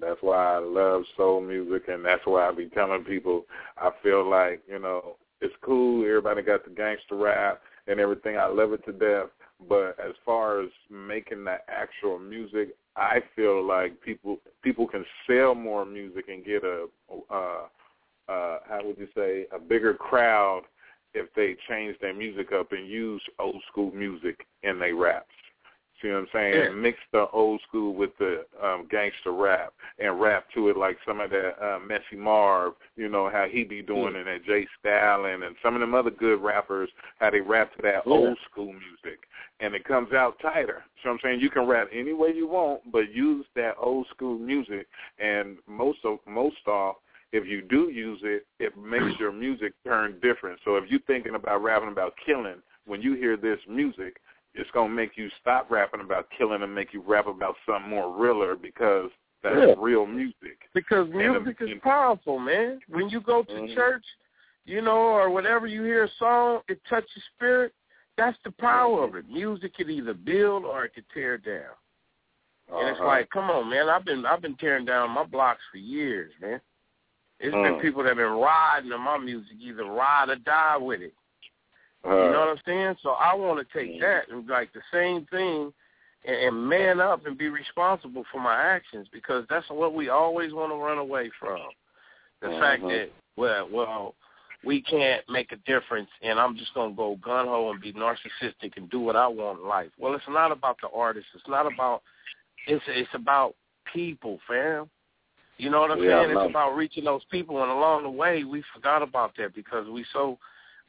That's 0.01 0.21
why 0.21 0.55
I 0.55 0.59
love 0.59 1.03
soul 1.17 1.41
music, 1.41 1.89
and 1.89 2.05
that's 2.05 2.25
why 2.25 2.49
I 2.49 2.53
be 2.53 2.69
telling 2.69 3.05
people 3.05 3.47
I 3.79 3.91
feel 4.03 4.29
like 4.29 4.63
you 4.69 4.79
know 4.79 5.17
it's 5.41 5.55
cool. 5.63 6.05
Everybody 6.05 6.43
got 6.43 6.65
the 6.65 6.71
gangster 6.71 7.17
rap 7.17 7.61
and 7.87 7.99
everything. 7.99 8.37
I 8.37 8.47
love 8.47 8.73
it 8.73 8.85
to 8.85 8.93
death. 8.93 9.31
But 9.69 9.99
as 9.99 10.15
far 10.25 10.61
as 10.61 10.69
making 10.89 11.45
the 11.45 11.57
actual 11.69 12.19
music, 12.19 12.77
I 12.97 13.21
feel 13.35 13.67
like 13.67 14.01
people 14.01 14.39
people 14.63 14.87
can 14.87 15.05
sell 15.27 15.55
more 15.55 15.85
music 15.85 16.27
and 16.29 16.45
get 16.45 16.63
a 16.65 16.87
uh, 17.31 17.67
uh, 18.29 18.59
how 18.69 18.81
would 18.85 18.99
you 18.99 19.09
say 19.17 19.47
a 19.55 19.59
bigger 19.59 19.95
crowd 19.95 20.63
if 21.15 21.33
they 21.35 21.57
change 21.69 21.97
their 22.01 22.15
music 22.15 22.53
up 22.53 22.73
and 22.73 22.89
use 22.89 23.23
old 23.39 23.63
school 23.71 23.91
music 23.93 24.47
in 24.63 24.79
their 24.79 24.95
raps. 24.95 25.27
See 26.01 26.09
what 26.09 26.19
I'm 26.19 26.27
saying? 26.33 26.55
Yeah. 26.55 26.71
Mix 26.71 26.99
the 27.13 27.27
old 27.33 27.61
school 27.67 27.95
with 27.95 28.11
the 28.19 28.45
um, 28.63 28.87
gangster 28.91 29.33
rap 29.33 29.73
and 29.99 30.21
rap 30.21 30.47
to 30.55 30.69
it 30.69 30.77
like 30.77 30.97
some 31.07 31.21
of 31.21 31.31
that 31.31 31.55
uh, 31.61 31.81
Messy 31.81 32.17
Marv, 32.17 32.75
you 32.97 33.09
know, 33.09 33.29
how 33.29 33.47
he 33.51 33.65
be 33.65 33.83
doing 33.83 34.15
it, 34.15 34.29
and 34.29 34.45
J. 34.45 34.67
Stalin 34.79 35.43
and 35.43 35.57
some 35.63 35.75
of 35.75 35.81
them 35.81 35.95
other 35.95 36.11
good 36.11 36.41
rappers, 36.41 36.89
how 37.19 37.31
they 37.31 37.41
rap 37.41 37.75
to 37.77 37.83
that 37.83 38.07
Yeah. 38.07 38.13
old 38.13 38.39
school 38.51 38.73
music. 38.73 39.21
And 39.61 39.75
it 39.75 39.85
comes 39.85 40.13
out 40.13 40.39
tighter. 40.41 40.85
So 41.03 41.11
I'm 41.11 41.19
saying 41.23 41.41
you 41.41 41.51
can 41.51 41.67
rap 41.67 41.89
any 41.93 42.13
way 42.13 42.33
you 42.33 42.47
want, 42.47 42.93
but 42.93 43.13
use 43.13 43.45
that 43.57 43.75
old 43.81 44.07
school 44.09 44.39
music. 44.39 44.87
And 45.19 45.59
most 45.67 45.99
of 46.05 46.19
most 46.27 46.67
off, 46.69 46.97
if 47.33 47.47
you 47.47 47.61
do 47.63 47.91
use 47.91 48.21
it, 48.23 48.47
it 48.61 48.77
makes 48.79 49.05
your 49.19 49.33
music 49.33 49.73
turn 49.85 50.19
different. 50.23 50.61
So 50.65 50.77
if 50.77 50.85
you're 50.89 51.01
thinking 51.09 51.35
about 51.35 51.63
rapping 51.63 51.89
about 51.91 52.15
killing, 52.25 52.63
when 52.87 53.03
you 53.03 53.15
hear 53.15 53.37
this 53.37 53.59
music, 53.69 54.17
it's 54.55 54.71
gonna 54.73 54.93
make 54.93 55.17
you 55.17 55.29
stop 55.41 55.71
rapping 55.71 56.01
about 56.01 56.29
killing 56.37 56.63
and 56.63 56.75
make 56.75 56.93
you 56.93 57.03
rap 57.07 57.27
about 57.27 57.57
something 57.67 57.91
more 57.91 58.11
realer 58.15 58.57
because 58.57 59.11
that's 59.43 59.57
Yeah. 59.57 59.75
real 59.79 60.07
music. 60.07 60.69
Because 60.75 61.09
music 61.11 61.59
the- 61.59 61.73
is 61.73 61.81
powerful, 61.81 62.39
man. 62.39 62.81
When 62.89 63.09
you 63.09 63.21
go 63.21 63.43
to 63.45 63.53
Mhm. 63.53 63.75
church, 63.75 64.05
you 64.65 64.81
know, 64.83 64.99
or 64.99 65.31
whatever 65.31 65.67
you 65.67 65.83
hear 65.83 66.05
a 66.05 66.09
song, 66.09 66.63
it 66.69 66.85
touches 66.85 67.15
your 67.15 67.23
spirit. 67.35 67.75
That's 68.17 68.39
the 68.43 68.51
power 68.51 69.05
of 69.05 69.15
it. 69.15 69.29
Music 69.29 69.75
can 69.75 69.89
either 69.89 70.13
build 70.15 70.65
or 70.65 70.85
it 70.85 70.95
can 70.95 71.05
tear 71.15 71.39
down. 71.39 71.77
And 72.69 72.89
it's 72.89 72.99
Uh-huh. 72.99 73.07
like, 73.07 73.31
come 73.31 73.49
on, 73.51 73.69
man. 73.71 73.89
I've 73.89 74.05
been 74.05 74.27
I've 74.27 74.43
been 74.43 74.57
tearing 74.57 74.85
down 74.85 75.11
my 75.11 75.25
blocks 75.25 75.65
for 75.71 75.79
years, 75.79 76.33
man. 76.41 76.61
It's 77.39 77.55
been 77.55 77.77
Mm. 77.77 77.81
people 77.81 78.03
that 78.03 78.09
have 78.11 78.17
been 78.17 78.33
riding 78.33 78.93
on 78.93 79.01
my 79.01 79.17
music, 79.17 79.57
either 79.61 79.85
ride 79.85 80.29
or 80.29 80.37
die 80.37 80.77
with 80.77 81.01
it. 81.01 81.15
Uh, 82.05 82.25
You 82.25 82.33
know 82.33 82.41
what 82.41 82.49
I'm 82.49 82.63
saying? 82.65 82.97
So 83.03 83.11
I 83.11 83.35
want 83.35 83.67
to 83.67 83.79
take 83.79 84.01
that 84.01 84.29
and 84.31 84.47
like 84.49 84.73
the 84.73 84.81
same 84.93 85.27
thing 85.27 85.73
and, 86.25 86.37
and 86.37 86.69
man 86.69 87.01
up 87.01 87.27
and 87.27 87.37
be 87.37 87.49
responsible 87.49 88.25
for 88.31 88.41
my 88.41 88.55
actions 88.55 89.09
because 89.13 89.45
that's 89.51 89.69
what 89.71 89.95
we 89.95 90.09
always 90.09 90.53
want 90.53 90.73
to 90.73 90.77
run 90.77 90.99
away 90.99 91.31
from. 91.39 91.61
The 92.41 92.51
fact 92.61 92.83
Mhm. 92.83 92.89
that 92.89 93.11
well, 93.37 93.69
well, 93.71 94.15
we 94.65 94.83
can't 94.83 95.29
make 95.29 95.53
a 95.53 95.57
difference 95.57 96.11
and 96.23 96.39
I'm 96.39 96.57
just 96.57 96.75
gonna 96.75 96.95
go 96.95 97.17
gun 97.17 97.47
ho 97.47 97.71
and 97.71 97.81
be 97.81 97.93
narcissistic 97.93 98.77
and 98.77 98.91
do 98.91 99.01
what 99.01 99.17
I 99.17 99.27
want 99.27 99.61
in 99.61 99.69
life. 99.69 99.91
Well, 99.99 100.15
it's 100.15 100.29
not 100.29 100.53
about 100.53 100.81
the 100.81 100.89
artist. 100.91 101.27
It's 101.35 101.49
not 101.49 101.67
about 101.67 102.03
it's 102.67 102.85
it's 102.89 103.15
about 103.15 103.55
people, 103.93 104.41
fam. 104.47 104.91
You 105.59 105.71
know 105.71 105.81
what 105.81 105.91
I'm 105.91 105.99
Yeah, 106.01 106.21
saying? 106.21 106.31
It's 106.31 106.51
about 106.51 106.77
reaching 106.77 107.05
those 107.05 107.25
people 107.31 107.63
and 107.63 107.71
along 107.71 108.05
the 108.05 108.11
way 108.11 108.45
we 108.45 108.63
forgot 108.75 109.03
about 109.03 109.37
that 109.37 109.55
because 109.55 109.89
we 109.89 110.05
so 110.13 110.39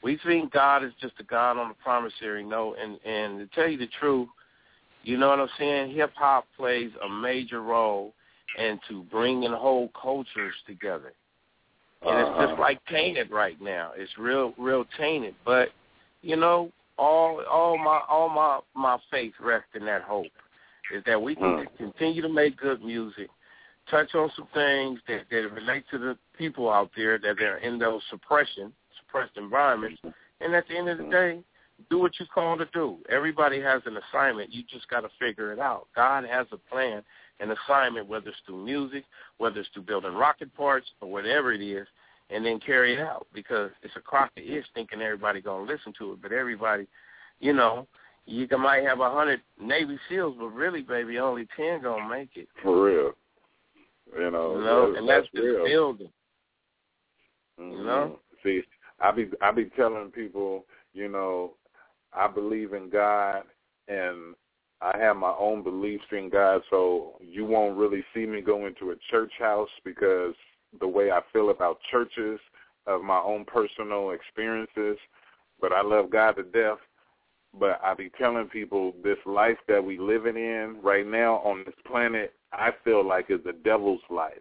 we 0.02 0.18
think 0.26 0.52
God 0.52 0.84
is 0.84 0.94
just 1.02 1.14
a 1.20 1.24
God 1.24 1.58
on 1.58 1.72
a 1.72 1.74
promissory 1.76 2.44
note, 2.44 2.78
and 2.82 3.00
and 3.06 3.40
to 3.40 3.48
tell 3.56 3.68
you 3.70 3.78
the 3.78 3.88
truth, 4.00 4.30
you 5.04 5.18
know 5.18 5.30
what 5.30 5.40
I'm 5.40 5.50
saying. 5.58 5.96
Hip 5.96 6.12
hop 6.16 6.46
plays 6.58 6.92
a 7.04 7.10
major 7.10 7.62
role 7.62 8.14
into 8.58 9.04
bringing 9.12 9.52
whole 9.52 9.90
cultures 10.00 10.56
together, 10.66 11.14
and 12.02 12.20
it's 12.20 12.30
Uh-huh. 12.30 12.48
just 12.48 12.60
like 12.60 12.84
tainted 12.86 13.30
right 13.30 13.60
now. 13.62 13.92
It's 13.96 14.18
real, 14.18 14.54
real 14.58 14.86
tainted. 14.98 15.36
But 15.46 15.70
you 16.22 16.36
know, 16.36 16.72
all 16.98 17.42
all 17.46 17.78
my 17.78 18.02
all 18.08 18.30
my 18.30 18.60
my 18.74 18.98
faith 19.12 19.34
rests 19.40 19.70
in 19.76 19.86
that 19.86 20.04
hope, 20.04 20.32
is 20.94 21.04
that 21.06 21.22
we 21.22 21.36
can 21.36 21.68
Hmm. 21.68 21.76
continue 21.78 22.22
to 22.22 22.30
make 22.30 22.58
good 22.58 22.84
music, 22.84 23.30
touch 23.90 24.16
on 24.16 24.32
some 24.36 24.48
things 24.54 25.00
that 25.08 25.30
that 25.30 25.52
relate 25.52 25.84
to 25.92 25.98
the 25.98 26.18
people 26.38 26.70
out 26.70 26.92
there 26.96 27.18
that 27.18 27.42
are 27.42 27.58
in 27.58 27.78
those 27.80 28.02
suppression 28.10 28.74
suppressed 29.10 29.38
environments. 29.38 30.02
And 30.42 30.56
at 30.56 30.68
the 30.68 30.78
end 30.78 30.90
of 30.90 30.98
the 30.98 31.06
day, 31.06 31.40
do 31.90 32.00
what 32.00 32.12
you're 32.20 32.28
called 32.34 32.60
to 32.60 32.68
do. 32.74 32.98
Everybody 33.10 33.62
has 33.62 33.82
an 33.86 33.98
assignment. 33.98 34.54
You 34.54 34.64
just 34.70 34.88
got 34.90 35.02
to 35.02 35.10
figure 35.20 35.52
it 35.52 35.60
out. 35.60 35.88
God 35.96 36.26
has 36.26 36.48
a 36.52 36.58
plan, 36.58 37.04
an 37.40 37.52
assignment, 37.52 38.08
whether 38.08 38.30
it's 38.30 38.38
through 38.46 38.64
music, 38.64 39.06
whether 39.38 39.60
it's 39.60 39.70
through 39.74 39.84
building 39.84 40.14
rocket 40.14 40.54
parts, 40.56 40.88
or 41.02 41.10
whatever 41.10 41.54
it 41.54 41.62
is, 41.62 41.88
and 42.30 42.46
then 42.46 42.60
carry 42.60 42.94
it 42.94 43.00
out. 43.00 43.28
Because 43.34 43.72
it's 43.82 43.96
a 43.96 44.02
crock 44.02 44.32
of 44.38 44.44
ish 44.44 44.66
thinking 44.74 45.02
everybody 45.02 45.42
gonna 45.42 45.64
listen 45.64 45.94
to 46.00 46.14
it, 46.14 46.22
but 46.22 46.32
everybody, 46.32 46.86
you 47.40 47.54
know, 47.54 47.88
you 48.26 48.48
can, 48.48 48.62
might 48.62 48.84
have 48.84 49.00
a 49.00 49.10
hundred 49.10 49.42
Navy 49.60 49.98
SEALs, 50.10 50.36
but 50.38 50.50
really, 50.50 50.82
baby, 50.82 51.18
only 51.18 51.48
ten 51.56 51.82
gonna 51.82 52.08
make 52.08 52.30
it. 52.36 52.48
For 52.62 52.86
real. 52.86 53.12
You 54.18 54.32
know, 54.32 54.58
You 54.58 54.64
know, 54.64 54.88
that's, 54.88 55.00
and 55.00 55.10
that's, 55.10 55.28
that's 55.34 55.36
just 55.36 55.44
real. 55.44 55.66
building. 55.66 56.10
Mhm. 57.60 57.86
know? 57.86 58.20
See, 58.44 58.62
I 59.02 59.12
be 59.12 59.30
I 59.42 59.52
be 59.52 59.66
telling 59.76 60.12
people, 60.12 60.66
you 60.94 61.10
know, 61.10 61.54
I 62.14 62.28
believe 62.28 62.74
in 62.74 62.90
God 62.90 63.44
and 63.88 64.36
I 64.82 64.98
have 64.98 65.18
my 65.18 65.34
own 65.38 65.62
beliefs 65.64 66.06
in 66.12 66.30
God, 66.30 66.62
so 66.70 67.18
you 67.20 67.46
won't 67.46 67.78
really 67.78 68.04
see 68.14 68.26
me 68.26 68.40
go 68.42 68.66
into 68.66 68.92
a 68.92 68.96
church 69.12 69.34
house 69.38 69.70
because 69.84 70.34
the 70.80 70.88
way 70.88 71.12
I 71.12 71.20
feel 71.34 71.50
about 71.50 71.80
churches 71.92 72.40
of 72.88 73.02
my 73.02 73.20
own 73.20 73.44
personal 73.46 74.12
experiences, 74.12 74.98
but 75.60 75.74
I 75.74 75.82
love 75.82 76.10
God 76.10 76.34
to 76.34 76.44
death. 76.44 76.78
But 77.60 77.82
I 77.84 77.96
be 77.96 78.12
telling 78.18 78.48
people 78.48 78.94
this 79.04 79.18
life 79.26 79.58
that 79.68 79.84
we 79.84 79.98
living 79.98 80.38
in 80.38 80.78
right 80.84 81.06
now 81.06 81.38
on 81.38 81.64
this 81.66 81.76
planet, 81.86 82.34
I 82.54 82.70
feel 82.84 83.06
like 83.06 83.32
is 83.32 83.44
the 83.44 83.54
devil's 83.54 84.02
life. 84.10 84.34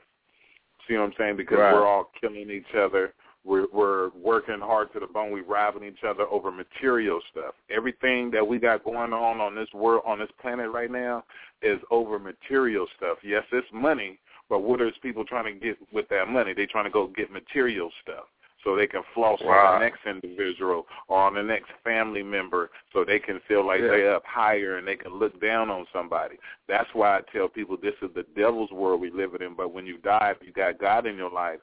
See 0.86 0.94
what 0.94 1.04
I'm 1.04 1.12
saying? 1.18 1.36
Because 1.36 1.58
Right. 1.58 1.72
we're 1.72 1.86
all 1.86 2.10
killing 2.20 2.50
each 2.50 2.74
other. 2.74 3.14
We're 3.44 3.66
we're 3.72 4.10
working 4.10 4.60
hard 4.60 4.92
to 4.92 5.00
the 5.00 5.06
bone. 5.06 5.32
We 5.32 5.40
robbing 5.40 5.84
each 5.84 6.04
other 6.06 6.24
over 6.24 6.50
material 6.50 7.20
stuff. 7.30 7.54
Everything 7.70 8.30
that 8.32 8.46
we 8.46 8.58
got 8.58 8.84
going 8.84 9.12
on 9.12 9.40
on 9.40 9.54
this 9.54 9.72
world, 9.72 10.02
on 10.06 10.18
this 10.18 10.28
planet 10.40 10.70
right 10.70 10.90
now, 10.90 11.24
is 11.62 11.78
over 11.90 12.18
material 12.18 12.86
stuff. 12.96 13.18
Yes, 13.22 13.44
it's 13.52 13.66
money, 13.72 14.18
but 14.48 14.60
what 14.60 14.80
is 14.80 14.92
people 15.02 15.24
trying 15.24 15.52
to 15.52 15.58
get 15.58 15.78
with 15.92 16.08
that 16.08 16.28
money? 16.28 16.52
They're 16.54 16.66
trying 16.66 16.84
to 16.84 16.90
go 16.90 17.06
get 17.06 17.30
material 17.30 17.90
stuff 18.02 18.24
so 18.64 18.76
they 18.76 18.86
can 18.86 19.02
floss 19.14 19.40
on 19.40 19.80
the 19.80 19.84
next 19.84 20.00
individual 20.04 20.84
or 21.06 21.18
on 21.18 21.34
the 21.34 21.42
next 21.42 21.70
family 21.84 22.22
member, 22.22 22.70
so 22.92 23.04
they 23.04 23.18
can 23.18 23.40
feel 23.46 23.64
like 23.64 23.80
Yeah. 23.80 23.88
they 23.88 24.08
up 24.08 24.24
higher 24.26 24.76
and 24.78 24.86
they 24.86 24.96
can 24.96 25.14
look 25.14 25.40
down 25.40 25.70
on 25.70 25.86
somebody. 25.92 26.38
That's 26.66 26.92
why 26.92 27.18
I 27.18 27.20
tell 27.32 27.48
people 27.48 27.76
this 27.76 27.94
is 28.02 28.12
the 28.14 28.24
devil's 28.36 28.72
world 28.72 29.00
we 29.00 29.10
live 29.10 29.34
in. 29.40 29.54
But 29.54 29.72
when 29.72 29.86
you 29.86 29.98
die, 29.98 30.34
if 30.38 30.46
you 30.46 30.52
got 30.52 30.78
God 30.78 31.06
in 31.06 31.16
your 31.16 31.30
life, 31.30 31.60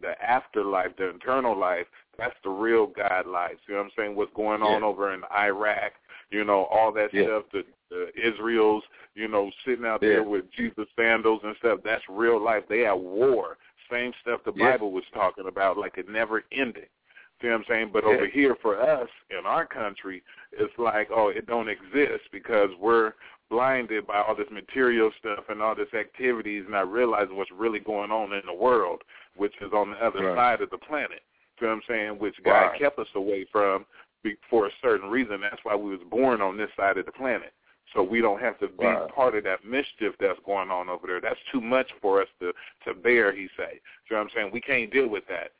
the 0.00 0.20
afterlife, 0.22 0.96
the 0.96 1.10
eternal 1.10 1.56
life, 1.58 1.86
that's 2.18 2.36
the 2.44 2.50
real 2.50 2.86
God 2.86 3.26
life. 3.26 3.56
You 3.68 3.74
know 3.74 3.80
what 3.80 3.86
I'm 3.86 3.92
saying? 3.96 4.16
What's 4.16 4.32
going 4.34 4.62
on 4.62 4.82
Yeah. 4.82 4.86
over 4.88 5.12
in 5.12 5.22
Iraq, 5.36 5.92
you 6.30 6.44
know, 6.44 6.64
all 6.64 6.92
that 6.92 7.12
Yeah. 7.12 7.24
stuff, 7.24 7.44
the, 7.52 7.64
the 7.90 8.10
Israel's, 8.18 8.84
you 9.14 9.28
know, 9.28 9.50
sitting 9.64 9.84
out 9.86 10.02
Yeah. 10.02 10.08
there 10.10 10.22
with 10.22 10.50
Jesus 10.52 10.88
sandals 10.96 11.42
and 11.44 11.56
stuff, 11.56 11.80
that's 11.82 12.08
real 12.08 12.38
life. 12.38 12.66
They 12.68 12.86
at 12.86 12.98
war. 12.98 13.58
Same 13.90 14.12
stuff 14.20 14.42
the. 14.44 14.52
Bible 14.52 14.90
was 14.90 15.04
talking 15.12 15.46
about, 15.46 15.76
like 15.78 15.96
it 15.98 16.08
never 16.08 16.44
ended. 16.50 16.88
See 17.40 17.48
what 17.48 17.56
I'm 17.56 17.64
saying? 17.68 17.90
But 17.92 18.04
over 18.04 18.26
here 18.26 18.56
for 18.62 18.80
us 18.80 19.08
in 19.30 19.44
our 19.44 19.66
country, 19.66 20.22
it's 20.52 20.72
like, 20.78 21.10
oh, 21.10 21.28
it 21.28 21.46
don't 21.46 21.68
exist 21.68 22.24
because 22.32 22.70
we're 22.80 23.12
blinded 23.48 24.06
by 24.06 24.20
all 24.20 24.34
this 24.34 24.50
material 24.50 25.10
stuff 25.18 25.44
and 25.48 25.62
all 25.62 25.74
this 25.74 25.92
activities, 25.94 26.62
and 26.62 26.72
not 26.72 26.90
realizing 26.90 27.36
what's 27.36 27.50
really 27.50 27.78
going 27.78 28.10
on 28.10 28.32
in 28.32 28.42
the 28.46 28.54
world, 28.54 29.02
which 29.36 29.54
is 29.60 29.72
on 29.72 29.90
the 29.90 30.04
other 30.04 30.22
Right. 30.22 30.36
side 30.36 30.60
of 30.62 30.70
the 30.70 30.78
planet. 30.78 31.22
See 31.58 31.66
what 31.66 31.72
I'm 31.72 31.82
saying? 31.82 32.18
Which 32.18 32.42
God 32.42 32.70
Right. 32.70 32.78
kept 32.78 32.98
us 32.98 33.14
away 33.14 33.44
from 33.44 33.86
for 34.50 34.66
a 34.66 34.72
certain 34.82 35.08
reason. 35.08 35.40
That's 35.40 35.64
why 35.64 35.76
we 35.76 35.90
was 35.90 36.02
born 36.02 36.42
on 36.42 36.56
this 36.56 36.70
side 36.74 36.98
of 36.98 37.06
the 37.06 37.12
planet. 37.12 37.54
So 37.94 38.02
we 38.02 38.20
don't 38.20 38.40
have 38.40 38.58
to 38.58 38.68
be 38.68 38.84
Right. 38.84 39.08
part 39.08 39.36
of 39.36 39.44
that 39.44 39.64
mischief 39.64 40.16
that's 40.18 40.40
going 40.40 40.70
on 40.70 40.88
over 40.88 41.06
there. 41.06 41.20
That's 41.20 41.40
too 41.52 41.60
much 41.60 41.92
for 42.02 42.20
us 42.20 42.28
to 42.40 42.52
to 42.84 42.94
bear, 42.94 43.30
he 43.30 43.48
say. 43.56 43.80
You 44.10 44.16
know 44.16 44.22
what 44.22 44.22
I'm 44.24 44.30
saying? 44.30 44.50
We 44.50 44.60
can't 44.60 44.90
deal 44.90 45.06
with 45.06 45.26
that. 45.28 45.52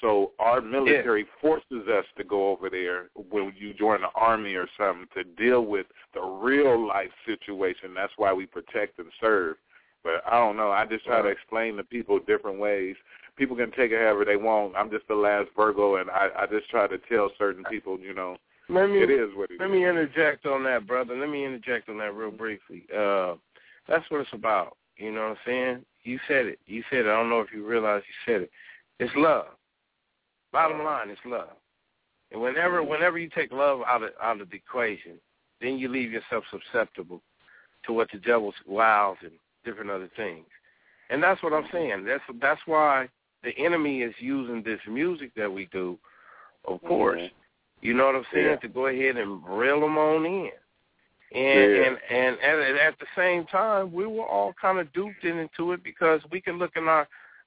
So 0.00 0.32
our 0.38 0.60
military 0.60 1.26
forces 1.40 1.88
us 1.88 2.04
to 2.16 2.24
go 2.24 2.50
over 2.50 2.70
there 2.70 3.10
when 3.30 3.52
you 3.56 3.74
join 3.74 4.00
the 4.00 4.08
army 4.14 4.54
or 4.54 4.66
something 4.78 5.06
to 5.14 5.24
deal 5.24 5.62
with 5.62 5.86
the 6.14 6.22
real 6.22 6.86
life 6.86 7.10
situation. 7.26 7.94
That's 7.94 8.12
why 8.16 8.32
we 8.32 8.46
protect 8.46 8.98
and 8.98 9.08
serve. 9.20 9.56
But 10.02 10.22
I 10.26 10.38
don't 10.38 10.56
know. 10.56 10.70
I 10.70 10.86
just 10.86 11.04
try 11.04 11.20
to 11.20 11.28
explain 11.28 11.76
to 11.76 11.84
people 11.84 12.20
different 12.20 12.58
ways. 12.58 12.94
People 13.36 13.56
can 13.56 13.70
take 13.72 13.90
it 13.90 14.00
however 14.00 14.24
they 14.24 14.36
want. 14.36 14.76
I'm 14.76 14.90
just 14.90 15.08
the 15.08 15.14
last 15.14 15.48
Virgo, 15.56 15.96
and 15.96 16.08
I, 16.10 16.28
I 16.38 16.46
just 16.46 16.70
try 16.70 16.86
to 16.86 16.98
tell 17.10 17.30
certain 17.36 17.64
people, 17.64 17.98
you 17.98 18.14
know, 18.14 18.36
Let 18.68 18.88
me 18.88 19.02
it 19.02 19.10
is 19.10 19.30
what 19.34 19.50
it 19.50 19.58
Let 19.58 19.66
is. 19.66 19.72
me 19.72 19.86
interject 19.86 20.46
on 20.46 20.62
that, 20.64 20.86
brother. 20.86 21.16
Let 21.16 21.28
me 21.28 21.44
interject 21.44 21.88
on 21.88 21.98
that 21.98 22.14
real 22.14 22.30
briefly. 22.30 22.84
Uh, 22.96 23.34
that's 23.88 24.08
what 24.10 24.20
it's 24.20 24.32
about. 24.32 24.76
You 24.96 25.12
know 25.12 25.22
what 25.22 25.30
I'm 25.30 25.36
saying? 25.44 25.84
You 26.04 26.18
said 26.28 26.46
it. 26.46 26.60
You 26.66 26.82
said 26.88 27.00
it. 27.00 27.08
I 27.08 27.16
don't 27.16 27.28
know 27.28 27.40
if 27.40 27.52
you 27.52 27.66
realize 27.66 28.02
you 28.06 28.32
said 28.32 28.42
it. 28.42 28.50
It's 28.98 29.12
love. 29.16 29.46
Bottom 30.52 30.82
line, 30.82 31.10
it's 31.10 31.20
love. 31.24 31.50
And 32.32 32.40
whenever 32.40 32.82
whenever 32.82 33.18
you 33.18 33.28
take 33.28 33.52
love 33.52 33.80
out 33.86 34.02
of 34.02 34.10
out 34.22 34.40
of 34.40 34.50
the 34.50 34.56
equation, 34.56 35.18
then 35.60 35.78
you 35.78 35.88
leave 35.88 36.12
yourself 36.12 36.44
susceptible 36.50 37.22
to 37.84 37.92
what 37.92 38.08
the 38.12 38.18
devil's 38.18 38.54
wiles 38.66 39.18
and 39.22 39.32
different 39.64 39.90
other 39.90 40.10
things. 40.16 40.46
And 41.10 41.22
that's 41.22 41.42
what 41.42 41.52
I'm 41.52 41.68
saying. 41.72 42.04
That's 42.04 42.22
that's 42.40 42.60
why 42.66 43.08
the 43.44 43.56
enemy 43.58 44.02
is 44.02 44.14
using 44.18 44.62
this 44.62 44.80
music 44.88 45.30
that 45.36 45.52
we 45.52 45.66
do, 45.66 45.98
of 46.64 46.80
course. 46.82 47.20
Mhm. 47.20 47.30
You 47.82 47.94
know 47.94 48.06
what 48.06 48.16
I'm 48.16 48.26
saying? 48.32 48.46
Yeah. 48.46 48.56
To 48.56 48.68
go 48.68 48.86
ahead 48.86 49.16
and 49.16 49.46
reel 49.46 49.80
them 49.80 49.98
on 49.98 50.26
in. 50.26 50.50
And 51.32 51.76
Yeah. 51.76 51.82
and 51.84 51.98
and 52.10 52.40
at, 52.40 52.76
at 52.76 52.98
the 52.98 53.06
same 53.14 53.46
time, 53.46 53.92
we 53.92 54.06
were 54.06 54.26
all 54.26 54.52
kind 54.60 54.78
of 54.78 54.92
duped 54.92 55.24
into 55.24 55.72
it 55.72 55.82
because 55.84 56.20
we 56.30 56.40
can 56.40 56.58
look 56.58 56.76
in 56.76 56.88
our 56.88 57.06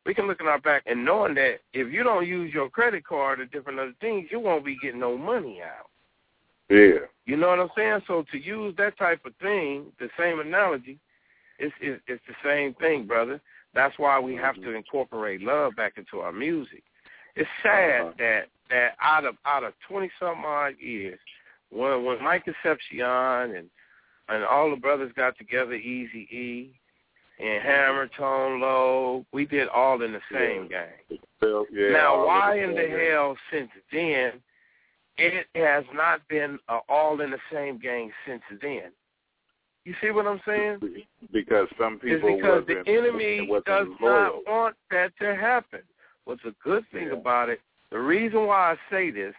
we 0.10 0.16
can 0.16 0.26
look 0.26 0.41
in 0.41 0.47
our 0.47 0.60
back 0.60 0.82
and 0.88 1.05
knowing 1.05 1.36
that 1.36 1.60
if 1.72 1.93
you 1.93 2.01
don't 2.01 2.26
use 2.26 2.51
your 2.51 2.68
credit 2.68 3.05
card 3.05 3.39
or 3.39 3.45
different 3.45 3.78
other 3.78 3.93
things, 4.01 4.28
you 4.32 4.39
won't 4.39 4.66
be 4.66 4.76
getting 4.82 4.99
no 4.99 5.16
money 5.16 5.62
out. 5.62 5.86
Yeah. 6.68 7.05
You 7.28 7.38
know 7.38 7.49
what 7.49 7.60
I'm 7.60 7.70
saying? 7.78 7.99
So 8.07 8.26
to 8.32 8.38
use 8.39 8.74
that 8.80 8.97
type 8.97 9.24
of 9.24 9.36
thing, 9.39 9.86
the 9.99 10.10
same 10.18 10.39
analogy, 10.39 10.97
it's 11.60 11.76
it's, 11.80 12.01
it's 12.07 12.24
the 12.28 12.34
same 12.43 12.74
thing, 12.74 13.05
brother. 13.05 13.39
That's 13.76 13.99
why 13.99 14.20
we 14.20 14.34
have 14.34 14.55
to 14.55 14.72
incorporate 14.74 15.43
love 15.43 15.76
back 15.76 15.93
into 15.97 16.22
our 16.22 16.32
music. 16.32 16.82
It's 17.36 17.47
sad 17.62 18.01
Uh-huh. 18.01 18.14
that 18.18 18.45
that 18.72 18.95
out 18.99 19.26
of 19.26 19.36
out 19.45 19.64
of 19.64 19.74
twenty 19.88 20.10
some 20.20 20.43
odd 20.43 20.74
years, 20.80 21.20
when 21.70 22.03
when 22.03 22.24
Mike 22.24 22.45
Concepcion 22.45 23.55
and 23.55 23.70
and 24.28 24.43
all 24.43 24.72
the 24.72 24.76
brothers 24.76 25.12
got 25.16 25.38
together, 25.38 25.74
Easy 25.76 26.28
E 26.32 26.78
and 27.39 27.63
Hammer, 27.63 28.09
Tone 28.17 28.59
Loc, 28.59 29.23
we 29.31 29.45
did 29.45 29.67
all 29.69 30.01
in 30.01 30.11
the 30.11 30.19
same 30.31 30.67
gang. 30.67 31.19
So, 31.41 31.65
yeah. 31.71 31.91
now, 31.91 32.25
why 32.25 32.59
in 32.61 32.71
the 32.75 32.81
the 32.81 33.05
hell 33.11 33.37
since 33.51 33.69
then 33.91 34.33
it 35.17 35.47
has 35.55 35.85
not 35.93 36.19
been 36.27 36.59
uh, 36.67 36.79
all 36.89 37.21
in 37.21 37.31
the 37.31 37.37
same 37.51 37.77
gang 37.79 38.11
since 38.27 38.41
then? 38.61 38.91
You 39.85 39.95
see 40.01 40.11
what 40.11 40.27
I'm 40.27 40.41
saying? 40.45 40.79
Because 41.31 41.67
some 41.79 41.99
It's 42.03 42.21
people 42.21 42.35
because 42.35 42.63
the 42.67 42.83
enemy 42.91 43.49
does 43.65 43.87
loyal. 44.01 44.41
not 44.45 44.47
want 44.47 44.75
that 44.91 45.11
to 45.19 45.35
happen. 45.35 45.81
What's 46.25 46.43
a 46.45 46.53
good 46.63 46.85
thing 46.91 47.07
Yeah. 47.07 47.13
about 47.13 47.49
it, 47.49 47.61
the 47.89 47.99
reason 47.99 48.45
why 48.45 48.73
I 48.73 48.75
say 48.91 49.09
this, 49.09 49.33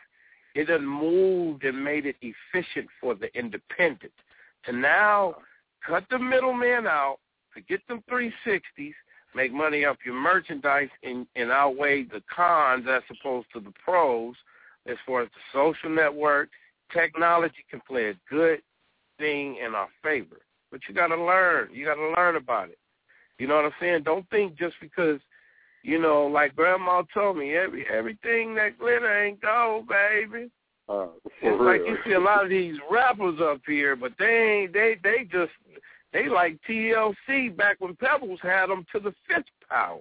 it 0.55 0.69
has 0.69 0.81
moved 0.81 1.65
and 1.65 1.85
made 1.85 2.07
it 2.07 2.17
efficient 2.23 2.89
for 3.01 3.15
the 3.15 3.29
independent 3.39 4.13
to 4.65 4.73
now 4.73 5.37
cut 5.87 6.05
the 6.11 6.19
middleman 6.19 6.87
out, 6.87 7.19
to 7.61 7.67
get 7.69 7.87
them 7.89 8.03
360s, 8.11 8.95
make 9.35 9.53
money 9.53 9.85
off 9.85 9.97
your 10.05 10.15
merchandise, 10.15 10.89
and, 11.03 11.27
and 11.37 11.51
outweigh 11.51 12.05
the 12.05 12.23
cons 12.35 12.87
as 12.91 13.03
opposed 13.11 13.47
to 13.53 13.61
the 13.61 13.73
pros 13.85 14.35
as 14.87 14.97
far 15.07 15.23
as 15.23 15.29
the 15.29 15.59
social 15.59 15.91
network. 15.91 16.49
Technology 16.93 17.65
can 17.71 17.81
play 17.87 18.11
a 18.11 18.15
good 18.29 18.61
thing 19.19 19.57
in 19.65 19.75
our 19.75 19.89
favor. 20.03 20.41
But 20.71 20.81
you 20.89 20.95
got 20.95 21.09
to 21.09 21.23
learn. 21.23 21.69
You 21.73 21.85
got 21.85 21.95
to 21.95 22.13
learn 22.17 22.37
about 22.37 22.71
it. 22.71 22.79
You 23.39 23.47
know 23.47 23.57
what 23.57 23.67
I'm 23.67 23.73
saying? 23.81 24.03
Don't 24.05 24.29
think 24.31 24.59
just 24.59 24.75
because, 24.81 25.21
you 25.83 26.01
know, 26.01 26.27
like 26.27 26.57
Grandma 26.57 27.03
told 27.13 27.39
me, 27.39 27.55
every 27.55 27.87
everything 27.91 28.55
that 28.57 28.79
glitter 28.79 29.25
ain't 29.25 29.41
gold, 29.41 29.89
baby. 29.89 30.51
Uh, 30.89 31.07
It's 31.41 31.61
like 31.61 31.81
you 31.87 31.97
see 32.05 32.13
a 32.13 32.21
lot 32.21 32.45
of 32.45 32.51
these 32.51 32.77
rappers 32.91 33.41
up 33.41 33.61
here, 33.67 33.97
but 33.97 34.13
they 34.19 34.63
ain't 34.63 34.73
they 34.73 34.97
they 35.03 35.25
just 35.25 35.53
they 36.13 36.29
like 36.29 36.59
TLC 36.69 37.57
back 37.57 37.77
when 37.81 37.95
Pebbles 37.97 38.41
had 38.43 38.67
them 38.67 38.85
to 38.93 39.01
the 39.01 39.15
fifth 39.29 39.45
power. 39.69 40.01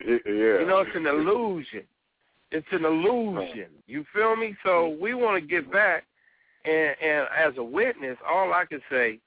Yeah. 0.00 0.18
You 0.26 0.66
know, 0.66 0.84
it's 0.86 0.94
an 0.94 1.06
illusion. 1.06 1.84
It's 2.50 2.66
an 2.72 2.84
illusion. 2.84 3.68
Oh. 3.70 3.82
You 3.86 4.04
feel 4.14 4.36
me? 4.36 4.54
So 4.64 4.96
we 5.00 5.14
want 5.14 5.42
to 5.42 5.48
get 5.48 5.70
back, 5.72 6.04
and 6.64 6.94
and 7.02 7.26
as 7.36 7.54
a 7.56 7.64
witness, 7.64 8.16
all 8.28 8.52
I 8.52 8.64
can 8.64 8.80
say, 8.90 9.18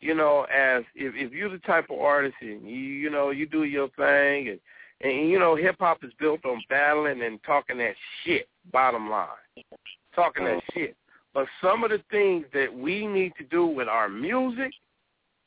you 0.00 0.14
know, 0.14 0.46
as 0.54 0.82
if 0.94 1.14
if 1.14 1.32
you're 1.32 1.50
the 1.50 1.58
type 1.58 1.86
of 1.90 1.98
artist 1.98 2.36
and 2.40 2.68
you 2.68 2.76
you 2.76 3.10
know 3.10 3.30
you 3.30 3.46
do 3.46 3.64
your 3.64 3.88
thing, 3.90 4.48
and 4.48 4.60
and 5.00 5.30
you 5.30 5.38
know 5.38 5.54
hip 5.54 5.76
hop 5.78 6.02
is 6.02 6.12
built 6.18 6.44
on 6.44 6.62
battling 6.68 7.22
and 7.22 7.42
talking 7.44 7.78
that 7.78 7.94
shit. 8.24 8.48
Bottom 8.72 9.08
line, 9.08 9.28
talking 10.14 10.44
that 10.44 10.56
oh. 10.56 10.72
shit. 10.74 10.96
But 11.32 11.46
some 11.62 11.84
of 11.84 11.90
the 11.90 12.02
things 12.10 12.46
that 12.52 12.72
we 12.74 13.06
need 13.06 13.32
to 13.38 13.44
do 13.44 13.66
with 13.66 13.88
our 13.88 14.08
music, 14.08 14.72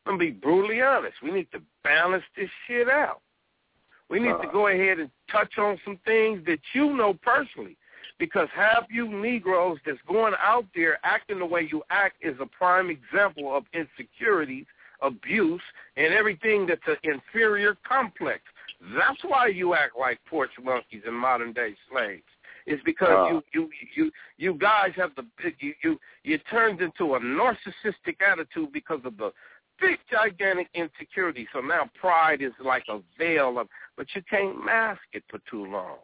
I'm 0.05 0.13
gonna 0.13 0.19
be 0.19 0.31
brutally 0.31 0.81
honest. 0.81 1.15
We 1.21 1.31
need 1.31 1.51
to 1.51 1.61
balance 1.83 2.23
this 2.35 2.49
shit 2.67 2.89
out. 2.89 3.21
We 4.09 4.19
need 4.19 4.29
to 4.41 4.47
Uh. 4.47 4.51
go 4.51 4.67
ahead 4.67 4.99
and 4.99 5.11
touch 5.29 5.57
on 5.57 5.79
some 5.85 5.97
things 5.97 6.43
that 6.45 6.59
you 6.73 6.93
know 6.95 7.13
personally. 7.13 7.77
Because 8.17 8.49
half 8.53 8.85
you 8.89 9.07
Negroes 9.07 9.79
that's 9.85 10.01
going 10.01 10.33
out 10.39 10.65
there 10.75 10.99
acting 11.03 11.39
the 11.39 11.45
way 11.45 11.61
you 11.71 11.83
act 11.89 12.17
is 12.21 12.37
a 12.41 12.45
prime 12.45 12.89
example 12.89 13.55
of 13.55 13.65
insecurities, 13.73 14.65
abuse, 15.01 15.61
and 15.95 16.13
everything 16.13 16.65
that's 16.65 16.85
an 16.87 16.97
inferior 17.03 17.75
complex. 17.87 18.41
That's 18.97 19.23
why 19.23 19.47
you 19.47 19.73
act 19.73 19.95
like 19.97 20.19
porch 20.25 20.51
monkeys 20.61 21.03
and 21.05 21.15
modern 21.15 21.53
day 21.53 21.75
slaves. 21.89 22.23
It's 22.65 22.83
because 22.83 23.09
Uh. 23.09 23.27
you 23.31 23.43
you 23.53 23.69
you 23.95 24.11
you 24.37 24.53
guys 24.55 24.93
have 24.95 25.15
the 25.15 25.25
you 25.59 25.73
you 25.83 25.99
you 26.23 26.37
turned 26.49 26.81
into 26.81 27.15
a 27.15 27.19
narcissistic 27.19 28.21
attitude 28.21 28.71
because 28.73 29.03
of 29.05 29.15
the 29.17 29.31
big 29.82 29.99
gigantic 30.11 30.67
insecurity. 30.73 31.47
So 31.53 31.59
now 31.61 31.89
pride 31.99 32.41
is 32.41 32.51
like 32.63 32.84
a 32.89 32.99
veil 33.17 33.59
of, 33.59 33.67
but 33.97 34.07
you 34.15 34.21
can't 34.30 34.63
mask 34.63 35.01
it 35.13 35.23
for 35.30 35.39
too 35.49 35.65
long. 35.65 35.97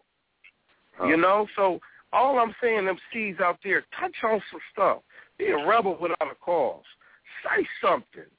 Uh, 1.00 1.08
You 1.08 1.18
know, 1.18 1.48
so 1.56 1.80
all 2.14 2.40
I'm 2.40 2.56
saying, 2.62 2.86
them 2.86 2.98
seeds 3.12 3.40
out 3.40 3.60
there, 3.64 3.84
touch 4.00 4.16
on 4.24 4.42
some 4.52 4.62
stuff. 4.72 5.00
Be 5.38 5.48
a 5.48 5.66
rebel 5.66 5.98
without 6.00 6.32
a 6.32 6.36
cause. 6.36 6.84
Say 7.44 7.68
something. 7.82 8.30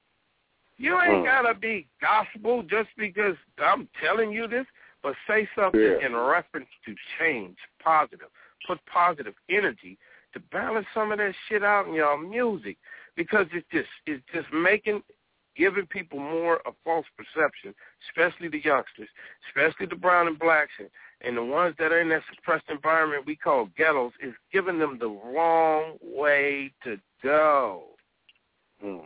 You 0.79 1.01
ain't 1.01 1.23
Mm. 1.23 1.25
gotta 1.25 1.55
be 1.55 1.87
gospel 2.01 2.63
just 2.63 2.95
because 2.97 3.37
I'm 3.59 3.89
telling 4.01 4.31
you 4.31 4.47
this, 4.47 4.67
but 5.03 5.17
say 5.27 5.47
something 5.55 5.81
Yeah. 5.81 6.07
in 6.07 6.17
reference 6.17 6.69
to 6.85 6.95
change, 7.19 7.59
positive. 7.79 8.31
Put 8.67 8.85
positive 8.87 9.35
energy 9.49 9.99
to 10.33 10.41
balance 10.41 10.87
some 10.93 11.13
of 11.13 11.19
that 11.19 11.35
shit 11.49 11.63
out 11.63 11.87
in 11.87 11.95
your 11.95 12.19
music 12.19 12.77
because 13.15 13.47
it's 13.53 13.67
just 13.71 13.89
it's 14.07 14.25
just 14.33 14.53
making 14.53 15.03
giving 15.57 15.87
people 15.87 16.19
more 16.19 16.57
a 16.67 16.73
false 16.85 17.07
perception, 17.17 17.75
especially 18.09 18.49
the 18.49 18.63
youngsters, 18.65 19.09
especially 19.49 19.87
the 19.87 19.97
brown 19.97 20.27
and 20.27 20.39
blacks 20.39 20.73
and, 20.79 20.89
and 21.23 21.37
the 21.37 21.45
ones 21.45 21.75
that 21.79 21.93
are 21.93 22.01
in 22.01 22.09
that 22.11 22.23
suppressed 22.35 22.65
environment 22.69 23.25
we 23.27 23.37
call 23.37 23.69
ghettos, 23.77 24.13
is 24.23 24.35
giving 24.53 24.79
them 24.79 24.99
the 24.99 25.09
wrong 25.09 25.97
way 26.03 26.73
to 26.85 26.99
go. 27.23 27.85
mm. 28.85 29.01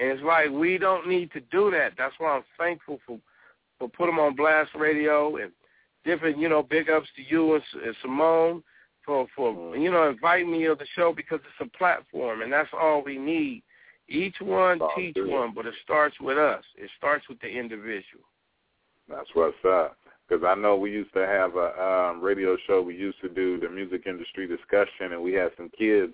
And 0.00 0.12
it's 0.12 0.22
like 0.22 0.50
we 0.50 0.78
don't 0.78 1.08
need 1.08 1.32
to 1.32 1.40
do 1.40 1.70
that. 1.72 1.92
That's 1.98 2.14
why 2.18 2.36
I'm 2.36 2.44
thankful 2.56 3.00
for 3.06 3.18
for 3.78 3.88
put 3.88 4.06
them 4.06 4.18
on 4.18 4.34
Blast 4.34 4.70
Radio 4.74 5.36
and 5.36 5.52
different, 6.04 6.38
you 6.38 6.48
know, 6.48 6.62
big 6.62 6.90
ups 6.90 7.08
to 7.16 7.22
you 7.22 7.54
and, 7.54 7.62
and 7.84 7.96
Simone 8.02 8.62
for 9.04 9.26
for 9.34 9.52
Mm. 9.54 9.82
you 9.82 9.90
know 9.90 10.08
inviting 10.08 10.52
me 10.52 10.68
on 10.68 10.76
the 10.78 10.86
show 10.94 11.12
because 11.12 11.40
it's 11.40 11.68
a 11.72 11.78
platform 11.78 12.42
and 12.42 12.52
that's 12.52 12.68
all 12.72 13.02
we 13.02 13.18
need. 13.18 13.62
Each 14.08 14.36
one 14.40 14.78
Oh, 14.80 14.90
teach 14.96 15.16
one, 15.18 15.52
but 15.54 15.66
it 15.66 15.74
starts 15.84 16.16
with 16.20 16.38
us. 16.38 16.64
It 16.76 16.90
starts 16.96 17.28
with 17.28 17.38
the 17.40 17.48
individual. 17.48 18.24
That's 19.08 19.28
what's 19.34 19.56
up. 19.66 19.96
Because 20.28 20.44
I 20.46 20.54
know 20.54 20.76
we 20.76 20.90
used 20.90 21.12
to 21.14 21.26
have 21.26 21.56
a 21.56 22.10
um, 22.10 22.20
radio 22.20 22.56
show. 22.66 22.82
We 22.82 22.94
used 22.94 23.20
to 23.22 23.28
do 23.28 23.58
the 23.58 23.68
music 23.68 24.02
industry 24.06 24.46
discussion, 24.46 25.12
and 25.12 25.22
we 25.22 25.32
had 25.32 25.50
some 25.56 25.70
kids 25.78 26.12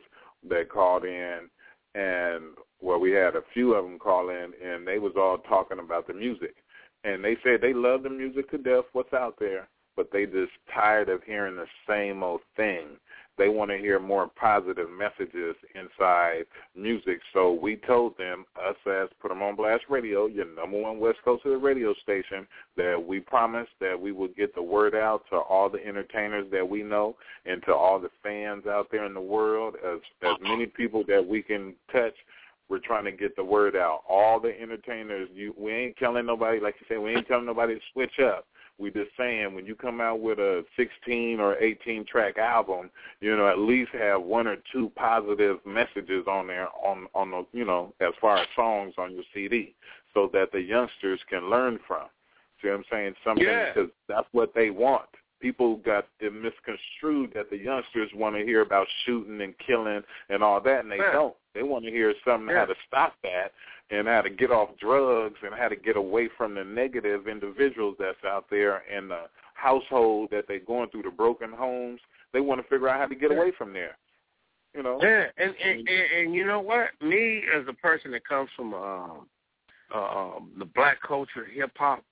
that 0.48 0.68
called 0.68 1.04
in, 1.04 1.48
and 1.94 2.44
well, 2.80 3.00
we 3.00 3.10
had 3.12 3.34
a 3.34 3.42
few 3.52 3.74
of 3.74 3.84
them 3.84 3.98
call 3.98 4.28
in, 4.30 4.52
and 4.64 4.86
they 4.86 4.98
was 4.98 5.14
all 5.16 5.38
talking 5.38 5.78
about 5.80 6.06
the 6.06 6.14
music, 6.14 6.54
and 7.02 7.24
they 7.24 7.36
said 7.42 7.60
they 7.60 7.72
love 7.72 8.02
the 8.02 8.10
music 8.10 8.50
to 8.50 8.58
death. 8.58 8.84
What's 8.92 9.12
out 9.12 9.36
there, 9.40 9.68
but 9.96 10.10
they 10.12 10.26
just 10.26 10.52
tired 10.72 11.08
of 11.08 11.22
hearing 11.24 11.56
the 11.56 11.66
same 11.88 12.22
old 12.22 12.40
thing. 12.56 12.98
They 13.36 13.48
want 13.48 13.70
to 13.70 13.78
hear 13.78 13.98
more 13.98 14.28
positive 14.28 14.88
messages 14.90 15.56
inside 15.74 16.44
music. 16.76 17.20
So 17.32 17.52
we 17.52 17.76
told 17.76 18.16
them, 18.16 18.44
us 18.64 18.76
as 18.86 19.08
Put 19.20 19.30
'em 19.30 19.42
on 19.42 19.56
Blast 19.56 19.84
Radio, 19.88 20.26
your 20.26 20.46
number 20.46 20.78
one 20.78 20.98
West 20.98 21.18
Coast 21.24 21.44
of 21.44 21.50
the 21.50 21.58
radio 21.58 21.94
station, 21.94 22.46
that 22.76 23.02
we 23.02 23.20
promised 23.20 23.72
that 23.80 24.00
we 24.00 24.12
would 24.12 24.36
get 24.36 24.54
the 24.54 24.62
word 24.62 24.94
out 24.94 25.26
to 25.30 25.36
all 25.36 25.68
the 25.68 25.84
entertainers 25.84 26.48
that 26.50 26.68
we 26.68 26.82
know 26.82 27.16
and 27.44 27.62
to 27.64 27.74
all 27.74 27.98
the 27.98 28.10
fans 28.22 28.66
out 28.66 28.88
there 28.90 29.04
in 29.04 29.14
the 29.14 29.20
world, 29.20 29.76
as 29.84 30.00
as 30.22 30.36
many 30.40 30.66
people 30.66 31.02
that 31.08 31.24
we 31.26 31.42
can 31.42 31.74
touch. 31.90 32.14
We're 32.70 32.78
trying 32.78 33.04
to 33.04 33.12
get 33.12 33.36
the 33.36 33.44
word 33.44 33.76
out. 33.76 34.04
All 34.08 34.40
the 34.40 34.58
entertainers, 34.58 35.28
you 35.34 35.54
we 35.58 35.72
ain't 35.72 35.96
telling 35.98 36.24
nobody, 36.24 36.60
like 36.60 36.76
you 36.80 36.86
said, 36.88 36.98
we 36.98 37.14
ain't 37.14 37.28
telling 37.28 37.44
nobody 37.44 37.74
to 37.74 37.80
switch 37.92 38.18
up. 38.20 38.46
We 38.78 38.90
just 38.90 39.10
saying 39.16 39.54
when 39.54 39.66
you 39.66 39.76
come 39.76 40.00
out 40.00 40.20
with 40.20 40.38
a 40.38 40.64
16 40.76 41.38
or 41.38 41.56
18 41.58 42.04
track 42.06 42.38
album, 42.38 42.90
you 43.20 43.36
know, 43.36 43.48
at 43.48 43.58
least 43.58 43.90
have 43.92 44.22
one 44.22 44.46
or 44.48 44.56
two 44.72 44.90
positive 44.96 45.58
messages 45.64 46.26
on 46.26 46.48
there 46.48 46.68
on 46.84 47.06
on 47.14 47.30
the, 47.30 47.46
you 47.52 47.64
know, 47.64 47.92
as 48.00 48.12
far 48.20 48.38
as 48.38 48.46
songs 48.56 48.94
on 48.98 49.12
your 49.12 49.22
CD, 49.32 49.74
so 50.12 50.28
that 50.32 50.50
the 50.52 50.60
youngsters 50.60 51.20
can 51.30 51.48
learn 51.48 51.78
from. 51.86 52.06
See 52.60 52.68
what 52.68 52.78
I'm 52.78 52.84
saying? 52.90 53.14
Something 53.24 53.46
Yeah. 53.46 53.72
because 53.72 53.90
that's 54.08 54.28
what 54.32 54.54
they 54.54 54.70
want. 54.70 55.08
People 55.40 55.76
got 55.76 56.08
it 56.20 56.32
misconstrued 56.32 57.32
that 57.34 57.50
the 57.50 57.58
youngsters 57.58 58.10
want 58.14 58.34
to 58.34 58.44
hear 58.44 58.62
about 58.62 58.88
shooting 59.04 59.40
and 59.40 59.56
killing 59.58 60.02
and 60.30 60.42
all 60.42 60.60
that, 60.60 60.80
and 60.80 60.90
they 60.90 60.98
Yeah. 60.98 61.12
don't. 61.12 61.36
They 61.52 61.62
want 61.62 61.84
to 61.84 61.90
hear 61.90 62.12
something 62.24 62.48
Yeah. 62.48 62.60
how 62.60 62.66
to 62.66 62.76
stop 62.86 63.14
that 63.22 63.52
and 63.90 64.08
how 64.08 64.22
to 64.22 64.30
get 64.30 64.50
off 64.50 64.70
drugs 64.80 65.36
and 65.42 65.54
how 65.54 65.68
to 65.68 65.76
get 65.76 65.96
away 65.96 66.28
from 66.36 66.54
the 66.54 66.64
negative 66.64 67.28
individuals 67.28 67.96
that's 67.98 68.24
out 68.26 68.46
there 68.50 68.82
in 68.94 69.08
the 69.08 69.24
household 69.54 70.28
that 70.30 70.46
they're 70.48 70.60
going 70.60 70.88
through, 70.90 71.02
the 71.02 71.10
broken 71.10 71.52
homes. 71.52 72.00
They 72.32 72.40
want 72.40 72.60
to 72.60 72.68
figure 72.68 72.88
out 72.88 72.98
how 73.00 73.06
to 73.06 73.14
get 73.14 73.30
away 73.30 73.52
from 73.56 73.72
there. 73.72 73.96
You 74.74 74.82
know. 74.82 74.98
Yeah, 75.00 75.26
and 75.36 75.54
and, 75.62 75.88
and 75.88 75.88
and 76.18 76.34
you 76.34 76.44
know 76.44 76.60
what? 76.60 76.88
Me 77.00 77.42
as 77.54 77.64
a 77.68 77.72
person 77.74 78.10
that 78.10 78.26
comes 78.26 78.50
from 78.56 78.74
um, 78.74 79.26
uh, 79.94 79.98
um, 79.98 80.50
the 80.58 80.64
black 80.64 81.00
culture, 81.06 81.44
hip 81.44 81.70
hop, 81.76 82.02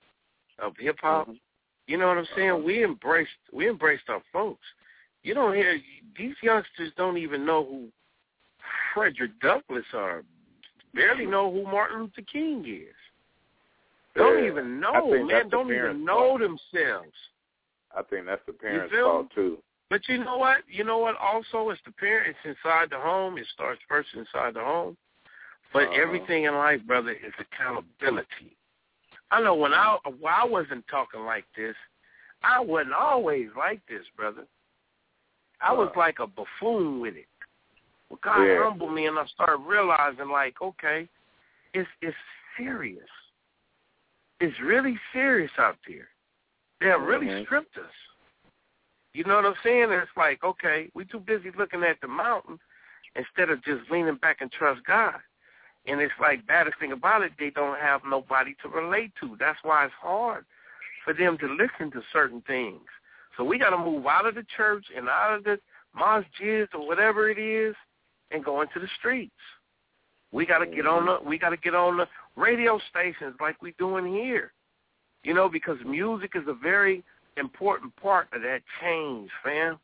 of 0.59 0.73
hip 0.77 0.97
hop, 1.01 1.27
Mhm. 1.27 1.39
you 1.87 1.97
know 1.97 2.07
what 2.07 2.17
I'm 2.17 2.27
saying? 2.35 2.63
We 2.63 2.83
embraced 2.83 3.31
we 3.51 3.67
embraced 3.67 4.09
our 4.09 4.21
folks. 4.31 4.65
You 5.23 5.33
don't 5.33 5.55
hear 5.55 5.77
these 6.17 6.35
youngsters 6.41 6.93
don't 6.95 7.17
even 7.17 7.45
know 7.45 7.65
who 7.65 7.91
Frederick 8.93 9.39
Douglass 9.41 9.85
are. 9.93 10.23
Barely 10.93 11.25
know 11.25 11.51
who 11.51 11.63
Martin 11.63 12.01
Luther 12.01 12.21
King 12.31 12.65
is. 12.67 12.95
Don't 14.15 14.43
Yeah. 14.43 14.49
even 14.51 14.79
know, 14.79 15.09
man. 15.25 15.49
Don't 15.49 15.71
even 15.73 16.05
know 16.05 16.37
fault. 16.37 16.41
themselves. 16.41 17.17
I 17.95 18.03
think 18.03 18.25
that's 18.25 18.45
the 18.45 18.53
parents' 18.53 18.93
fault 18.93 19.31
too. 19.31 19.61
But 19.89 20.07
you 20.07 20.17
know 20.23 20.37
what? 20.37 20.67
You 20.67 20.83
know 20.83 20.99
what? 20.99 21.15
Also, 21.17 21.69
it's 21.69 21.81
the 21.83 21.91
parents 21.93 22.39
inside 22.43 22.89
the 22.89 22.99
home. 22.99 23.37
It 23.37 23.47
starts 23.47 23.81
first 23.87 24.09
inside 24.15 24.53
the 24.55 24.63
home. 24.63 24.97
But 25.71 25.83
Uh-huh. 25.87 25.93
everything 26.01 26.43
in 26.43 26.55
life, 26.55 26.81
brother, 26.83 27.11
is 27.11 27.33
accountability. 27.39 28.55
I 29.31 29.41
know 29.41 29.55
when 29.55 29.73
I 29.73 29.97
when 30.19 30.33
I 30.33 30.45
wasn't 30.45 30.87
talking 30.87 31.25
like 31.25 31.45
this, 31.55 31.75
I 32.43 32.59
wasn't 32.59 32.93
always 32.93 33.49
like 33.55 33.83
this, 33.87 34.07
brother. 34.15 34.45
I 35.59 35.71
was 35.73 35.89
Uh. 35.95 35.99
like 35.99 36.19
a 36.19 36.27
buffoon 36.27 36.99
with 36.99 37.15
it. 37.15 37.27
Well, 38.13 38.19
God 38.21 38.45
Yeah. 38.45 38.63
humbled 38.63 38.93
me, 38.93 39.07
and 39.07 39.17
I 39.17 39.25
started 39.25 39.57
realizing, 39.57 40.29
like, 40.29 40.61
okay, 40.61 41.09
it's 41.73 41.89
it's 41.99 42.15
serious. 42.55 43.09
It's 44.39 44.59
really 44.59 44.99
serious 45.11 45.51
out 45.57 45.79
there. 45.87 46.09
They 46.79 46.89
have 46.89 47.01
really 47.01 47.25
Mhm. 47.25 47.43
stripped 47.43 47.75
us. 47.75 47.93
You 49.13 49.23
know 49.23 49.37
what 49.37 49.47
I'm 49.47 49.55
saying? 49.63 49.91
It's 49.91 50.15
like, 50.15 50.43
okay, 50.43 50.91
we 50.93 51.05
too 51.05 51.19
busy 51.19 51.49
looking 51.51 51.83
at 51.83 51.99
the 52.01 52.07
mountain 52.07 52.59
instead 53.15 53.49
of 53.49 53.63
just 53.63 53.89
leaning 53.89 54.15
back 54.15 54.41
and 54.41 54.51
trust 54.51 54.83
God. 54.83 55.19
And 55.85 55.99
it's 55.99 56.19
like 56.19 56.45
baddest 56.45 56.77
thing 56.77 56.91
about 56.91 57.23
it, 57.23 57.35
they 57.39 57.49
don't 57.49 57.79
have 57.79 58.05
nobody 58.05 58.53
to 58.61 58.69
relate 58.69 59.15
to. 59.21 59.35
That's 59.37 59.63
why 59.63 59.85
it's 59.85 59.93
hard 59.95 60.45
for 61.03 61.13
them 61.13 61.39
to 61.39 61.47
listen 61.47 61.89
to 61.91 62.03
certain 62.11 62.41
things. 62.41 62.87
So 63.35 63.43
we 63.43 63.57
got 63.57 63.71
to 63.71 63.77
move 63.79 64.05
out 64.05 64.27
of 64.27 64.35
the 64.35 64.43
church 64.43 64.91
and 64.95 65.09
out 65.09 65.33
of 65.33 65.43
the 65.43 65.59
masjids 65.95 66.75
or 66.75 66.85
whatever 66.85 67.27
it 67.27 67.39
is, 67.39 67.75
and 68.33 68.43
go 68.43 68.61
into 68.61 68.79
the 68.79 68.87
streets. 68.99 69.31
We 70.31 70.45
got 70.45 70.59
to 70.59 70.65
get 70.65 70.87
on 70.87 71.05
the 71.05 71.19
we 71.25 71.37
got 71.37 71.49
to 71.49 71.57
get 71.57 71.75
on 71.75 71.97
the 71.97 72.07
radio 72.35 72.79
stations 72.89 73.35
like 73.39 73.61
we 73.61 73.73
doing 73.77 74.05
here. 74.11 74.51
You 75.23 75.33
know, 75.33 75.47
because 75.47 75.77
music 75.85 76.31
is 76.35 76.43
a 76.47 76.53
very 76.53 77.03
important 77.37 77.95
part 77.95 78.27
of 78.33 78.41
that 78.41 78.61
change, 78.81 79.29
fam. 79.43 79.79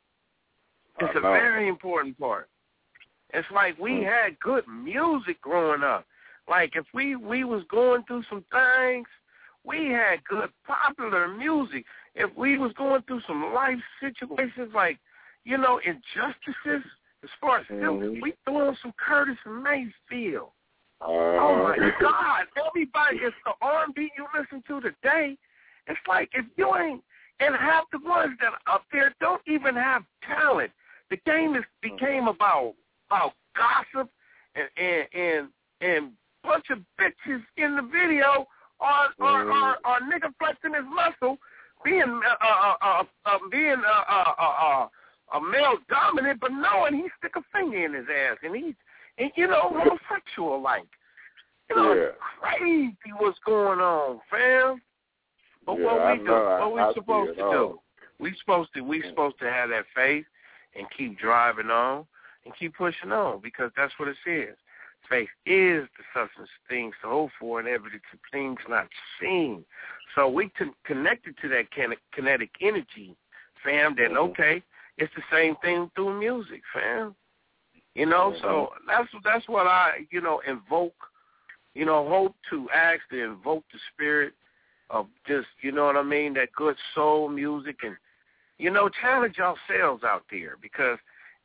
It's 1.00 1.16
a 1.16 1.22
very 1.22 1.70
important 1.70 2.20
part. 2.20 2.50
It's 3.34 3.48
like 3.52 3.78
we 3.80 3.92
Mm. 3.92 4.06
had 4.06 4.40
good 4.40 4.68
music 4.68 5.40
growing 5.42 5.84
up. 5.84 6.06
Like 6.48 6.76
if 6.76 6.86
we 6.94 7.16
we 7.16 7.44
was 7.44 7.64
going 7.66 8.04
through 8.04 8.24
some 8.24 8.44
things, 8.52 9.08
we 9.64 9.90
had 9.90 10.24
good 10.24 10.52
popular 10.66 11.28
music. 11.28 11.86
If 12.16 12.36
we 12.36 12.58
was 12.58 12.74
going 12.74 13.04
through 13.04 13.22
some 13.28 13.54
life 13.54 13.80
situations 14.00 14.74
like, 14.74 14.98
you 15.46 15.58
know, 15.58 15.78
injustices, 15.80 16.84
as 17.24 17.30
far 17.42 17.60
as 17.60 17.68
Mhm. 17.68 18.22
we 18.22 18.34
threw 18.46 18.76
some 18.82 18.94
Curtis 18.94 19.38
Mayfield. 19.46 20.52
Uh, 21.02 21.06
Oh 21.06 21.56
my 21.64 21.76
God! 22.00 22.48
Everybody, 22.68 23.18
it's 23.20 23.36
the 23.46 23.54
R&B 23.62 24.12
you 24.18 24.28
listen 24.38 24.62
to 24.68 24.82
today. 24.82 25.38
It's 25.88 26.00
like 26.08 26.30
if 26.34 26.46
you 26.58 26.76
ain't, 26.76 27.04
and 27.40 27.56
half 27.56 27.90
the 27.92 28.00
ones 28.00 28.38
that 28.42 28.54
are 28.54 28.76
up 28.76 28.86
there 28.92 29.14
don't 29.22 29.42
even 29.48 29.76
have 29.76 30.04
talent. 30.22 30.72
The 31.10 31.18
game 31.26 31.56
is 31.56 31.64
became 31.82 32.28
about 32.28 32.76
about 33.10 33.34
gossip 33.56 34.10
and 34.56 34.70
and 34.78 35.08
and, 35.14 35.50
and 35.82 36.12
bunch 36.44 36.70
of 36.70 36.80
bitches 37.00 37.44
in 37.58 37.76
the 37.76 37.82
video 37.82 38.48
or 38.80 39.10
or, 39.20 39.42
or, 39.50 39.78
or 39.86 40.00
nigga 40.02 40.34
flexing 40.38 40.74
his 40.74 40.86
muscle, 40.86 41.38
being 41.84 42.22
uh, 42.26 42.46
uh, 42.46 42.76
uh, 42.82 43.04
uh, 43.26 43.38
being 43.50 43.82
uh, 43.86 44.04
uh, 44.08 44.34
uh, 44.38 44.44
uh, 44.44 44.88
a 45.34 45.42
male 45.42 45.78
dominant, 45.90 46.40
but 46.40 46.52
knowing 46.52 46.96
he 46.96 47.08
stick 47.18 47.34
a 47.36 47.42
finger 47.54 47.86
in 47.86 47.94
his 47.94 48.06
ass 48.10 48.38
and 48.44 48.56
he's 48.56 48.76
and 49.18 49.32
you 49.36 49.48
know 49.48 49.70
homosexual 49.70 50.62
like. 50.62 50.88
You 51.70 51.76
know, 51.76 51.94
Yeah. 51.94 52.02
it's 52.04 52.18
crazy 52.40 52.96
what's 53.18 53.38
going 53.46 53.80
on, 53.80 54.20
fam. 54.30 54.82
But 55.66 55.78
Yeah, 55.78 55.86
what 55.86 56.02
I 56.02 56.14
we 56.14 56.18
do, 56.20 56.24
know. 56.26 56.58
What 56.60 56.74
we 56.74 56.82
I 56.82 56.94
supposed 56.94 57.38
to 57.38 57.44
do? 57.44 57.82
We 58.18 58.36
supposed 58.40 58.74
to 58.74 58.82
we 58.82 59.02
supposed 59.04 59.40
to 59.40 59.52
have 59.52 59.70
that 59.70 59.86
faith 59.96 60.26
and 60.76 60.88
keep 60.98 61.20
driving 61.20 61.70
on 61.70 62.06
and 62.46 62.56
keep 62.56 62.76
pushing 62.76 63.12
on 63.12 63.40
because 63.40 63.72
that's 63.76 63.94
what 64.00 64.08
it 64.08 64.18
says. 64.26 64.56
Faith 65.10 65.30
is 65.46 65.88
the 65.98 66.04
substance 66.14 66.50
of 66.50 66.68
things 66.70 66.94
to 67.02 67.08
hope 67.08 67.32
for 67.40 67.60
and 67.60 67.68
evidence 67.68 68.04
of 68.14 68.20
things 68.32 68.60
not 68.68 68.88
seen. 69.20 69.66
So 70.16 70.28
we 70.28 70.50
con- 70.50 70.74
connected 70.86 71.36
to 71.42 71.48
that 71.50 71.72
kin- 71.72 71.96
kinetic 72.14 72.52
energy, 72.62 73.16
fam. 73.64 73.96
That 73.96 74.12
Mhm. 74.12 74.18
okay, 74.30 74.64
it's 75.00 75.14
the 75.16 75.24
same 75.32 75.56
thing 75.58 75.90
through 75.96 76.20
music, 76.20 76.62
fam. 76.74 77.16
You 77.96 78.06
know, 78.06 78.34
so 78.42 78.70
that's 78.88 79.10
that's 79.24 79.48
what 79.50 79.66
I 79.68 80.06
you 80.12 80.22
know 80.22 80.42
invoke, 80.48 80.94
you 81.74 81.86
know, 81.86 82.08
hope 82.08 82.36
to 82.52 82.70
ask 82.70 83.02
to 83.12 83.24
invoke 83.24 83.64
the 83.74 83.80
spirit 83.94 84.34
of 84.90 85.08
just 85.28 85.48
you 85.62 85.72
know 85.72 85.86
what 85.86 85.98
I 85.98 86.04
mean, 86.04 86.34
that 86.36 86.52
good 86.54 86.76
soul 86.94 87.28
music 87.30 87.78
and 87.84 87.96
you 88.58 88.70
know, 88.70 88.90
challenge 89.02 89.38
yourselves 89.38 90.04
out 90.04 90.24
there 90.30 90.58
because 90.62 90.98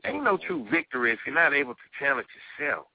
ain't 0.04 0.24
no 0.24 0.36
true 0.36 0.66
victory 0.70 1.12
if 1.12 1.20
you're 1.24 1.34
not 1.34 1.54
able 1.54 1.74
to 1.74 1.80
challenge 1.98 2.26
yourself. 2.58 2.86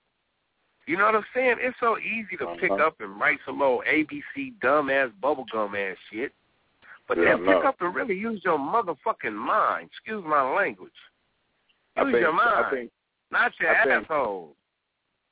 You 0.86 0.98
know 0.98 1.06
what 1.06 1.16
I'm 1.16 1.26
saying? 1.34 1.56
It's 1.60 1.78
so 1.80 1.98
easy 2.00 2.36
to 2.38 2.48
pick 2.60 2.72
Uh-huh. 2.72 2.88
up 2.88 3.00
and 3.00 3.20
write 3.20 3.40
some 3.46 3.62
old 3.62 3.84
ABC 3.86 4.54
dumbass 4.60 5.12
bubblegum 5.22 5.76
ass 5.92 5.98
shit. 6.12 6.34
But 7.10 7.18
Yeah, 7.18 7.24
then 7.36 7.38
pick 7.40 7.48
know. 7.48 7.62
up 7.68 7.82
and 7.82 7.94
really 7.94 8.16
use 8.16 8.40
your 8.46 8.60
motherfucking 8.60 9.34
mind. 9.34 9.88
Excuse 9.92 10.24
my 10.26 10.44
language. 10.56 10.94
I 11.98 12.04
Use 12.04 12.12
think, 12.14 12.22
your 12.22 12.32
mind, 12.34 12.66
think 12.72 12.92
not 13.32 13.52
your 13.60 13.76
I 13.76 13.84
think- 13.84 14.04
asshole. 14.04 14.56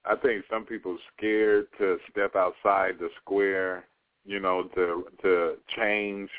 I 0.04 0.16
think 0.16 0.44
some 0.50 0.66
people 0.66 0.98
scared 1.16 1.68
to 1.78 2.00
step 2.10 2.36
outside 2.36 2.98
the 2.98 3.10
square, 3.22 3.86
you 4.26 4.40
know, 4.40 4.64
to 4.76 5.08
to 5.22 5.58
change 5.76 6.30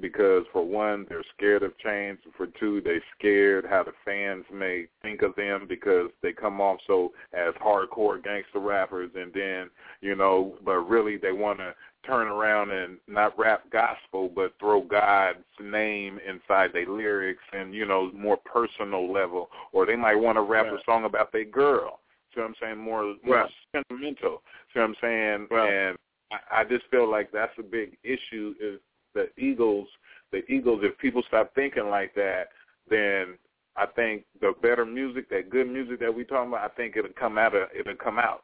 because 0.00 0.44
for 0.52 0.66
one, 0.66 1.04
they're 1.08 1.22
scared 1.36 1.62
of 1.62 1.76
change. 1.78 2.18
For 2.36 2.46
two, 2.58 2.80
they're 2.80 3.02
scared 3.18 3.66
how 3.66 3.82
the 3.84 3.92
fans 4.04 4.44
may 4.50 4.86
think 5.02 5.20
of 5.22 5.36
them 5.36 5.66
because 5.68 6.10
they 6.22 6.32
come 6.32 6.60
off 6.60 6.80
so 6.86 7.12
as 7.34 7.54
hardcore 7.56 8.22
gangster 8.24 8.58
rappers 8.58 9.10
and 9.14 9.32
then, 9.34 9.70
you 10.00 10.14
know, 10.16 10.56
but 10.64 10.78
really 10.88 11.18
they 11.18 11.32
want 11.32 11.58
to 11.58 11.74
turn 12.04 12.28
around 12.28 12.70
and 12.70 12.98
not 13.06 13.38
rap 13.38 13.64
gospel 13.70 14.30
but 14.34 14.54
throw 14.58 14.82
God's 14.82 15.38
name 15.60 16.18
inside 16.26 16.70
their 16.72 16.88
lyrics 16.88 17.42
and, 17.52 17.74
you 17.74 17.86
know, 17.86 18.10
more 18.12 18.36
personal 18.38 19.12
level. 19.12 19.48
Or 19.72 19.86
they 19.86 19.96
might 19.96 20.16
want 20.16 20.36
to 20.36 20.42
rap 20.42 20.66
a 20.66 20.78
song 20.84 21.04
about 21.04 21.32
their 21.32 21.44
girl. 21.44 22.00
See 22.34 22.40
what 22.40 22.48
I'm 22.48 22.54
saying? 22.60 22.78
More, 22.78 23.14
more 23.24 23.36
Right. 23.36 23.50
sentimental. 23.74 24.42
See 24.72 24.80
what 24.80 24.88
I'm 24.88 24.96
saying? 25.00 25.46
Right. 25.50 25.72
And 25.72 25.98
I, 26.32 26.60
I 26.60 26.64
just 26.64 26.86
feel 26.90 27.10
like 27.10 27.30
that's 27.30 27.52
a 27.58 27.62
big 27.62 27.96
issue 28.02 28.54
is 28.60 28.80
the 29.14 29.28
Eagles 29.36 29.88
the 30.32 30.44
Eagles, 30.50 30.80
if 30.82 30.98
people 30.98 31.22
stop 31.28 31.54
thinking 31.54 31.88
like 31.88 32.14
that, 32.14 32.48
then 32.88 33.38
I 33.76 33.86
think 33.86 34.24
the 34.40 34.52
better 34.60 34.84
music, 34.84 35.28
that 35.30 35.50
good 35.50 35.68
music 35.68 36.00
that 36.00 36.12
we 36.12 36.24
talking 36.24 36.48
about, 36.48 36.68
I 36.70 36.74
think 36.74 36.96
it'll 36.96 37.12
come 37.12 37.38
out 37.38 37.54
of 37.54 37.68
it'll 37.78 37.94
come 37.94 38.18
out. 38.18 38.42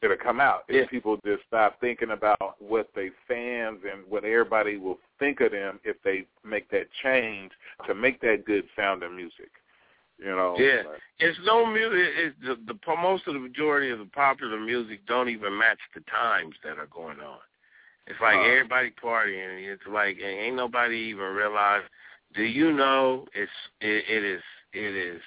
It'll 0.00 0.16
come 0.16 0.40
out 0.40 0.64
if 0.68 0.74
Yeah. 0.76 0.86
people 0.86 1.18
just 1.24 1.44
stop 1.46 1.80
thinking 1.80 2.10
about 2.10 2.60
what 2.60 2.88
they 2.94 3.10
fans 3.26 3.80
and 3.84 4.06
what 4.08 4.24
everybody 4.24 4.76
will 4.76 5.00
think 5.18 5.40
of 5.40 5.50
them 5.50 5.80
if 5.82 6.00
they 6.02 6.26
make 6.44 6.68
that 6.70 6.90
change 7.02 7.52
to 7.86 7.94
make 7.94 8.20
that 8.20 8.44
good 8.44 8.68
sounding 8.76 9.16
music. 9.16 9.50
You 10.18 10.34
know. 10.34 10.56
Yeah. 10.58 10.82
Like, 10.88 11.00
It's 11.18 11.38
no 11.44 11.64
music. 11.66 12.08
It's 12.16 12.36
the, 12.40 12.56
the 12.66 12.96
most 12.96 13.26
of 13.26 13.34
the 13.34 13.40
majority 13.40 13.90
of 13.90 13.98
the 13.98 14.04
popular 14.06 14.58
music 14.58 15.04
don't 15.06 15.28
even 15.28 15.56
match 15.56 15.78
the 15.94 16.00
times 16.02 16.54
that 16.64 16.78
are 16.78 16.86
going 16.86 17.20
on. 17.20 17.38
It's 18.06 18.20
like 18.20 18.36
Uh. 18.36 18.42
everybody 18.42 18.90
partying. 18.90 19.66
It's 19.68 19.86
like 19.86 20.20
ain't 20.20 20.56
nobody 20.56 20.96
even 20.96 21.34
realize. 21.34 21.82
Do 22.34 22.42
you 22.42 22.72
know 22.72 23.26
it's 23.34 23.50
it, 23.80 24.04
it 24.08 24.24
is 24.24 24.42
it 24.72 24.94
is 24.94 25.22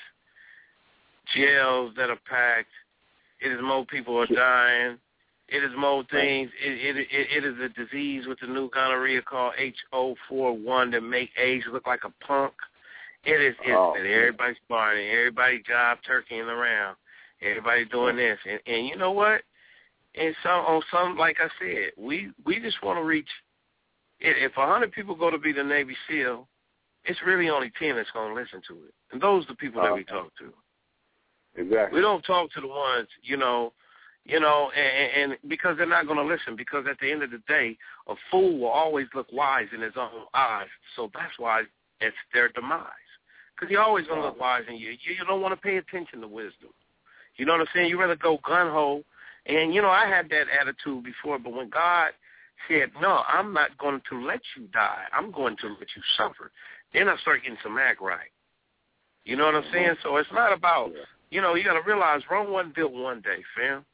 jails 1.34 1.94
that 1.98 2.10
are 2.10 2.20
packed. 2.28 2.72
It 3.42 3.52
is 3.52 3.60
more 3.62 3.86
people 3.86 4.18
are 4.18 4.28
dying. 4.28 4.98
It 5.50 5.64
is 5.64 5.72
more 5.78 6.04
things. 6.10 6.50
It, 6.64 6.96
it 6.96 7.08
it 7.12 7.28
it 7.38 7.46
is 7.46 7.56
a 7.60 7.70
disease 7.70 8.26
with 8.28 8.40
the 8.40 8.48
new 8.48 8.70
gonorrhea 8.70 9.22
called 9.22 9.54
H041 9.94 10.92
that 10.92 11.02
make 11.02 11.30
age 11.38 11.64
look 11.72 11.86
like 11.88 12.02
a 12.06 12.26
punk. 12.26 12.54
It 13.26 13.42
is 13.42 13.56
it's 13.62 13.70
Oh, 13.70 13.94
everybody's 13.94 14.58
partying, 14.70 15.14
everybody 15.14 15.62
job 15.68 15.98
turkeying 16.10 16.48
around, 16.48 16.96
everybody 17.42 17.86
doing 17.86 18.16
this, 18.16 18.40
and 18.50 18.60
and 18.66 18.88
you 18.88 18.96
know 18.96 19.12
what? 19.12 19.42
And 20.16 20.34
some 20.42 20.66
on 20.66 20.82
some 20.92 21.18
like 21.18 21.38
I 21.42 21.50
said, 21.60 21.92
we 21.98 22.32
we 22.46 22.60
just 22.60 22.82
want 22.82 22.98
to 23.00 23.04
reach. 23.04 23.30
If 24.20 24.56
a 24.56 24.66
hundred 24.66 24.92
people 24.92 25.16
go 25.16 25.32
to 25.32 25.38
be 25.40 25.52
the 25.52 25.64
Navy 25.64 25.96
SEAL, 26.08 26.48
it's 27.06 27.20
really 27.26 27.50
only 27.50 27.72
ten 27.78 27.96
that's 27.96 28.12
going 28.12 28.34
to 28.34 28.40
listen 28.40 28.62
to 28.68 28.86
it, 28.86 28.94
and 29.12 29.22
those 29.22 29.44
are 29.46 29.48
the 29.48 29.56
people 29.56 29.82
that 29.82 29.94
we 29.96 30.04
talk 30.04 30.32
to. 30.38 30.54
Exactly. 31.56 31.98
We 31.98 32.02
don't 32.02 32.22
talk 32.24 32.52
to 32.54 32.62
the 32.62 32.68
ones, 32.68 33.08
you 33.24 33.38
know, 33.38 33.74
you 34.26 34.40
know, 34.40 34.72
and, 34.72 35.32
and 35.32 35.50
because 35.50 35.78
they're 35.78 35.86
not 35.86 36.06
going 36.06 36.18
to 36.18 36.24
listen. 36.24 36.56
Because 36.56 36.86
at 36.90 37.00
the 37.00 37.12
end 37.12 37.24
of 37.24 37.32
the 37.32 37.42
day, 37.48 37.78
a 38.08 38.14
fool 38.30 38.60
will 38.60 38.68
always 38.68 39.08
look 39.16 39.28
wise 39.32 39.68
in 39.74 39.82
his 39.82 39.94
own 39.98 40.26
eyes. 40.34 40.68
So 40.96 41.10
that's 41.14 41.38
why 41.38 41.64
it's 42.00 42.16
their 42.34 42.50
demise. 42.50 42.86
Because 43.56 43.72
you're 43.72 43.82
always 43.82 44.08
going 44.08 44.22
to 44.22 44.28
look 44.28 44.40
wise 44.40 44.64
in 44.70 44.76
you. 44.76 44.92
You 44.92 45.26
don't 45.28 45.42
want 45.42 45.54
to 45.54 45.62
pay 45.62 45.78
attention 45.78 46.22
to 46.22 46.28
wisdom. 46.28 46.70
You 47.36 47.46
know 47.46 47.54
what 47.54 47.62
I'm 47.62 47.68
saying? 47.74 47.90
You 47.90 48.00
rather 48.00 48.16
go 48.16 48.40
gun 48.46 48.72
ho. 48.72 49.04
And 49.46 49.74
you 49.74 49.82
know, 49.82 49.90
I 49.90 50.06
had 50.08 50.30
that 50.30 50.46
attitude 50.60 51.04
before, 51.04 51.40
but 51.40 51.54
when 51.54 51.70
God 51.70 52.12
said, 52.68 52.92
"No, 53.02 53.24
I'm 53.28 53.54
not 53.54 53.76
going 53.80 54.02
to 54.10 54.24
let 54.24 54.42
you 54.56 54.68
die. 54.68 55.06
I'm 55.12 55.32
going 55.32 55.58
to 55.62 55.68
let 55.70 55.88
you 55.96 56.02
suffer," 56.16 56.52
then 56.94 57.10
I 57.10 57.18
started 57.18 57.42
getting 57.42 57.58
some 57.64 57.80
act 57.80 58.02
right. 58.02 58.30
You 59.26 59.36
know 59.36 59.46
what 59.46 59.56
I'm 59.56 59.64
mm-hmm. 59.64 59.74
saying? 59.74 59.96
So 60.04 60.18
it's 60.18 60.32
not 60.32 60.54
about, 60.54 60.92
you 61.32 61.42
know, 61.42 61.56
you 61.56 61.64
got 61.64 61.74
to 61.74 61.82
realize 61.82 62.22
Rome 62.30 62.52
wasn't 62.52 62.76
built 62.76 62.92
one 62.92 63.22
day, 63.22 63.40
fam. 63.58 63.86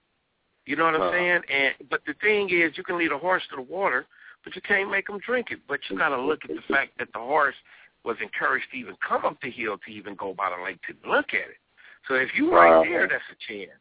You 0.66 0.76
know 0.76 0.86
what 0.86 0.96
I'm 0.96 1.02
Uh-huh. 1.02 1.12
saying? 1.12 1.42
And 1.50 1.90
but 1.90 2.02
the 2.06 2.14
thing 2.16 2.50
is, 2.50 2.78
you 2.78 2.84
can 2.84 2.98
lead 2.98 3.12
a 3.14 3.18
horse 3.18 3.44
to 3.52 3.56
the 3.56 3.62
water, 3.62 4.06
but 4.44 4.56
you 4.56 4.62
can't 4.62 4.92
make 4.92 5.08
him 5.08 5.20
drink 5.20 5.52
it. 5.52 5.60
But 5.68 5.80
you 5.90 5.98
got 5.98 6.10
to 6.10 6.20
look 6.20 6.44
at 6.44 6.50
the 6.54 6.62
fact 6.74 6.98
that 6.98 7.14
the 7.14 7.20
horse 7.20 7.56
was 8.04 8.18
encouraged 8.22 8.66
to 8.72 8.78
even 8.78 8.96
come 9.08 9.24
up 9.24 9.38
the 9.42 9.50
hill 9.50 9.78
to 9.78 9.92
even 9.92 10.16
go 10.16 10.34
by 10.34 10.50
the 10.50 10.62
lake 10.64 10.80
to 10.88 11.10
look 11.10 11.30
at 11.30 11.50
it. 11.50 11.62
So 12.08 12.16
if 12.16 12.30
you 12.36 12.52
right 12.54 12.72
Uh-huh. 12.72 12.84
there, 12.84 13.08
that's 13.08 13.24
a 13.32 13.40
chance. 13.48 13.80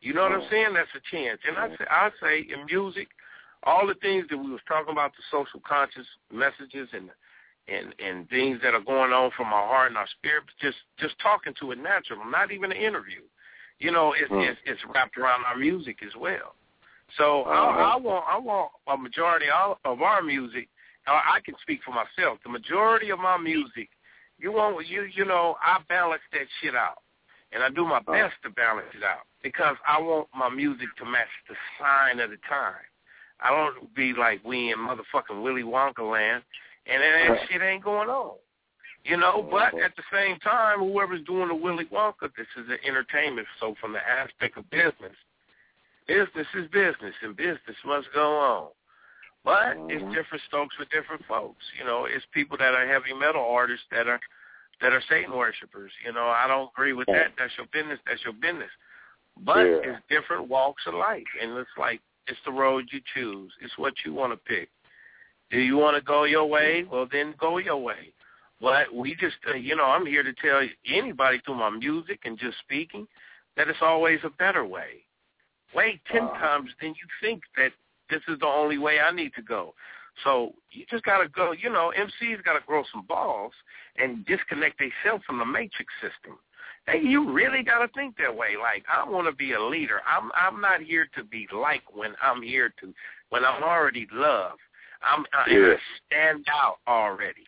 You 0.00 0.12
know 0.14 0.22
what 0.22 0.32
I'm 0.32 0.48
saying? 0.50 0.74
That's 0.74 0.94
a 0.94 1.00
chance. 1.10 1.40
And 1.46 1.56
I 1.56 1.68
say, 1.68 1.86
I 1.88 2.10
say 2.20 2.40
in 2.52 2.66
music, 2.66 3.08
all 3.62 3.86
the 3.86 3.94
things 3.94 4.26
that 4.28 4.36
we 4.36 4.50
was 4.50 4.60
talking 4.68 4.92
about, 4.92 5.12
the 5.16 5.22
social 5.30 5.60
conscious 5.66 6.06
messages 6.30 6.88
and 6.92 7.10
and 7.68 7.94
and 7.98 8.28
things 8.28 8.60
that 8.62 8.74
are 8.74 8.80
going 8.80 9.12
on 9.12 9.30
from 9.36 9.46
our 9.52 9.66
heart 9.66 9.88
and 9.88 9.96
our 9.96 10.08
spirit, 10.18 10.44
just 10.60 10.76
just 10.98 11.18
talking 11.20 11.54
to 11.60 11.72
it 11.72 11.78
natural, 11.78 12.20
not 12.26 12.52
even 12.52 12.70
an 12.72 12.78
interview. 12.78 13.22
You 13.78 13.90
know, 13.90 14.12
it's 14.12 14.30
Mm. 14.30 14.48
it's, 14.50 14.60
it's 14.66 14.80
wrapped 14.94 15.16
around 15.18 15.44
our 15.44 15.56
music 15.56 15.98
as 16.06 16.14
well. 16.16 16.54
So 17.16 17.42
Uh-huh. 17.44 17.52
I, 17.54 17.92
I 17.94 17.96
want 17.96 18.24
I 18.28 18.38
want 18.38 18.70
a 18.88 18.96
majority 18.96 19.46
of 19.84 20.02
our 20.02 20.22
music. 20.22 20.68
I 21.06 21.40
can 21.44 21.54
speak 21.60 21.80
for 21.84 21.90
myself. 21.92 22.38
The 22.44 22.48
majority 22.50 23.10
of 23.10 23.18
my 23.18 23.36
music, 23.36 23.90
you 24.38 24.52
want 24.52 24.86
you 24.86 25.02
you 25.02 25.24
know, 25.24 25.56
I 25.62 25.78
balance 25.88 26.22
that 26.32 26.46
shit 26.60 26.74
out, 26.74 27.02
and 27.52 27.62
I 27.62 27.68
do 27.68 27.84
my 27.84 28.00
best 28.00 28.34
to 28.44 28.50
balance 28.50 28.88
it 28.96 29.02
out 29.02 29.26
because 29.42 29.76
I 29.86 30.00
want 30.00 30.28
my 30.34 30.48
music 30.48 30.88
to 30.98 31.04
match 31.04 31.28
the 31.48 31.54
sign 31.78 32.20
of 32.20 32.30
the 32.30 32.38
time. 32.48 32.86
I 33.40 33.50
don't 33.50 33.94
be 33.94 34.14
like 34.14 34.42
we 34.44 34.72
in 34.72 34.78
motherfucking 34.78 35.42
Willy 35.42 35.62
Wonka 35.62 36.08
land, 36.10 36.42
and 36.86 37.02
that 37.02 37.30
Right. 37.30 37.48
shit 37.48 37.62
ain't 37.62 37.82
going 37.82 38.08
on. 38.08 38.36
You 39.04 39.18
know, 39.18 39.42
but 39.42 39.74
at 39.78 39.94
the 39.96 40.02
same 40.10 40.38
time, 40.40 40.78
whoever's 40.78 41.20
doing 41.22 41.48
the 41.48 41.54
Willy 41.54 41.84
Wonka, 41.86 42.34
this 42.36 42.46
is 42.56 42.68
an 42.70 42.78
entertainment. 42.84 43.46
So 43.60 43.74
from 43.74 43.92
the 43.92 44.00
aspect 44.08 44.56
of 44.56 44.68
business, 44.70 45.14
business 46.06 46.46
is 46.54 46.68
business, 46.68 47.14
and 47.22 47.36
business 47.36 47.76
must 47.84 48.10
go 48.14 48.34
on. 48.36 48.68
But 49.44 49.76
it's 49.92 50.02
mm-hmm. 50.02 50.14
different 50.14 50.42
strokes 50.48 50.74
for 50.76 50.86
different 50.86 51.22
folks. 51.26 51.62
You 51.78 51.84
know, 51.84 52.06
it's 52.06 52.24
people 52.32 52.56
that 52.56 52.72
are 52.74 52.86
heavy 52.86 53.12
metal 53.12 53.44
artists 53.44 53.84
that 53.90 54.08
are 54.08 54.20
that 54.80 54.92
are 54.92 55.02
Satan 55.08 55.36
worshippers. 55.36 55.92
You 56.04 56.12
know, 56.12 56.26
I 56.26 56.48
don't 56.48 56.70
agree 56.72 56.94
with 56.94 57.06
that. 57.08 57.32
That's 57.38 57.52
your 57.58 57.66
business. 57.72 58.00
That's 58.06 58.24
your 58.24 58.32
business. 58.32 58.70
But 59.36 59.66
Yeah. 59.66 59.92
it's 59.92 60.06
different 60.08 60.48
walks 60.48 60.86
of 60.86 60.94
life, 60.94 61.28
and 61.40 61.56
it's 61.58 61.76
like 61.76 62.00
it's 62.26 62.40
the 62.44 62.52
road 62.52 62.88
you 62.90 63.00
choose. 63.12 63.52
It's 63.60 63.76
what 63.76 63.92
you 64.04 64.14
want 64.14 64.32
to 64.32 64.38
pick. 64.38 64.70
Do 65.50 65.58
you 65.58 65.76
want 65.76 65.96
to 65.96 66.02
go 66.02 66.24
your 66.24 66.46
way? 66.46 66.84
Well, 66.90 67.06
then 67.10 67.34
go 67.38 67.58
your 67.58 67.76
way. 67.76 68.12
But 68.60 68.94
we 68.94 69.14
just, 69.16 69.36
uh, 69.48 69.54
you 69.54 69.76
know, 69.76 69.84
I'm 69.84 70.06
here 70.06 70.22
to 70.22 70.32
tell 70.34 70.60
anybody 70.90 71.40
through 71.44 71.56
my 71.56 71.70
music 71.70 72.20
and 72.24 72.38
just 72.38 72.58
speaking 72.58 73.06
that 73.56 73.68
it's 73.68 73.78
always 73.82 74.20
a 74.24 74.30
better 74.30 74.64
way. 74.64 75.04
Way 75.74 76.00
ten 76.10 76.22
Wow. 76.22 76.32
times 76.34 76.70
than 76.80 76.90
you 76.90 77.08
think 77.20 77.42
that 77.56 77.72
this 78.10 78.22
is 78.28 78.38
the 78.38 78.46
only 78.46 78.78
way 78.78 79.00
I 79.00 79.10
need 79.10 79.34
to 79.34 79.42
go. 79.42 79.74
So 80.22 80.54
you 80.70 80.86
just 80.88 81.04
got 81.04 81.18
to 81.22 81.28
go, 81.28 81.52
you 81.52 81.70
know, 81.70 81.92
MCs 81.96 82.44
got 82.44 82.52
to 82.54 82.64
grow 82.66 82.84
some 82.92 83.02
balls 83.06 83.52
and 83.96 84.24
disconnect 84.26 84.78
themselves 84.78 85.24
from 85.24 85.38
the 85.38 85.44
matrix 85.44 85.92
system. 86.00 86.38
Hey, 86.86 87.00
you 87.02 87.32
really 87.32 87.62
got 87.62 87.78
to 87.80 87.88
think 87.88 88.16
that 88.18 88.34
way. 88.34 88.56
Like 88.60 88.84
I 88.88 89.08
want 89.08 89.26
to 89.26 89.32
be 89.32 89.52
a 89.52 89.62
leader. 89.62 90.00
I'm 90.06 90.30
I'm 90.34 90.60
not 90.60 90.80
here 90.82 91.08
to 91.16 91.24
be 91.24 91.48
liked 91.52 91.94
when 91.94 92.14
I'm 92.22 92.42
here 92.42 92.72
to 92.80 92.94
when 93.30 93.44
I'm 93.44 93.62
already 93.62 94.06
loved. 94.12 94.60
I'm 95.04 95.24
I, 95.32 95.50
and 95.50 95.66
I 95.66 95.76
stand 96.06 96.46
out 96.50 96.78
already. 96.88 97.46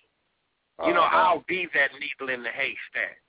You 0.84 0.92
know, 0.92 1.02
Uh-huh. 1.02 1.16
I'll 1.16 1.44
be 1.48 1.66
that 1.74 1.90
needle 1.98 2.34
in 2.34 2.42
the 2.42 2.50
haystack. 2.50 3.22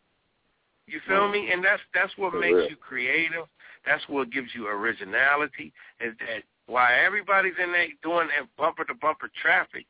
You 0.87 0.99
feel 1.07 1.27
me? 1.29 1.51
And 1.51 1.63
that's 1.63 1.81
that's 1.93 2.15
what 2.17 2.31
For 2.31 2.39
makes 2.39 2.55
real. 2.55 2.69
you 2.69 2.75
creative. 2.75 3.45
That's 3.85 4.03
what 4.09 4.31
gives 4.31 4.53
you 4.53 4.67
originality. 4.67 5.73
Is 5.99 6.13
that 6.19 6.43
while 6.65 6.91
everybody's 6.91 7.57
in 7.61 7.71
there 7.71 7.87
doing 8.03 8.27
that 8.27 8.47
bumper 8.57 8.83
to 8.85 8.93
bumper 8.93 9.29
traffic, 9.41 9.85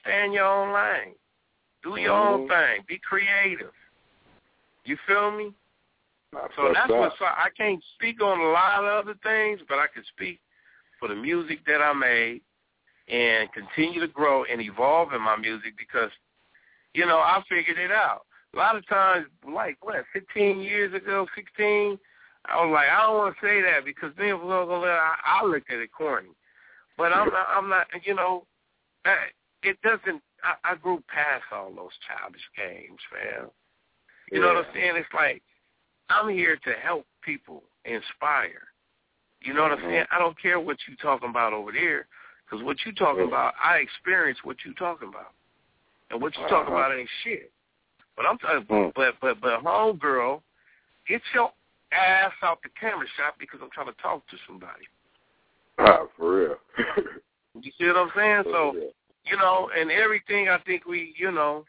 stay 0.00 0.24
in 0.24 0.32
your 0.32 0.46
own 0.46 0.72
lane. 0.72 1.14
Do 1.82 1.96
your 1.96 2.12
own 2.12 2.46
Mhm. 2.46 2.48
thing. 2.48 2.84
Be 2.86 2.98
creative. 2.98 3.72
You 4.84 4.96
feel 5.06 5.30
me? 5.30 5.54
That's 6.32 6.54
So 6.54 6.72
that's 6.72 6.92
up. 6.92 6.98
what's 6.98 7.20
I 7.20 7.50
can't 7.56 7.82
speak 7.94 8.22
on 8.22 8.40
a 8.40 8.50
lot 8.50 8.84
of 8.84 8.84
other 8.84 9.14
things, 9.14 9.60
but 9.68 9.78
I 9.78 9.86
can 9.88 10.04
speak 10.04 10.40
for 10.98 11.08
the 11.08 11.14
music 11.14 11.64
that 11.64 11.82
I 11.82 11.92
made 11.92 12.42
and 13.10 13.48
continue 13.52 14.00
to 14.00 14.08
grow 14.08 14.44
and 14.44 14.60
evolve 14.60 15.12
in 15.12 15.20
my 15.20 15.36
music 15.36 15.74
because, 15.78 16.10
you 16.94 17.06
know, 17.06 17.18
I 17.18 17.42
figured 17.48 17.78
it 17.78 17.90
out. 17.90 18.22
A 18.54 18.56
lot 18.56 18.76
of 18.76 18.86
times, 18.88 19.26
like 19.46 19.76
what, 19.80 20.04
15 20.12 20.60
years 20.60 20.94
ago, 20.94 21.26
16, 21.34 21.98
I 22.46 22.64
was 22.64 22.72
like, 22.72 22.88
I 22.88 23.02
don't 23.02 23.18
want 23.18 23.36
to 23.36 23.46
say 23.46 23.60
that 23.62 23.84
because 23.84 24.12
then 24.16 24.34
I, 24.34 25.14
I 25.24 25.44
looked 25.44 25.70
at 25.70 25.78
it 25.78 25.90
corny, 25.92 26.30
but 26.96 27.12
I'm 27.12 27.28
not, 27.28 27.46
I'm 27.54 27.68
not, 27.68 27.86
you 28.04 28.14
know, 28.14 28.44
it 29.62 29.80
doesn't. 29.82 30.22
I, 30.42 30.72
I 30.72 30.74
grew 30.76 31.02
past 31.08 31.44
all 31.52 31.70
those 31.70 31.92
childish 32.08 32.40
games, 32.56 33.00
man. 33.12 33.50
You 34.32 34.40
know 34.40 34.48
what 34.48 34.64
I'm 34.64 34.72
saying? 34.72 34.94
It's 34.96 35.08
like 35.12 35.42
I'm 36.08 36.30
here 36.30 36.56
to 36.56 36.72
help 36.82 37.06
people 37.22 37.64
inspire. 37.84 38.68
You 39.42 39.54
know 39.54 39.62
what 39.62 39.72
I'm 39.72 39.78
mm-hmm. 39.78 39.88
saying? 39.88 40.04
I 40.10 40.18
don't 40.18 40.40
care 40.40 40.60
what 40.60 40.76
you 40.88 40.96
talking 40.96 41.30
about 41.30 41.52
over 41.52 41.72
there, 41.72 42.06
because 42.50 42.64
what 42.64 42.78
you 42.84 42.92
talking 42.92 43.26
about, 43.26 43.54
I 43.62 43.76
experience 43.76 44.38
what 44.42 44.56
you 44.64 44.74
talking 44.74 45.08
about, 45.08 45.32
and 46.10 46.20
what 46.20 46.36
you 46.36 46.42
talking 46.48 46.72
about 46.74 46.96
ain't 46.96 47.08
shit. 47.22 47.52
But 48.16 48.26
I'm 48.26 48.38
talking, 48.38 48.64
Mm. 48.66 48.92
but 48.94 49.14
but 49.20 49.40
but 49.40 49.62
homegirl, 49.62 50.42
get 51.06 51.22
your 51.34 51.52
ass 51.92 52.32
out 52.42 52.62
the 52.62 52.68
camera 52.70 53.06
shot 53.16 53.38
because 53.38 53.60
I'm 53.62 53.70
trying 53.70 53.86
to 53.86 54.02
talk 54.02 54.26
to 54.28 54.36
somebody. 54.46 54.86
Ah, 55.78 56.06
for 56.16 56.36
real. 56.36 56.58
You 57.60 57.72
see 57.78 57.86
what 57.88 57.96
I'm 57.96 58.12
saying? 58.14 58.42
So 58.44 58.72
real. 58.72 58.92
you 59.24 59.36
know, 59.36 59.70
and 59.76 59.90
everything 59.90 60.48
I 60.48 60.58
think 60.58 60.86
we, 60.86 61.12
you 61.18 61.32
know, 61.32 61.64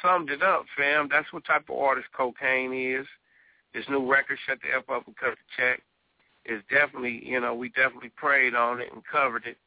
summed 0.00 0.30
it 0.30 0.42
up, 0.42 0.64
fam. 0.78 1.08
That's 1.10 1.30
what 1.30 1.44
type 1.44 1.68
of 1.68 1.76
artist 1.76 2.08
Kokane 2.18 3.00
is. 3.00 3.06
This 3.74 3.84
new 3.90 4.10
record, 4.10 4.38
Shut 4.46 4.58
the 4.62 4.74
F 4.74 4.88
Up 4.88 5.06
and 5.06 5.14
Cut 5.18 5.32
the 5.36 5.36
Check, 5.58 5.82
is 6.46 6.62
definitely, 6.70 7.22
you 7.22 7.38
know, 7.38 7.54
we 7.54 7.68
definitely 7.68 8.08
prayed 8.16 8.54
on 8.54 8.80
it 8.80 8.88
and 8.94 9.02
covered 9.04 9.44
it. 9.46 9.58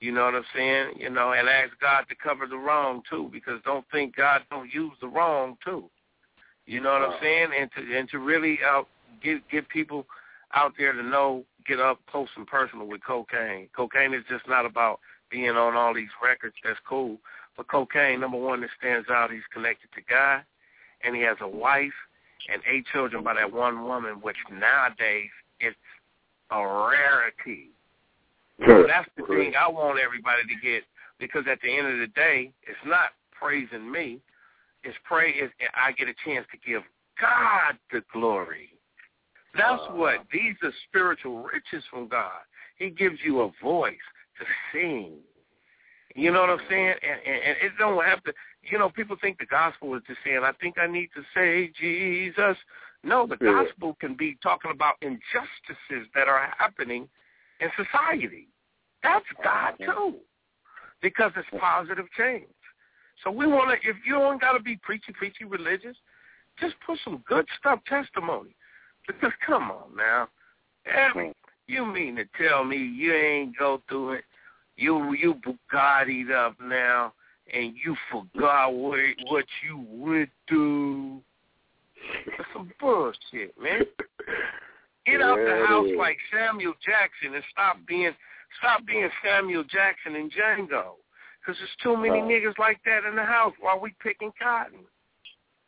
You 0.00 0.12
know 0.12 0.24
what 0.24 0.34
I'm 0.34 0.44
saying? 0.54 0.94
You 0.98 1.10
know, 1.10 1.32
and 1.32 1.48
asked 1.48 1.80
God 1.80 2.04
to 2.08 2.14
cover 2.14 2.46
the 2.46 2.58
wrong 2.58 3.02
too, 3.08 3.30
because 3.32 3.60
don't 3.64 3.84
think 3.90 4.16
God 4.16 4.42
don't 4.50 4.72
use 4.72 4.92
the 5.00 5.08
wrong 5.08 5.56
too. 5.64 5.88
You 6.66 6.80
know 6.80 6.92
what 6.92 7.02
I'm 7.02 7.18
saying? 7.20 7.48
And 7.58 7.70
to 7.76 7.96
and 7.96 8.08
to 8.10 8.18
really 8.18 8.58
out 8.64 8.88
get 9.22 9.48
get 9.50 9.68
people 9.68 10.06
out 10.54 10.74
there 10.78 10.92
to 10.92 11.02
know, 11.02 11.44
get 11.66 11.80
up 11.80 12.00
close 12.10 12.28
and 12.36 12.46
personal 12.46 12.86
with 12.86 13.00
Kokane. 13.00 13.68
Kokane 13.76 14.16
is 14.16 14.24
just 14.28 14.48
not 14.48 14.66
about 14.66 15.00
being 15.30 15.50
on 15.50 15.74
all 15.74 15.94
these 15.94 16.08
records. 16.22 16.54
That's 16.64 16.78
cool. 16.88 17.18
But 17.56 17.68
Kokane, 17.68 18.20
number 18.20 18.38
one, 18.38 18.60
that 18.60 18.70
stands 18.78 19.08
out. 19.08 19.30
He's 19.30 19.42
connected 19.52 19.90
to 19.94 20.00
God, 20.08 20.42
and 21.02 21.14
he 21.14 21.22
has 21.22 21.36
a 21.40 21.48
wife 21.48 21.92
and 22.52 22.62
eight 22.70 22.86
children 22.92 23.22
by 23.22 23.34
that 23.34 23.52
one 23.52 23.84
woman, 23.84 24.14
which 24.20 24.36
nowadays 24.50 25.30
it's 25.60 25.76
a 26.50 26.60
rarity. 26.60 27.70
So 28.66 28.84
that's 28.86 29.08
the 29.16 29.26
thing 29.26 29.54
I 29.58 29.68
want 29.68 29.98
everybody 29.98 30.42
to 30.42 30.60
get 30.62 30.84
because 31.18 31.44
at 31.50 31.60
the 31.60 31.76
end 31.76 31.86
of 31.86 31.98
the 31.98 32.06
day, 32.14 32.52
it's 32.62 32.78
not 32.86 33.10
praising 33.32 33.90
me. 33.90 34.20
It's 34.84 34.96
pray. 35.04 35.32
It's, 35.32 35.52
I 35.74 35.92
get 35.92 36.08
a 36.08 36.14
chance 36.24 36.46
to 36.52 36.58
give 36.70 36.82
God 37.20 37.78
the 37.92 38.02
glory. 38.12 38.70
That's 39.54 39.82
uh-huh. 39.82 39.94
what 39.94 40.14
these 40.32 40.54
are 40.62 40.72
spiritual 40.88 41.42
riches 41.42 41.84
from 41.90 42.08
God. 42.08 42.42
He 42.78 42.90
gives 42.90 43.18
you 43.24 43.40
a 43.40 43.50
voice 43.62 43.94
to 44.38 44.44
sing. 44.72 45.12
You 46.14 46.32
know 46.32 46.42
what 46.42 46.50
I'm 46.50 46.58
mm-hmm. 46.58 46.70
saying? 46.70 46.94
And, 47.02 47.20
and, 47.26 47.42
and 47.44 47.56
it 47.62 47.72
don't 47.78 48.04
have 48.04 48.22
to. 48.24 48.32
You 48.70 48.78
know, 48.78 48.88
people 48.88 49.16
think 49.20 49.38
the 49.38 49.46
gospel 49.46 49.94
is 49.94 50.02
just 50.06 50.20
saying, 50.24 50.40
"I 50.42 50.52
think 50.60 50.78
I 50.78 50.86
need 50.86 51.10
to 51.14 51.22
say 51.34 51.70
Jesus." 51.80 52.56
No, 53.02 53.26
the 53.26 53.36
Yeah. 53.40 53.64
gospel 53.64 53.96
can 54.00 54.14
be 54.14 54.36
talking 54.42 54.70
about 54.70 54.94
injustices 55.02 56.08
that 56.14 56.26
are 56.28 56.52
happening 56.58 57.08
in 57.60 57.68
society. 57.76 58.48
That's 59.02 59.24
God 59.42 59.74
too, 59.78 60.16
because 61.02 61.32
it's 61.36 61.48
positive 61.60 62.06
change. 62.16 62.44
So 63.22 63.30
we 63.30 63.46
want 63.46 63.70
to. 63.70 63.88
If 63.88 63.96
you 64.06 64.14
don't 64.14 64.40
got 64.40 64.52
to 64.52 64.60
be 64.60 64.76
preachy, 64.76 65.12
preachy 65.12 65.44
religious, 65.44 65.96
just 66.60 66.74
put 66.86 66.98
some 67.04 67.22
good 67.28 67.46
stuff, 67.58 67.80
testimony. 67.86 68.56
Because 69.06 69.32
come 69.46 69.70
on 69.70 69.94
now, 69.96 70.28
every 70.86 71.34
you 71.66 71.86
mean 71.86 72.16
to 72.16 72.24
tell 72.40 72.64
me 72.64 72.76
you 72.76 73.12
ain't 73.14 73.56
go 73.58 73.82
through 73.88 74.14
it? 74.14 74.24
You 74.76 75.14
you 75.14 75.34
Bugatti'd 75.46 76.32
up 76.32 76.56
now, 76.60 77.12
and 77.52 77.74
you 77.82 77.96
forgot 78.10 78.72
what 78.72 78.98
what 79.28 79.44
you 79.66 79.84
went 79.88 80.30
through. 80.48 81.20
That's 82.26 82.48
some 82.52 82.70
bullshit, 82.80 83.54
man. 83.60 83.84
Get 85.06 85.20
out 85.20 85.36
the 85.36 85.64
house 85.66 85.88
like 85.98 86.16
Samuel 86.32 86.74
Jackson 86.84 87.34
and 87.34 87.44
stop 87.50 87.76
being 87.86 88.12
stop 88.58 88.86
being 88.86 89.08
Samuel 89.22 89.64
Jackson 89.64 90.16
and 90.16 90.32
Django. 90.32 90.96
Because 91.40 91.58
there's 91.58 91.76
too 91.82 91.96
many 91.96 92.22
Wow. 92.22 92.28
niggas 92.28 92.58
like 92.58 92.82
that 92.84 93.04
in 93.04 93.14
the 93.16 93.24
house 93.24 93.52
while 93.60 93.78
we 93.78 93.94
picking 94.02 94.32
cotton. 94.40 94.80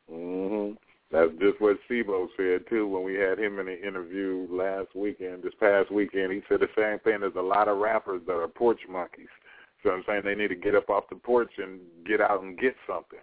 hmm 0.09 0.73
That's 1.11 1.33
just 1.39 1.61
what 1.61 1.79
Sibo 1.89 2.29
said 2.37 2.67
too 2.69 2.89
when 2.89 3.05
we 3.05 3.15
had 3.15 3.39
him 3.39 3.59
in 3.59 3.67
the 3.67 3.87
interview 3.87 4.47
last 4.51 4.95
weekend. 4.95 5.43
This 5.43 5.55
past 5.61 5.91
weekend, 5.91 6.33
he 6.33 6.43
said 6.49 6.61
the 6.61 6.69
same 6.77 6.99
thing. 7.01 7.21
There's 7.21 7.37
a 7.37 7.43
lot 7.43 7.69
of 7.69 7.79
rappers 7.79 8.23
that 8.27 8.37
are 8.37 8.49
porch 8.49 8.81
monkeys. 8.89 9.29
So 9.83 9.91
I'm 9.91 10.03
saying 10.07 10.23
they 10.25 10.35
need 10.35 10.49
to 10.49 10.57
get 10.57 10.75
up 10.75 10.89
off 10.89 11.05
the 11.11 11.17
porch 11.17 11.53
and 11.59 11.79
get 12.07 12.21
out 12.21 12.43
and 12.43 12.59
get 12.59 12.75
something. 12.87 13.21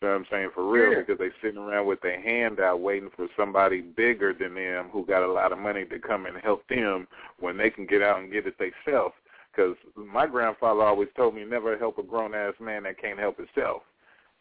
So 0.00 0.06
I'm 0.14 0.26
saying 0.30 0.50
for 0.54 0.64
real 0.64 0.92
Yeah. 0.92 1.00
because 1.00 1.18
they 1.18 1.30
sitting 1.42 1.58
around 1.60 1.86
with 1.86 2.00
their 2.00 2.20
hand 2.20 2.60
out 2.60 2.80
waiting 2.80 3.10
for 3.10 3.28
somebody 3.36 3.80
bigger 3.80 4.32
than 4.32 4.54
them 4.54 4.88
who 4.90 5.04
got 5.04 5.22
a 5.22 5.32
lot 5.32 5.52
of 5.52 5.58
money 5.58 5.84
to 5.86 5.98
come 5.98 6.26
and 6.26 6.36
help 6.38 6.66
them 6.68 7.08
when 7.38 7.56
they 7.56 7.70
can 7.70 7.84
get 7.86 8.02
out 8.02 8.20
and 8.20 8.30
get 8.30 8.46
it 8.46 8.56
themselves. 8.58 9.14
Because 9.50 9.76
my 9.96 10.26
grandfather 10.26 10.82
always 10.82 11.08
told 11.16 11.34
me 11.34 11.44
never 11.44 11.76
help 11.76 11.98
a 11.98 12.02
grown 12.02 12.34
ass 12.34 12.54
man 12.60 12.84
that 12.84 12.98
can't 12.98 13.18
help 13.18 13.38
himself. 13.38 13.82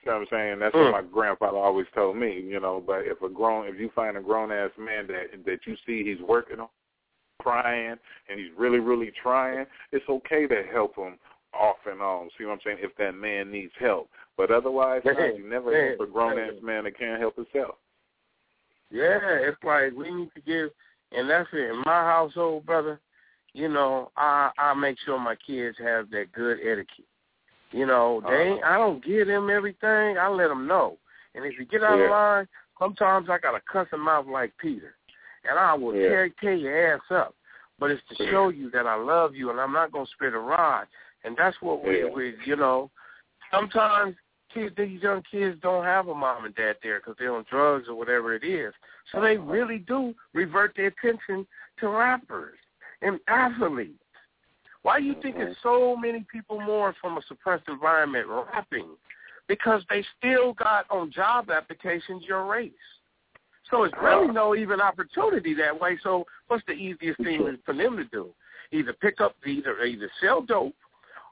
You 0.03 0.12
know 0.12 0.20
what 0.20 0.22
I'm 0.22 0.28
saying? 0.30 0.60
That's 0.60 0.76
Mm. 0.76 0.91
what 0.91 1.03
my 1.03 1.10
grandfather 1.10 1.58
always 1.58 1.88
told 1.95 2.18
me, 2.18 2.39
you 2.39 2.60
know, 2.60 2.80
but 2.80 3.05
if 3.08 3.22
a 3.24 3.30
grown 3.30 3.68
if 3.68 3.80
you 3.80 3.89
find 3.89 4.16
a 4.16 4.22
grown 4.22 4.51
ass 4.51 4.72
man 4.78 5.08
that 5.08 5.43
that 5.43 5.66
you 5.66 5.76
see 5.86 6.03
he's 6.03 6.22
working 6.22 6.60
on 6.60 6.70
crying 7.39 7.97
and 8.30 8.39
he's 8.39 8.51
really, 8.58 8.80
really 8.80 9.12
trying, 9.12 9.66
it's 9.91 10.08
okay 10.10 10.47
to 10.47 10.64
help 10.72 10.95
him 10.95 11.18
off 11.53 11.78
and 11.86 12.01
on. 12.01 12.30
See 12.38 12.45
what 12.45 12.53
I'm 12.53 12.60
saying? 12.64 12.78
If 12.82 12.95
that 12.97 13.16
man 13.16 13.51
needs 13.51 13.74
help. 13.80 14.10
But 14.38 14.51
otherwise, 14.51 15.01
no, 15.03 15.11
you 15.35 15.49
never 15.49 15.71
man, 15.71 15.97
help 15.97 16.09
a 16.09 16.11
grown 16.11 16.39
ass 16.39 16.53
man. 16.61 16.65
man 16.65 16.83
that 16.83 16.97
can't 16.97 17.19
help 17.19 17.35
himself. 17.35 17.75
Yeah, 18.91 19.19
it's 19.21 19.57
like 19.63 19.93
we 19.93 20.13
need 20.13 20.29
to 20.35 20.41
give, 20.41 20.69
and 21.11 21.29
that's 21.29 21.49
it. 21.51 21.71
In 21.71 21.81
my 21.85 22.03
household, 22.03 22.65
brother, 22.65 22.99
you 23.53 23.67
know, 23.67 24.11
I 24.15 24.51
I 24.57 24.73
make 24.75 24.97
sure 25.03 25.19
my 25.19 25.35
kids 25.35 25.77
have 25.79 26.09
that 26.11 26.31
good 26.31 26.59
etiquette. 26.61 27.05
You 27.71 27.85
know, 27.85 28.21
they 28.21 28.27
uh-huh. 28.27 28.55
ain't, 28.55 28.63
I 28.63 28.77
don't 28.77 29.03
give 29.03 29.27
them 29.27 29.49
everything. 29.49 30.17
I 30.17 30.29
let 30.29 30.47
them 30.47 30.67
know. 30.67 30.97
And 31.35 31.43
if 31.43 31.59
you 31.59 31.65
get 31.65 31.83
out 31.83 31.97
Yeah. 31.97 32.05
of 32.05 32.11
line, 32.11 32.47
sometimes 32.79 33.29
I 33.29 33.39
gotta 33.39 33.61
cuss 33.71 33.89
them 33.91 34.07
out 34.07 34.27
like 34.27 34.55
Peter, 34.57 34.95
and 35.49 35.59
I 35.59 35.73
will 35.73 35.95
Yeah. 35.95 36.09
tear 36.09 36.29
tear 36.29 36.53
your 36.53 36.93
ass 36.93 37.01
up. 37.09 37.35
But 37.79 37.91
it's 37.91 38.01
to 38.07 38.15
show 38.29 38.49
you 38.49 38.69
that 38.71 38.88
I 38.88 38.95
love 38.95 39.35
you, 39.35 39.49
and 39.49 39.59
I'm 39.59 39.73
not 39.73 39.91
gonna 39.91 40.05
spit 40.07 40.33
a 40.33 40.39
rod. 40.39 40.88
And 41.23 41.35
that's 41.35 41.61
what 41.61 41.83
we, 41.83 42.03
Yeah. 42.03 42.09
we 42.09 42.35
you 42.45 42.55
know, 42.55 42.89
sometimes 43.51 44.15
kids, 44.58 44.76
these 44.78 45.01
young 45.01 45.24
kids 45.30 45.58
don't 45.62 45.84
have 45.84 46.08
a 46.08 46.16
mom 46.16 46.45
and 46.45 46.55
dad 46.55 46.78
there 46.82 46.99
because 46.99 47.16
they're 47.20 47.34
on 47.34 47.45
drugs 47.49 47.88
or 47.88 47.95
whatever 47.95 48.36
it 48.36 48.43
is. 48.43 48.74
So 49.12 49.22
they 49.22 49.38
really 49.38 49.80
do 49.80 50.14
revert 50.34 50.74
their 50.76 50.88
attention 50.88 51.45
to 51.80 51.89
rappers 51.89 52.58
and 53.01 53.20
athletes. 53.28 53.93
Why 54.82 54.99
do 54.99 55.05
you 55.05 55.16
think 55.22 55.36
there's 55.36 55.55
mm-hmm. 55.58 55.68
so 55.68 55.95
many 55.95 56.26
people 56.32 56.60
more 56.60 56.95
from 57.01 57.18
a 57.18 57.22
suppressed 57.28 57.68
environment 57.68 58.28
rapping? 58.28 58.88
Because 59.47 59.84
they 59.89 60.03
still 60.18 60.53
got 60.53 60.86
on 60.89 61.12
job 61.12 61.49
applications 61.49 62.24
your 62.28 62.45
race. 62.45 62.72
So 63.70 63.84
it's 63.84 63.93
really 64.01 64.28
no 64.28 64.55
even 64.55 64.80
opportunity 64.80 65.53
that 65.55 65.78
way. 65.80 65.97
So 66.03 66.26
what's 66.47 66.64
the 66.68 66.74
easiest 66.74 67.22
thing 67.22 67.58
for 67.66 67.74
them 67.74 67.97
to 67.97 68.05
do? 68.05 68.30
Either 68.72 68.93
pick 68.93 69.22
up 69.22 69.36
either 69.45 69.84
either 69.84 70.10
sell 70.22 70.41
dope 70.41 70.76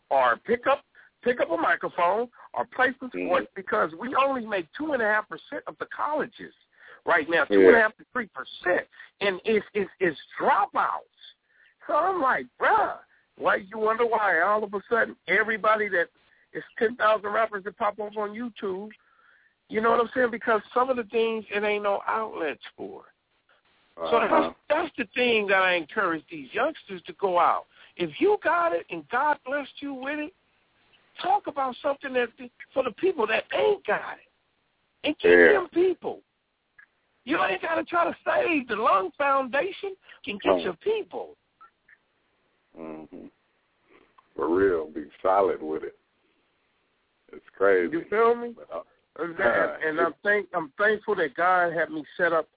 or 0.10 0.38
pick 0.46 0.68
up 0.68 0.84
pick 1.26 1.42
up 1.42 1.52
a 1.52 1.58
microphone 1.58 2.30
or 2.54 2.66
play 2.74 2.94
some 3.00 3.10
sports 3.10 3.48
because 3.56 3.92
we 4.00 4.16
only 4.16 4.46
make 4.46 4.68
two 4.78 4.94
and 4.94 5.02
a 5.02 5.06
half 5.06 5.28
percent 5.28 5.64
of 5.68 5.76
the 5.80 5.88
colleges 5.88 6.54
right 7.06 7.30
now, 7.30 7.44
two 7.46 7.60
and 7.68 7.76
a 7.76 7.80
half 7.82 7.98
to 7.98 8.06
three 8.14 8.28
percent, 8.28 8.88
and 9.20 9.42
it's 9.44 9.66
it's 9.74 9.92
it's 10.00 10.18
dropouts. 10.40 11.20
So 11.88 11.96
I'm 11.96 12.22
like, 12.22 12.46
bruh, 12.62 12.96
why 13.38 13.58
you 13.58 13.78
wonder 13.80 14.06
why 14.06 14.42
all 14.42 14.64
of 14.64 14.74
a 14.74 14.82
sudden 14.90 15.16
everybody 15.28 15.90
that 15.90 16.08
is 16.54 16.64
ten 16.80 16.96
thousand 16.96 17.32
rappers 17.32 17.64
that 17.66 17.78
pop 17.78 18.00
up 18.00 18.16
on 18.18 18.30
YouTube, 18.30 18.90
you 19.68 19.82
know 19.82 19.92
what 19.92 20.00
I'm 20.00 20.10
saying? 20.16 20.32
Because 20.32 20.62
some 20.74 20.90
of 20.90 20.96
the 20.96 21.04
things 21.06 21.44
it 21.54 21.64
ain't 21.64 21.84
no 21.84 22.02
outlets 22.08 22.64
for. 22.78 23.04
So 23.98 24.18
Uh-huh. 24.18 24.28
that's 24.30 24.56
that's 24.70 24.96
the 24.98 25.06
thing 25.16 25.48
that 25.48 25.64
I 25.64 25.74
encourage 25.74 26.24
these 26.30 26.54
youngsters 26.54 27.02
to 27.08 27.14
go 27.14 27.40
out. 27.40 27.66
If 27.98 28.20
you 28.20 28.38
got 28.44 28.74
it 28.74 28.86
and 28.90 29.08
God 29.10 29.38
blessed 29.46 29.82
you 29.82 29.94
with 29.94 30.20
it, 30.20 30.34
talk 31.22 31.48
about 31.48 31.76
something 31.82 32.14
that 32.14 32.30
for 32.74 32.84
the 32.84 32.92
people 32.92 33.26
that 33.28 33.44
ain't 33.54 33.86
got 33.86 34.18
it, 34.18 34.30
and 35.08 35.18
keep 35.20 35.32
Yeah. 35.32 35.54
them 35.54 35.70
people. 35.70 36.22
You 37.26 37.42
ain't 37.44 37.62
got 37.62 37.76
to 37.76 37.84
try 37.84 38.06
to 38.06 38.16
save 38.24 38.68
the 38.68 38.76
lung 38.76 39.12
foundation. 39.18 39.96
Can 40.24 40.38
get 40.38 40.52
Oh. 40.54 40.58
your 40.58 40.74
people. 40.76 41.38
hmm 42.76 43.28
For 44.36 44.50
real, 44.50 44.88
be 44.88 45.10
solid 45.22 45.62
with 45.64 45.84
it. 45.84 45.98
It's 47.32 47.50
crazy. 47.52 47.92
You 47.92 48.04
feel 48.06 48.36
me? 48.36 48.50
But, 48.50 48.70
uh, 48.72 48.84
And, 49.18 49.38
that- 49.38 49.82
and 49.82 50.00
I'm 50.02 50.14
thank 50.24 50.50
I'm 50.54 50.70
thankful 50.78 51.16
that 51.16 51.34
God 51.36 51.72
had 51.72 51.90
me 51.90 52.04
set 52.18 52.34
up 52.34 52.50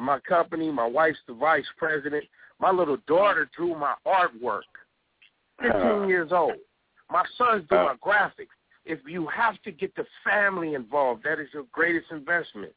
my 0.00 0.18
company. 0.20 0.70
My 0.70 0.86
wife's 0.86 1.22
the 1.26 1.34
vice 1.34 1.68
president. 1.76 2.24
My 2.58 2.70
little 2.70 2.96
daughter 3.06 3.44
drew 3.54 3.74
my 3.74 3.94
artwork. 4.06 4.62
Fifteen 5.60 6.04
Uh. 6.04 6.06
years 6.06 6.32
old. 6.32 6.58
My 7.10 7.24
son's 7.36 7.66
doing 7.68 7.88
Uh. 7.88 7.94
graphics. 7.96 8.48
If 8.84 9.00
you 9.06 9.26
have 9.26 9.60
to 9.62 9.72
get 9.72 9.94
the 9.96 10.06
family 10.24 10.74
involved, 10.74 11.24
that 11.24 11.40
is 11.40 11.52
your 11.52 11.64
greatest 11.72 12.10
investment. 12.12 12.72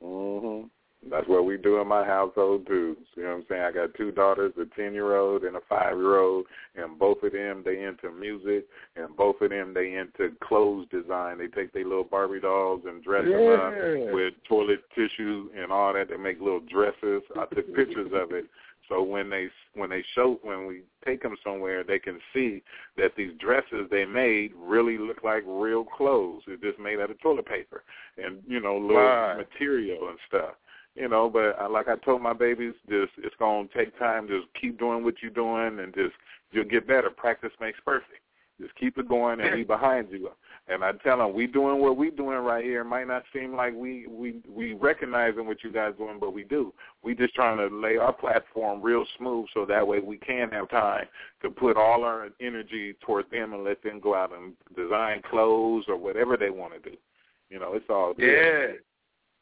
hmm 0.00 0.62
That's 1.08 1.28
what 1.28 1.44
we 1.44 1.56
do 1.56 1.80
in 1.80 1.86
my 1.86 2.04
household 2.04 2.66
too. 2.66 2.96
You 3.14 3.22
know 3.22 3.28
what 3.28 3.36
I'm 3.36 3.46
saying? 3.48 3.62
I 3.62 3.70
got 3.70 3.94
two 3.94 4.10
daughters, 4.10 4.52
a 4.56 4.64
ten 4.74 4.92
year 4.92 5.16
old 5.16 5.44
and 5.44 5.56
a 5.56 5.60
five 5.68 5.96
year 5.96 6.18
old, 6.18 6.46
and 6.74 6.98
both 6.98 7.22
of 7.22 7.32
them 7.32 7.62
they 7.64 7.84
into 7.84 8.10
music, 8.10 8.66
and 8.96 9.16
both 9.16 9.40
of 9.40 9.50
them 9.50 9.72
they 9.72 9.94
into 9.94 10.34
clothes 10.42 10.88
design. 10.90 11.38
They 11.38 11.46
take 11.46 11.72
their 11.72 11.84
little 11.84 12.02
Barbie 12.04 12.40
dolls 12.40 12.82
and 12.86 13.04
dress 13.04 13.24
them 13.24 13.48
up 13.48 13.72
with 14.12 14.34
toilet 14.48 14.82
tissue 14.94 15.48
and 15.56 15.70
all 15.70 15.92
that. 15.92 16.08
They 16.08 16.16
make 16.16 16.40
little 16.40 16.60
dresses. 16.60 17.22
I 17.36 17.44
took 17.54 17.72
pictures 17.74 18.10
of 18.12 18.32
it. 18.32 18.46
So 18.88 19.02
when 19.02 19.28
they 19.30 19.48
when 19.74 19.90
they 19.90 20.04
show 20.14 20.38
when 20.42 20.66
we 20.66 20.82
take 21.04 21.22
them 21.22 21.36
somewhere, 21.42 21.84
they 21.84 21.98
can 21.98 22.18
see 22.32 22.62
that 22.96 23.12
these 23.16 23.32
dresses 23.38 23.88
they 23.90 24.04
made 24.04 24.52
really 24.56 24.98
look 24.98 25.22
like 25.24 25.42
real 25.46 25.84
clothes. 25.84 26.42
It's 26.46 26.62
just 26.62 26.78
made 26.78 27.00
out 27.00 27.10
of 27.10 27.20
toilet 27.20 27.46
paper 27.46 27.84
and 28.16 28.42
you 28.46 28.60
know 28.60 28.76
little 28.76 28.96
Right. 28.96 29.36
material 29.36 30.08
and 30.08 30.18
stuff. 30.28 30.54
You 30.94 31.08
know, 31.08 31.28
but 31.28 31.60
uh, 31.60 31.68
like 31.68 31.88
I 31.88 31.96
told 31.96 32.22
my 32.22 32.32
babies, 32.32 32.72
just 32.88 33.12
it's 33.18 33.36
gonna 33.38 33.68
take 33.76 33.98
time. 33.98 34.28
Just 34.28 34.46
keep 34.58 34.78
doing 34.78 35.04
what 35.04 35.16
you're 35.20 35.30
doing, 35.30 35.80
and 35.80 35.94
just 35.94 36.14
you'll 36.52 36.64
get 36.64 36.86
better. 36.88 37.10
Practice 37.10 37.52
makes 37.60 37.78
perfect. 37.84 38.20
Just 38.60 38.74
keep 38.76 38.96
it 38.96 39.08
going, 39.08 39.40
and 39.40 39.54
we 39.54 39.64
behind 39.64 40.08
you. 40.10 40.30
And 40.68 40.82
I 40.82 40.92
tell 41.04 41.18
them, 41.18 41.34
we 41.34 41.46
doing 41.46 41.78
what 41.78 41.96
we 41.96 42.10
doing 42.10 42.38
right 42.38 42.64
here. 42.64 42.80
It 42.80 42.86
might 42.86 43.06
not 43.06 43.22
seem 43.32 43.54
like 43.54 43.74
we 43.74 44.06
we 44.08 44.36
we 44.48 44.72
recognizing 44.72 45.46
what 45.46 45.62
you 45.62 45.70
guys 45.70 45.92
doing, 45.98 46.18
but 46.18 46.32
we 46.32 46.44
do. 46.44 46.72
We 47.02 47.14
just 47.14 47.34
trying 47.34 47.58
to 47.58 47.74
lay 47.74 47.98
our 47.98 48.12
platform 48.12 48.82
real 48.82 49.04
smooth, 49.18 49.46
so 49.52 49.66
that 49.66 49.86
way 49.86 50.00
we 50.00 50.16
can 50.16 50.50
have 50.50 50.70
time 50.70 51.06
to 51.42 51.50
put 51.50 51.76
all 51.76 52.02
our 52.02 52.30
energy 52.40 52.94
towards 53.00 53.30
them 53.30 53.52
and 53.52 53.62
let 53.62 53.82
them 53.82 54.00
go 54.00 54.14
out 54.14 54.32
and 54.36 54.54
design 54.74 55.22
clothes 55.30 55.84
or 55.86 55.96
whatever 55.96 56.36
they 56.36 56.50
want 56.50 56.72
to 56.72 56.90
do. 56.90 56.96
You 57.50 57.60
know, 57.60 57.74
it's 57.74 57.86
all 57.88 58.14
good. 58.14 58.24
Yeah. 58.24 58.72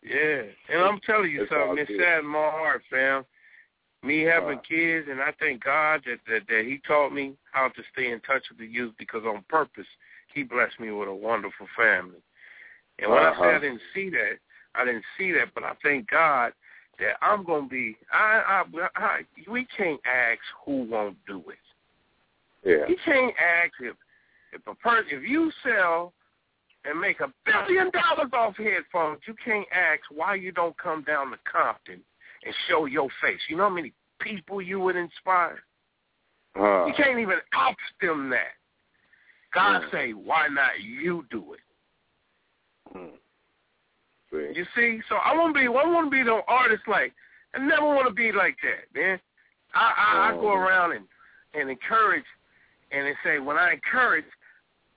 Yeah. 0.05 0.43
And 0.69 0.83
I'm 0.83 1.01
telling 1.07 1.31
you 1.31 1.43
It's 1.43 1.51
something, 1.51 1.79
it 1.79 1.89
saddened 1.89 2.29
my 2.29 2.51
heart, 2.51 2.83
fam. 2.91 3.25
Me 4.05 4.21
having 4.21 4.59
kids 4.69 5.09
and 5.11 5.21
I 5.21 5.33
thank 5.41 5.65
God 5.65 6.03
that, 6.07 6.19
that 6.29 6.47
that 6.49 6.65
he 6.65 6.79
taught 6.87 7.11
me 7.11 7.35
how 7.53 7.69
to 7.69 7.83
stay 7.93 8.11
in 8.13 8.21
touch 8.21 8.43
with 8.51 8.59
the 8.59 8.67
youth 8.67 8.93
because 8.99 9.23
on 9.25 9.45
purpose 9.49 9.87
he 10.35 10.43
blessed 10.43 10.79
me 10.79 10.91
with 10.91 11.09
a 11.09 11.15
wonderful 11.15 11.67
family. 11.77 12.21
And 12.99 13.11
when 13.11 13.21
I 13.21 13.33
say 13.33 13.39
Uh-huh. 13.41 13.57
I 13.57 13.59
didn't 13.61 13.81
see 13.95 14.11
that, 14.11 14.39
I 14.75 14.85
didn't 14.85 15.05
see 15.17 15.33
that, 15.33 15.55
but 15.55 15.65
I 15.65 15.73
thank 15.83 16.11
God 16.11 16.53
that 16.99 17.17
I'm 17.23 17.45
gonna 17.45 17.67
be 17.67 17.97
I 18.13 18.63
I, 18.75 18.89
I 18.97 19.21
we 19.51 19.67
can't 19.77 20.01
ask 20.05 20.41
who 20.67 20.85
won't 20.85 21.17
do 21.27 21.43
it. 21.49 21.65
Yeah. 22.69 22.87
You 22.89 22.97
can't 23.05 23.35
ask 23.39 23.73
if 23.81 23.97
if 24.53 24.67
a 24.67 24.75
person 24.75 25.07
if 25.13 25.29
you 25.29 25.51
sell 25.63 26.13
and 26.85 27.01
make 27.01 27.21
a 27.21 27.33
billion 27.47 27.91
dollars 27.91 28.31
off 28.35 28.57
headphones, 28.59 29.21
you 29.27 29.35
can't 29.43 29.67
ask 29.73 30.03
why 30.11 30.35
you 30.35 30.53
don't 30.53 30.77
come 30.77 31.03
down 31.05 31.31
to 31.31 31.39
Compton 31.51 32.01
and 32.45 32.55
show 32.69 32.87
your 32.87 33.09
face. 33.23 33.41
You 33.49 33.57
know 33.57 33.65
how 33.65 33.75
many 33.75 33.93
people 34.21 34.61
you 34.63 34.81
would 34.81 34.97
inspire? 34.97 35.63
Uh, 36.57 36.87
You 36.87 36.95
can't 36.95 37.19
even 37.19 37.39
ask 37.53 37.79
them 38.01 38.31
that. 38.31 38.55
God 39.53 39.83
Mm. 39.83 39.91
say, 39.91 40.13
why 40.13 40.49
not 40.49 40.81
you 40.81 41.27
do 41.31 41.55
it? 41.55 41.61
hmm. 42.93 43.17
See, 44.31 44.53
You 44.55 44.67
see, 44.75 45.01
so 45.09 45.17
I 45.17 45.35
want 45.37 45.55
to 45.55 45.61
be. 45.61 45.67
I 45.67 45.71
want 45.71 46.07
to 46.07 46.11
be 46.11 46.23
the 46.23 46.43
artist 46.49 46.87
like. 46.89 47.13
I 47.55 47.59
never 47.59 47.87
want 47.87 48.09
to 48.09 48.15
be 48.15 48.33
like 48.33 48.57
that, 48.63 48.93
man. 48.95 49.21
I 49.75 49.95
I, 49.97 50.29
I 50.29 50.33
go 50.33 50.49
Mhm. 50.49 50.67
around 50.67 50.93
and 50.93 51.09
and 51.55 51.71
encourage, 51.71 52.27
and 52.91 53.07
they 53.07 53.17
say 53.23 53.39
when 53.39 53.57
I 53.57 53.73
encourage, 53.73 54.25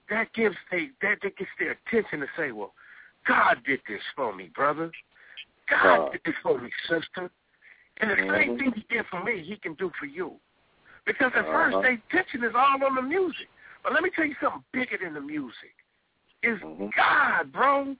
that 0.08 0.32
gives 0.32 0.56
they 0.70 0.90
that, 1.02 1.20
that 1.22 1.36
gets 1.36 1.50
their 1.58 1.72
attention 1.72 2.20
to 2.20 2.28
say, 2.36 2.50
well, 2.52 2.74
God 3.26 3.62
did 3.64 3.80
this 3.86 4.02
for 4.16 4.34
me, 4.34 4.48
brother. 4.48 4.90
God 5.68 6.08
Uh. 6.08 6.10
did 6.10 6.22
this 6.24 6.36
for 6.42 6.58
me, 6.58 6.72
sister. 6.88 7.30
And 8.00 8.10
the 8.10 8.16
same 8.16 8.56
Mhm. 8.56 8.58
thing 8.58 8.72
he 8.72 8.82
did 8.88 9.06
for 9.06 9.22
me, 9.22 9.42
he 9.42 9.56
can 9.56 9.74
do 9.74 9.90
for 9.98 10.06
you. 10.06 10.40
Because 11.04 11.32
at 11.34 11.44
Uh-huh. 11.44 11.52
first 11.52 11.82
their 11.82 11.92
attention 11.92 12.44
is 12.44 12.54
all 12.54 12.84
on 12.84 12.94
the 12.94 13.02
music. 13.02 13.48
But 13.82 13.92
let 13.92 14.02
me 14.02 14.10
tell 14.10 14.24
you 14.24 14.36
something 14.40 14.64
bigger 14.72 14.98
than 14.98 15.14
the 15.14 15.20
music. 15.20 15.74
Is 16.42 16.60
Mhm. 16.60 16.94
God, 16.94 17.52
bro. 17.52 17.96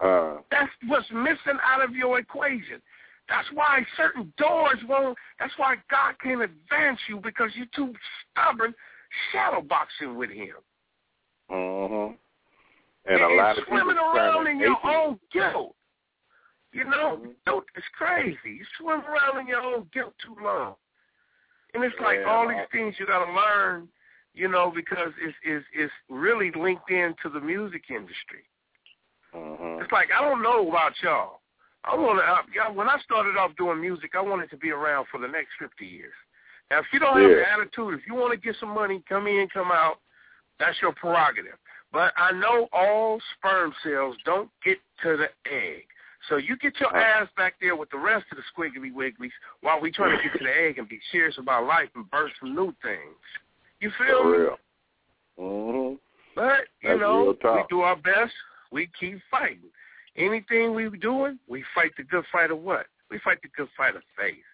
Uh, 0.00 0.40
That's 0.50 0.72
what's 0.86 1.10
missing 1.10 1.58
out 1.62 1.82
of 1.82 1.94
your 1.94 2.18
equation. 2.18 2.80
That's 3.28 3.50
why 3.52 3.84
certain 3.96 4.32
doors 4.36 4.82
won't. 4.84 5.18
That's 5.38 5.56
why 5.58 5.76
God 5.88 6.18
can't 6.18 6.42
advance 6.42 7.00
you 7.08 7.18
because 7.18 7.54
you're 7.56 7.66
too 7.66 7.94
stubborn, 8.20 8.74
shadow 9.30 9.60
boxing 9.62 10.16
with 10.16 10.30
Him. 10.30 10.56
Mm-hmm. 11.50 12.14
And 13.06 13.22
a 13.22 13.28
lot 13.28 13.58
of 13.58 13.64
people 13.64 13.78
swimming 13.78 13.98
around 13.98 14.46
in 14.46 14.60
your 14.60 14.78
own 14.84 15.18
guilt. 15.30 15.76
You 16.72 16.84
know, 16.84 17.18
Mhm. 17.18 17.34
guilt 17.44 17.66
is 17.74 17.84
crazy. 17.88 18.52
You 18.52 18.64
swim 18.76 19.02
around 19.02 19.40
in 19.40 19.46
your 19.46 19.60
own 19.60 19.88
guilt 19.92 20.14
too 20.18 20.36
long, 20.40 20.76
and 21.74 21.84
it's 21.84 21.98
like 22.00 22.20
Yeah. 22.20 22.24
all 22.24 22.48
these 22.48 22.66
things 22.68 22.98
you 22.98 23.06
got 23.06 23.24
to 23.24 23.32
learn. 23.32 23.88
You 24.34 24.48
know, 24.48 24.70
because 24.70 25.12
it's 25.18 25.36
it's 25.42 25.66
it's 25.72 25.92
really 26.08 26.50
linked 26.52 26.90
into 26.90 27.28
the 27.28 27.40
music 27.40 27.90
industry. 27.90 28.48
Mhm. 29.34 29.82
It's 29.82 29.92
like 29.92 30.10
I 30.10 30.22
don't 30.22 30.40
know 30.40 30.66
about 30.68 31.00
y'all. 31.02 31.42
I 31.84 31.94
want 31.94 32.18
to. 32.54 32.72
When 32.72 32.88
I 32.88 32.98
started 33.00 33.36
off 33.36 33.54
doing 33.56 33.80
music, 33.80 34.14
I 34.14 34.20
wanted 34.20 34.48
to 34.50 34.56
be 34.56 34.70
around 34.70 35.06
for 35.08 35.18
the 35.18 35.28
next 35.28 35.52
fifty 35.58 35.86
years. 35.86 36.14
Now, 36.70 36.78
if 36.78 36.90
you 36.92 37.00
don't 37.00 37.20
have 37.20 37.28
the 37.28 37.36
Yeah. 37.40 37.54
attitude, 37.54 37.98
if 38.00 38.06
you 38.06 38.14
want 38.14 38.30
to 38.32 38.38
get 38.38 38.56
some 38.56 38.70
money, 38.70 39.02
come 39.06 39.26
in, 39.26 39.48
come 39.50 39.70
out. 39.70 40.00
That's 40.58 40.80
your 40.80 40.92
prerogative. 40.92 41.58
But 41.90 42.14
I 42.16 42.32
know 42.32 42.70
all 42.72 43.20
sperm 43.34 43.74
cells 43.82 44.16
don't 44.24 44.50
get 44.62 44.80
to 45.02 45.18
the 45.18 45.30
egg. 45.44 45.91
So 46.28 46.36
you 46.36 46.56
get 46.56 46.78
your 46.78 46.96
ass 46.96 47.28
back 47.36 47.54
there 47.60 47.74
with 47.74 47.90
the 47.90 47.98
rest 47.98 48.26
of 48.30 48.38
the 48.38 48.44
squiggly 48.54 48.92
wigglies 48.92 49.32
while 49.60 49.80
we 49.80 49.90
trying 49.90 50.16
to 50.16 50.22
get 50.22 50.38
to 50.38 50.44
the 50.44 50.50
egg 50.50 50.78
and 50.78 50.88
be 50.88 51.00
serious 51.10 51.36
about 51.38 51.66
life 51.66 51.88
and 51.94 52.08
birth 52.10 52.30
some 52.40 52.54
new 52.54 52.72
things. 52.82 53.18
You 53.80 53.90
feel 53.98 54.22
For 54.22 54.30
me? 54.30 54.38
real. 54.38 54.58
Mhm. 55.38 55.98
But 56.34 56.68
you 56.80 56.90
That's 56.90 57.00
know, 57.00 57.36
we 57.42 57.64
do 57.68 57.80
our 57.82 57.96
best. 57.96 58.32
We 58.70 58.86
keep 58.98 59.20
fighting. 59.30 59.70
Anything 60.16 60.74
we 60.74 60.88
doing, 60.98 61.38
we 61.48 61.62
fight 61.74 61.92
the 61.96 62.04
good 62.04 62.24
fight 62.26 62.50
of 62.50 62.58
what? 62.58 62.86
We 63.10 63.18
fight 63.18 63.42
the 63.42 63.48
good 63.48 63.68
fight 63.76 63.96
of 63.96 64.02
faith. 64.16 64.44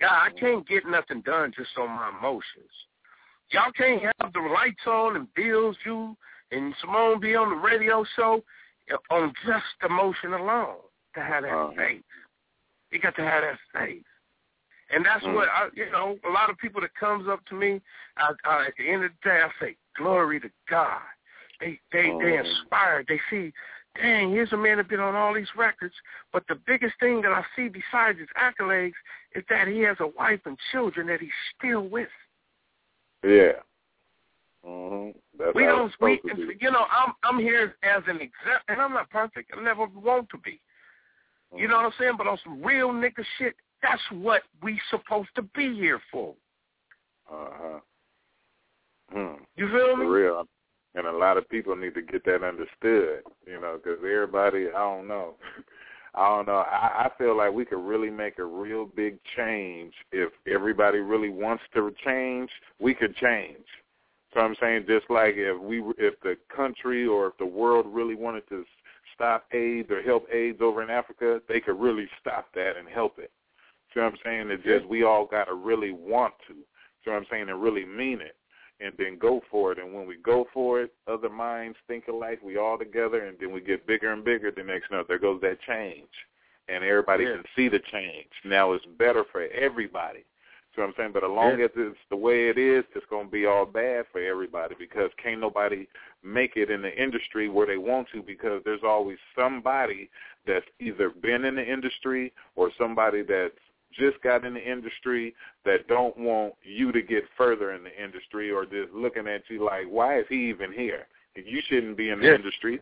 God, 0.00 0.12
I 0.12 0.30
can't 0.30 0.66
get 0.68 0.86
nothing 0.86 1.22
done 1.22 1.52
just 1.56 1.76
on 1.78 1.88
my 1.88 2.10
emotions. 2.10 2.70
Y'all 3.50 3.72
can't 3.72 4.02
have 4.02 4.32
the 4.32 4.40
lights 4.40 4.86
on 4.86 5.16
and 5.16 5.32
bills 5.34 5.76
you 5.84 6.16
and 6.50 6.74
Simone 6.80 7.20
be 7.20 7.34
on 7.34 7.50
the 7.50 7.56
radio 7.56 8.04
show 8.16 8.42
on 9.10 9.32
just 9.46 9.64
emotion 9.88 10.32
alone 10.32 10.76
to 11.14 11.20
have 11.20 11.42
that 11.42 11.52
Uh-huh. 11.52 11.72
faith. 11.76 12.04
You 12.90 12.98
got 13.00 13.16
to 13.16 13.22
have 13.22 13.42
that 13.42 13.58
faith. 13.72 14.04
And 14.90 15.04
that's 15.04 15.24
Mm. 15.24 15.34
what 15.34 15.48
I, 15.48 15.68
you 15.74 15.90
know. 15.90 16.18
A 16.24 16.30
lot 16.30 16.48
of 16.48 16.56
people 16.58 16.80
that 16.80 16.94
comes 16.94 17.28
up 17.28 17.44
to 17.46 17.54
me, 17.54 17.82
I, 18.16 18.32
I, 18.44 18.66
at 18.66 18.76
the 18.76 18.88
end 18.88 19.04
of 19.04 19.10
the 19.12 19.28
day, 19.28 19.42
I 19.42 19.50
say, 19.58 19.76
"Glory 19.96 20.38
to 20.40 20.50
God." 20.68 21.02
They, 21.58 21.80
they, 21.90 22.10
they 22.20 22.36
Mm. 22.36 22.44
inspired. 22.44 23.06
They 23.08 23.20
see, 23.30 23.52
dang, 23.96 24.30
here's 24.30 24.52
a 24.52 24.56
man 24.56 24.76
that 24.76 24.88
been 24.88 25.00
on 25.00 25.16
all 25.16 25.32
these 25.34 25.56
records. 25.56 25.94
But 26.32 26.46
the 26.46 26.54
biggest 26.54 26.94
thing 27.00 27.22
that 27.22 27.32
I 27.32 27.44
see 27.56 27.68
besides 27.68 28.18
his 28.20 28.28
accolades 28.36 28.94
is 29.32 29.42
that 29.48 29.66
he 29.66 29.80
has 29.80 29.98
a 30.00 30.06
wife 30.06 30.40
and 30.44 30.58
children 30.70 31.06
that 31.08 31.20
he's 31.20 31.30
still 31.56 31.88
with. 31.88 32.10
Yeah. 33.24 33.62
Mhm. 34.66 35.14
We 35.54 35.62
don't, 35.64 35.92
we, 36.00 36.16
supposed 36.16 36.40
to 36.40 36.46
be. 36.48 36.56
you 36.60 36.70
know, 36.70 36.86
I'm, 36.90 37.14
I'm 37.22 37.38
here 37.38 37.76
as 37.82 38.02
an 38.08 38.16
example, 38.16 38.64
and 38.68 38.80
I'm 38.80 38.92
not 38.92 39.08
perfect. 39.10 39.52
I 39.56 39.62
never 39.62 39.86
want 39.86 40.28
to 40.30 40.38
be. 40.38 40.60
You 41.56 41.68
know 41.68 41.76
what 41.76 41.86
I'm 41.86 41.92
saying? 41.98 42.14
But 42.18 42.26
on 42.26 42.38
some 42.42 42.62
real 42.62 42.90
nigga 42.90 43.24
shit, 43.38 43.54
that's 43.82 44.02
what 44.10 44.42
we 44.62 44.80
supposed 44.90 45.28
to 45.36 45.42
be 45.42 45.74
here 45.74 46.00
for. 46.10 46.34
Uh-huh. 47.30 47.78
Hmm. 49.12 49.42
You 49.56 49.68
feel 49.68 49.96
For 49.96 49.96
me? 49.98 50.06
real. 50.06 50.44
And 50.94 51.06
a 51.06 51.12
lot 51.12 51.36
of 51.36 51.48
people 51.48 51.76
need 51.76 51.94
to 51.94 52.02
get 52.02 52.24
that 52.24 52.42
understood, 52.42 53.22
you 53.46 53.60
know, 53.60 53.78
because 53.82 53.98
everybody, 54.00 54.68
I 54.68 54.78
don't 54.78 55.06
know. 55.06 55.34
I 56.14 56.28
don't 56.30 56.46
know. 56.46 56.64
I, 56.70 57.04
I 57.04 57.10
feel 57.18 57.36
like 57.36 57.52
we 57.52 57.66
could 57.66 57.86
really 57.86 58.08
make 58.08 58.38
a 58.38 58.44
real 58.44 58.86
big 58.86 59.18
change 59.36 59.92
if 60.12 60.32
everybody 60.50 60.98
really 60.98 61.28
wants 61.28 61.62
to 61.74 61.94
change. 62.04 62.48
We 62.80 62.94
could 62.94 63.14
change. 63.16 63.66
So 64.36 64.42
I'm 64.42 64.54
saying, 64.60 64.84
just 64.86 65.08
like 65.08 65.34
if 65.36 65.58
we, 65.58 65.82
if 65.96 66.20
the 66.20 66.36
country 66.54 67.06
or 67.06 67.28
if 67.28 67.38
the 67.38 67.46
world 67.46 67.86
really 67.88 68.14
wanted 68.14 68.46
to 68.50 68.66
stop 69.14 69.46
AIDS 69.54 69.90
or 69.90 70.02
help 70.02 70.26
AIDS 70.30 70.58
over 70.60 70.82
in 70.82 70.90
Africa, 70.90 71.40
they 71.48 71.58
could 71.58 71.80
really 71.80 72.06
stop 72.20 72.48
that 72.54 72.76
and 72.76 72.86
help 72.86 73.18
it. 73.18 73.30
See 73.94 74.00
what 74.00 74.12
I'm 74.12 74.18
saying? 74.22 74.50
It's 74.50 74.62
just 74.62 74.84
we 74.84 75.04
all 75.04 75.24
got 75.24 75.44
to 75.44 75.54
really 75.54 75.92
want 75.92 76.34
to. 76.48 76.52
See 76.52 77.10
what 77.10 77.16
I'm 77.16 77.26
saying? 77.30 77.48
And 77.48 77.62
really 77.62 77.86
mean 77.86 78.20
it 78.20 78.36
and 78.78 78.92
then 78.98 79.16
go 79.18 79.40
for 79.50 79.72
it. 79.72 79.78
And 79.78 79.94
when 79.94 80.06
we 80.06 80.16
go 80.18 80.46
for 80.52 80.82
it, 80.82 80.92
other 81.06 81.30
minds 81.30 81.78
think 81.88 82.08
alike. 82.08 82.40
We 82.44 82.58
all 82.58 82.76
together, 82.76 83.24
and 83.24 83.38
then 83.40 83.52
we 83.52 83.62
get 83.62 83.86
bigger 83.86 84.12
and 84.12 84.22
bigger. 84.22 84.50
The 84.50 84.62
next 84.62 84.90
note, 84.90 85.08
there 85.08 85.18
goes 85.18 85.40
that 85.40 85.62
change, 85.62 86.10
and 86.68 86.84
everybody 86.84 87.24
Yeah. 87.24 87.36
can 87.36 87.44
see 87.56 87.68
the 87.68 87.78
change. 87.78 88.28
Now 88.44 88.72
it's 88.72 88.84
better 88.84 89.24
for 89.24 89.44
everybody. 89.44 90.26
So 90.76 90.82
I'm 90.82 90.92
saying, 90.96 91.12
but 91.12 91.24
as 91.24 91.30
long 91.30 91.58
Yeah. 91.58 91.64
as 91.64 91.70
it's 91.74 91.98
the 92.10 92.16
way 92.16 92.48
it 92.48 92.58
is, 92.58 92.84
it's 92.94 93.06
going 93.06 93.26
to 93.26 93.32
be 93.32 93.46
all 93.46 93.64
bad 93.64 94.06
for 94.08 94.20
everybody 94.20 94.74
because 94.78 95.10
can't 95.14 95.40
nobody 95.40 95.88
make 96.22 96.56
it 96.56 96.70
in 96.70 96.82
the 96.82 96.94
industry 97.02 97.48
where 97.48 97.66
they 97.66 97.78
want 97.78 98.08
to 98.10 98.22
because 98.22 98.62
there's 98.64 98.84
always 98.84 99.18
somebody 99.34 100.10
that's 100.44 100.66
either 100.78 101.08
been 101.10 101.44
in 101.46 101.54
the 101.56 101.66
industry 101.66 102.32
or 102.56 102.70
somebody 102.76 103.22
that's 103.22 103.58
just 103.92 104.20
got 104.20 104.44
in 104.44 104.52
the 104.54 104.70
industry 104.70 105.34
that 105.64 105.88
don't 105.88 106.16
want 106.18 106.54
you 106.62 106.92
to 106.92 107.00
get 107.00 107.24
further 107.38 107.72
in 107.72 107.82
the 107.82 108.02
industry 108.02 108.50
or 108.50 108.66
just 108.66 108.92
looking 108.92 109.26
at 109.26 109.48
you 109.48 109.64
like, 109.64 109.86
why 109.86 110.18
is 110.18 110.26
he 110.28 110.48
even 110.50 110.72
here? 110.72 111.06
You 111.34 111.62
shouldn't 111.68 111.96
be 111.96 112.10
in 112.10 112.18
the 112.20 112.26
Yeah. 112.26 112.34
industry. 112.34 112.80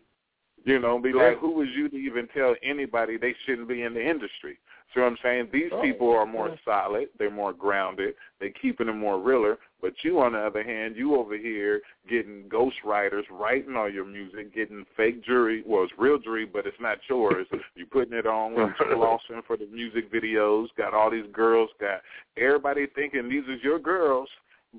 You 0.65 0.79
know, 0.79 0.99
be 0.99 1.13
like, 1.13 1.39
who 1.39 1.51
was 1.51 1.69
you 1.71 1.89
to 1.91 1.97
even 1.97 2.27
tell 2.29 2.57
anybody 2.63 3.19
they 3.19 3.35
shouldn't 3.45 3.69
be 3.69 3.83
in 3.83 3.93
the 3.93 4.05
industry? 4.05 4.59
So 4.95 5.03
I'm 5.03 5.17
saying 5.23 5.49
these 5.53 5.71
Oh, 5.73 5.83
people 5.83 6.11
are 6.13 6.25
more 6.25 6.49
yeah. 6.51 6.55
solid, 6.65 7.09
they're 7.19 7.31
more 7.31 7.53
grounded, 7.53 8.15
they're 8.39 8.51
keeping 8.51 8.89
it 8.89 8.93
more 8.95 9.19
realer. 9.21 9.59
But 9.83 9.93
you, 10.03 10.21
on 10.21 10.33
the 10.33 10.39
other 10.39 10.63
hand, 10.63 10.97
you 10.97 11.17
over 11.17 11.37
here 11.37 11.83
getting 12.09 12.45
ghostwriters 12.45 13.25
writing 13.31 13.77
all 13.77 13.89
your 13.91 14.05
music, 14.07 14.55
getting 14.55 14.87
fake 14.97 15.23
jury. 15.25 15.63
Well, 15.67 15.83
it's 15.85 15.93
real 15.99 16.19
jury, 16.19 16.47
but 16.47 16.67
it's 16.67 16.81
not 16.81 16.99
yours. 17.09 17.47
you 17.75 17.85
putting 17.87 18.17
it 18.17 18.27
on 18.27 18.53
you 18.53 18.73
flossing 18.81 19.45
for 19.47 19.57
the 19.57 19.67
music 19.67 20.11
videos. 20.13 20.69
Got 20.79 20.95
all 20.95 21.11
these 21.11 21.27
girls. 21.33 21.71
Got 21.81 22.01
everybody 22.37 22.87
thinking 22.95 23.29
these 23.29 23.45
is 23.49 23.63
your 23.63 23.79
girls 23.79 24.29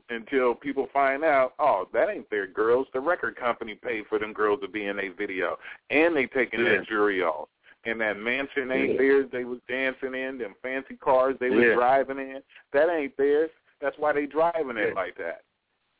until 0.09 0.53
people 0.55 0.87
find 0.91 1.23
out, 1.23 1.53
oh, 1.59 1.87
that 1.93 2.09
ain't 2.09 2.29
their 2.29 2.47
girls. 2.47 2.87
The 2.93 2.99
record 2.99 3.35
company 3.35 3.75
paid 3.75 4.05
for 4.09 4.17
them 4.19 4.33
girls 4.33 4.59
to 4.61 4.67
be 4.67 4.85
in 4.87 4.99
a 4.99 5.09
video, 5.09 5.57
and 5.89 6.15
they 6.15 6.25
taking 6.25 6.61
Yeah. 6.61 6.77
that 6.77 6.87
jury 6.87 7.21
off. 7.21 7.47
And 7.85 8.01
that 8.01 8.17
mansion 8.17 8.71
ain't 8.71 8.93
Yeah. 8.93 8.97
theirs. 8.97 9.29
They 9.31 9.43
was 9.45 9.59
dancing 9.67 10.15
in 10.15 10.37
them 10.39 10.55
fancy 10.61 10.95
cars. 10.97 11.37
They 11.39 11.49
was 11.49 11.73
driving 11.75 12.17
in. 12.19 12.41
That 12.73 12.89
ain't 12.89 13.15
theirs. 13.17 13.51
That's 13.79 13.97
why 13.97 14.13
they 14.13 14.25
driving 14.25 14.77
it 14.77 14.95
like 14.95 15.15
that. 15.17 15.41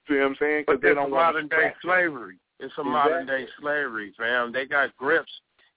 See 0.08 0.16
what 0.16 0.24
I'm 0.26 0.36
saying? 0.38 0.64
But 0.68 0.74
Because 0.74 0.82
they 0.82 0.90
it's 0.90 0.96
don't 0.98 1.12
modern 1.12 1.48
day 1.48 1.74
slavery. 1.82 2.38
It's 2.60 2.74
a 2.78 2.84
modern 2.84 3.26
day 3.28 3.48
slavery, 3.60 4.14
fam. 4.18 4.52
They 4.52 4.66
got 4.66 4.96
grips, 4.98 5.32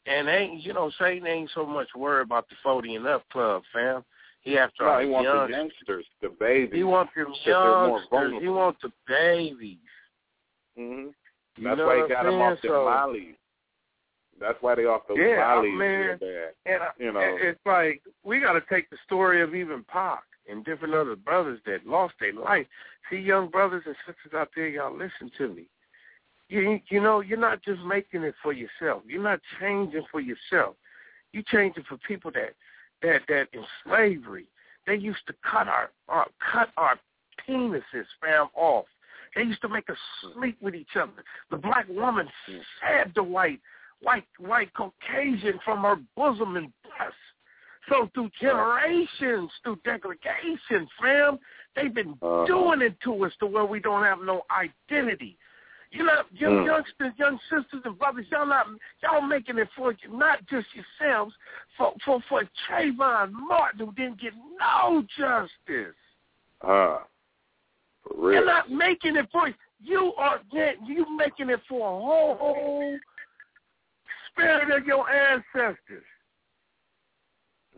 and 0.06 0.28
ain't 0.28 0.62
you 0.62 0.72
know 0.72 0.90
Satan 0.98 1.26
ain't 1.26 1.50
so 1.54 1.66
much 1.66 1.88
worried 1.96 2.22
about 2.22 2.48
the 2.48 2.54
forty 2.62 2.94
and 2.94 3.06
up 3.06 3.28
club, 3.30 3.62
fam. 3.72 4.04
He 4.42 4.56
after 4.56 4.84
No, 4.84 4.90
all 4.90 4.98
he 5.00 5.06
the 5.06 5.12
wants 5.12 5.26
the 5.28 5.34
youngsters. 5.34 5.56
youngsters, 5.56 6.06
the 6.22 6.28
babies. 6.28 6.74
He 6.74 6.84
wants 6.84 7.12
them 7.14 7.24
Because 7.26 7.44
they're 7.44 7.88
more 7.88 8.00
youngsters. 8.12 8.42
He 8.42 8.48
wants 8.48 8.80
the 8.82 8.92
babies. 9.08 9.78
hmm 10.76 11.08
You 11.56 11.64
That's 11.64 11.76
know 11.78 11.86
why 11.86 12.02
he 12.02 12.08
got 12.08 12.22
them 12.24 12.40
off 12.40 12.60
the 12.62 12.68
So- 12.68 12.84
mollies. 12.84 13.34
That's 14.40 14.58
why 14.60 14.74
they 14.74 14.84
off 14.84 15.02
those 15.08 15.18
Yeah, 15.20 15.36
mollies 15.36 15.78
man. 15.78 16.18
bad. 16.18 16.50
And 16.66 16.82
I, 16.82 16.88
You 16.98 17.12
know. 17.12 17.20
it's 17.22 17.60
like 17.66 18.02
we 18.24 18.40
got 18.40 18.52
to 18.52 18.62
take 18.68 18.90
the 18.90 18.96
story 19.04 19.42
of 19.42 19.54
even 19.54 19.84
Pac 19.84 20.22
and 20.48 20.64
different 20.64 20.94
other 20.94 21.16
brothers 21.16 21.60
that 21.66 21.86
lost 21.86 22.14
their 22.20 22.32
life. 22.32 22.66
See, 23.10 23.16
young 23.18 23.48
brothers 23.48 23.82
and 23.86 23.96
sisters 24.06 24.32
out 24.34 24.50
there, 24.54 24.68
y'all 24.68 24.96
listen 24.96 25.30
to 25.38 25.48
me. 25.48 25.68
You 26.48 26.80
you 26.88 27.00
know 27.00 27.20
you're 27.20 27.38
not 27.38 27.62
just 27.62 27.82
making 27.82 28.22
it 28.22 28.34
for 28.42 28.54
yourself. 28.54 29.02
You're 29.06 29.22
not 29.22 29.40
changing 29.60 30.06
for 30.10 30.20
yourself. 30.20 30.76
You're 31.32 31.42
changing 31.42 31.84
for 31.84 31.98
people 31.98 32.30
that 32.32 32.54
that 33.02 33.22
that 33.28 33.48
in 33.52 33.64
slavery 33.84 34.46
they 34.88 34.96
used 34.96 35.26
to 35.26 35.34
cut 35.48 35.68
our, 35.68 35.90
our 36.08 36.26
cut 36.52 36.70
our 36.78 36.98
penises, 37.46 38.06
fam, 38.20 38.48
off. 38.54 38.86
They 39.36 39.42
used 39.42 39.60
to 39.60 39.68
make 39.68 39.88
us 39.90 39.98
sleep 40.22 40.56
with 40.60 40.74
each 40.74 40.96
other. 41.00 41.12
The 41.50 41.58
black 41.58 41.86
woman 41.88 42.26
mm. 42.50 42.60
stabbed 42.78 43.14
the 43.14 43.22
white 43.22 43.60
white 44.02 44.24
white 44.38 44.72
Caucasian 44.74 45.58
from 45.64 45.82
her 45.82 45.96
bosom 46.16 46.56
and 46.56 46.72
breast. 46.82 47.14
So 47.88 48.10
through 48.14 48.30
generations, 48.40 49.50
through 49.64 49.78
degradation, 49.84 50.86
fam, 51.00 51.38
they've 51.74 51.92
been 51.94 52.18
Uh-huh. 52.20 52.44
doing 52.46 52.82
it 52.82 53.00
to 53.00 53.24
us 53.24 53.32
to 53.40 53.46
where 53.46 53.64
we 53.64 53.80
don't 53.80 54.04
have 54.04 54.20
no 54.20 54.44
identity. 54.50 55.38
You 55.90 56.04
know, 56.04 56.22
young 56.32 56.64
Mm. 56.64 56.66
youngsters, 56.66 57.14
young 57.18 57.38
sisters 57.48 57.82
and 57.86 57.98
brothers, 57.98 58.26
y'all 58.30 58.44
not 58.44 58.66
y'all 59.02 59.22
making 59.22 59.56
it 59.56 59.70
for 59.72 59.96
not 60.08 60.44
just 60.44 60.68
yourselves, 60.74 61.34
for 61.78 61.94
for 62.04 62.20
for 62.28 62.42
Trayvon 62.66 63.32
Martin 63.32 63.86
who 63.86 63.92
didn't 63.92 64.20
get 64.20 64.34
no 64.60 65.02
justice. 65.16 65.96
Uh, 66.60 66.98
for 68.02 68.14
real. 68.16 68.32
You're 68.34 68.44
not 68.44 68.70
making 68.70 69.16
it 69.16 69.30
for 69.32 69.50
you 69.80 70.12
are 70.14 70.40
you 70.52 71.16
making 71.16 71.48
it 71.48 71.62
for 71.66 71.88
a 71.88 72.00
whole 72.02 72.98
spirit 74.38 74.70
of 74.76 74.86
your 74.86 75.04
ancestors. 75.10 76.04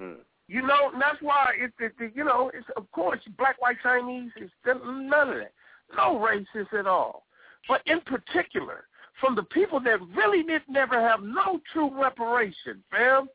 Mm. 0.01 0.17
You 0.49 0.63
know, 0.63 0.91
and 0.93 1.01
that's 1.01 1.21
why 1.21 1.53
it's 1.57 1.75
it, 1.79 1.93
it, 2.01 2.13
you 2.15 2.25
know 2.25 2.51
it's 2.53 2.67
of 2.77 2.91
course 2.91 3.21
black, 3.39 3.61
white, 3.61 3.77
Chinese. 3.83 4.31
It's 4.37 4.53
none 4.67 5.29
of 5.29 5.37
that. 5.37 5.53
No 5.97 6.19
racist 6.19 6.73
at 6.79 6.87
all. 6.87 7.27
But 7.69 7.83
in 7.87 8.01
particular, 8.01 8.85
from 9.21 9.35
the 9.37 9.43
people 9.45 9.81
that 9.81 10.01
really 10.17 10.43
did 10.43 10.63
never 10.69 11.01
have 11.01 11.23
no 11.23 11.61
true 11.73 11.91
reparation, 11.93 12.83
fam. 12.91 13.29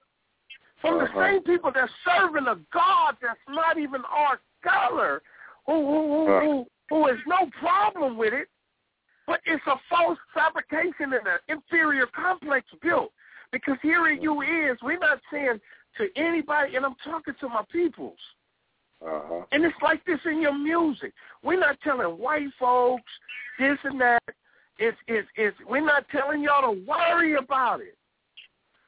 From 0.82 0.98
the 1.00 1.06
Uh-huh. 1.06 1.24
same 1.24 1.44
people 1.44 1.72
that's 1.74 1.92
serving 2.04 2.48
a 2.48 2.56
God 2.74 3.16
that's 3.22 3.40
not 3.48 3.78
even 3.78 4.02
our 4.06 4.40
color, 4.62 5.22
who 5.66 5.74
who 5.74 6.02
who, 6.08 6.28
Right. 6.28 6.44
who, 6.44 6.68
who 6.90 7.08
has 7.08 7.18
no 7.26 7.50
problem 7.60 8.18
with 8.18 8.34
it, 8.34 8.50
but 9.28 9.40
it's 9.46 9.64
a 9.68 9.76
false 9.90 10.20
fabrication 10.34 11.14
and 11.14 11.28
an 11.28 11.40
inferior 11.48 12.08
complex 12.08 12.66
built. 12.82 13.12
Because 13.52 13.78
here 13.82 14.08
you 14.10 14.42
is, 14.42 14.78
we're 14.82 15.00
not 15.00 15.20
saying 15.32 15.60
to 15.98 16.08
anybody, 16.16 16.76
and 16.76 16.86
I'm 16.86 16.96
talking 17.04 17.34
to 17.40 17.50
my 17.50 17.64
peoples. 17.72 18.18
Uh-huh. 19.06 19.42
And 19.52 19.64
it's 19.64 19.76
like 19.82 20.04
this 20.06 20.20
in 20.26 20.42
your 20.42 20.58
music. 20.58 21.14
We're 21.44 21.60
not 21.60 21.80
telling 21.82 22.18
white 22.18 22.50
folks 22.60 23.04
this 23.60 23.78
and 23.84 24.00
that. 24.02 24.24
It's 24.78 24.98
it's 25.08 25.28
it's 25.36 25.56
we're 25.70 25.86
not 25.86 26.06
telling 26.10 26.42
y'all 26.42 26.74
to 26.74 26.82
worry 26.86 27.36
about 27.36 27.82
it. 27.82 27.98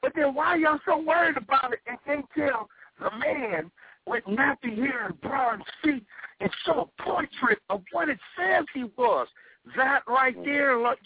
But 0.02 0.14
then 0.16 0.34
why 0.34 0.56
y'all 0.56 0.80
so 0.86 0.98
worried 1.02 1.38
about 1.38 1.74
it 1.74 1.80
and 1.88 1.98
can't 2.06 2.26
tell 2.38 2.70
the 3.00 3.10
man 3.18 3.72
with 4.06 4.24
nappy 4.26 4.76
hair 4.76 5.08
and 5.08 5.22
bronze 5.22 5.64
feet 5.84 6.06
and 6.40 6.50
show 6.66 6.90
a 6.90 7.04
portrait 7.04 7.60
of 7.70 7.84
what 7.92 8.10
it 8.10 8.20
says 8.38 8.66
he 8.74 8.86
was? 8.98 9.28
That 9.76 10.02
right 10.08 10.36
there, 10.46 10.78
look, 10.80 11.00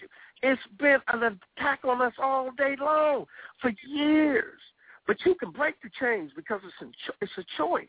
it's 0.43 0.61
been 0.79 0.99
an 1.07 1.39
attack 1.57 1.79
on 1.83 2.01
us 2.01 2.13
all 2.21 2.51
day 2.57 2.75
long 2.79 3.25
for 3.61 3.71
years. 3.87 4.59
But 5.07 5.17
you 5.25 5.35
can 5.35 5.51
break 5.51 5.75
the 5.81 5.89
chains 5.99 6.31
because 6.35 6.61
it's 6.63 6.81
a 6.81 6.85
cho- 7.05 7.17
it's 7.21 7.37
a 7.37 7.43
choice. 7.57 7.87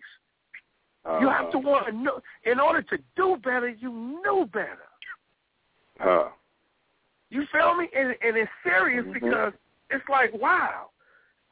You 1.21 1.29
have 1.29 1.51
to 1.51 1.59
Uh-huh. 1.59 1.69
want 1.69 1.87
to 1.87 1.93
know. 1.93 2.21
In 2.45 2.59
order 2.59 2.83
to 2.83 2.99
do 3.17 3.37
better, 3.43 3.69
you 3.69 3.93
know 4.25 4.47
better. 4.47 4.89
Uh, 6.01 6.31
You 7.31 7.47
feel 7.47 7.75
me? 7.75 7.89
And, 7.97 8.15
and 8.23 8.37
it's 8.37 8.51
serious 8.63 9.07
Mhm. 9.07 9.13
because 9.13 9.53
it's 9.91 10.09
like, 10.09 10.33
wow, 10.35 10.91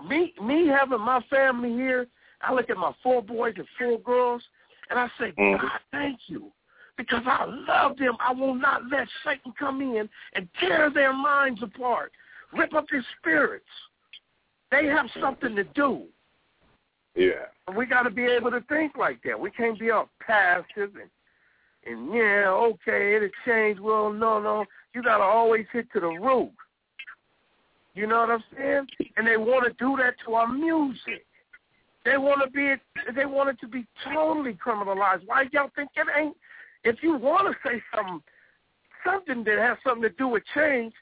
me 0.06 0.34
me 0.40 0.66
having 0.66 1.01
my 1.01 1.20
family 1.22 1.72
here. 1.72 2.06
I 2.42 2.52
look 2.55 2.70
at 2.70 2.76
my 2.76 2.92
four 3.02 3.22
boys 3.22 3.55
and 3.56 3.68
four 3.78 3.98
girls, 4.01 4.42
and 4.88 4.98
I 4.98 5.09
say, 5.18 5.32
Mhm. 5.32 5.60
God, 5.60 5.80
thank 5.90 6.28
you, 6.28 6.52
because 7.01 7.24
I 7.27 7.44
love 7.47 7.97
them. 7.98 8.16
I 8.20 8.32
will 8.32 8.55
not 8.55 8.82
let 8.90 9.09
Satan 9.24 9.52
come 9.59 9.81
in 9.81 10.09
and 10.35 10.48
tear 10.59 10.90
their 10.90 11.12
minds 11.12 11.62
apart, 11.62 12.12
rip 12.52 12.74
up 12.74 12.86
their 12.90 13.05
spirits. 13.18 13.64
They 14.70 14.86
have 14.86 15.06
something 15.20 15.56
to 15.56 15.64
do. 15.64 16.05
yeah. 17.16 17.47
And 17.66 17.77
we 17.77 17.86
got 17.86 18.02
to 18.02 18.10
be 18.10 18.24
able 18.24 18.51
to 18.52 18.60
think 18.68 18.97
like 18.97 19.20
that. 19.24 19.39
We 19.39 19.51
can't 19.51 19.78
be 19.78 19.90
all 19.90 20.09
passive 20.24 20.94
and 21.01 21.10
and 21.86 22.12
yeah, 22.12 22.51
okay, 22.51 23.16
it'll 23.16 23.31
change. 23.47 23.81
Well, 23.81 24.12
no, 24.12 24.39
no, 24.39 24.66
you 24.94 25.02
got 25.02 25.16
to 25.16 25.24
always 25.24 25.64
hit 25.72 25.90
to 25.94 26.01
the 26.01 26.09
root. 26.09 26.52
You 27.94 28.06
know 28.06 28.20
what 28.20 28.31
I'm 28.31 28.44
saying? 28.56 28.86
And 29.16 29.27
they 29.27 29.39
want 29.39 29.64
to 29.64 29.72
do 29.82 29.97
that 29.97 30.14
to 30.27 30.35
our 30.35 30.47
music. 30.47 31.24
They 32.05 32.16
want 32.16 32.43
to 32.44 32.51
be 32.51 32.74
they 33.14 33.27
want 33.27 33.51
it 33.51 33.60
to 33.60 33.68
be 33.68 33.86
totally 34.12 34.55
criminalized. 34.64 35.22
Why 35.27 35.44
y'all 35.52 35.70
think 35.74 35.90
it 35.97 36.06
ain't? 36.18 36.36
If 36.85 37.02
you 37.02 37.16
want 37.16 37.47
to 37.48 37.69
say 37.69 37.82
something 37.94 38.23
something 39.05 39.44
that 39.44 39.59
has 39.59 39.78
something 39.85 40.02
to 40.02 40.15
do 40.16 40.28
with 40.28 40.43
change, 40.55 40.93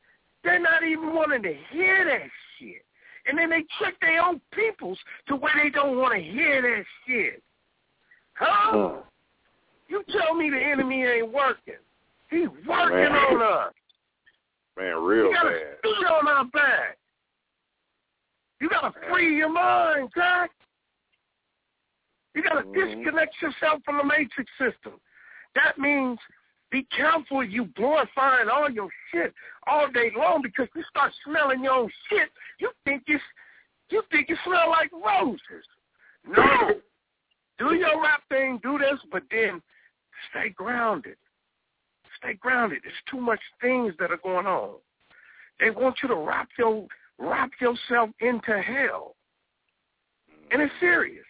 they're 0.45 0.61
not 0.61 0.85
even 0.85 1.15
wanting 1.15 1.43
to 1.43 1.55
hear 1.71 2.05
that 2.05 2.29
shit. 2.59 2.85
And 3.27 3.37
then 3.37 3.51
they 3.51 3.65
trick 3.79 3.97
their 4.01 4.23
own 4.23 4.41
peoples 4.53 4.99
to 5.27 5.37
where 5.37 5.53
they 5.63 5.71
don't 5.71 5.99
want 5.99 6.15
to 6.15 6.21
hear 6.21 6.63
that 6.63 6.85
shit. 7.07 7.43
Huh? 8.35 8.73
Mm. 8.73 9.03
You 9.89 10.05
tell 10.11 10.35
me 10.35 10.51
the 10.51 10.57
enemy 10.63 11.05
ain't 11.05 11.33
working. 11.33 11.75
He's 12.31 12.49
working 12.67 12.97
Man. 12.99 13.13
on 13.13 13.43
us. 13.43 13.73
Man, 14.77 14.97
real 15.03 15.27
you 15.27 15.35
got 15.35 15.43
to 15.45 15.51
bad. 15.51 15.79
speed 15.79 16.07
on 16.07 16.29
our 16.29 16.45
back. 16.47 16.99
You 18.61 18.69
got 18.69 18.93
to 18.93 19.01
free 19.11 19.37
your 19.37 19.49
mind, 19.49 20.11
Jack. 20.15 20.51
You 22.35 22.43
got 22.43 22.61
to 22.61 22.63
Mhm. 22.67 22.75
disconnect 22.75 23.43
yourself 23.43 23.83
from 23.85 23.97
the 23.97 24.05
matrix 24.05 24.51
system. 24.59 25.01
That 25.59 25.79
means 25.79 26.19
be 26.71 26.87
careful 26.97 27.43
you 27.43 27.67
glorifying 27.77 28.49
all 28.53 28.71
your 28.71 28.89
shit 29.11 29.35
all 29.67 29.91
day 29.91 30.13
long 30.17 30.41
because 30.43 30.69
you 30.75 30.83
start 30.89 31.13
smelling 31.25 31.65
your 31.65 31.73
own 31.73 31.91
shit. 32.09 32.29
You 32.61 32.71
think 32.85 33.03
it's 33.07 33.23
you 33.91 34.03
think 34.13 34.29
you 34.29 34.37
smell 34.45 34.69
like 34.69 34.91
roses. 34.93 35.65
No. 36.29 36.73
do 37.59 37.75
your 37.75 38.03
rap 38.03 38.21
thing, 38.29 38.61
do 38.63 38.79
this, 38.79 39.01
but 39.11 39.23
then 39.31 39.63
stay 40.31 40.51
grounded. 40.51 41.17
Stay 42.19 42.35
grounded. 42.35 42.81
There's 42.85 42.95
too 43.11 43.21
much 43.21 43.41
things 43.61 43.95
that 43.99 44.11
are 44.11 44.21
going 44.23 44.47
on. 44.47 44.75
They 45.59 45.71
want 45.71 45.97
you 46.03 46.09
to 46.09 46.17
wrap 46.17 46.49
your 46.59 46.87
wrap 47.19 47.51
yourself 47.61 48.11
into 48.21 48.61
hell. 48.61 49.17
And 50.53 50.63
it's 50.63 50.73
serious. 50.79 51.25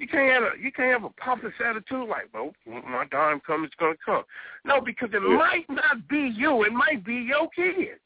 You 0.00 0.08
can't 0.08 0.32
have 0.32 0.42
a 0.42 0.58
you 0.58 0.72
can't 0.72 0.92
have 0.92 1.04
a 1.04 1.10
pompous 1.22 1.52
attitude 1.62 2.08
like, 2.08 2.30
well, 2.32 2.52
my 2.66 3.04
time 3.12 3.38
comes, 3.46 3.66
it's 3.66 3.74
gonna 3.78 3.92
come. 4.02 4.24
No, 4.64 4.80
because 4.80 5.10
it 5.12 5.20
Yeah. 5.22 5.36
might 5.36 5.68
not 5.68 6.08
be 6.08 6.20
you. 6.20 6.64
It 6.64 6.72
might 6.72 7.04
be 7.04 7.16
your 7.16 7.50
kids. 7.50 8.00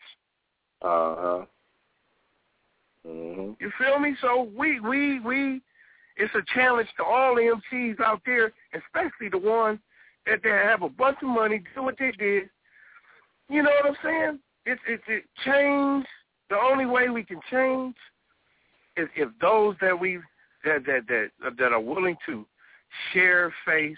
Uh-huh. 0.82 1.46
Mm-hmm. 3.06 3.52
You 3.60 3.70
feel 3.78 4.00
me? 4.00 4.16
So 4.20 4.50
we 4.56 4.80
we 4.80 5.20
we 5.20 5.62
it's 6.16 6.34
a 6.34 6.42
challenge 6.52 6.88
to 6.96 7.04
all 7.04 7.36
the 7.36 7.42
MCs 7.42 8.00
out 8.00 8.22
there, 8.26 8.52
especially 8.72 9.28
the 9.30 9.38
ones 9.38 9.78
that 10.26 10.40
they 10.42 10.50
have 10.50 10.82
a 10.82 10.88
bunch 10.88 11.18
of 11.22 11.28
money, 11.28 11.62
do 11.76 11.82
what 11.84 11.96
they 11.96 12.10
did. 12.10 12.50
You 13.48 13.62
know 13.62 13.70
what 13.70 13.86
I'm 13.86 13.96
saying? 14.02 14.40
It's 14.66 14.82
it's 14.88 15.04
it 15.06 15.24
change. 15.44 16.06
The 16.50 16.56
only 16.56 16.86
way 16.86 17.08
we 17.08 17.22
can 17.22 17.40
change 17.52 17.94
is 18.96 19.08
if 19.14 19.28
those 19.40 19.76
that 19.80 19.98
we 19.98 20.18
that 20.64 20.84
that 20.86 21.06
that 21.08 21.56
that 21.58 21.72
are 21.72 21.80
willing 21.80 22.16
to 22.26 22.46
share 23.12 23.52
face, 23.66 23.96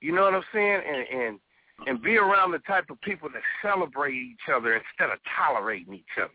you 0.00 0.12
know 0.12 0.22
what 0.22 0.34
I'm 0.34 0.42
saying, 0.52 0.80
and 0.86 1.20
and 1.20 1.38
and 1.86 2.02
be 2.02 2.16
around 2.16 2.52
the 2.52 2.58
type 2.60 2.90
of 2.90 3.00
people 3.00 3.28
that 3.32 3.42
celebrate 3.60 4.14
each 4.14 4.48
other 4.54 4.74
instead 4.74 5.12
of 5.12 5.18
tolerating 5.36 5.94
each 5.94 6.04
other 6.16 6.30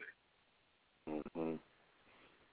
Mm-hmm. 1.09 1.53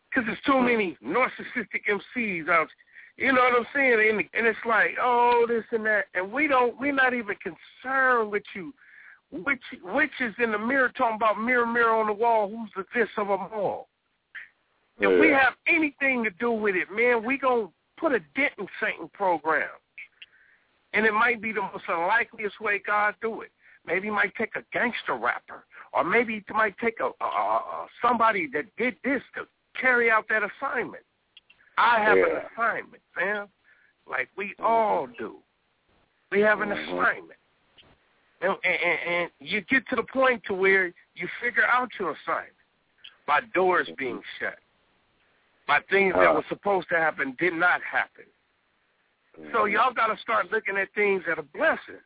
because 0.09 0.27
there's 0.27 0.39
too 0.47 0.61
many 0.61 0.97
narcissistic 1.05 1.83
MCs 1.89 2.49
out. 2.49 2.69
You 3.17 3.33
know 3.33 3.43
what 3.43 3.59
I'm 3.59 3.67
saying? 3.75 4.11
And, 4.11 4.19
and 4.33 4.47
it's 4.47 4.59
like, 4.67 4.91
oh, 5.01 5.45
this 5.49 5.65
and 5.73 5.85
that, 5.87 6.05
and 6.15 6.31
we 6.31 6.47
don't. 6.47 6.79
We're 6.79 6.93
not 6.93 7.15
even 7.15 7.37
concerned 7.37 8.31
with 8.31 8.43
you. 8.55 8.73
Which 9.33 9.63
which 9.83 10.13
is 10.21 10.35
in 10.39 10.53
the 10.53 10.59
mirror 10.59 10.93
talking 10.97 11.17
about 11.17 11.41
mirror 11.41 11.67
mirror 11.67 11.95
on 11.95 12.07
the 12.07 12.13
wall? 12.13 12.49
Who's 12.49 12.71
the 12.77 12.85
this 12.95 13.09
of 13.17 13.27
them 13.27 13.49
all? 13.53 13.89
If 15.01 15.21
we 15.21 15.29
have 15.31 15.55
anything 15.67 16.25
to 16.25 16.31
do 16.31 16.53
with 16.53 16.77
it, 16.77 16.91
man, 16.91 17.25
we 17.25 17.37
gonna 17.39 17.69
put 17.97 18.13
a 18.13 18.21
dent 18.37 18.53
in 18.59 18.67
Satan 18.81 19.09
program. 19.13 19.69
And 20.93 21.05
it 21.05 21.13
might 21.13 21.43
be 21.43 21.53
the 21.53 21.63
most 21.63 21.85
unlikeliest 21.89 22.61
way 22.61 22.81
God 22.85 23.15
do 23.21 23.41
it. 23.41 23.51
Maybe 23.87 24.07
he 24.07 24.11
might 24.11 24.35
take 24.37 24.55
a 24.57 24.63
gangster 24.73 25.15
rapper, 25.17 25.65
or 25.93 26.05
maybe 26.05 26.45
he 26.47 26.55
might 26.55 26.79
take 26.79 27.01
a, 27.01 27.11
a, 27.23 27.27
a 27.27 27.87
somebody 28.01 28.49
that 28.53 28.65
did 28.77 28.97
this 29.05 29.21
to 29.35 29.47
carry 29.79 30.11
out 30.11 30.27
that 30.29 30.43
assignment. 30.43 31.03
I 31.77 32.01
have 32.01 32.17
an 32.17 32.43
assignment, 32.53 33.03
man, 33.17 33.49
like 34.09 34.29
we 34.37 34.55
all 34.63 35.09
do. 35.19 35.37
We 36.31 36.41
have 36.41 36.61
an 36.61 36.71
Mhm. 36.71 36.83
assignment, 36.85 37.39
and, 38.41 38.57
and, 38.65 39.01
and 39.07 39.31
you 39.41 39.61
get 39.63 39.87
to 39.89 39.97
the 39.97 40.05
point 40.05 40.43
to 40.45 40.55
where 40.55 40.93
you 41.15 41.29
figure 41.41 41.65
out 41.67 41.91
your 41.99 42.13
assignment 42.13 42.55
by 43.27 43.41
doors 43.55 43.89
being 43.99 44.23
shut, 44.39 44.59
by 45.67 45.81
things 45.91 46.15
that 46.15 46.31
Uh. 46.31 46.35
were 46.35 46.45
supposed 46.49 46.89
to 46.91 46.97
happen 46.97 47.35
did 47.39 47.55
not 47.55 47.83
happen. 47.83 48.25
So 49.53 49.65
y'all 49.65 49.93
got 49.93 50.15
to 50.15 50.17
start 50.19 50.53
looking 50.53 50.77
at 50.77 50.93
things 50.95 51.25
that 51.27 51.39
are 51.39 51.43
blessing. 51.43 52.01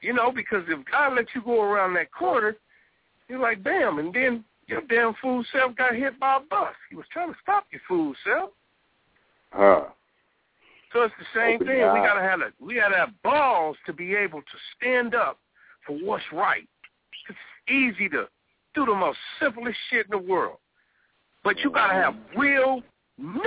You 0.00 0.14
know, 0.14 0.32
because 0.32 0.64
if 0.68 0.84
God 0.90 1.14
lets 1.14 1.28
you 1.34 1.42
go 1.42 1.62
around 1.62 1.94
that 1.94 2.10
corner, 2.10 2.56
you're 3.28 3.38
like, 3.38 3.62
bam, 3.62 3.98
and 3.98 4.12
then 4.12 4.44
your 4.66 4.80
damn 4.82 5.14
fool 5.14 5.44
self 5.52 5.76
got 5.76 5.94
hit 5.94 6.18
by 6.18 6.36
a 6.36 6.40
bus. 6.40 6.74
He 6.88 6.96
was 6.96 7.06
trying 7.12 7.32
to 7.32 7.38
stop 7.40 7.66
your 7.70 7.82
fool 7.86 8.14
self. 8.24 8.50
Huh. 9.52 9.84
So 10.92 11.02
it's 11.02 11.14
the 11.18 11.26
same 11.38 11.56
Open 11.56 11.66
thing. 11.68 11.92
We 11.92 12.00
gotta 12.00 12.22
have 12.22 12.40
a, 12.40 12.52
we 12.60 12.74
gotta 12.76 12.96
have 12.96 13.10
balls 13.22 13.76
to 13.86 13.92
be 13.92 14.14
able 14.14 14.40
to 14.40 14.56
stand 14.76 15.14
up 15.14 15.38
for 15.86 15.96
what's 15.98 16.24
right. 16.32 16.68
It's 17.28 17.38
easy 17.68 18.08
to 18.08 18.28
do 18.74 18.86
the 18.86 18.94
most 18.94 19.18
simplest 19.40 19.78
shit 19.88 20.06
in 20.06 20.10
the 20.10 20.18
world, 20.18 20.58
but 21.44 21.58
you 21.60 21.70
gotta 21.70 21.94
have 21.94 22.14
real 22.36 22.82
nuts 23.18 23.46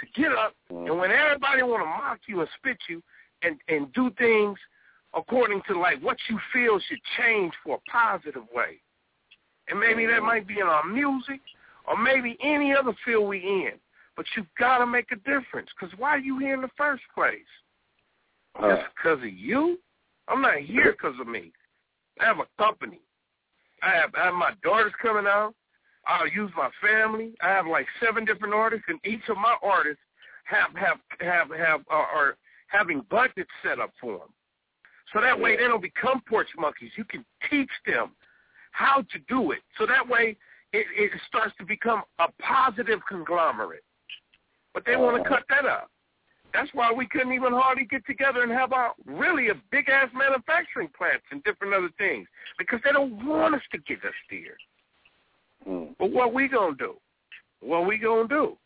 to 0.00 0.20
get 0.20 0.32
up. 0.32 0.54
And 0.70 0.98
when 0.98 1.10
everybody 1.10 1.62
want 1.62 1.82
to 1.82 1.86
mock 1.86 2.18
you 2.26 2.40
and 2.40 2.48
spit 2.58 2.78
you 2.88 3.02
and 3.42 3.56
and 3.68 3.92
do 3.92 4.10
things 4.18 4.58
according 5.14 5.62
to 5.68 5.78
like 5.78 6.02
what 6.02 6.18
you 6.28 6.38
feel 6.52 6.78
should 6.80 7.00
change 7.18 7.52
for 7.64 7.76
a 7.76 7.90
positive 7.90 8.44
way, 8.54 8.80
and 9.68 9.78
maybe 9.78 10.06
that 10.06 10.22
might 10.22 10.46
be 10.46 10.60
in 10.60 10.66
our 10.66 10.84
music 10.84 11.40
or 11.88 11.96
maybe 11.96 12.36
any 12.42 12.74
other 12.74 12.94
field 13.04 13.28
we 13.28 13.38
in. 13.38 13.72
But 14.16 14.26
you 14.36 14.46
gotta 14.58 14.86
make 14.86 15.12
a 15.12 15.16
difference. 15.16 15.68
Cause 15.78 15.90
why 15.98 16.10
are 16.10 16.18
you 16.18 16.38
here 16.38 16.54
in 16.54 16.62
the 16.62 16.70
first 16.76 17.02
place? 17.14 17.38
Huh. 18.54 18.76
Just 18.76 18.88
because 18.94 19.18
of 19.18 19.32
you? 19.32 19.78
I'm 20.28 20.42
not 20.42 20.58
here 20.58 20.92
because 20.92 21.14
of 21.20 21.28
me. 21.28 21.52
I 22.20 22.24
have 22.24 22.38
a 22.38 22.62
company. 22.62 23.00
I 23.82 23.90
have, 23.90 24.10
I 24.16 24.24
have 24.24 24.34
my 24.34 24.52
daughters 24.62 24.92
coming 25.00 25.26
out. 25.26 25.54
I'll 26.06 26.28
use 26.28 26.50
my 26.56 26.70
family. 26.80 27.34
I 27.42 27.48
have 27.48 27.66
like 27.66 27.86
seven 28.02 28.24
different 28.24 28.54
artists, 28.54 28.86
and 28.88 28.98
each 29.04 29.28
of 29.28 29.36
my 29.36 29.56
artists 29.62 30.02
have 30.44 30.74
have 30.76 30.98
have 31.20 31.50
have 31.56 31.80
uh, 31.90 31.94
are 31.94 32.36
having 32.68 33.02
budgets 33.10 33.50
set 33.62 33.80
up 33.80 33.92
for 34.00 34.18
them. 34.18 34.28
So 35.12 35.20
that 35.20 35.38
way 35.38 35.56
they 35.56 35.64
don't 35.64 35.82
become 35.82 36.22
porch 36.28 36.48
monkeys. 36.58 36.90
You 36.96 37.04
can 37.04 37.24
teach 37.50 37.70
them 37.86 38.12
how 38.72 39.02
to 39.02 39.18
do 39.28 39.52
it. 39.52 39.60
So 39.78 39.86
that 39.86 40.06
way 40.06 40.36
it, 40.72 40.86
it 40.96 41.10
starts 41.26 41.54
to 41.58 41.64
become 41.64 42.02
a 42.18 42.26
positive 42.42 43.00
conglomerate. 43.08 43.84
But 44.74 44.84
they 44.84 44.96
want 44.96 45.22
to 45.22 45.28
cut 45.28 45.44
that 45.48 45.64
up. 45.64 45.90
That's 46.52 46.70
why 46.74 46.92
we 46.92 47.06
couldn't 47.06 47.32
even 47.32 47.52
hardly 47.52 47.84
get 47.84 48.06
together 48.06 48.42
and 48.42 48.52
have 48.52 48.72
our 48.72 48.92
really 49.04 49.48
a 49.48 49.54
big 49.70 49.88
ass 49.88 50.08
manufacturing 50.14 50.88
plants 50.96 51.24
and 51.30 51.42
different 51.44 51.74
other 51.74 51.90
things 51.98 52.26
because 52.58 52.80
they 52.84 52.92
don't 52.92 53.26
want 53.26 53.54
us 53.54 53.62
to 53.72 53.78
get 53.78 53.98
us 53.98 54.14
there. 54.30 54.56
Hmm. 55.66 55.84
But 55.98 56.10
what 56.10 56.32
we 56.32 56.48
gonna 56.48 56.76
do? 56.76 56.94
What 57.60 57.86
we 57.86 57.98
gonna 57.98 58.28
do? 58.28 58.56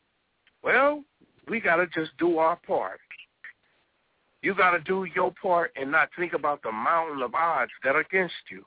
Well, 0.62 1.02
we 1.48 1.60
gotta 1.60 1.86
just 1.86 2.10
do 2.18 2.38
our 2.38 2.56
part. 2.56 3.00
You 4.42 4.54
gotta 4.54 4.80
do 4.80 5.04
your 5.14 5.32
part 5.40 5.72
and 5.76 5.90
not 5.90 6.10
think 6.16 6.32
about 6.34 6.62
the 6.62 6.72
mountain 6.72 7.22
of 7.22 7.34
odds 7.34 7.72
that 7.84 7.96
are 7.96 8.00
against 8.00 8.34
you. 8.50 8.64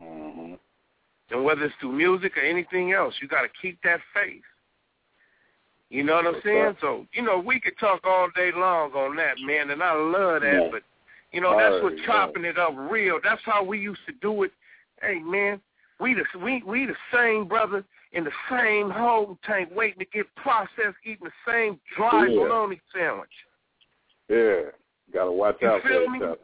Mhm. 0.00 0.58
And 1.30 1.44
whether 1.44 1.64
it's 1.64 1.74
through 1.76 1.92
music 1.92 2.36
or 2.36 2.42
anything 2.42 2.92
else, 2.92 3.20
you 3.20 3.28
gotta 3.28 3.48
keep 3.48 3.80
that 3.82 4.00
faith. 4.12 4.44
You 5.90 6.02
know 6.02 6.16
what 6.16 6.26
I'm 6.26 6.42
saying? 6.42 6.76
So, 6.80 7.06
you 7.12 7.22
know, 7.22 7.38
we 7.38 7.60
could 7.60 7.78
talk 7.78 8.04
all 8.04 8.28
day 8.30 8.50
long 8.52 8.92
on 8.94 9.16
that, 9.16 9.38
man, 9.40 9.70
and 9.70 9.82
I 9.82 9.92
love 9.92 10.42
that, 10.42 10.62
Yeah. 10.62 10.68
but 10.70 10.82
you 11.32 11.40
know, 11.40 11.56
that's 11.58 11.82
what 11.82 11.98
chopping 12.04 12.44
it 12.44 12.58
up 12.58 12.74
real. 12.76 13.20
That's 13.20 13.42
how 13.42 13.64
we 13.64 13.80
used 13.80 14.04
to 14.06 14.12
do 14.12 14.44
it. 14.44 14.52
Hey 15.00 15.18
man, 15.18 15.60
we 16.00 16.14
the 16.14 16.24
we 16.38 16.62
we 16.64 16.86
the 16.86 16.96
same 17.12 17.46
brother 17.46 17.84
in 18.12 18.24
the 18.24 18.30
same 18.50 18.90
whole 18.90 19.38
tank 19.44 19.70
waiting 19.74 19.98
to 20.00 20.06
get 20.06 20.26
processed, 20.36 20.96
eating 21.04 21.24
the 21.26 21.50
same 21.50 21.80
dry 21.96 22.26
Yeah. 22.26 22.36
bologna 22.36 22.80
sandwich. 22.94 23.28
Yeah. 24.28 24.70
Gotta 25.12 25.32
watch 25.32 25.56
You 25.60 25.68
out 25.68 25.82
for 25.82 25.88
feel 25.88 26.02
each 26.02 26.08
me? 26.10 26.18
other. 26.22 26.38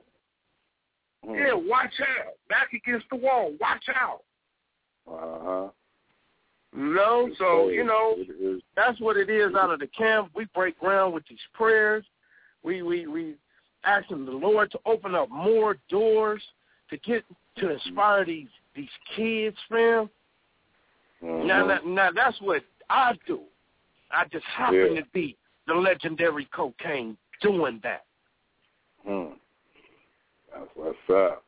Hmm. 1.25 1.35
Yeah, 1.35 1.53
watch 1.55 2.01
out. 2.01 2.35
Back 2.49 2.73
against 2.73 3.07
the 3.11 3.17
wall, 3.17 3.53
watch 3.61 3.85
out. 3.95 4.23
Uh-huh. 5.07 5.69
No, 6.73 7.27
know, 7.27 7.35
so 7.37 7.69
you 7.69 7.85
know, 7.85 8.15
It 8.17 8.63
that's 8.77 9.01
what 9.01 9.17
it 9.17 9.29
is 9.29 9.55
out 9.55 9.71
of 9.71 9.81
the 9.81 9.89
camp. 9.89 10.31
We 10.35 10.47
break 10.55 10.79
ground 10.79 11.15
with 11.15 11.25
these 11.29 11.39
prayers. 11.53 12.05
We 12.63 12.83
we 12.83 13.07
we 13.07 13.35
asking 13.85 14.25
the 14.27 14.33
Lord 14.33 14.71
to 14.73 14.79
open 14.87 15.15
up 15.15 15.29
more 15.31 15.79
doors 15.89 16.43
to 16.91 16.97
get 16.99 17.25
to 17.57 17.71
inspire 17.71 18.25
these 18.25 18.49
these 18.81 19.17
kids, 19.17 19.57
fam. 19.69 20.09
Mhm. 21.23 21.45
Now, 21.45 21.67
now, 21.67 21.81
now 21.85 22.11
that's 22.13 22.41
what 22.41 22.63
I 22.89 23.13
do. 23.27 23.43
I 24.11 24.25
just 24.27 24.45
happen 24.47 24.95
Yeah. 24.95 25.01
to 25.01 25.07
be 25.13 25.37
the 25.67 25.75
legendary 25.75 26.47
Kokane 26.47 27.17
doing 27.41 27.79
that. 27.83 28.05
Hmm. 29.05 29.35
That's 30.53 30.71
what's 30.75 31.11
up. 31.11 31.45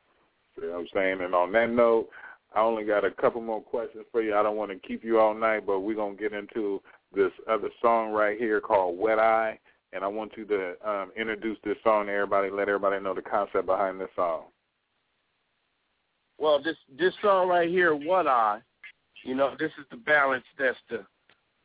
See 0.54 0.66
what 0.66 0.78
I'm 0.80 0.88
saying? 0.88 1.22
And 1.22 1.34
on 1.34 1.52
that 1.52 1.70
note, 1.70 2.10
I 2.54 2.60
only 2.60 2.84
got 2.84 3.04
a 3.04 3.10
couple 3.10 3.40
more 3.40 3.62
questions 3.62 4.04
for 4.12 4.22
you. 4.22 4.36
I 4.36 4.42
don't 4.42 4.56
want 4.56 4.70
to 4.70 4.78
keep 4.86 5.02
you 5.02 5.18
all 5.18 5.34
night, 5.34 5.66
but 5.66 5.80
we're 5.80 5.94
going 5.96 6.16
to 6.16 6.22
get 6.22 6.34
into 6.34 6.82
this 7.12 7.32
other 7.48 7.70
song 7.80 8.12
right 8.12 8.38
here 8.38 8.60
called 8.60 8.98
Wet 8.98 9.18
Eye. 9.18 9.58
And 9.94 10.04
I 10.04 10.06
want 10.06 10.36
you 10.36 10.44
to 10.46 10.88
um, 10.88 11.12
introduce 11.16 11.58
this 11.64 11.76
song 11.82 12.06
to 12.06 12.12
everybody, 12.12 12.50
let 12.50 12.68
everybody 12.68 13.02
know 13.02 13.14
the 13.14 13.22
concept 13.22 13.66
behind 13.66 14.00
this 14.00 14.08
song. 14.14 14.44
Well, 16.38 16.62
this 16.62 16.76
this 16.98 17.14
song 17.22 17.48
right 17.48 17.68
here, 17.68 17.94
What 17.94 18.26
I, 18.26 18.60
you 19.24 19.34
know, 19.34 19.54
this 19.58 19.70
is 19.78 19.86
the 19.90 19.96
balance. 19.96 20.44
That's 20.58 20.76
the 20.90 21.04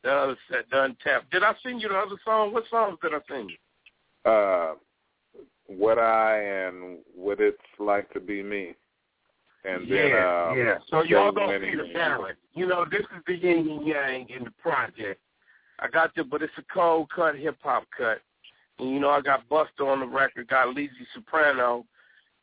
the 0.03 0.11
other 0.11 0.37
set, 0.49 0.69
the 0.71 0.83
untapped. 0.83 1.31
Did 1.31 1.43
I 1.43 1.53
send 1.63 1.81
you 1.81 1.89
the 1.89 1.95
other 1.95 2.17
song? 2.23 2.53
What 2.53 2.63
songs 2.69 2.97
did 3.01 3.13
I 3.13 3.19
send 3.27 3.49
you? 3.49 4.31
Uh, 4.31 4.73
what 5.67 5.99
I 5.99 6.39
and 6.41 6.99
what 7.15 7.39
it's 7.39 7.57
like 7.79 8.11
to 8.13 8.19
be 8.19 8.41
me. 8.43 8.75
And 9.65 9.81
then, 9.91 10.09
yeah, 10.09 10.47
um, 10.49 10.57
yeah. 10.57 10.77
So 10.89 11.03
y'all 11.03 11.31
gonna 11.31 11.59
see 11.59 11.75
the 11.75 11.91
balance. 11.93 12.37
You 12.53 12.67
know, 12.67 12.85
this 12.89 13.01
is 13.01 13.23
the 13.25 13.35
yin 13.35 13.69
and 13.69 13.85
yang 13.85 14.27
in 14.29 14.45
the 14.45 14.51
project. 14.51 15.19
I 15.79 15.87
got 15.89 16.15
the, 16.15 16.23
but 16.23 16.41
it's 16.41 16.53
a 16.57 16.63
cold 16.73 17.09
cut, 17.13 17.35
hip 17.35 17.57
hop 17.61 17.83
cut. 17.95 18.21
And 18.79 18.91
you 18.91 18.99
know, 18.99 19.09
I 19.09 19.21
got 19.21 19.47
Busta 19.49 19.85
on 19.85 19.99
the 19.99 20.07
record, 20.07 20.47
got 20.47 20.69
Lizzy 20.69 20.91
Soprano, 21.13 21.85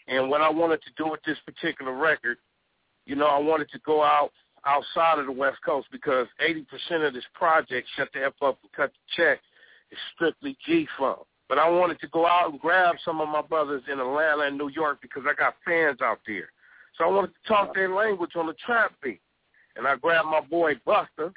and 0.06 0.28
what 0.28 0.40
I 0.40 0.50
wanted 0.50 0.80
to 0.82 0.90
do 0.96 1.10
with 1.10 1.20
this 1.26 1.38
particular 1.46 1.94
record, 1.94 2.38
you 3.06 3.16
know, 3.16 3.26
I 3.26 3.38
wanted 3.38 3.70
to 3.70 3.78
go 3.80 4.02
out 4.02 4.32
outside 4.66 5.18
of 5.18 5.26
the 5.26 5.32
West 5.32 5.58
Coast 5.64 5.88
because 5.92 6.26
80% 6.42 7.06
of 7.06 7.14
this 7.14 7.24
project, 7.34 7.88
shut 7.96 8.08
the 8.14 8.24
F 8.24 8.32
up 8.42 8.58
and 8.62 8.72
cut 8.72 8.92
the 8.92 9.22
check, 9.22 9.40
is 9.90 9.98
strictly 10.14 10.56
G-Funk. 10.66 11.20
But 11.48 11.58
I 11.58 11.68
wanted 11.68 12.00
to 12.00 12.08
go 12.08 12.26
out 12.26 12.50
and 12.50 12.60
grab 12.60 12.96
some 13.04 13.20
of 13.20 13.28
my 13.28 13.42
brothers 13.42 13.82
in 13.92 14.00
Atlanta 14.00 14.42
and 14.42 14.56
New 14.56 14.70
York 14.70 14.98
because 15.02 15.24
I 15.28 15.34
got 15.34 15.54
fans 15.64 16.00
out 16.02 16.20
there. 16.26 16.48
So 16.96 17.04
I 17.04 17.08
wanted 17.08 17.28
to 17.28 17.48
talk 17.48 17.74
their 17.74 17.94
language 17.94 18.32
on 18.36 18.46
the 18.46 18.54
trap 18.64 18.92
beat. 19.02 19.20
And 19.76 19.86
I 19.86 19.96
grabbed 19.96 20.28
my 20.28 20.40
boy 20.40 20.74
Busta, 20.86 21.32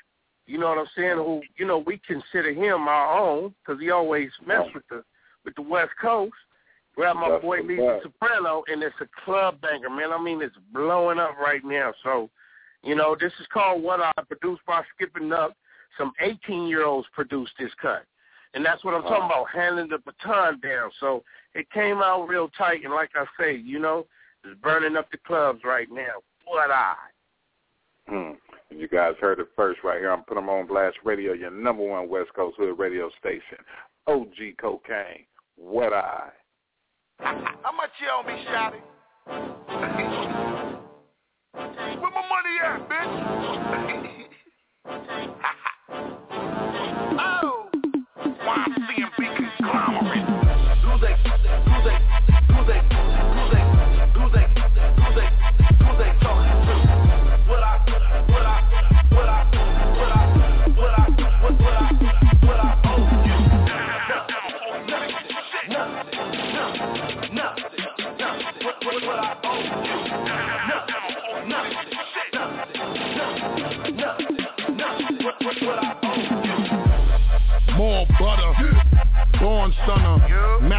you 0.46 0.58
know 0.58 0.70
what 0.70 0.78
I'm 0.78 0.88
saying, 0.96 1.18
who, 1.18 1.42
you 1.58 1.66
know, 1.66 1.80
we 1.80 2.00
consider 2.08 2.54
him 2.54 2.88
our 2.88 3.20
own 3.20 3.54
because 3.66 3.82
he 3.82 3.90
always 3.90 4.30
messed 4.46 4.74
with 4.74 4.84
the 4.90 5.04
with 5.44 5.56
the 5.56 5.62
West 5.62 5.92
Coast. 6.00 6.34
Grab 6.98 7.16
my 7.16 7.30
That's 7.30 7.44
boy 7.44 7.62
Lisa. 7.62 8.00
Soprano, 8.02 8.64
and 8.68 8.82
it's 8.82 8.96
a 9.00 9.08
club 9.24 9.62
banger, 9.62 9.90
man. 9.90 10.12
I 10.12 10.20
mean, 10.20 10.42
it's 10.42 10.56
blowing 10.74 11.20
up 11.20 11.38
right 11.38 11.64
now. 11.64 11.94
So, 12.04 12.28
you 12.84 12.96
know, 12.96 13.16
this 13.20 13.32
is 13.40 13.46
called 13.54 13.84
What 13.84 14.00
I, 14.02 14.12
produced 14.28 14.64
by 14.66 14.82
Skipping 14.96 15.32
Up. 15.32 15.56
Some 15.96 16.12
18-year-olds 16.24 17.08
produced 17.14 17.52
this 17.60 17.70
cut. 17.80 18.04
And 18.56 18.66
that's 18.66 18.84
what 18.84 18.96
I'm 18.96 19.04
talking 19.04 19.26
about, 19.26 19.46
handing 19.54 19.90
the 19.90 20.00
baton 20.00 20.60
down. 20.60 20.90
So 21.00 21.24
it 21.54 21.70
came 21.70 21.98
out 21.98 22.28
real 22.28 22.50
tight, 22.58 22.84
and 22.84 22.94
like 22.94 23.12
I 23.16 23.26
say, 23.40 23.56
you 23.56 23.78
know, 23.78 24.08
it's 24.44 24.60
burning 24.62 24.98
up 24.98 25.12
the 25.12 25.20
clubs 25.20 25.62
right 25.64 25.88
now. 25.92 26.22
What 26.46 26.72
I. 26.72 26.96
Hmm. 28.08 28.32
You 28.70 28.88
guys 28.88 29.14
heard 29.22 29.40
it 29.40 29.48
first 29.56 29.82
right 29.84 30.00
here. 30.00 30.12
I'm 30.12 30.24
putting 30.24 30.44
them 30.46 30.50
on 30.50 30.66
Blast 30.66 30.98
Radio, 31.04 31.34
your 31.34 31.52
number 31.52 31.84
one 31.84 32.10
West 32.10 32.34
Coast 32.36 32.58
Hood 32.58 32.80
radio 32.80 33.12
station. 33.20 33.58
OG 34.08 34.58
Kokane. 34.60 35.26
What 35.56 35.94
I. 35.94 36.30
How 37.20 37.72
much 37.76 37.90
you 38.00 38.08
owe 38.12 38.24
me, 38.24 38.46
Shotty? 38.48 38.82
Where 42.02 42.12
my 42.12 42.30
money 42.30 42.60
at, 42.64 42.90
bitch? 42.90 44.24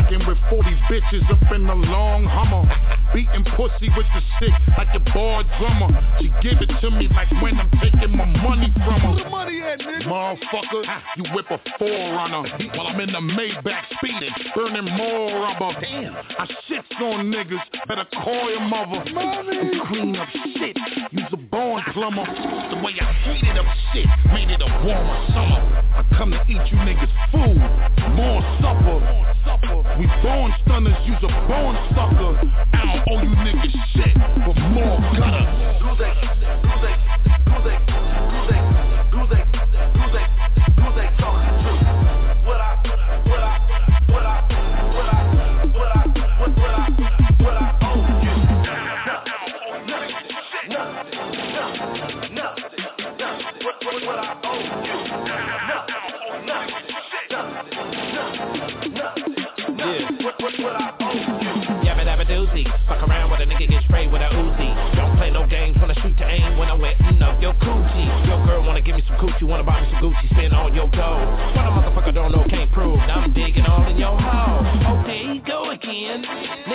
Macking 0.08 0.26
with 0.26 0.38
40 0.48 0.70
bitches 0.90 1.30
up 1.30 1.52
in 1.52 1.66
the 1.66 1.74
long 1.74 2.24
Hummer. 2.24 2.64
Beating 3.12 3.44
pussy 3.56 3.88
with 3.96 4.06
the 4.14 4.22
stick 4.36 4.52
like 4.76 4.88
a 4.94 5.00
bar 5.12 5.44
drummer. 5.58 5.88
She 6.20 6.28
give 6.42 6.60
it 6.60 6.70
to 6.80 6.90
me 6.90 7.08
like 7.08 7.30
when 7.42 7.58
I'm 7.58 7.70
taking 7.82 8.16
my 8.16 8.24
money 8.24 8.72
from 8.74 9.00
her. 9.00 9.14
Where 9.14 9.30
money 9.30 9.60
at, 9.62 9.80
nigga? 9.80 10.04
Motherfucker, 10.04 11.02
you 11.16 11.24
whip 11.34 11.46
a 11.50 11.58
4Runner 11.80 12.76
while 12.76 12.86
I'm 12.86 13.00
in 13.00 13.12
the 13.12 13.20
Maybach 13.20 13.84
speeding, 13.96 14.32
burning 14.54 14.96
more 14.96 15.40
rubber. 15.40 15.78
Damn, 15.80 16.14
I 16.16 16.46
shits 16.68 16.87
on 17.00 17.30
niggas, 17.30 17.62
better 17.86 18.04
call 18.22 18.50
your 18.50 18.60
mother. 18.60 19.04
Mommy. 19.12 19.80
Clean 19.88 20.16
up 20.16 20.28
shit, 20.30 20.76
use 21.12 21.28
a 21.32 21.36
born 21.36 21.82
plumber. 21.92 22.24
The 22.24 22.76
way 22.82 22.94
I 23.00 23.12
heated 23.24 23.58
up 23.58 23.66
shit, 23.92 24.06
made 24.32 24.50
it 24.50 24.60
a 24.60 24.70
warmer 24.84 25.26
summer. 25.28 25.60
I 25.94 26.04
come 26.16 26.30
to 26.30 26.40
eat 26.48 26.64
you 26.70 26.78
niggas 26.78 27.12
food, 27.30 27.58
more 28.14 28.42
supper. 28.60 28.98
We 29.98 30.06
born 30.22 30.52
stunners, 30.64 30.96
use 31.06 31.22
a 31.22 31.32
born 31.48 31.76
sucker. 31.94 32.34
I 32.72 32.80
don't 32.84 33.02
owe 33.10 33.22
you 33.22 33.34
niggas 33.46 33.74
shit, 33.94 34.14
but 34.14 34.56
more 34.74 34.98
gutter. 35.16 35.46
Who's 35.82 35.98
they? 35.98 36.12
Who's 36.68 36.82
they? 36.82 37.07
Me 69.40 69.46
wanna 69.46 69.62
buy 69.62 69.80
me 69.80 69.88
some 69.92 70.02
Gucci, 70.02 70.30
spend 70.30 70.52
all 70.52 70.72
your 70.74 70.88
dough. 70.90 71.52
What 71.54 71.66
a 71.66 71.70
motherfucker 71.70 72.14
don't 72.14 72.32
know, 72.32 72.44
can't 72.48 72.70
prove. 72.72 72.96
Now 72.98 73.20
I'm 73.20 73.32
digging 73.32 73.64
all 73.64 73.86
in 73.86 73.96
your 73.96 74.18
hole. 74.18 75.04
He 75.06 75.40
go 75.40 75.70
again. 75.70 76.24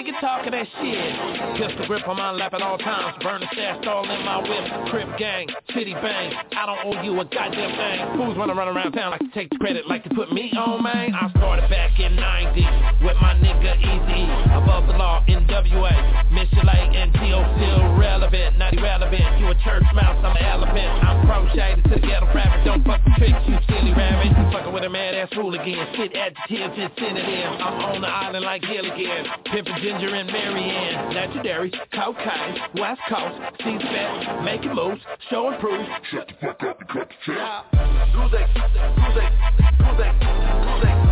Nigga 0.03 0.19
talking 0.19 0.51
that 0.51 0.67
shit. 0.81 1.55
Pistol 1.55 1.87
grip 1.87 2.05
on 2.09 2.17
my 2.17 2.31
lap 2.31 2.53
at 2.53 2.61
all 2.61 2.77
times. 2.77 3.15
Burn 3.23 3.39
the 3.39 3.47
stash 3.53 3.87
all 3.87 4.03
in 4.03 4.25
my 4.25 4.43
whip. 4.43 4.91
Crip 4.91 5.07
gang, 5.17 5.47
city 5.73 5.93
bang. 5.93 6.33
I 6.51 6.65
don't 6.65 6.83
owe 6.83 7.01
you 7.01 7.17
a 7.21 7.23
goddamn 7.23 7.71
thing. 7.71 8.17
Fools 8.17 8.37
wanna 8.37 8.53
run 8.53 8.67
around 8.67 8.91
town 8.91 9.11
like 9.11 9.21
to 9.21 9.31
take 9.31 9.49
the 9.49 9.55
credit, 9.57 9.87
like 9.87 10.03
to 10.03 10.09
put 10.09 10.33
me 10.33 10.51
on, 10.59 10.83
man. 10.83 11.15
I 11.15 11.29
started 11.37 11.69
back 11.69 11.97
in 12.01 12.17
90 12.17 12.67
with 12.99 13.15
my 13.21 13.31
nigga 13.39 13.79
Eazy. 13.79 14.27
Above 14.51 14.87
the 14.87 14.93
law, 14.99 15.23
NWA. 15.23 15.95
Michelin 16.31 16.95
and 16.99 17.13
T.O. 17.13 17.39
still 17.55 17.95
relevant, 17.95 18.57
not 18.57 18.73
irrelevant. 18.73 19.39
You 19.39 19.47
a 19.47 19.55
church 19.63 19.87
mouse, 19.95 20.19
I'm 20.19 20.35
an 20.35 20.43
elephant. 20.43 20.91
I'm 20.99 21.25
crocheted 21.25 21.83
to 21.85 21.89
the 21.95 21.99
ghetto 22.03 22.27
rabbit. 22.35 22.65
Don't 22.65 22.83
fuck 22.83 22.99
the 23.05 23.15
tricks, 23.15 23.39
you 23.47 23.55
silly 23.71 23.93
rabbit. 23.93 24.35
You 24.35 24.51
fucking 24.51 24.73
with 24.73 24.83
a 24.83 24.89
mad 24.89 25.15
ass 25.15 25.29
fool 25.31 25.53
again. 25.53 25.87
Shit 25.95 26.11
adjectives 26.11 26.75
and 26.75 26.91
synonyms. 26.99 27.55
I'm 27.63 27.95
on 27.95 28.01
the 28.01 28.07
island 28.09 28.43
like 28.43 28.63
Gilligan. 28.63 29.31
Pimpin' 29.47 29.79
Ginger 29.93 30.15
and 30.15 30.27
Mary 30.27 30.71
Ann. 30.71 31.13
Legendary, 31.13 31.71
Kokane, 31.93 32.79
West 32.79 33.01
Coast, 33.07 33.39
C-Spec, 33.63 34.43
making 34.43 34.73
moves, 34.73 35.01
showing 35.29 35.59
proof. 35.59 35.87
Shut 36.09 36.27
the 36.27 36.33
fuck 36.41 36.63
up 36.63 36.79
and 36.79 36.89
cut 36.89 37.09
the 37.09 37.15
check. 37.25 37.65
Who's 38.13 38.31
they? 38.31 38.45
Who's 38.53 38.73
they? 38.73 38.89
Who's 39.01 39.15
they? 39.15 39.29
Who's 39.85 39.97
they? 39.97 40.11
Who's 40.89 41.02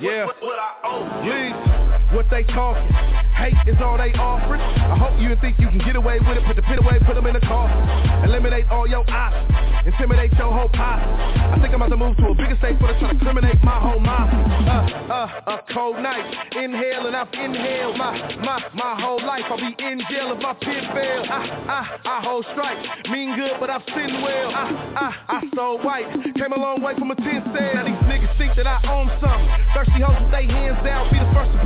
Yeah. 0.00 0.26
What, 0.26 0.36
what 0.42 0.58
I 0.58 0.74
owe 0.84 2.14
what 2.14 2.26
they 2.30 2.42
talking? 2.44 3.27
Hate 3.48 3.72
is 3.72 3.80
all 3.80 3.96
they 3.96 4.12
offering. 4.12 4.60
I 4.60 4.96
hope 4.98 5.16
you 5.20 5.32
think 5.40 5.58
you 5.58 5.68
can 5.68 5.78
get 5.80 5.96
away 5.96 6.20
with 6.20 6.36
it. 6.36 6.44
Put 6.44 6.56
the 6.56 6.62
pit 6.62 6.78
away, 6.78 7.00
put 7.00 7.14
them 7.14 7.24
in 7.26 7.32
the 7.32 7.40
coffin. 7.40 7.80
Eliminate 8.28 8.68
all 8.68 8.86
your 8.86 9.08
options. 9.08 9.48
Intimidate 9.88 10.36
your 10.36 10.52
whole 10.52 10.68
posse. 10.68 11.00
I 11.00 11.56
think 11.56 11.72
I'm 11.72 11.80
about 11.80 11.88
to 11.88 11.96
move 11.96 12.16
to 12.18 12.28
a 12.28 12.34
bigger 12.34 12.56
state 12.60 12.76
for 12.76 12.92
to 12.92 12.98
try 13.00 13.08
to 13.08 13.18
criminate 13.24 13.56
my 13.64 13.80
whole 13.80 14.00
mafia. 14.00 14.36
Uh, 14.68 15.08
uh, 15.08 15.56
a 15.56 15.72
cold 15.72 15.96
night. 15.96 16.28
Inhale 16.52 17.08
and 17.08 17.16
I've 17.16 17.32
inhaled 17.32 17.96
my, 17.96 18.36
my, 18.44 18.60
my 18.76 19.00
whole 19.00 19.24
life. 19.24 19.48
I'll 19.48 19.56
be 19.56 19.72
in 19.80 20.04
jail 20.12 20.36
if 20.36 20.42
my 20.44 20.52
pit 20.60 20.84
fail. 20.92 21.24
I, 21.24 21.40
I, 21.72 21.80
I 22.04 22.20
hold 22.20 22.44
strike. 22.52 23.08
Mean 23.08 23.32
good, 23.32 23.56
but 23.60 23.70
I've 23.70 23.84
sinned 23.96 24.20
well. 24.20 24.52
I, 24.52 24.68
I, 24.92 25.40
I 25.40 25.42
sold 25.56 25.84
white. 25.84 26.04
Came 26.36 26.52
a 26.52 26.60
long 26.60 26.82
way 26.82 26.92
from 26.98 27.10
a 27.12 27.16
tin 27.16 27.40
cell. 27.56 27.72
Now 27.72 27.84
these 27.88 28.04
niggas 28.12 28.36
think 28.36 28.56
that 28.56 28.66
I 28.66 28.76
own 28.92 29.08
something. 29.24 29.48
Thirsty 29.72 30.04
hoes 30.04 30.20
with 30.20 30.32
they 30.36 30.44
hands 30.44 30.84
down. 30.84 31.08
Be 31.08 31.16
the 31.16 31.32
first 31.32 31.57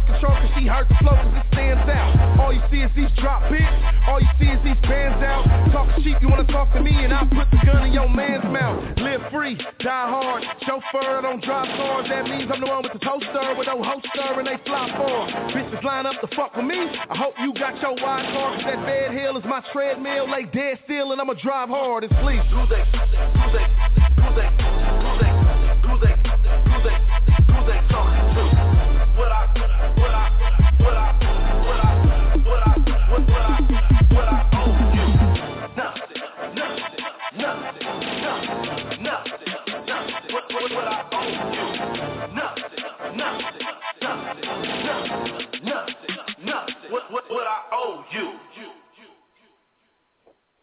no 0.00 0.12
control 0.12 0.36
cause 0.36 0.50
she 0.56 0.66
hurt 0.66 0.88
the 0.88 0.94
flow 1.00 1.16
cause 1.16 1.34
it 1.36 1.46
stands 1.52 1.88
out. 1.90 2.40
All 2.40 2.52
you 2.52 2.62
see 2.70 2.80
is 2.80 2.90
these 2.96 3.10
drop 3.18 3.48
pics. 3.48 3.64
All 4.06 4.20
you 4.20 4.28
see 4.38 4.48
is 4.48 4.60
these 4.64 4.80
bands 4.88 5.20
out. 5.24 5.44
Talk 5.72 5.88
cheap, 6.02 6.16
you 6.20 6.28
wanna 6.28 6.46
talk 6.48 6.72
to 6.72 6.80
me 6.80 6.92
and 6.92 7.12
I'll 7.12 7.28
put 7.28 7.50
the 7.50 7.60
gun 7.64 7.86
in 7.86 7.92
your 7.92 8.08
man's 8.08 8.44
mouth. 8.44 8.80
Live 8.98 9.20
free, 9.32 9.56
die 9.80 10.06
hard. 10.08 10.44
Chauffeur, 10.66 11.18
I 11.18 11.22
don't 11.22 11.42
drive 11.44 11.68
cars. 11.76 12.06
That 12.08 12.24
means 12.24 12.50
I'm 12.52 12.60
the 12.60 12.66
one 12.66 12.82
with 12.82 12.92
the 12.92 13.02
toaster 13.04 13.54
with 13.56 13.66
no 13.66 13.82
hoster 13.82 14.38
and 14.38 14.46
they 14.46 14.58
fly 14.64 14.88
far. 14.96 15.28
Bitches 15.52 15.82
line 15.84 16.06
up 16.06 16.20
to 16.20 16.28
fuck 16.36 16.56
with 16.56 16.66
me. 16.66 16.78
I 16.78 17.16
hope 17.16 17.34
you 17.40 17.52
got 17.54 17.80
your 17.80 17.94
wide 18.00 18.26
car 18.32 18.56
cause 18.56 18.64
that 18.64 18.86
bed 18.86 19.12
hill 19.12 19.36
is 19.36 19.44
my 19.44 19.62
treadmill. 19.72 20.30
Lay 20.30 20.44
dead 20.44 20.78
still 20.84 21.12
and 21.12 21.20
I'ma 21.20 21.34
drive 21.42 21.68
hard 21.68 22.04
and 22.04 22.12
sleep. 22.22 22.42
Who's 22.48 22.68
they? 22.68 22.82
Who's 22.88 23.10
they? 23.12 23.24
Who's 23.36 23.52
they? 23.52 23.66
Who's 24.20 24.36
they? 24.36 24.50
Who's 25.00 25.20
they? 25.20 25.32
Who's 25.84 26.00
they? 26.00 26.14
Who's 26.70 26.84
they 26.84 27.19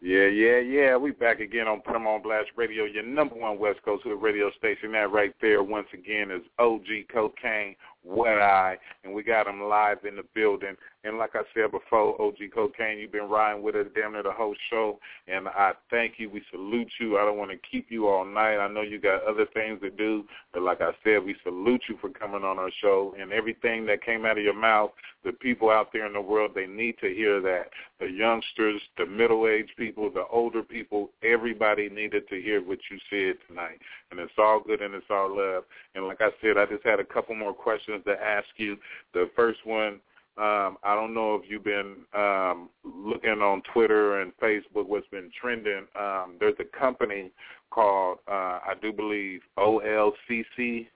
Yeah, 0.08 0.28
yeah, 0.28 0.60
yeah. 0.60 0.96
We 0.96 1.10
back 1.10 1.40
again 1.40 1.68
on 1.68 1.82
Put 1.82 1.94
'em 1.94 2.06
on 2.06 2.22
Blast 2.22 2.48
Radio, 2.56 2.84
your 2.84 3.02
number 3.02 3.34
one 3.34 3.58
West 3.58 3.82
Coast 3.82 4.04
Hood 4.04 4.22
radio 4.22 4.50
station. 4.52 4.92
That 4.92 5.12
right 5.12 5.34
there, 5.42 5.62
once 5.62 5.88
again, 5.92 6.30
is 6.30 6.40
OG 6.58 7.04
Kokane, 7.12 7.76
Wet 8.04 8.40
Eye, 8.40 8.78
and 9.04 9.12
we 9.12 9.22
got 9.22 9.46
him 9.46 9.60
live 9.60 10.06
in 10.06 10.16
the 10.16 10.22
building. 10.32 10.78
And 11.08 11.16
like 11.16 11.34
I 11.34 11.40
said 11.54 11.70
before, 11.70 12.20
OG 12.20 12.36
Kokane, 12.54 13.00
you've 13.00 13.12
been 13.12 13.30
riding 13.30 13.62
with 13.62 13.74
us 13.74 13.86
damn 13.94 14.12
near 14.12 14.22
the 14.22 14.30
whole 14.30 14.54
show, 14.68 14.98
and 15.26 15.48
I 15.48 15.72
thank 15.90 16.18
you. 16.18 16.28
We 16.28 16.42
salute 16.50 16.90
you. 17.00 17.16
I 17.16 17.24
don't 17.24 17.38
want 17.38 17.50
to 17.50 17.56
keep 17.70 17.86
you 17.90 18.08
all 18.08 18.26
night. 18.26 18.58
I 18.58 18.68
know 18.68 18.82
you 18.82 19.00
got 19.00 19.24
other 19.24 19.46
things 19.54 19.80
to 19.80 19.88
do, 19.88 20.24
but 20.52 20.62
like 20.62 20.82
I 20.82 20.90
said, 21.02 21.24
we 21.24 21.34
salute 21.42 21.80
you 21.88 21.96
for 21.98 22.10
coming 22.10 22.44
on 22.44 22.58
our 22.58 22.70
show 22.82 23.14
and 23.18 23.32
everything 23.32 23.86
that 23.86 24.04
came 24.04 24.26
out 24.26 24.36
of 24.36 24.44
your 24.44 24.52
mouth. 24.52 24.90
The 25.24 25.32
people 25.32 25.70
out 25.70 25.94
there 25.94 26.06
in 26.06 26.12
the 26.12 26.20
world, 26.20 26.50
they 26.54 26.66
need 26.66 26.96
to 27.00 27.08
hear 27.08 27.40
that. 27.40 27.70
The 28.00 28.10
youngsters, 28.10 28.80
the 28.98 29.06
middle-aged 29.06 29.76
people, 29.78 30.10
the 30.10 30.26
older 30.30 30.62
people, 30.62 31.08
everybody 31.22 31.88
needed 31.88 32.28
to 32.28 32.40
hear 32.40 32.60
what 32.62 32.78
you 32.90 32.98
said 33.08 33.38
tonight. 33.48 33.78
And 34.10 34.20
it's 34.20 34.32
all 34.36 34.60
good 34.60 34.82
and 34.82 34.94
it's 34.94 35.06
all 35.10 35.34
love. 35.34 35.64
And 35.94 36.06
like 36.06 36.20
I 36.20 36.30
said, 36.42 36.58
I 36.58 36.66
just 36.66 36.84
had 36.84 37.00
a 37.00 37.04
couple 37.04 37.34
more 37.34 37.54
questions 37.54 38.04
to 38.06 38.12
ask 38.12 38.46
you. 38.56 38.76
The 39.14 39.30
first 39.34 39.60
one, 39.64 40.00
um, 40.38 40.76
I 40.84 40.94
don't 40.94 41.14
know 41.14 41.34
if 41.34 41.50
you've 41.50 41.64
been 41.64 41.96
um, 42.14 42.68
looking 42.84 43.42
on 43.42 43.60
Twitter 43.72 44.20
and 44.20 44.32
Facebook 44.36 44.86
what's 44.86 45.08
been 45.08 45.30
trending. 45.40 45.86
Um, 45.98 46.36
there's 46.38 46.54
a 46.60 46.78
company 46.78 47.32
called, 47.70 48.18
uh, 48.28 48.60
I 48.62 48.74
do 48.80 48.92
believe, 48.92 49.40
OLCC, 49.58 50.86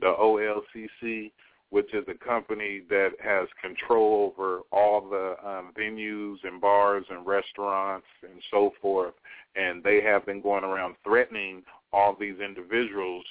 the 0.00 0.14
OLCC, 0.20 1.32
which 1.70 1.92
is 1.94 2.04
a 2.06 2.24
company 2.24 2.82
that 2.90 3.10
has 3.24 3.48
control 3.60 4.32
over 4.32 4.60
all 4.70 5.00
the 5.00 5.34
um, 5.44 5.72
venues 5.76 6.36
and 6.44 6.60
bars 6.60 7.04
and 7.10 7.26
restaurants 7.26 8.06
and 8.22 8.40
so 8.52 8.72
forth. 8.80 9.14
And 9.56 9.82
they 9.82 10.00
have 10.02 10.24
been 10.26 10.40
going 10.40 10.64
around 10.64 10.94
threatening 11.02 11.62
all 11.92 12.16
these 12.18 12.38
individuals, 12.38 13.24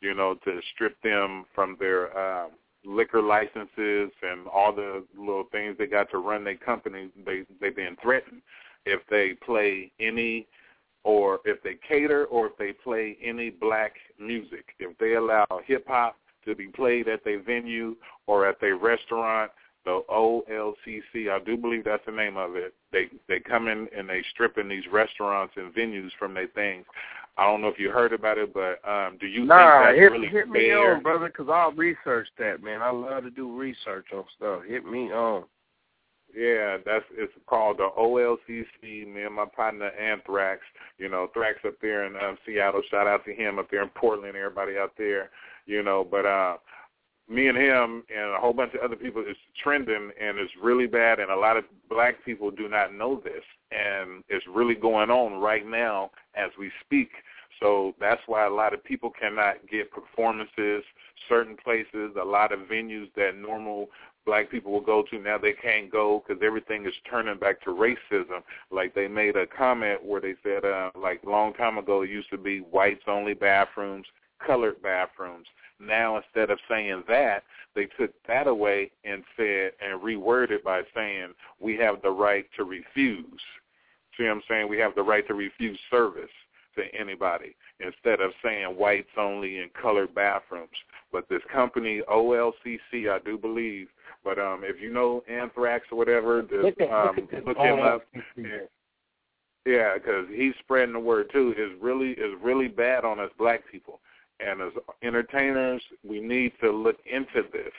you 0.00 0.14
know, 0.14 0.36
to 0.44 0.60
strip 0.72 0.96
them 1.02 1.44
from 1.54 1.76
their 1.78 2.16
um, 2.16 2.52
liquor 2.88 3.22
licenses 3.22 4.10
and 4.22 4.48
all 4.52 4.72
the 4.72 5.04
little 5.16 5.44
things 5.52 5.76
they 5.78 5.86
got 5.86 6.10
to 6.10 6.18
run 6.18 6.42
their 6.44 6.56
company. 6.56 7.10
They 7.24 7.44
they've 7.60 7.76
been 7.76 7.96
threatened 8.02 8.42
if 8.86 9.00
they 9.10 9.34
play 9.44 9.92
any 10.00 10.46
or 11.04 11.40
if 11.44 11.62
they 11.62 11.76
cater 11.86 12.24
or 12.26 12.46
if 12.46 12.56
they 12.58 12.72
play 12.72 13.16
any 13.22 13.50
black 13.50 13.92
music. 14.18 14.64
If 14.78 14.96
they 14.98 15.14
allow 15.14 15.46
hip 15.66 15.86
hop 15.86 16.16
to 16.46 16.54
be 16.54 16.68
played 16.68 17.08
at 17.08 17.24
their 17.24 17.42
venue 17.42 17.96
or 18.26 18.46
at 18.46 18.60
their 18.60 18.76
restaurant, 18.76 19.50
the 19.84 20.02
OLCC, 20.10 21.30
I 21.30 21.38
do 21.44 21.56
believe 21.56 21.84
that's 21.84 22.04
the 22.04 22.12
name 22.12 22.36
of 22.36 22.56
it. 22.56 22.74
They 22.92 23.08
they 23.28 23.40
come 23.40 23.68
in 23.68 23.88
and 23.96 24.08
they 24.08 24.22
stripping 24.30 24.68
these 24.68 24.84
restaurants 24.90 25.54
and 25.56 25.74
venues 25.74 26.10
from 26.18 26.34
their 26.34 26.48
things. 26.48 26.84
I 27.38 27.44
don't 27.44 27.60
know 27.60 27.68
if 27.68 27.78
you 27.78 27.90
heard 27.90 28.12
about 28.12 28.36
it, 28.36 28.52
but 28.52 28.80
um, 28.88 29.16
do 29.20 29.28
you 29.28 29.44
nah, 29.44 29.84
think 29.84 29.86
that's 29.86 29.98
hit, 29.98 30.12
really 30.12 30.26
hit 30.26 30.48
me 30.48 30.60
fair? 30.70 30.96
on, 30.96 31.02
brother, 31.02 31.28
because 31.28 31.46
I'll 31.48 31.70
research 31.72 32.26
that, 32.38 32.62
man. 32.62 32.82
I 32.82 32.90
love 32.90 33.22
to 33.22 33.30
do 33.30 33.56
research 33.56 34.06
on 34.12 34.24
stuff. 34.36 34.62
Hit 34.66 34.84
me 34.84 35.12
on. 35.12 35.44
Yeah, 36.36 36.76
that's 36.84 37.04
it's 37.12 37.32
called 37.46 37.78
the 37.78 37.88
OLCC. 37.96 39.12
Me 39.12 39.22
and 39.22 39.34
my 39.34 39.46
partner 39.46 39.90
Anthrax. 39.90 40.60
You 40.98 41.08
know, 41.08 41.28
Thrax 41.34 41.66
up 41.66 41.74
there 41.80 42.04
in 42.04 42.16
um, 42.16 42.36
Seattle. 42.44 42.82
Shout 42.90 43.06
out 43.06 43.24
to 43.24 43.32
him 43.32 43.58
up 43.58 43.70
there 43.70 43.82
in 43.82 43.88
Portland. 43.90 44.36
Everybody 44.36 44.76
out 44.76 44.92
there. 44.98 45.30
You 45.64 45.82
know, 45.82 46.06
but 46.08 46.26
uh, 46.26 46.56
me 47.28 47.48
and 47.48 47.56
him 47.56 48.02
and 48.14 48.34
a 48.34 48.38
whole 48.38 48.52
bunch 48.52 48.74
of 48.74 48.80
other 48.80 48.96
people 48.96 49.22
is 49.22 49.36
trending 49.62 50.10
and 50.20 50.38
it's 50.38 50.52
really 50.62 50.86
bad. 50.86 51.20
And 51.20 51.30
a 51.30 51.36
lot 51.36 51.56
of 51.56 51.64
black 51.88 52.24
people 52.24 52.50
do 52.50 52.68
not 52.68 52.94
know 52.94 53.20
this, 53.22 53.44
and 53.70 54.24
it's 54.28 54.46
really 54.52 54.74
going 54.74 55.10
on 55.10 55.40
right 55.40 55.66
now 55.66 56.10
as 56.34 56.50
we 56.58 56.70
speak. 56.84 57.10
So 57.60 57.94
that's 57.98 58.20
why 58.26 58.46
a 58.46 58.50
lot 58.50 58.74
of 58.74 58.84
people 58.84 59.10
cannot 59.10 59.56
get 59.70 59.90
performances, 59.90 60.84
certain 61.28 61.56
places, 61.56 62.12
a 62.20 62.24
lot 62.24 62.52
of 62.52 62.60
venues 62.60 63.12
that 63.16 63.36
normal 63.36 63.88
black 64.24 64.50
people 64.50 64.72
will 64.72 64.80
go 64.80 65.02
to 65.10 65.18
now 65.18 65.38
they 65.38 65.54
can't 65.54 65.90
go 65.90 66.22
because 66.26 66.42
everything 66.44 66.84
is 66.86 66.92
turning 67.08 67.38
back 67.38 67.62
to 67.62 67.70
racism. 67.70 68.42
Like 68.70 68.94
they 68.94 69.08
made 69.08 69.36
a 69.36 69.46
comment 69.46 70.04
where 70.04 70.20
they 70.20 70.34
said, 70.42 70.64
uh, 70.64 70.90
like 70.94 71.24
long 71.24 71.54
time 71.54 71.78
ago, 71.78 72.02
it 72.02 72.10
used 72.10 72.30
to 72.30 72.38
be 72.38 72.58
whites 72.58 73.04
only 73.06 73.34
bathrooms, 73.34 74.06
colored 74.44 74.82
bathrooms. 74.82 75.46
Now 75.80 76.18
instead 76.18 76.50
of 76.50 76.58
saying 76.68 77.04
that, 77.08 77.44
they 77.74 77.86
took 77.98 78.12
that 78.26 78.46
away 78.46 78.90
and 79.04 79.24
said 79.36 79.72
and 79.80 80.00
reworded 80.00 80.62
by 80.62 80.82
saying 80.94 81.28
we 81.58 81.76
have 81.76 82.02
the 82.02 82.10
right 82.10 82.46
to 82.56 82.64
refuse. 82.64 83.40
See 84.16 84.24
what 84.24 84.32
I'm 84.32 84.42
saying? 84.48 84.68
We 84.68 84.78
have 84.78 84.94
the 84.94 85.02
right 85.02 85.26
to 85.28 85.34
refuse 85.34 85.78
service 85.90 86.30
to 86.78 86.98
anybody 86.98 87.54
instead 87.80 88.20
of 88.20 88.32
saying 88.42 88.68
whites 88.68 89.08
only 89.18 89.58
and 89.58 89.72
colored 89.74 90.14
bathrooms. 90.14 90.68
But 91.12 91.28
this 91.28 91.42
company 91.52 92.02
OLCC, 92.10 93.10
I 93.10 93.18
do 93.24 93.38
believe. 93.38 93.88
But 94.24 94.38
um, 94.38 94.62
if 94.64 94.80
you 94.80 94.92
know 94.92 95.22
Anthrax 95.28 95.86
or 95.92 95.98
whatever, 95.98 96.42
just 96.42 96.78
Look 96.78 96.90
um, 96.90 97.16
look 97.16 97.18
at 97.18 97.30
this 97.30 97.42
look 97.46 97.58
him 97.58 97.80
up. 97.80 98.02
Yeah, 99.66 99.94
because 99.98 100.26
he's 100.34 100.54
spreading 100.60 100.94
the 100.94 101.00
word 101.00 101.30
too. 101.30 101.54
Is 101.58 101.78
really 101.80 102.12
is 102.12 102.32
really 102.42 102.68
bad 102.68 103.04
on 103.04 103.20
us 103.20 103.30
black 103.38 103.60
people, 103.70 104.00
and 104.40 104.62
as 104.62 104.72
entertainers, 105.02 105.82
we 106.02 106.20
need 106.20 106.52
to 106.62 106.70
look 106.70 106.96
into 107.04 107.46
this 107.52 107.72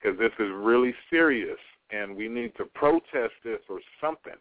because 0.00 0.16
this 0.18 0.32
is 0.38 0.52
really 0.54 0.94
serious, 1.10 1.58
and 1.90 2.16
we 2.16 2.28
need 2.28 2.54
to 2.58 2.64
protest 2.64 3.32
this 3.42 3.58
or 3.68 3.80
something. 4.00 4.36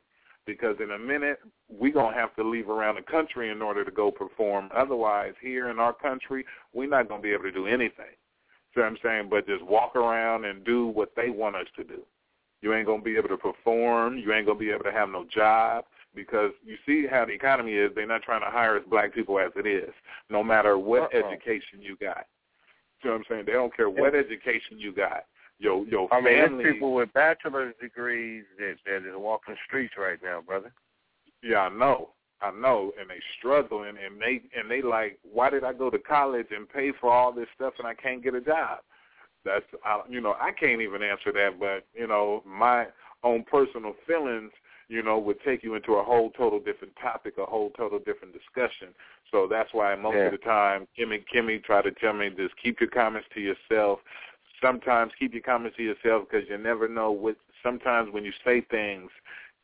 Because 0.45 0.75
in 0.79 0.91
a 0.91 0.97
minute, 0.97 1.39
we're 1.69 1.93
gonna 1.93 2.15
have 2.15 2.35
to 2.35 2.43
leave 2.43 2.69
around 2.69 2.95
the 2.95 3.03
country 3.03 3.51
in 3.51 3.61
order 3.61 3.85
to 3.85 3.91
go 3.91 4.11
perform. 4.11 4.69
Otherwise, 4.75 5.33
here 5.41 5.69
in 5.69 5.79
our 5.79 5.93
country, 5.93 6.45
we're 6.73 6.89
not 6.89 7.07
gonna 7.07 7.21
be 7.21 7.31
able 7.31 7.43
to 7.43 7.51
do 7.51 7.67
anything. 7.67 8.15
See 8.73 8.79
what 8.81 8.87
I'm 8.87 8.97
saying? 9.03 9.29
But 9.29 9.47
just 9.47 9.63
walk 9.63 9.95
around 9.95 10.45
and 10.45 10.63
do 10.63 10.87
what 10.87 11.11
they 11.15 11.29
want 11.29 11.55
us 11.55 11.67
to 11.75 11.83
do. 11.83 12.01
You 12.61 12.73
ain't 12.73 12.87
gonna 12.87 13.01
be 13.01 13.17
able 13.17 13.29
to 13.29 13.37
perform. 13.37 14.17
You 14.17 14.33
ain't 14.33 14.45
gonna 14.45 14.57
be 14.57 14.71
able 14.71 14.83
to 14.83 14.91
have 14.91 15.09
no 15.09 15.25
job 15.25 15.85
because 16.15 16.51
you 16.63 16.77
see 16.85 17.07
how 17.07 17.25
the 17.25 17.33
economy 17.33 17.73
is. 17.73 17.91
They're 17.95 18.07
not 18.07 18.23
trying 18.23 18.41
to 18.41 18.49
hire 18.49 18.77
us 18.77 18.83
black 18.89 19.13
people 19.13 19.39
as 19.39 19.51
it 19.55 19.67
is, 19.67 19.93
no 20.29 20.43
matter 20.43 20.77
what 20.77 21.13
Uh-uh. 21.13 21.27
education 21.27 21.81
you 21.81 21.95
got. 21.97 22.25
See 23.01 23.09
what 23.09 23.15
I'm 23.15 23.23
saying? 23.29 23.45
They 23.45 23.53
don't 23.53 23.75
care 23.75 23.89
what 23.89 24.15
education 24.15 24.77
you 24.77 24.91
got. 24.93 25.25
I 26.11 26.21
mean, 26.21 26.35
family. 26.35 26.63
there's 26.63 26.73
people 26.75 26.93
with 26.93 27.13
bachelor's 27.13 27.75
degrees 27.81 28.43
that 28.57 28.75
that 28.85 29.07
is 29.07 29.15
walking 29.15 29.53
the 29.53 29.59
streets 29.67 29.93
right 29.97 30.19
now, 30.23 30.41
brother. 30.41 30.73
Yeah, 31.43 31.61
I 31.61 31.69
know. 31.69 32.09
I 32.41 32.49
know, 32.49 32.91
and 32.99 33.07
they 33.07 33.19
struggling, 33.37 33.89
and 34.03 34.19
they 34.19 34.41
and 34.57 34.69
they 34.69 34.81
like, 34.81 35.19
why 35.21 35.49
did 35.51 35.63
I 35.63 35.73
go 35.73 35.89
to 35.91 35.99
college 35.99 36.47
and 36.49 36.67
pay 36.67 36.91
for 36.99 37.11
all 37.11 37.31
this 37.31 37.47
stuff 37.55 37.73
and 37.77 37.87
I 37.87 37.93
can't 37.93 38.23
get 38.23 38.33
a 38.33 38.41
job? 38.41 38.79
That's 39.45 39.65
I, 39.85 40.01
you 40.09 40.21
know 40.21 40.35
I 40.39 40.51
can't 40.51 40.81
even 40.81 41.03
answer 41.03 41.31
that, 41.33 41.59
but 41.59 41.85
you 41.93 42.07
know 42.07 42.41
my 42.45 42.87
own 43.23 43.43
personal 43.43 43.93
feelings, 44.07 44.51
you 44.89 45.03
know, 45.03 45.19
would 45.19 45.39
take 45.45 45.63
you 45.63 45.75
into 45.75 45.93
a 45.93 46.03
whole 46.03 46.31
total 46.31 46.59
different 46.59 46.93
topic, 47.01 47.35
a 47.37 47.45
whole 47.45 47.69
total 47.77 47.99
different 47.99 48.33
discussion. 48.33 48.89
So 49.29 49.47
that's 49.47 49.73
why 49.73 49.95
most 49.95 50.15
Yeah. 50.15 50.25
of 50.25 50.31
the 50.31 50.37
time, 50.39 50.87
Kimmy 50.97 51.23
Kimmy 51.31 51.63
try 51.63 51.81
to 51.81 51.91
tell 51.91 52.13
me 52.13 52.29
just 52.31 52.57
keep 52.57 52.79
your 52.79 52.89
comments 52.89 53.27
to 53.35 53.39
yourself. 53.39 53.99
Sometimes 54.61 55.11
keep 55.17 55.33
your 55.33 55.43
comments 55.43 55.77
to 55.77 55.83
yourself 55.83 56.27
because 56.29 56.47
you 56.49 56.57
never 56.57 56.87
know 56.87 57.11
what. 57.11 57.35
Sometimes 57.63 58.11
when 58.11 58.23
you 58.25 58.31
say 58.43 58.61
things, 58.71 59.09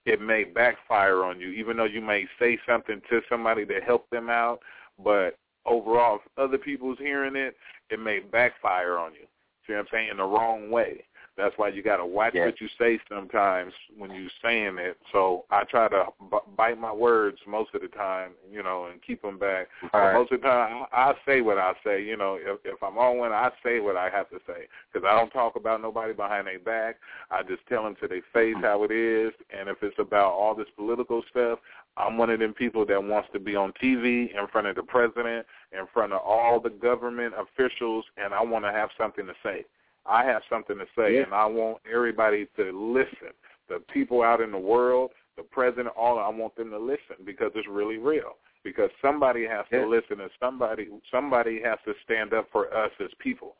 it 0.05 0.21
may 0.21 0.43
backfire 0.43 1.23
on 1.23 1.39
you, 1.39 1.49
even 1.49 1.77
though 1.77 1.85
you 1.85 2.01
may 2.01 2.25
say 2.39 2.57
something 2.67 3.01
to 3.09 3.21
somebody 3.29 3.65
to 3.65 3.79
help 3.79 4.09
them 4.09 4.29
out. 4.29 4.59
But 5.03 5.37
overall, 5.65 6.17
if 6.17 6.21
other 6.37 6.57
people's 6.57 6.97
hearing 6.99 7.35
it, 7.35 7.55
it 7.89 7.99
may 7.99 8.19
backfire 8.19 8.97
on 8.97 9.13
you. 9.13 9.27
See 9.65 9.73
what 9.73 9.79
I'm 9.79 9.85
saying? 9.91 10.09
In 10.09 10.17
the 10.17 10.23
wrong 10.23 10.71
way. 10.71 11.03
That's 11.37 11.55
why 11.57 11.69
you 11.69 11.83
got 11.83 11.97
to 11.97 12.05
watch 12.05 12.33
Yeah. 12.33 12.45
what 12.45 12.59
you 12.59 12.67
say 12.79 12.99
sometimes 13.07 13.71
when 13.95 14.11
you're 14.11 14.29
saying 14.41 14.77
it. 14.79 14.97
So 15.11 15.45
I 15.51 15.63
try 15.65 15.87
to 15.87 16.07
b- 16.31 16.37
bite 16.55 16.79
my 16.79 16.91
words 16.91 17.37
most 17.45 17.75
of 17.75 17.81
the 17.81 17.87
time, 17.87 18.31
you 18.51 18.63
know, 18.63 18.85
and 18.85 19.01
keep 19.01 19.21
them 19.21 19.37
back. 19.37 19.67
But 19.91 19.93
right. 19.93 20.13
most 20.13 20.31
of 20.31 20.41
the 20.41 20.47
time, 20.47 20.85
I, 20.91 21.11
I 21.11 21.13
say 21.25 21.41
what 21.41 21.59
I 21.59 21.73
say. 21.83 22.03
You 22.03 22.17
know, 22.17 22.39
if, 22.41 22.59
if 22.65 22.81
I'm 22.81 22.97
on 22.97 23.19
one, 23.19 23.31
I 23.31 23.51
say 23.63 23.79
what 23.79 23.95
I 23.95 24.09
have 24.09 24.29
to 24.31 24.39
say 24.47 24.67
because 24.91 25.07
I 25.07 25.15
don't 25.15 25.29
talk 25.29 25.55
about 25.55 25.81
nobody 25.81 26.13
behind 26.13 26.47
their 26.47 26.59
back. 26.59 26.97
I 27.29 27.43
just 27.43 27.65
tell 27.67 27.83
them 27.83 27.95
to 28.01 28.07
their 28.07 28.23
face 28.33 28.55
mm-hmm. 28.55 28.63
how 28.63 28.83
it 28.83 28.91
is. 28.91 29.31
And 29.51 29.69
if 29.69 29.77
it's 29.83 29.99
about 29.99 30.31
all 30.31 30.55
this 30.55 30.67
political 30.75 31.23
stuff, 31.29 31.59
I'm 31.97 32.17
one 32.17 32.29
of 32.29 32.39
them 32.39 32.53
people 32.53 32.85
that 32.85 33.03
wants 33.03 33.29
to 33.33 33.39
be 33.39 33.55
on 33.55 33.73
TV 33.81 34.35
in 34.35 34.47
front 34.51 34.67
of 34.67 34.75
the 34.75 34.83
president, 34.83 35.45
in 35.71 35.85
front 35.93 36.13
of 36.13 36.21
all 36.21 36.59
the 36.59 36.69
government 36.69 37.33
officials, 37.37 38.05
and 38.17 38.33
I 38.33 38.41
want 38.41 38.65
to 38.65 38.71
have 38.71 38.89
something 38.97 39.25
to 39.25 39.33
say. 39.43 39.65
I 40.07 40.23
have 40.25 40.41
something 40.49 40.77
to 40.77 40.85
say, 40.95 41.15
Yeah. 41.15 41.23
and 41.23 41.33
I 41.33 41.45
want 41.45 41.79
everybody 41.91 42.47
to 42.55 42.71
listen. 42.71 43.33
The 43.67 43.79
people 43.91 44.23
out 44.23 44.41
in 44.41 44.51
the 44.51 44.57
world, 44.57 45.11
the 45.35 45.43
president, 45.43 45.89
all 45.95 46.17
I 46.17 46.29
want 46.29 46.55
them 46.55 46.71
to 46.71 46.77
listen 46.79 47.17
because 47.25 47.51
it's 47.55 47.67
really 47.67 47.97
real. 47.97 48.37
Because 48.63 48.89
somebody 49.01 49.45
has 49.45 49.65
Yeah. 49.71 49.81
to 49.81 49.87
listen, 49.87 50.19
and 50.21 50.31
somebody 50.39 50.89
somebody 51.11 51.61
has 51.61 51.79
to 51.85 51.93
stand 52.03 52.33
up 52.33 52.49
for 52.51 52.73
us 52.73 52.91
as 52.99 53.13
people. 53.15 53.55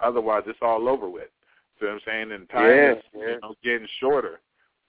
Otherwise, 0.00 0.44
it's 0.46 0.60
all 0.62 0.88
over 0.88 1.08
with. 1.08 1.30
See 1.78 1.86
what 1.86 1.94
I'm 1.94 2.00
saying? 2.00 2.32
And 2.32 2.48
time 2.50 2.70
Yeah, 2.70 2.92
is 2.92 3.04
you 3.14 3.38
know 3.40 3.54
getting 3.62 3.86
shorter, 4.00 4.40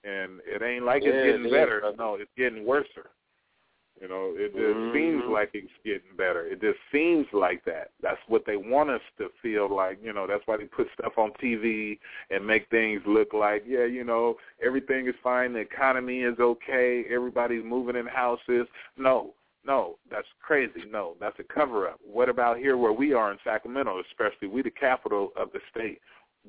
and 0.04 0.40
it 0.46 0.62
ain't 0.62 0.84
like 0.84 1.02
it's 1.04 1.16
getting 1.24 1.46
it 1.46 1.46
is, 1.46 1.52
better. 1.52 1.80
brother. 1.80 1.96
No, 1.96 2.14
it's 2.16 2.30
getting 2.36 2.64
worser. 2.64 3.10
You 4.00 4.08
know, 4.08 4.34
it 4.36 4.54
just 4.54 4.76
Mhm. 4.76 4.92
seems 4.92 5.24
like 5.24 5.50
it's 5.54 5.72
getting 5.82 6.14
better. 6.16 6.46
It 6.46 6.60
just 6.60 6.78
seems 6.92 7.32
like 7.32 7.64
that. 7.64 7.92
That's 8.00 8.20
what 8.28 8.44
they 8.44 8.56
want 8.56 8.90
us 8.90 9.00
to 9.16 9.30
feel 9.40 9.68
like. 9.68 10.02
You 10.02 10.12
know, 10.12 10.26
that's 10.26 10.46
why 10.46 10.58
they 10.58 10.66
put 10.66 10.92
stuff 10.92 11.16
on 11.16 11.32
TV 11.34 11.98
and 12.30 12.46
make 12.46 12.68
things 12.68 13.04
look 13.06 13.32
like, 13.32 13.64
yeah, 13.66 13.84
you 13.84 14.04
know, 14.04 14.36
everything 14.60 15.06
is 15.06 15.16
fine. 15.22 15.54
The 15.54 15.60
economy 15.60 16.22
is 16.22 16.38
okay. 16.38 17.04
Everybody's 17.04 17.64
moving 17.64 17.96
in 17.96 18.06
houses. 18.06 18.68
No, 18.98 19.34
no, 19.64 19.98
that's 20.10 20.28
crazy. 20.40 20.84
No, 20.84 21.16
that's 21.18 21.38
a 21.38 21.44
cover 21.44 21.88
up. 21.88 21.98
What 22.04 22.28
about 22.28 22.58
here 22.58 22.76
where 22.76 22.92
we 22.92 23.14
are 23.14 23.32
in 23.32 23.38
Sacramento, 23.44 24.00
especially 24.00 24.48
we 24.48 24.60
the 24.62 24.70
capital 24.70 25.32
of 25.36 25.52
the 25.52 25.60
state? 25.70 26.00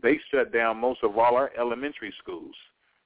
They 0.01 0.19
shut 0.31 0.51
down 0.51 0.77
most 0.77 1.01
of 1.01 1.17
all 1.17 1.35
our 1.35 1.51
elementary 1.57 2.13
schools. 2.19 2.55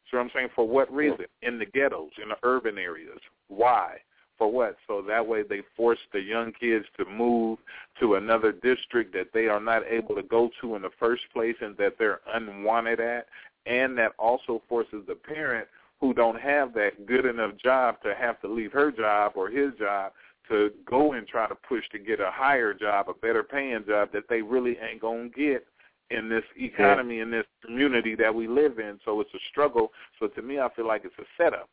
So 0.10 0.18
I'm 0.18 0.32
saying 0.34 0.50
for 0.56 0.68
what 0.68 0.92
reason? 0.94 1.26
In 1.42 1.58
the 1.58 1.66
ghettos, 1.66 2.12
in 2.22 2.30
the 2.30 2.38
urban 2.44 2.78
areas. 2.78 3.20
Why? 3.48 4.02
For 4.38 4.52
what? 4.52 4.76
So 4.88 5.04
that 5.08 5.26
way 5.26 5.44
they 5.44 5.62
force 5.78 6.00
the 6.12 6.20
young 6.20 6.52
kids 6.60 6.86
to 6.98 7.06
move 7.06 7.60
to 8.00 8.16
another 8.16 8.52
district 8.52 9.14
that 9.14 9.28
they 9.34 9.48
are 9.48 9.60
not 9.60 9.84
able 9.88 10.16
to 10.16 10.24
go 10.24 10.50
to 10.62 10.76
in 10.76 10.82
the 10.82 10.90
first 11.00 11.24
place 11.32 11.56
and 11.62 11.78
that 11.78 11.94
they're 12.00 12.22
unwanted 12.34 13.00
at. 13.00 13.28
And 13.68 13.96
that 14.00 14.14
also 14.18 14.64
forces 14.68 15.04
the 15.08 15.14
parent 15.14 15.68
who 16.00 16.14
don't 16.16 16.42
have 16.42 16.74
that 16.74 17.06
good 17.06 17.26
enough 17.26 17.52
job 17.64 18.02
to 18.04 18.16
have 18.16 18.42
to 18.42 18.48
leave 18.48 18.72
her 18.72 18.92
job 18.92 19.34
or 19.36 19.50
his 19.50 19.74
job 19.78 20.12
to 20.50 20.72
go 20.90 21.14
and 21.14 21.28
try 21.28 21.48
to 21.48 21.56
push 21.56 21.84
to 21.92 22.00
get 22.00 22.20
a 22.20 22.32
higher 22.32 22.74
job, 22.74 23.08
a 23.10 23.14
better 23.14 23.44
paying 23.44 23.86
job 23.88 24.10
that 24.12 24.24
they 24.28 24.42
really 24.42 24.78
ain't 24.82 25.00
going 25.00 25.32
to 25.32 25.40
get 25.40 25.68
in 26.10 26.28
this 26.28 26.44
economy, 26.58 27.20
in 27.20 27.32
this 27.32 27.46
community 27.66 28.16
that 28.16 28.34
we 28.34 28.48
live 28.48 28.80
in. 28.80 29.00
So 29.06 29.22
it's 29.22 29.34
a 29.34 29.40
struggle. 29.50 29.92
So 30.20 30.28
to 30.28 30.42
me, 30.42 30.60
I 30.60 30.68
feel 30.76 30.88
like 30.88 31.04
it's 31.06 31.16
a 31.20 31.42
setup, 31.42 31.70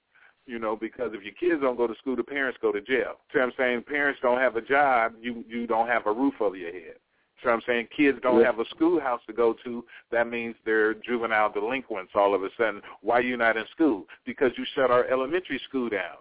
you 0.48 0.58
know, 0.58 0.74
because 0.74 1.12
if 1.12 1.22
your 1.22 1.34
kids 1.34 1.62
don't 1.62 1.76
go 1.76 1.86
to 1.86 1.94
school, 1.96 2.16
the 2.16 2.24
parents 2.24 2.58
go 2.62 2.72
to 2.72 2.80
jail. 2.80 3.20
See 3.32 3.38
what 3.38 3.44
I'm 3.48 3.52
saying? 3.58 3.82
Parents 3.82 4.18
don't 4.22 4.38
have 4.38 4.56
a 4.56 4.62
job, 4.62 5.12
you 5.20 5.44
you 5.46 5.66
don't 5.66 5.86
have 5.86 6.06
a 6.06 6.12
roof 6.12 6.34
over 6.40 6.56
your 6.56 6.72
head. 6.72 6.96
So 7.42 7.50
I'm 7.50 7.60
saying 7.66 7.88
kids 7.96 8.18
don't 8.22 8.40
Yeah. 8.40 8.46
have 8.46 8.58
a 8.58 8.64
schoolhouse 8.66 9.20
to 9.26 9.32
go 9.32 9.52
to. 9.64 9.84
That 10.10 10.26
means 10.26 10.56
they're 10.64 10.94
juvenile 10.94 11.50
delinquents 11.50 12.12
all 12.16 12.34
of 12.34 12.42
a 12.42 12.50
sudden. 12.56 12.82
Why 13.02 13.20
you 13.20 13.36
not 13.36 13.56
in 13.56 13.66
school? 13.68 14.08
Because 14.24 14.50
you 14.58 14.64
shut 14.74 14.90
our 14.90 15.04
elementary 15.04 15.58
school 15.60 15.88
down. 15.88 16.16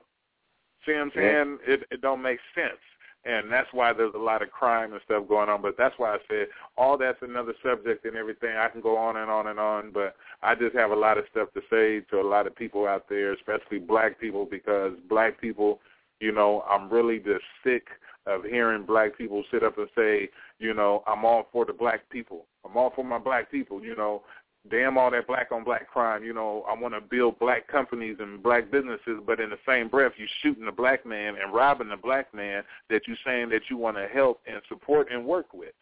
See 0.86 0.94
what 0.94 1.02
I'm 1.02 1.12
saying? 1.16 1.60
It 1.66 1.88
it 1.90 2.02
don't 2.02 2.22
make 2.22 2.40
sense. 2.54 2.82
And 3.28 3.52
that's 3.52 3.68
why 3.74 3.92
there's 3.92 4.14
a 4.16 4.20
lot 4.20 4.42
of 4.42 4.52
crime 4.52 4.94
and 4.94 5.02
stuff 5.04 5.28
going 5.28 5.50
on. 5.50 5.62
But 5.62 5.76
that's 5.78 5.96
why 5.98 6.16
I 6.16 6.18
said 6.30 6.48
all 6.78 6.98
that's 6.98 7.22
another 7.22 7.54
subject 7.62 8.06
and 8.06 8.16
everything. 8.16 8.56
I 8.56 8.70
can 8.70 8.80
go 8.80 8.96
on 8.96 9.18
and 9.18 9.30
on 9.30 9.48
and 9.48 9.60
on, 9.60 9.92
but 9.92 10.16
I 10.42 10.56
just 10.56 10.76
have 10.76 10.92
a 10.92 10.96
lot 10.96 11.18
of 11.18 11.26
stuff 11.32 11.50
to 11.54 11.62
say 11.70 12.00
to 12.10 12.22
a 12.22 12.28
lot 12.28 12.48
of 12.48 12.56
people 12.56 12.88
out 12.88 13.10
there, 13.10 13.34
especially 13.34 13.80
black 13.80 14.20
people, 14.22 14.48
because 14.50 14.94
black 15.10 15.42
people, 15.42 15.82
you 16.22 16.32
know, 16.32 16.64
I'm 16.70 16.90
really 16.90 17.20
just 17.20 17.44
sick 17.66 17.88
of 18.26 18.44
hearing 18.46 18.86
black 18.86 19.18
people 19.18 19.44
sit 19.52 19.64
up 19.64 19.78
and 19.78 19.90
say, 19.94 20.30
you 20.60 20.74
know, 20.74 21.04
I'm 21.06 21.26
all 21.26 21.48
for 21.52 21.66
the 21.66 21.74
black 21.74 22.10
people. 22.10 22.46
I'm 22.64 22.78
all 22.78 22.94
for 22.96 23.04
my 23.04 23.18
black 23.18 23.52
people, 23.52 23.84
you 23.84 23.96
know, 23.96 24.24
damn 24.70 24.98
all 24.98 25.12
that 25.12 25.28
black 25.28 25.52
on 25.52 25.64
black 25.64 25.90
crime. 25.90 26.24
You 26.24 26.34
know, 26.34 26.64
I 26.68 26.74
want 26.74 26.94
to 26.94 27.02
build 27.02 27.40
black 27.40 27.68
companies 27.68 28.18
and 28.20 28.42
black 28.42 28.72
businesses, 28.72 29.22
but 29.26 29.40
in 29.40 29.50
the 29.50 29.60
same 29.68 29.88
breath, 29.88 30.14
you 30.18 30.28
shooting 30.42 30.68
a 30.68 30.72
black 30.72 31.06
man 31.06 31.36
and 31.42 31.54
robbing 31.54 31.92
a 31.92 31.98
black 31.98 32.34
man 32.34 32.64
that 32.90 33.08
you're 33.08 33.18
saying 33.26 33.50
that 33.50 33.62
you 33.70 33.78
want 33.78 33.98
to 33.98 34.08
help 34.08 34.42
and 34.48 34.62
support 34.70 35.08
and 35.12 35.26
work 35.26 35.54
with. 35.54 35.74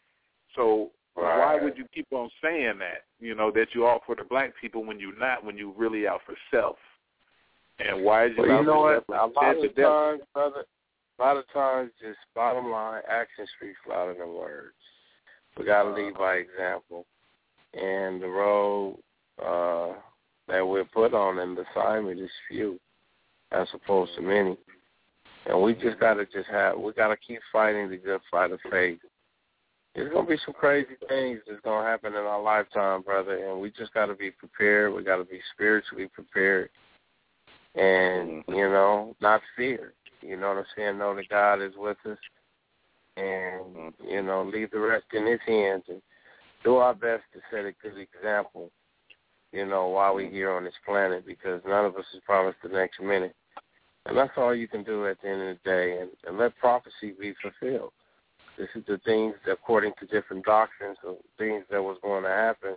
So 0.55 0.91
Right. 1.15 1.39
why 1.39 1.63
would 1.63 1.77
you 1.77 1.85
keep 1.93 2.07
on 2.11 2.29
saying 2.43 2.77
that? 2.79 3.05
You 3.19 3.35
know 3.35 3.49
that 3.51 3.67
you're 3.73 3.87
all 3.87 4.01
for 4.05 4.15
the 4.15 4.25
black 4.25 4.53
people 4.59 4.83
when 4.83 4.99
you're 4.99 5.17
not, 5.17 5.45
when 5.45 5.57
you're 5.57 5.71
really 5.71 6.07
out 6.07 6.21
for 6.25 6.35
self. 6.51 6.75
And 7.79 8.03
why 8.03 8.25
is 8.25 8.31
you 8.35 8.43
Well, 8.43 8.59
you 8.59 8.65
know 8.65 8.81
what? 8.81 9.05
A 9.09 9.25
lot 9.27 9.55
of 9.55 9.75
times, 9.75 10.21
brother, 10.33 10.65
a 11.17 11.21
lot 11.21 11.37
of 11.37 11.45
times, 11.53 11.91
just 12.01 12.17
bottom 12.33 12.69
line, 12.69 13.01
action 13.09 13.45
speaks 13.57 13.79
louder 13.87 14.15
than 14.17 14.33
words. 14.33 14.75
We 15.57 15.63
got 15.63 15.83
to 15.83 15.89
uh, 15.89 15.95
lead 15.95 16.15
by 16.15 16.35
example, 16.35 17.05
and 17.75 18.21
the 18.21 18.27
road 18.27 18.97
uh, 19.43 19.93
that 20.47 20.65
we're 20.65 20.85
put 20.85 21.13
on 21.13 21.39
in 21.39 21.55
the 21.55 21.65
assignment 21.71 22.19
is 22.19 22.29
few, 22.47 22.79
as 23.51 23.67
opposed 23.73 24.11
to 24.15 24.21
many. 24.21 24.57
And 25.45 25.61
we 25.61 25.73
just 25.73 25.99
got 25.99 26.15
to 26.15 26.25
just 26.25 26.49
have, 26.49 26.77
we 26.77 26.93
got 26.93 27.09
to 27.09 27.17
keep 27.17 27.39
fighting 27.51 27.89
the 27.89 27.97
good 27.97 28.21
fight 28.31 28.51
of 28.51 28.59
faith. 28.71 28.99
There's 29.93 30.11
gonna 30.11 30.27
be 30.27 30.37
some 30.43 30.53
crazy 30.53 30.97
things 31.07 31.39
that's 31.47 31.61
gonna 31.61 31.87
happen 31.87 32.13
in 32.13 32.19
our 32.19 32.41
lifetime, 32.41 33.01
brother, 33.01 33.49
and 33.49 33.61
we 33.61 33.71
just 33.71 33.93
got 33.93 34.07
to 34.07 34.13
be 34.13 34.29
prepared. 34.29 34.93
We 34.93 35.03
got 35.03 35.17
to 35.17 35.23
be 35.23 35.39
spiritually 35.53 36.09
prepared, 36.13 36.69
and 37.75 38.43
you 38.49 38.67
know, 38.69 39.15
not 39.21 39.41
fear. 39.55 39.93
You 40.21 40.35
know 40.35 40.49
what 40.49 40.57
I'm 40.57 40.65
saying? 40.75 40.97
Know 40.97 41.15
that 41.15 41.29
God 41.29 41.61
is 41.61 41.71
with 41.77 41.95
us, 42.05 42.17
and 43.15 43.93
you 44.05 44.21
know, 44.21 44.43
leave 44.43 44.71
the 44.71 44.79
rest 44.79 45.05
in 45.13 45.25
His 45.25 45.39
hands, 45.47 45.83
and 45.87 46.01
do 46.65 46.77
our 46.77 46.93
best 46.93 47.23
to 47.33 47.39
set 47.49 47.65
a 47.65 47.71
good 47.81 47.97
example. 47.97 48.71
You 49.53 49.65
know, 49.65 49.87
while 49.87 50.15
we're 50.15 50.29
here 50.29 50.51
on 50.51 50.65
this 50.65 50.73
planet, 50.85 51.25
because 51.25 51.61
none 51.65 51.85
of 51.85 51.95
us 51.95 52.03
is 52.13 52.19
promised 52.25 52.57
the 52.61 52.69
next 52.69 52.99
minute, 52.99 53.33
and 54.05 54.17
that's 54.17 54.33
all 54.35 54.53
you 54.53 54.67
can 54.67 54.83
do 54.83 55.07
at 55.07 55.21
the 55.21 55.29
end 55.29 55.41
of 55.41 55.57
the 55.63 55.69
day, 55.69 55.99
and, 56.01 56.09
and 56.27 56.37
let 56.37 56.57
prophecy 56.57 57.13
be 57.17 57.33
fulfilled. 57.41 57.93
This 58.57 58.67
is 58.75 58.83
the 58.87 58.99
things 59.05 59.35
according 59.49 59.93
to 59.99 60.05
different 60.07 60.45
doctrines 60.45 60.97
of 61.07 61.15
things 61.37 61.63
that 61.69 61.81
was 61.81 61.97
going 62.01 62.23
to 62.23 62.29
happen. 62.29 62.75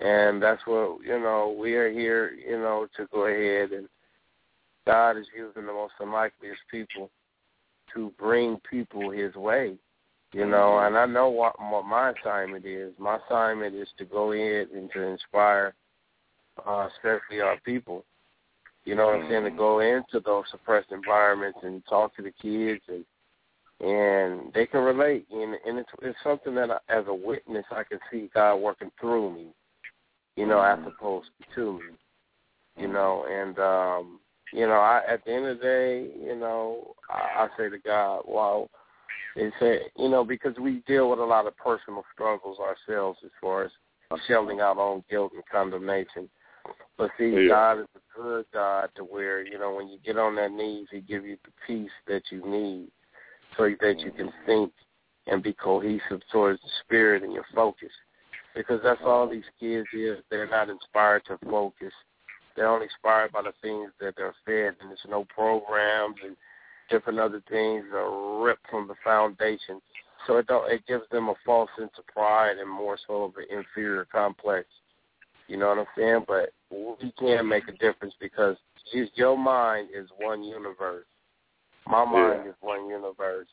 And 0.00 0.42
that's 0.42 0.62
what, 0.66 0.98
you 1.04 1.18
know, 1.18 1.54
we 1.58 1.74
are 1.74 1.90
here, 1.90 2.32
you 2.32 2.58
know, 2.58 2.86
to 2.96 3.06
go 3.12 3.26
ahead 3.26 3.72
and 3.72 3.88
God 4.86 5.16
is 5.16 5.26
using 5.36 5.66
the 5.66 5.72
most 5.72 5.94
unlikeliest 6.00 6.60
people 6.70 7.10
to 7.94 8.12
bring 8.18 8.58
people 8.68 9.10
his 9.10 9.34
way. 9.34 9.76
You 10.32 10.46
know, 10.46 10.78
and 10.78 10.96
I 10.96 11.04
know 11.04 11.28
what, 11.28 11.60
what 11.60 11.84
my 11.84 12.12
assignment 12.12 12.64
is. 12.64 12.92
My 12.98 13.18
assignment 13.26 13.74
is 13.74 13.88
to 13.98 14.06
go 14.06 14.32
ahead 14.32 14.68
and 14.74 14.90
to 14.92 15.02
inspire, 15.02 15.74
uh, 16.66 16.88
especially 16.94 17.42
our 17.42 17.60
people. 17.64 18.04
You 18.84 18.94
know 18.94 19.06
what 19.06 19.16
I'm 19.16 19.28
saying? 19.28 19.44
To 19.44 19.50
go 19.50 19.80
into 19.80 20.20
those 20.24 20.44
suppressed 20.50 20.90
environments 20.90 21.58
and 21.62 21.84
talk 21.86 22.16
to 22.16 22.22
the 22.22 22.32
kids 22.40 22.80
and 22.88 23.04
and 23.82 24.52
they 24.54 24.64
can 24.64 24.80
relate, 24.80 25.26
and, 25.32 25.56
and 25.66 25.76
it's, 25.78 25.88
it's 26.02 26.16
something 26.22 26.54
that, 26.54 26.70
I, 26.70 26.76
as 26.88 27.04
a 27.08 27.14
witness, 27.14 27.64
I 27.72 27.82
can 27.82 27.98
see 28.12 28.30
God 28.32 28.56
working 28.56 28.92
through 29.00 29.34
me, 29.34 29.46
you 30.36 30.46
know, 30.46 30.60
as 30.60 30.78
opposed 30.86 31.30
to 31.56 31.72
me, 31.72 31.80
you 32.76 32.86
know, 32.86 33.26
and 33.28 33.58
um, 33.58 34.20
you 34.52 34.68
know, 34.68 34.74
I 34.74 35.02
at 35.08 35.24
the 35.24 35.32
end 35.32 35.46
of 35.46 35.58
the 35.58 35.64
day, 35.64 36.10
you 36.24 36.36
know, 36.36 36.94
I, 37.10 37.44
I 37.44 37.48
say 37.58 37.70
to 37.70 37.78
God, 37.78 38.22
wow, 38.24 38.68
it's 39.36 39.56
a, 39.62 39.90
you 40.00 40.08
know, 40.08 40.24
because 40.24 40.56
we 40.58 40.82
deal 40.86 41.10
with 41.10 41.18
a 41.18 41.24
lot 41.24 41.46
of 41.46 41.56
personal 41.56 42.04
struggles 42.12 42.58
ourselves 42.58 43.18
as 43.24 43.30
far 43.40 43.64
as 43.64 43.70
shelling 44.26 44.60
out 44.60 44.78
on 44.78 45.04
guilt 45.10 45.32
and 45.34 45.42
condemnation. 45.50 46.28
But 46.96 47.10
see, 47.18 47.30
Yeah. 47.30 47.48
God 47.48 47.80
is 47.80 47.86
a 47.96 48.20
good 48.20 48.46
God 48.52 48.90
to 48.96 49.04
where, 49.04 49.42
you 49.42 49.58
know, 49.58 49.74
when 49.74 49.88
you 49.88 49.98
get 50.04 50.18
on 50.18 50.36
that 50.36 50.52
knees, 50.52 50.88
He 50.90 51.00
give 51.00 51.24
you 51.24 51.38
the 51.44 51.52
peace 51.66 51.90
that 52.06 52.22
you 52.30 52.44
need 52.44 52.90
so 53.56 53.68
that 53.80 54.00
you 54.00 54.12
can 54.12 54.32
think 54.46 54.72
and 55.26 55.42
be 55.42 55.52
cohesive 55.52 56.20
towards 56.30 56.60
the 56.62 56.68
spirit 56.84 57.22
and 57.22 57.32
your 57.32 57.46
focus. 57.54 57.92
Because 58.54 58.80
that's 58.82 59.00
all 59.04 59.26
these 59.28 59.48
kids 59.58 59.86
is. 59.94 60.18
They're 60.30 60.48
not 60.48 60.68
inspired 60.68 61.24
to 61.26 61.38
focus. 61.48 61.92
They're 62.54 62.68
only 62.68 62.84
inspired 62.84 63.32
by 63.32 63.42
the 63.42 63.54
things 63.62 63.90
that 63.98 64.14
they're 64.16 64.34
fed, 64.44 64.76
and 64.80 64.90
there's 64.90 65.00
no 65.08 65.24
programs 65.24 66.16
and 66.22 66.36
different 66.92 67.18
other 67.18 67.42
things 67.50 67.84
are 67.92 68.42
ripped 68.44 68.68
from 68.70 68.86
the 68.86 68.94
foundation. 69.02 69.80
So 70.26 70.36
it 70.36 70.46
don't 70.46 70.70
it 70.70 70.86
gives 70.86 71.04
them 71.10 71.28
a 71.28 71.34
false 71.44 71.70
sense 71.76 71.90
of 71.98 72.06
pride 72.06 72.58
and 72.58 72.70
more 72.70 72.96
so 73.06 73.24
of 73.24 73.32
an 73.36 73.46
inferior 73.50 74.06
complex. 74.12 74.66
You 75.48 75.56
know 75.56 75.68
what 75.68 75.78
I'm 75.78 75.86
saying? 75.96 76.24
But 76.28 76.52
we 76.70 77.12
can 77.18 77.48
make 77.48 77.66
a 77.68 77.72
difference 77.72 78.14
because 78.20 78.56
you, 78.92 79.06
your 79.14 79.36
mind 79.36 79.88
is 79.94 80.08
one 80.18 80.42
universe. 80.44 81.06
My 81.86 82.04
mind 82.04 82.46
is 82.46 82.54
one 82.60 82.88
universe. 82.88 83.48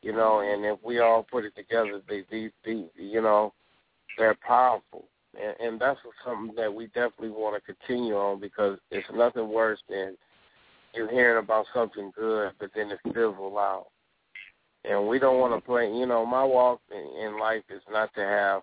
You 0.00 0.12
know, 0.12 0.40
and 0.40 0.64
if 0.64 0.78
we 0.82 0.98
all 0.98 1.24
put 1.30 1.44
it 1.44 1.54
together, 1.54 2.00
they, 2.08 2.24
they, 2.30 2.50
they 2.64 2.86
you 2.96 3.20
know, 3.20 3.52
they're 4.18 4.36
powerful. 4.46 5.04
And, 5.40 5.54
and 5.60 5.80
that's 5.80 6.00
something 6.24 6.56
that 6.56 6.72
we 6.72 6.86
definitely 6.86 7.30
want 7.30 7.54
to 7.62 7.74
continue 7.74 8.14
on 8.14 8.40
because 8.40 8.78
it's 8.90 9.06
nothing 9.14 9.48
worse 9.48 9.78
than 9.88 10.16
you 10.94 11.08
hearing 11.08 11.42
about 11.42 11.66
something 11.74 12.12
good, 12.16 12.52
but 12.58 12.70
then 12.74 12.90
it 12.90 12.98
fizzle 13.06 13.58
out. 13.58 13.86
And 14.84 15.06
we 15.08 15.18
don't 15.18 15.38
want 15.38 15.54
to 15.54 15.64
play. 15.66 15.84
You 15.92 16.06
know, 16.06 16.26
my 16.26 16.44
walk 16.44 16.80
in, 16.90 17.38
life 17.38 17.62
is 17.70 17.82
not 17.90 18.12
to 18.14 18.20
have 18.20 18.62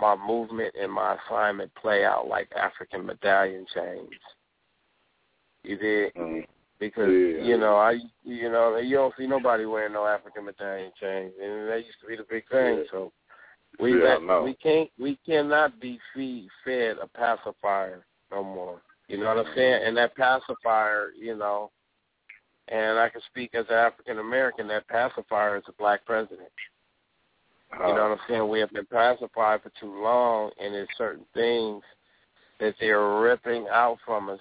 my 0.00 0.16
movement 0.16 0.74
and 0.80 0.90
my 0.90 1.16
assignment 1.16 1.72
play 1.74 2.04
out 2.04 2.26
like 2.26 2.48
African 2.56 3.06
medallion 3.06 3.64
chains. 3.74 4.10
You 5.62 5.76
did 5.76 6.14
mm-hmm. 6.14 6.40
because 6.80 7.08
Yeah. 7.08 7.44
you 7.44 7.58
know 7.58 7.76
I 7.76 7.98
you 8.24 8.50
know 8.50 8.76
you 8.78 8.96
don't 8.96 9.14
see 9.16 9.28
nobody 9.28 9.64
wearing 9.64 9.92
no 9.92 10.06
African 10.06 10.44
medallion 10.44 10.90
chains, 11.00 11.32
and 11.40 11.68
that 11.68 11.84
used 11.86 12.00
to 12.00 12.08
be 12.08 12.16
the 12.16 12.26
big 12.28 12.48
thing. 12.48 12.84
So 12.90 13.12
we 13.78 13.92
Yeah, 13.96 14.18
let, 14.18 14.42
we 14.42 14.54
can't 14.54 14.90
we 14.98 15.16
cannot 15.24 15.80
be 15.80 16.00
feed, 16.12 16.48
fed 16.64 16.96
a 17.00 17.06
pacifier 17.06 18.04
no 18.32 18.42
more. 18.42 18.82
You 19.12 19.18
know 19.18 19.26
what 19.26 19.46
I'm 19.46 19.52
saying? 19.54 19.82
And 19.84 19.94
that 19.98 20.16
pacifier, 20.16 21.10
you 21.20 21.36
know, 21.36 21.70
and 22.68 22.98
I 22.98 23.10
can 23.10 23.20
speak 23.30 23.54
as 23.54 23.66
an 23.68 23.74
African 23.74 24.18
American. 24.18 24.66
That 24.68 24.88
pacifier 24.88 25.58
is 25.58 25.64
a 25.68 25.72
black 25.72 26.06
president. 26.06 26.48
You 27.72 27.94
know 27.94 28.08
what 28.08 28.12
I'm 28.12 28.18
saying? 28.26 28.48
We 28.48 28.60
have 28.60 28.70
been 28.70 28.86
pacified 28.86 29.60
for 29.62 29.70
too 29.78 30.02
long, 30.02 30.50
and 30.58 30.74
there's 30.74 30.88
certain 30.96 31.26
things 31.34 31.82
that 32.58 32.74
they're 32.80 33.20
ripping 33.20 33.66
out 33.70 33.98
from 34.06 34.30
us 34.30 34.40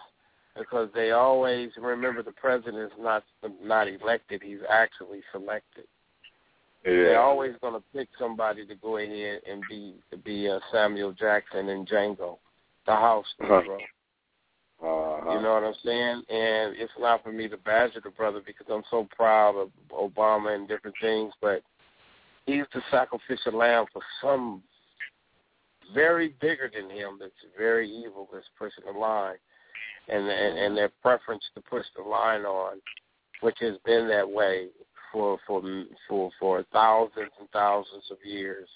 because 0.58 0.88
they 0.94 1.12
always 1.12 1.72
remember 1.78 2.24
the 2.24 2.32
president 2.32 2.78
is 2.78 2.98
not 2.98 3.24
not 3.62 3.90
elected; 3.90 4.42
he's 4.42 4.60
actually 4.70 5.20
selected. 5.34 5.86
They're 7.10 7.22
always 7.22 7.56
going 7.60 7.74
to 7.74 7.84
pick 7.94 8.08
somebody 8.18 8.66
to 8.66 8.76
go 8.76 8.98
ahead 8.98 9.42
and 9.50 9.64
be 9.70 9.96
be 10.24 10.48
uh, 10.48 10.60
Samuel 10.72 11.12
Jackson 11.12 11.68
and 11.68 11.86
Django, 11.86 12.38
the 12.86 12.94
house 12.94 13.26
Uh-huh. 13.42 13.78
Uh-huh. 15.22 15.36
You 15.36 15.42
know 15.42 15.54
what 15.54 15.64
I'm 15.64 15.74
saying? 15.86 16.24
And 16.30 16.76
it's 16.78 16.92
not 17.00 17.24
for 17.24 17.32
me 17.32 17.48
to 17.48 17.58
badger 17.58 18.02
the 18.04 18.10
brother 18.10 18.42
because 18.46 18.66
I'm 18.72 18.84
so 18.90 19.08
proud 19.16 19.56
of 19.56 19.70
Obama 19.92 20.56
and 20.56 20.68
different 20.68 20.96
things, 21.00 21.32
but 21.42 21.62
he's 22.48 22.66
the 22.74 22.82
sacrificial 22.90 23.58
lamb 23.58 23.86
for 23.94 24.02
some 24.22 24.64
very 25.94 26.36
bigger 26.42 26.72
than 26.74 26.90
him 26.90 27.18
that's 27.20 27.34
very 27.58 27.90
evil 27.90 28.28
that's 28.34 28.46
pushing 28.58 28.84
the 28.92 28.98
line. 28.98 29.36
And, 30.10 30.28
and 30.28 30.58
and 30.58 30.76
their 30.76 30.90
preference 31.02 31.44
to 31.54 31.62
push 31.62 31.86
the 31.96 32.02
line 32.02 32.42
on, 32.42 32.82
which 33.42 33.58
has 33.60 33.76
been 33.86 34.08
that 34.08 34.28
way 34.28 34.70
for 35.14 35.38
for 35.46 35.62
for 36.10 36.32
for 36.40 36.66
thousands 36.74 37.32
and 37.40 37.48
thousands 37.54 38.04
of 38.10 38.18
years, 38.26 38.68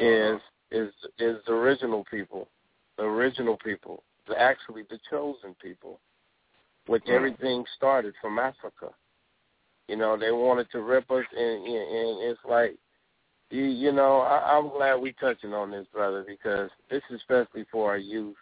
is 0.00 0.40
is 0.70 0.92
is 1.18 1.36
the 1.46 1.52
original 1.52 2.04
people, 2.08 2.48
the 2.96 3.02
original 3.02 3.58
people, 3.62 4.04
actually 4.36 4.82
the 4.90 4.98
chosen 5.10 5.54
people, 5.62 6.00
which 6.86 7.04
everything 7.08 7.64
started 7.76 8.14
from 8.20 8.38
Africa. 8.38 8.90
You 9.88 9.96
know, 9.96 10.16
they 10.16 10.30
wanted 10.30 10.70
to 10.72 10.82
rip 10.82 11.10
us, 11.10 11.24
and, 11.36 11.66
and, 11.66 11.96
and 11.96 12.30
it's 12.30 12.40
like, 12.48 12.76
you, 13.50 13.64
you 13.64 13.92
know, 13.92 14.20
I, 14.20 14.56
I'm 14.56 14.68
glad 14.68 14.96
we 14.96 15.12
touching 15.12 15.52
on 15.52 15.70
this, 15.70 15.86
brother, 15.92 16.24
because 16.26 16.70
this 16.90 17.02
is 17.10 17.20
especially 17.20 17.66
for 17.72 17.90
our 17.90 17.98
youth. 17.98 18.36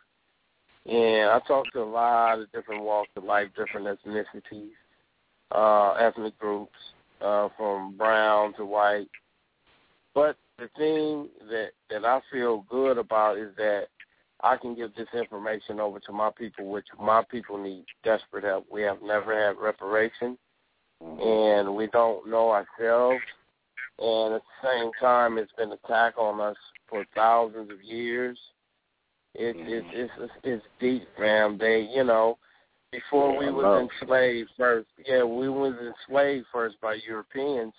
And 0.85 1.31
I 1.31 1.41
talk 1.47 1.71
to 1.73 1.83
a 1.83 1.85
lot 1.85 2.39
of 2.39 2.53
different 2.53 2.83
walks 2.83 3.11
of 3.17 3.25
life, 3.25 3.49
different 3.57 3.87
ethnicities, 3.87 4.71
uh, 5.51 5.93
ethnic 5.93 6.39
groups, 6.39 6.77
uh, 7.23 7.49
from 7.57 7.97
brown 7.97 8.55
to 8.55 8.65
white. 8.65 9.09
But 10.15 10.37
the 10.59 10.69
thing 10.77 11.29
that 11.51 11.71
that 11.91 12.05
I 12.05 12.21
feel 12.33 12.65
good 12.69 12.99
about 12.99 13.39
is 13.39 13.55
that 13.57 13.87
I 14.43 14.57
can 14.57 14.75
give 14.75 14.95
this 14.95 15.09
information 15.15 15.81
over 15.81 15.99
to 16.01 16.13
my 16.13 16.31
people, 16.31 16.71
which 16.71 16.87
my 17.01 17.25
people 17.29 17.59
need 17.59 17.85
desperate 18.05 18.45
help. 18.45 18.67
We 18.71 18.83
have 18.83 19.03
never 19.03 19.35
had 19.35 19.61
reparation, 19.61 20.39
mm-hmm. 21.03 21.67
and 21.67 21.77
we 21.77 21.89
don't 21.89 22.29
know 22.29 22.51
ourselves. 22.51 23.23
And 23.99 24.35
at 24.35 24.43
the 24.43 24.69
same 24.69 24.91
time, 25.01 25.39
it's 25.39 25.53
been 25.59 25.73
attack 25.73 26.17
on 26.17 26.41
us 26.41 26.57
for 26.89 27.05
thousands 27.17 27.71
of 27.73 27.83
years. 27.83 28.39
It, 29.35 29.57
it, 29.57 29.85
mm-hmm. 29.85 29.91
it's, 29.93 30.13
it's 30.19 30.33
it's 30.45 30.65
deep, 30.79 31.09
man. 31.19 31.59
They, 31.59 31.89
you 31.93 32.05
know, 32.05 32.39
before 32.93 33.37
we 33.37 33.51
was 33.51 33.89
enslaved 34.01 34.51
first, 34.57 34.89
yeah, 35.05 35.25
we 35.25 35.49
was 35.49 35.75
enslaved 35.75 36.47
first 36.53 36.81
by 36.81 36.99
Europeans, 37.07 37.75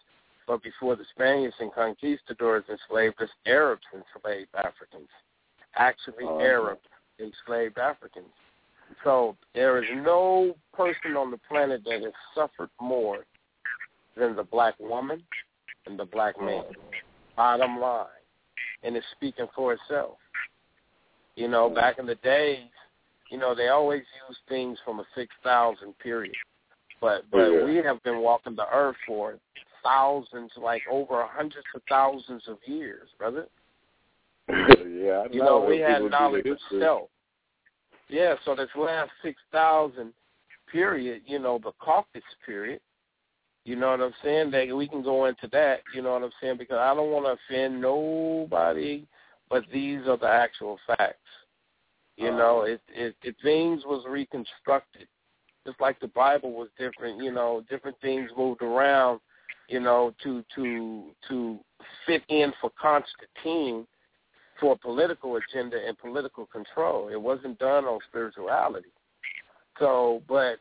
but 0.45 0.61
before 0.61 0.97
the 0.97 1.05
Spaniards 1.15 1.55
and 1.59 1.73
conquistadors 1.73 2.65
enslaved 2.69 3.21
us, 3.21 3.29
Arabs 3.45 3.81
enslaved 3.93 4.49
Africans 4.55 5.07
actually 5.75 6.25
Uh-huh. 6.25 6.39
Arab 6.39 6.79
enslaved 7.19 7.77
Africans. 7.77 8.33
So 9.03 9.37
there 9.53 9.81
is 9.81 9.89
no 10.03 10.55
person 10.73 11.15
on 11.15 11.31
the 11.31 11.37
planet 11.37 11.83
that 11.85 12.01
has 12.01 12.13
suffered 12.33 12.69
more 12.81 13.25
than 14.15 14.35
the 14.35 14.43
black 14.43 14.75
woman 14.79 15.23
and 15.85 15.97
the 15.97 16.05
black 16.05 16.39
man. 16.39 16.63
Bottom 17.35 17.79
line. 17.79 18.07
And 18.83 18.95
it's 18.95 19.05
speaking 19.11 19.47
for 19.55 19.73
itself. 19.73 20.17
You 21.35 21.47
know, 21.47 21.69
back 21.69 21.99
in 21.99 22.05
the 22.05 22.15
days, 22.15 22.69
you 23.29 23.37
know, 23.37 23.53
they 23.53 23.67
always 23.67 24.03
use 24.27 24.37
things 24.47 24.77
from 24.83 24.99
a 24.99 25.05
six 25.15 25.33
thousand 25.43 25.97
period. 25.99 26.35
But 26.99 27.29
but 27.31 27.51
Yeah. 27.51 27.63
we 27.65 27.75
have 27.77 28.01
been 28.03 28.19
walking 28.19 28.55
the 28.55 28.67
earth 28.73 28.97
for 29.07 29.39
thousands, 29.83 30.51
like 30.57 30.81
over 30.89 31.25
hundreds 31.25 31.67
of 31.75 31.81
thousands 31.87 32.47
of 32.47 32.57
years, 32.65 33.07
brother. 33.17 33.47
yeah, 34.99 35.23
You 35.31 35.39
know, 35.39 35.65
we 35.67 35.79
had 35.79 36.01
knowledge 36.03 36.45
of 36.45 36.57
self. 36.79 37.09
Yeah, 38.09 38.35
so 38.43 38.55
this 38.55 38.69
last 38.75 39.11
six 39.23 39.39
thousand 39.51 40.13
period, 40.71 41.21
you 41.25 41.39
know, 41.39 41.59
the 41.63 41.71
Caucasus 41.79 42.23
period, 42.45 42.81
you 43.65 43.75
know 43.75 43.91
what 43.91 44.01
I'm 44.01 44.13
saying? 44.23 44.51
That 44.51 44.75
we 44.75 44.87
can 44.87 45.03
go 45.03 45.25
into 45.25 45.47
that, 45.51 45.81
you 45.93 46.01
know 46.01 46.13
what 46.13 46.23
I'm 46.23 46.31
saying? 46.41 46.57
Because 46.57 46.77
I 46.77 46.93
don't 46.93 47.11
want 47.11 47.25
to 47.25 47.37
offend 47.55 47.79
nobody, 47.79 49.05
but 49.49 49.63
these 49.71 49.99
are 50.07 50.17
the 50.17 50.27
actual 50.27 50.77
facts. 50.87 51.15
You 52.17 52.31
know, 52.31 52.63
it, 52.63 52.81
it 52.89 53.15
it 53.23 53.35
things 53.41 53.83
was 53.85 54.03
reconstructed, 54.09 55.07
just 55.65 55.79
like 55.79 55.99
the 56.01 56.07
Bible 56.07 56.51
was 56.51 56.67
different. 56.77 57.23
You 57.23 57.31
know, 57.31 57.63
different 57.69 57.95
things 58.01 58.29
moved 58.35 58.61
around, 58.61 59.21
you 59.69 59.79
know, 59.79 60.13
to 60.23 60.43
to 60.55 61.11
to 61.29 61.59
fit 62.05 62.23
in 62.27 62.51
for 62.59 62.71
Constantine 62.81 63.87
for 64.59 64.73
a 64.73 64.77
political 64.77 65.37
agenda 65.37 65.77
and 65.87 65.97
political 65.97 66.45
control. 66.45 67.09
It 67.09 67.21
wasn't 67.21 67.59
done 67.59 67.85
on 67.85 67.99
spirituality. 68.09 68.89
So, 69.79 70.21
but 70.27 70.57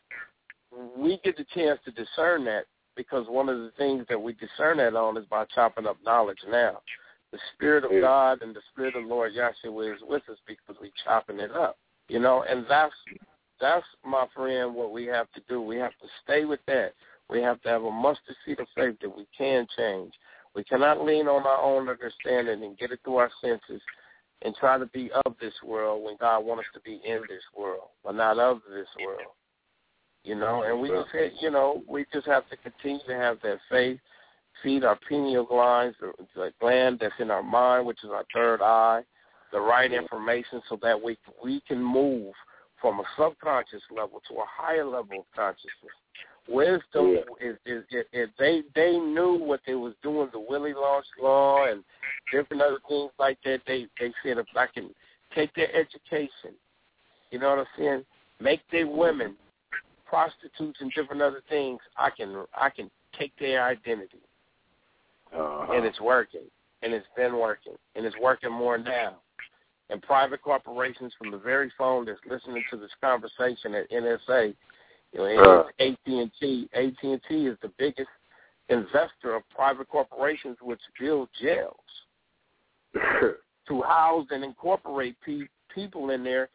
we 0.97 1.21
get 1.25 1.37
the 1.37 1.47
chance 1.55 1.81
to 1.85 1.91
discern 1.91 2.45
that 2.45 2.65
because 2.97 3.27
one 3.29 3.49
of 3.49 3.59
the 3.59 3.73
things 3.79 4.05
that 4.09 4.21
we 4.21 4.35
discern 4.35 4.79
that 4.79 4.95
on 4.95 5.17
is 5.17 5.25
by 5.27 5.45
chopping 5.55 5.87
up 5.87 5.97
knowledge 6.05 6.39
now. 6.51 6.81
The 7.33 7.39
Spirit 7.55 7.85
of 7.85 7.91
God 8.01 8.43
and 8.43 8.55
the 8.55 8.61
Spirit 8.73 8.97
of 8.97 9.05
Lord 9.05 9.33
Yahshua 9.33 9.95
is 9.95 10.01
with 10.03 10.23
us 10.31 10.39
because 10.47 10.77
we 10.81 10.91
chopping 11.05 11.41
it 11.41 11.53
up. 11.53 11.79
You 12.09 12.21
know, 12.21 12.45
and 12.49 12.65
that's 12.69 12.95
that's 13.61 13.85
my 14.05 14.27
friend 14.35 14.75
what 14.75 14.93
we 14.93 15.05
have 15.07 15.31
to 15.33 15.43
do. 15.49 15.61
We 15.61 15.77
have 15.77 15.93
to 16.01 16.09
stay 16.25 16.45
with 16.45 16.61
that. 16.67 16.95
We 17.29 17.43
have 17.43 17.61
to 17.63 17.69
have 17.69 17.83
a 17.85 17.91
mustard 17.91 18.37
seed 18.45 18.61
of 18.61 18.67
faith 18.75 18.97
that 19.03 19.15
we 19.15 19.27
can 19.37 19.67
change. 19.77 20.13
We 20.55 20.65
cannot 20.65 21.05
lean 21.05 21.29
on 21.29 21.47
our 21.47 21.63
own 21.63 21.89
understanding 21.89 22.65
and 22.65 22.79
get 22.79 22.91
it 22.93 23.01
through 23.05 23.17
our 23.17 23.31
senses 23.41 23.81
and 24.43 24.55
try 24.57 24.79
to 24.79 24.87
be 24.87 25.11
of 25.25 25.35
this 25.41 25.55
world 25.65 26.05
when 26.05 26.17
God 26.19 26.45
wants 26.45 26.63
us 26.63 26.75
to 26.75 26.81
be 26.81 27.01
in 27.05 27.21
this 27.29 27.43
world, 27.57 27.89
but 28.05 28.15
not 28.15 28.39
of 28.39 28.61
this 28.69 28.87
world. 29.05 29.33
You 30.25 30.35
know, 30.35 30.63
and 30.63 30.81
we 30.81 30.89
just 30.89 31.09
you 31.41 31.51
know, 31.51 31.83
we 31.89 32.05
just 32.13 32.27
have 32.27 32.49
to 32.51 32.57
continue 32.57 33.01
to 33.09 33.15
have 33.15 33.39
that 33.43 33.59
faith, 33.71 33.99
feed 34.63 34.85
our 34.85 34.99
pineal 35.09 35.45
glands, 35.45 35.97
the, 36.01 36.13
the 36.35 36.53
gland 36.61 36.99
that's 37.01 37.15
in 37.19 37.31
our 37.31 37.43
mind, 37.43 37.87
which 37.87 38.03
is 38.05 38.11
our 38.11 38.25
third 38.35 38.61
eye, 38.61 39.03
the 39.53 39.61
right 39.61 39.93
information 39.93 40.61
so 40.69 40.79
that 40.83 41.01
we 41.01 41.17
we 41.43 41.63
can 41.67 41.83
move 41.83 42.33
from 42.81 43.01
a 43.01 43.05
subconscious 43.19 43.83
level 43.91 44.21
to 44.29 44.35
a 44.37 44.45
higher 44.47 44.85
level 44.85 45.21
of 45.21 45.25
consciousness. 45.35 45.97
Wisdom 46.49 47.19
is, 47.41 47.57
is, 47.67 47.85
is, 47.91 48.05
is 48.13 48.29
they 48.39 48.63
they 48.75 48.97
knew 48.97 49.39
what 49.39 49.61
they 49.67 49.75
was 49.75 49.95
doing, 50.03 50.29
the 50.33 50.41
Willie 50.41 50.73
Lynch 50.73 51.07
Law 51.21 51.67
and 51.71 51.85
different 52.33 52.63
other 52.63 52.79
things 52.89 53.11
like 53.19 53.39
that. 53.45 53.61
They 53.67 53.87
they 54.01 54.13
said 54.23 54.39
if 54.39 54.47
I 54.57 54.67
can 54.67 54.91
take 55.35 55.55
their 55.55 55.75
education, 55.75 56.55
you 57.31 57.39
know 57.39 57.51
what 57.51 57.59
I'm 57.59 57.67
saying, 57.77 58.05
make 58.41 58.61
their 58.73 58.87
women 58.87 59.37
prostitutes 60.07 60.79
and 60.81 60.91
different 60.95 61.21
other 61.21 61.43
things, 61.49 61.81
I 61.97 62.11
can 62.11 62.45
I 62.55 62.71
can 62.71 62.91
take 63.19 63.33
their 63.39 63.63
identity, 63.65 64.21
Uh-huh. 65.35 65.73
and 65.73 65.85
it's 65.85 66.01
working, 66.01 66.49
and 66.83 66.95
it's 66.95 67.07
been 67.15 67.37
working, 67.37 67.75
and 67.95 68.07
it's 68.07 68.17
working 68.21 68.53
more 68.53 68.79
now. 68.79 69.17
And 69.91 70.03
private 70.03 70.43
corporations 70.43 71.13
from 71.19 71.31
the 71.31 71.39
very 71.39 71.73
phone 71.79 72.05
that's 72.05 72.21
listening 72.29 72.63
to 72.71 72.77
this 72.77 72.91
conversation 73.01 73.75
at 73.75 73.91
NSA, 73.91 74.55
you 75.13 75.21
know, 75.21 75.65
Uh. 75.81 75.85
AT 75.85 75.99
and 76.07 76.31
T. 76.41 76.69
AT 76.75 77.03
and 77.03 77.21
T 77.29 77.47
is 77.47 77.57
the 77.63 77.73
biggest 77.79 78.09
investor 78.69 79.35
of 79.35 79.43
private 79.49 79.89
corporations, 79.89 80.57
which 80.61 80.81
build 80.99 81.29
jails 81.41 81.75
to 83.69 83.83
house 83.83 84.27
and 84.31 84.45
incorporate 84.45 85.17
pe- 85.25 85.49
people 85.75 86.11
in 86.11 86.23
there 86.23 86.49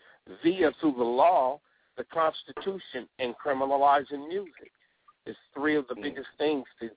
via 0.44 0.72
through 0.80 0.96
the 0.98 1.04
law, 1.04 1.60
the 1.98 2.04
Constitution, 2.06 3.08
and 3.20 3.36
criminalizing 3.44 4.28
music. 4.28 4.72
It's 5.26 5.38
three 5.54 5.76
of 5.76 5.88
the 5.88 5.96
biggest 5.96 6.28
things 6.38 6.66
to 6.80 6.90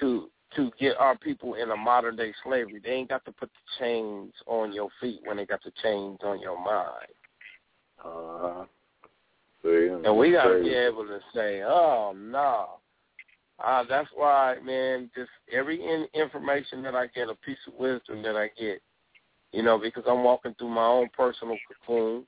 to 0.00 0.30
to 0.54 0.70
get 0.78 0.96
our 0.98 1.16
people 1.16 1.54
in 1.54 1.70
a 1.70 1.76
modern 1.76 2.16
day 2.16 2.32
slavery. 2.44 2.80
They 2.82 2.90
ain't 2.90 3.08
got 3.08 3.24
to 3.24 3.32
put 3.32 3.50
the 3.50 3.84
chains 3.84 4.32
on 4.46 4.72
your 4.72 4.88
feet 5.00 5.20
when 5.24 5.38
they 5.38 5.46
got 5.46 5.62
the 5.64 5.72
chains 5.82 6.18
on 6.22 6.40
your 6.40 6.56
mind. 6.62 7.12
uh-huh. 8.04 8.64
See, 9.66 9.88
And 10.04 10.16
we 10.16 10.32
got 10.32 10.44
to 10.44 10.50
crazy. 10.50 10.68
be 10.68 10.74
able 10.74 11.06
to 11.06 11.18
say, 11.34 11.62
oh, 11.62 12.14
no. 12.16 12.78
Uh, 13.62 13.84
that's 13.88 14.08
why, 14.14 14.56
man, 14.64 15.10
just 15.16 15.30
every 15.50 15.82
in- 15.82 16.08
information 16.14 16.82
that 16.82 16.94
I 16.94 17.06
get, 17.08 17.28
a 17.28 17.34
piece 17.34 17.58
of 17.66 17.74
wisdom 17.74 18.22
that 18.22 18.36
I 18.36 18.48
get, 18.58 18.80
you 19.52 19.62
know, 19.62 19.78
because 19.78 20.04
I'm 20.06 20.22
walking 20.22 20.54
through 20.58 20.68
my 20.68 20.86
own 20.86 21.08
personal 21.16 21.56
cocoon, 21.86 22.26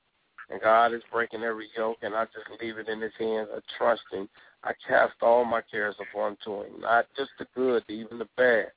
and 0.51 0.61
God 0.61 0.95
is 0.95 1.03
breaking 1.13 1.43
every 1.43 1.69
yoke, 1.77 1.99
and 2.03 2.15
I 2.15 2.25
just 2.25 2.61
leave 2.63 2.79
it 2.79 2.89
in 2.89 3.01
His 3.01 3.13
hands. 3.19 3.49
I 3.55 3.61
trust 3.77 4.03
Him. 4.11 4.29
I 4.65 4.73
cast 4.89 5.15
all 5.23 5.45
my 5.45 5.61
cares 5.71 5.97
upon 6.01 6.39
to 6.45 6.63
Him, 6.63 6.81
not 6.81 7.07
just 7.17 7.31
the 7.39 7.47
good, 7.55 7.85
even 7.89 8.19
the 8.19 8.29
bad. 8.37 8.73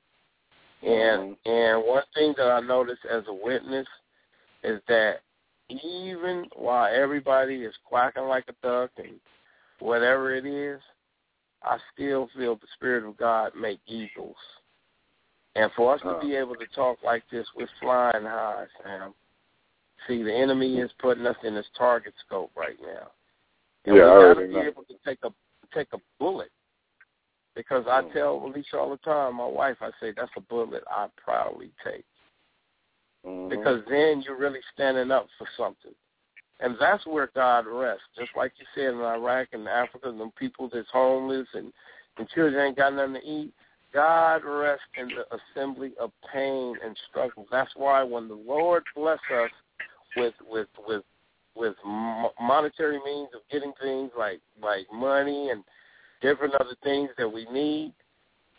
And 0.82 1.36
and 1.46 1.82
one 1.86 2.02
thing 2.12 2.34
that 2.36 2.50
I 2.50 2.60
noticed 2.60 3.06
as 3.10 3.22
a 3.28 3.34
witness 3.34 3.86
is 4.64 4.80
that 4.88 5.20
even 5.68 6.46
while 6.54 6.92
everybody 6.92 7.62
is 7.62 7.74
quacking 7.84 8.24
like 8.24 8.44
a 8.48 8.66
duck 8.66 8.90
and 8.98 9.20
whatever 9.80 10.34
it 10.34 10.46
is, 10.46 10.80
I 11.62 11.78
still 11.94 12.28
feel 12.36 12.56
the 12.56 12.66
Spirit 12.74 13.04
of 13.08 13.16
God 13.16 13.52
make 13.58 13.80
eagles. 13.86 14.36
And 15.54 15.70
for 15.76 15.94
us 15.94 16.00
to 16.02 16.18
be 16.20 16.34
able 16.34 16.56
to 16.56 16.66
talk 16.74 16.98
like 17.04 17.22
this, 17.30 17.46
we're 17.56 17.68
flying 17.80 18.24
high, 18.24 18.64
Sam. 18.82 19.12
See, 20.08 20.22
the 20.22 20.34
enemy 20.34 20.78
is 20.78 20.90
putting 20.98 21.26
us 21.26 21.36
in 21.44 21.54
his 21.54 21.66
target 21.76 22.14
scope 22.26 22.50
right 22.56 22.78
now. 22.80 23.10
And 23.84 23.96
Yeah, 23.96 24.02
we 24.02 24.34
gotta 24.34 24.46
be 24.48 24.54
know. 24.54 24.62
able 24.62 24.84
to 24.84 24.94
take 25.04 25.18
a 25.24 25.32
take 25.72 25.92
a 25.92 25.98
bullet. 26.18 26.50
Because 27.54 27.86
I 27.86 28.02
Mm. 28.02 28.12
tell 28.12 28.44
Alicia 28.44 28.78
all 28.78 28.90
the 28.90 28.96
time, 28.98 29.36
my 29.36 29.46
wife, 29.46 29.80
I 29.82 29.90
say, 30.00 30.12
that's 30.12 30.34
a 30.36 30.40
bullet 30.40 30.84
I 30.90 31.08
proudly 31.16 31.72
take 31.84 32.06
Mhm. 33.24 33.48
because 33.48 33.82
then 33.88 34.22
you're 34.22 34.38
really 34.38 34.60
standing 34.72 35.10
up 35.10 35.28
for 35.38 35.46
something. 35.56 35.94
And 36.60 36.76
that's 36.78 37.04
where 37.06 37.30
God 37.34 37.66
rests. 37.66 38.04
Just 38.16 38.30
like 38.36 38.52
you 38.58 38.66
said 38.74 38.94
in 38.94 39.00
Iraq 39.00 39.48
and 39.52 39.68
Africa, 39.68 40.12
the 40.16 40.30
people 40.38 40.68
that's 40.72 40.90
homeless 40.92 41.48
and, 41.54 41.72
and 42.18 42.28
children 42.30 42.66
ain't 42.66 42.76
got 42.76 42.94
nothing 42.94 43.14
to 43.14 43.26
eat, 43.26 43.52
God 43.92 44.44
rests 44.44 44.84
in 44.96 45.08
the 45.08 45.24
assembly 45.36 45.92
of 46.00 46.12
pain 46.32 46.76
and 46.84 46.96
struggle. 47.10 47.46
That's 47.50 47.72
why 47.76 48.02
when 48.02 48.28
the 48.28 48.34
Lord 48.34 48.84
bless 48.94 49.18
us 49.34 49.50
with 50.16 50.34
with 50.48 50.68
with 50.86 51.02
with 51.54 51.74
mo- 51.84 52.32
monetary 52.40 53.00
means 53.04 53.28
of 53.34 53.40
getting 53.50 53.72
things 53.82 54.10
like 54.16 54.40
like 54.62 54.86
money 54.92 55.50
and 55.50 55.64
different 56.22 56.54
other 56.54 56.76
things 56.82 57.10
that 57.18 57.28
we 57.28 57.46
need, 57.52 57.92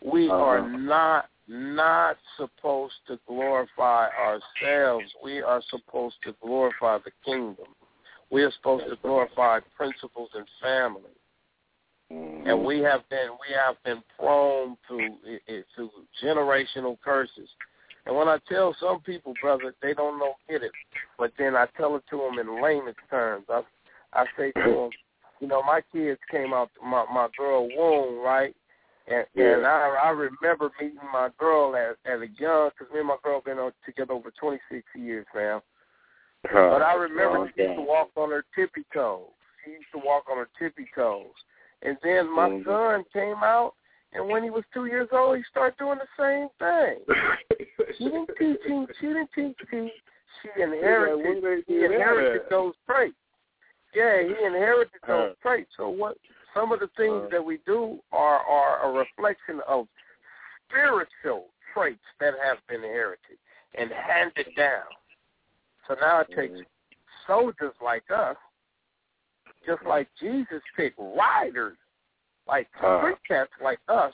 we 0.04 0.30
Uh-huh. 0.30 0.44
are 0.44 0.70
not 0.70 1.30
not 1.54 2.18
supposed 2.36 2.96
to 3.08 3.20
glorify 3.28 4.08
ourselves. 4.10 5.06
We 5.24 5.42
are 5.42 5.62
supposed 5.70 6.16
to 6.24 6.34
glorify 6.42 6.98
the 7.06 7.12
kingdom. 7.24 7.68
We 8.32 8.42
are 8.44 8.52
supposed 8.52 8.86
to 8.90 8.96
glorify 9.02 9.60
principles 9.78 10.30
and 10.34 10.48
family. 10.62 11.12
Mm-hmm. 12.12 12.48
And 12.48 12.66
we 12.66 12.80
have 12.80 13.08
been 13.10 13.30
we 13.48 13.54
have 13.56 13.76
been 13.86 14.04
prone 14.18 14.76
to 14.90 15.60
to 15.76 15.90
generational 16.24 16.98
curses. 17.04 17.50
And 18.06 18.16
when 18.16 18.28
I 18.28 18.38
tell 18.50 18.76
some 18.80 19.00
people, 19.02 19.34
brother, 19.42 19.74
they 19.82 19.94
don't 19.94 20.20
know 20.20 20.34
get 20.50 20.64
it. 20.64 20.72
But 21.18 21.32
then 21.38 21.56
I 21.56 21.68
tell 21.78 21.96
it 21.96 22.04
to 22.10 22.18
them 22.18 22.40
in 22.40 22.62
layman's 22.62 22.96
terms. 23.10 23.46
I 23.50 23.62
I 24.14 24.26
say 24.38 24.52
to 24.52 24.72
them, 24.72 24.90
you 25.40 25.48
know, 25.48 25.62
my 25.62 25.82
kids 25.92 26.20
came 26.32 26.54
out 26.54 26.72
my 26.84 27.06
my 27.14 27.28
girl 27.38 27.70
womb, 27.76 28.24
right? 28.24 28.56
And 29.08 29.26
yeah. 29.36 29.58
and 29.58 29.66
I 29.66 29.98
I 30.06 30.10
remember 30.10 30.72
meeting 30.80 30.98
my 31.12 31.30
girl 31.38 31.76
at 31.76 31.98
at 32.10 32.22
a 32.22 32.28
young 32.40 32.70
because 32.70 32.94
me 32.94 33.00
and 33.00 33.08
my 33.08 33.18
girl 33.24 33.42
been 33.42 33.60
on 33.60 33.72
together 33.86 34.14
over 34.14 34.32
26 34.40 34.84
years 34.96 35.26
now. 35.36 35.62
But 36.44 36.82
I 36.82 36.94
remember 36.96 37.52
she 37.56 37.64
used 37.64 37.76
to 37.76 37.82
walk 37.82 38.10
on 38.16 38.32
her 38.32 38.44
tippy 38.56 38.86
toes. 38.94 39.28
She 39.64 39.72
used 39.72 39.92
to 39.94 40.02
walk 40.04 40.26
on 40.30 40.38
her 40.38 40.50
tippy 40.60 40.88
toes. 40.94 41.32
And 41.82 41.98
then 42.04 42.34
my 42.34 42.50
mm-hmm. 42.50 42.70
son 42.70 43.04
came 43.14 43.44
out, 43.44 43.74
and 44.14 44.28
when 44.28 44.44
he 44.44 44.50
was 44.50 44.64
two 44.74 44.86
years 44.86 45.10
old, 45.12 45.38
he 45.38 45.44
started 45.50 45.78
doing 45.78 46.00
the 46.00 46.08
same 46.18 46.48
thing. 46.60 47.68
she 47.98 48.06
didn't 48.06 48.30
teach 48.40 48.62
him. 48.66 48.88
She 49.00 49.08
didn't 49.08 49.30
teach 49.36 49.58
him. 49.70 49.90
She 50.42 50.62
inherited. 50.62 51.44
Yeah, 51.44 51.56
he 51.68 51.86
inherited 51.86 52.42
those 52.50 52.74
traits. 52.86 53.16
Yeah, 53.96 54.22
he 54.24 54.46
inherited 54.46 54.94
those 55.08 55.32
uh, 55.32 55.42
traits. 55.42 55.70
So 55.78 55.90
what? 55.90 56.18
Some 56.54 56.72
of 56.72 56.80
the 56.80 56.90
things 56.98 57.24
uh, 57.26 57.30
that 57.32 57.44
we 57.44 57.60
do 57.66 58.00
are 58.12 58.40
are 58.40 58.90
a 58.90 58.98
reflection 58.98 59.62
of 59.68 59.88
spiritual 60.68 61.48
traits 61.74 62.00
that 62.20 62.34
have 62.44 62.58
been 62.68 62.84
inherited 62.84 63.38
and 63.76 63.90
handed 63.92 64.48
down. 64.56 64.86
So 65.88 65.96
now 66.00 66.22
it 66.22 66.28
takes 66.36 66.54
mm-hmm. 66.54 67.28
soldiers 67.28 67.74
like 67.82 68.04
us 68.16 68.38
just 69.66 69.84
like 69.86 70.08
Jesus 70.20 70.62
picked 70.76 71.00
riders, 71.00 71.78
like 72.48 72.68
uh, 72.84 73.00
street 73.00 73.18
cats 73.28 73.52
like 73.64 73.80
us, 73.88 74.14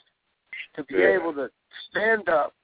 to 0.76 0.84
be 0.84 0.96
yeah. 0.98 1.16
able 1.16 1.32
to 1.34 1.48
stand 1.90 2.28
up, 2.28 2.54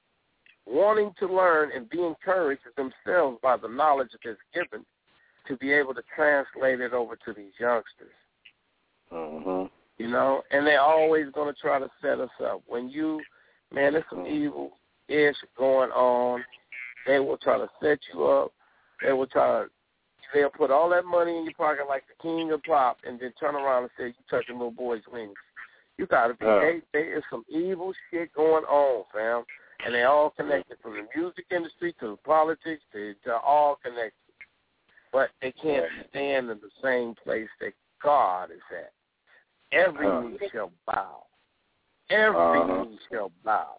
wanting 0.67 1.13
to 1.19 1.27
learn 1.27 1.71
and 1.75 1.89
be 1.89 2.03
encouraged 2.03 2.63
themselves 2.77 3.39
by 3.43 3.57
the 3.57 3.69
knowledge 3.69 4.11
that's 4.25 4.39
given, 4.55 4.85
to 5.49 5.57
be 5.57 5.73
able 5.73 5.95
to 5.95 6.03
translate 6.15 6.81
it 6.81 6.93
over 6.93 7.17
to 7.17 7.33
these 7.33 7.53
youngsters. 7.59 8.15
Uh-huh. 9.13 9.69
You 9.99 10.09
know, 10.09 10.43
and 10.51 10.67
they're 10.67 10.81
always 10.81 11.27
going 11.33 11.53
to 11.53 11.61
try 11.61 11.79
to 11.79 11.89
set 12.03 12.21
us 12.21 12.31
up. 12.45 12.63
When 12.67 12.89
you, 12.89 13.21
man, 13.73 13.93
there's 13.93 14.05
some 14.11 14.21
mm-hmm. 14.21 14.45
evil 14.45 14.73
ish 15.09 15.37
going 15.57 15.91
on. 15.91 16.45
They 17.07 17.19
will 17.19 17.39
try 17.39 17.57
to 17.57 17.69
set 17.83 17.99
you 18.13 18.25
up. 18.27 18.53
They 19.03 19.13
will 19.13 19.27
try 19.27 19.63
to 19.63 19.71
they'll 20.35 20.51
put 20.51 20.71
all 20.71 20.91
that 20.91 21.05
money 21.05 21.37
in 21.37 21.45
your 21.45 21.55
pocket 21.55 21.87
like 21.89 22.05
the 22.09 22.23
king 22.23 22.53
of 22.53 22.63
pop, 22.63 22.99
and 23.07 23.19
then 23.19 23.33
turn 23.39 23.55
around 23.55 23.85
and 23.85 23.91
say 23.99 24.07
you 24.07 24.15
touching 24.31 24.57
little 24.57 24.71
boy's 24.71 25.03
wings. 25.11 25.35
You 25.99 26.07
gotta 26.07 26.35
be. 26.35 26.45
Uh, 26.45 26.61
they, 26.61 26.83
there 26.93 27.17
is 27.17 27.23
some 27.31 27.45
evil 27.49 27.93
shit 28.11 28.33
going 28.35 28.65
on, 28.65 29.05
fam, 29.13 29.45
and 29.85 29.95
they 29.95 30.03
all 30.03 30.31
connected 30.31 30.77
from 30.83 30.93
the 30.95 31.07
music 31.17 31.47
industry 31.51 31.95
to 32.01 32.09
the 32.11 32.17
politics. 32.17 32.83
They, 32.93 33.15
they're 33.25 33.39
all 33.39 33.79
connected, 33.83 34.13
but 35.13 35.31
they 35.41 35.53
can't 35.53 35.87
stand 36.11 36.51
in 36.51 36.59
the 36.59 36.71
same 36.83 37.15
place 37.25 37.49
that 37.61 37.73
God 38.03 38.51
is 38.51 38.61
at. 38.73 38.93
Every 39.73 40.07
uh, 40.07 40.21
knee 40.21 40.39
shall 40.53 40.73
bow. 40.87 41.25
Every 42.11 42.61
uh, 42.61 42.85
knee 42.85 42.99
shall 43.11 43.33
bow. 43.45 43.77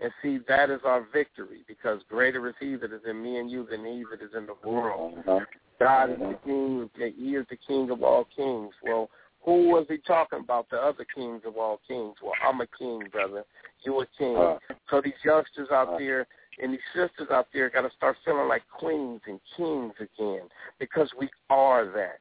And 0.00 0.10
see, 0.22 0.38
that 0.48 0.70
is 0.70 0.80
our 0.84 1.06
victory 1.12 1.60
because 1.68 2.00
greater 2.08 2.48
is 2.48 2.54
He 2.58 2.76
that 2.76 2.92
is 2.92 3.02
in 3.08 3.22
me 3.22 3.38
and 3.38 3.50
you 3.50 3.66
than 3.70 3.84
He 3.84 4.04
that 4.10 4.24
is 4.24 4.32
in 4.36 4.46
the 4.46 4.68
world. 4.68 5.18
Uh-huh. 5.18 5.40
God 5.78 6.10
is 6.10 6.18
the 6.18 6.38
King. 6.44 6.90
He 6.96 7.30
is 7.34 7.46
the 7.50 7.58
King 7.66 7.90
of 7.90 8.02
all 8.02 8.26
kings. 8.36 8.72
Well, 8.82 9.10
who 9.44 9.68
was 9.70 9.86
he 9.88 9.98
talking 9.98 10.40
about? 10.40 10.70
The 10.70 10.76
other 10.76 11.04
kings 11.14 11.42
of 11.44 11.56
all 11.56 11.80
kings. 11.88 12.14
Well, 12.22 12.32
I'm 12.46 12.60
a 12.60 12.66
king, 12.78 13.02
brother. 13.10 13.44
You 13.84 14.00
a 14.00 14.06
king. 14.16 14.36
Uh, 14.36 14.58
so 14.88 15.00
these 15.02 15.14
youngsters 15.24 15.68
out 15.72 15.94
uh, 15.94 15.98
there 15.98 16.26
and 16.60 16.72
these 16.72 16.80
sisters 16.94 17.28
out 17.30 17.48
there 17.52 17.70
got 17.70 17.82
to 17.82 17.90
start 17.96 18.16
feeling 18.24 18.48
like 18.48 18.62
queens 18.78 19.20
and 19.26 19.40
kings 19.56 19.94
again 19.98 20.42
because 20.78 21.10
we 21.18 21.28
are 21.50 21.86
that. 21.86 22.20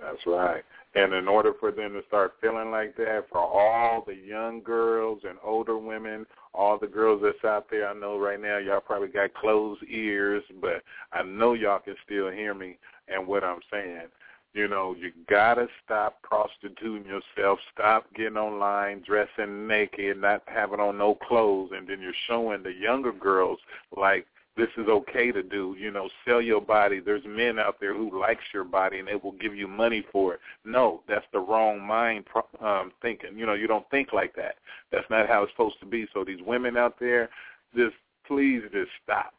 That's 0.00 0.26
right. 0.26 0.62
And 0.94 1.12
in 1.12 1.28
order 1.28 1.52
for 1.60 1.70
them 1.70 1.92
to 1.92 2.02
start 2.08 2.34
feeling 2.40 2.70
like 2.70 2.96
that, 2.96 3.26
for 3.30 3.40
all 3.40 4.02
the 4.06 4.14
young 4.14 4.62
girls 4.62 5.20
and 5.28 5.38
older 5.44 5.76
women, 5.76 6.26
all 6.54 6.78
the 6.78 6.86
girls 6.86 7.20
that's 7.22 7.44
out 7.44 7.66
there, 7.70 7.88
I 7.88 7.94
know 7.94 8.18
right 8.18 8.40
now 8.40 8.58
y'all 8.58 8.80
probably 8.80 9.08
got 9.08 9.34
closed 9.34 9.82
ears, 9.88 10.42
but 10.60 10.82
I 11.12 11.22
know 11.22 11.52
y'all 11.52 11.80
can 11.80 11.96
still 12.04 12.30
hear 12.30 12.54
me 12.54 12.78
and 13.08 13.26
what 13.26 13.44
I'm 13.44 13.60
saying. 13.70 14.08
You 14.54 14.68
know, 14.68 14.96
you 14.98 15.12
gotta 15.28 15.68
stop 15.84 16.22
prostituting 16.22 17.04
yourself. 17.04 17.58
Stop 17.74 18.06
getting 18.14 18.38
online, 18.38 19.02
dressing 19.06 19.66
naked, 19.66 20.18
not 20.18 20.44
having 20.46 20.80
on 20.80 20.96
no 20.96 21.14
clothes, 21.14 21.72
and 21.76 21.86
then 21.86 22.00
you're 22.00 22.12
showing 22.26 22.62
the 22.62 22.72
younger 22.72 23.12
girls 23.12 23.58
like 23.94 24.26
this 24.56 24.68
is 24.78 24.88
okay 24.88 25.30
to 25.32 25.42
do. 25.42 25.76
You 25.78 25.90
know, 25.90 26.08
sell 26.26 26.40
your 26.40 26.60
body. 26.60 27.00
There's 27.00 27.24
men 27.26 27.58
out 27.58 27.76
there 27.80 27.94
who 27.94 28.18
likes 28.18 28.42
your 28.54 28.64
body 28.64 28.98
and 28.98 29.08
they 29.08 29.14
will 29.14 29.32
give 29.32 29.54
you 29.54 29.68
money 29.68 30.04
for 30.10 30.34
it. 30.34 30.40
No, 30.64 31.02
that's 31.08 31.26
the 31.32 31.38
wrong 31.38 31.80
mind 31.80 32.24
um, 32.60 32.92
thinking. 33.02 33.36
You 33.38 33.46
know, 33.46 33.54
you 33.54 33.66
don't 33.66 33.88
think 33.90 34.12
like 34.12 34.34
that. 34.36 34.56
That's 34.90 35.08
not 35.10 35.28
how 35.28 35.42
it's 35.42 35.52
supposed 35.52 35.78
to 35.80 35.86
be. 35.86 36.06
So 36.14 36.24
these 36.24 36.40
women 36.44 36.76
out 36.76 36.98
there, 36.98 37.28
just 37.76 37.96
please 38.26 38.62
just 38.72 38.90
stop. 39.04 39.34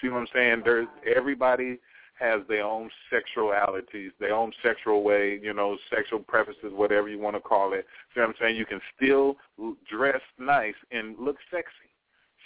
See 0.00 0.08
what 0.08 0.18
I'm 0.18 0.26
saying? 0.34 0.62
There's 0.64 0.88
everybody 1.16 1.78
has 2.18 2.40
their 2.48 2.64
own 2.64 2.90
sexualities, 3.12 4.10
their 4.18 4.34
own 4.34 4.52
sexual 4.60 5.04
way, 5.04 5.38
you 5.40 5.54
know, 5.54 5.78
sexual 5.88 6.18
preferences, 6.18 6.72
whatever 6.72 7.08
you 7.08 7.18
want 7.18 7.36
to 7.36 7.40
call 7.40 7.72
it. 7.74 7.86
See 8.12 8.20
what 8.20 8.28
I'm 8.30 8.34
saying? 8.40 8.56
You 8.56 8.66
can 8.66 8.80
still 8.96 9.36
dress 9.88 10.20
nice 10.36 10.74
and 10.90 11.16
look 11.16 11.36
sexy 11.48 11.87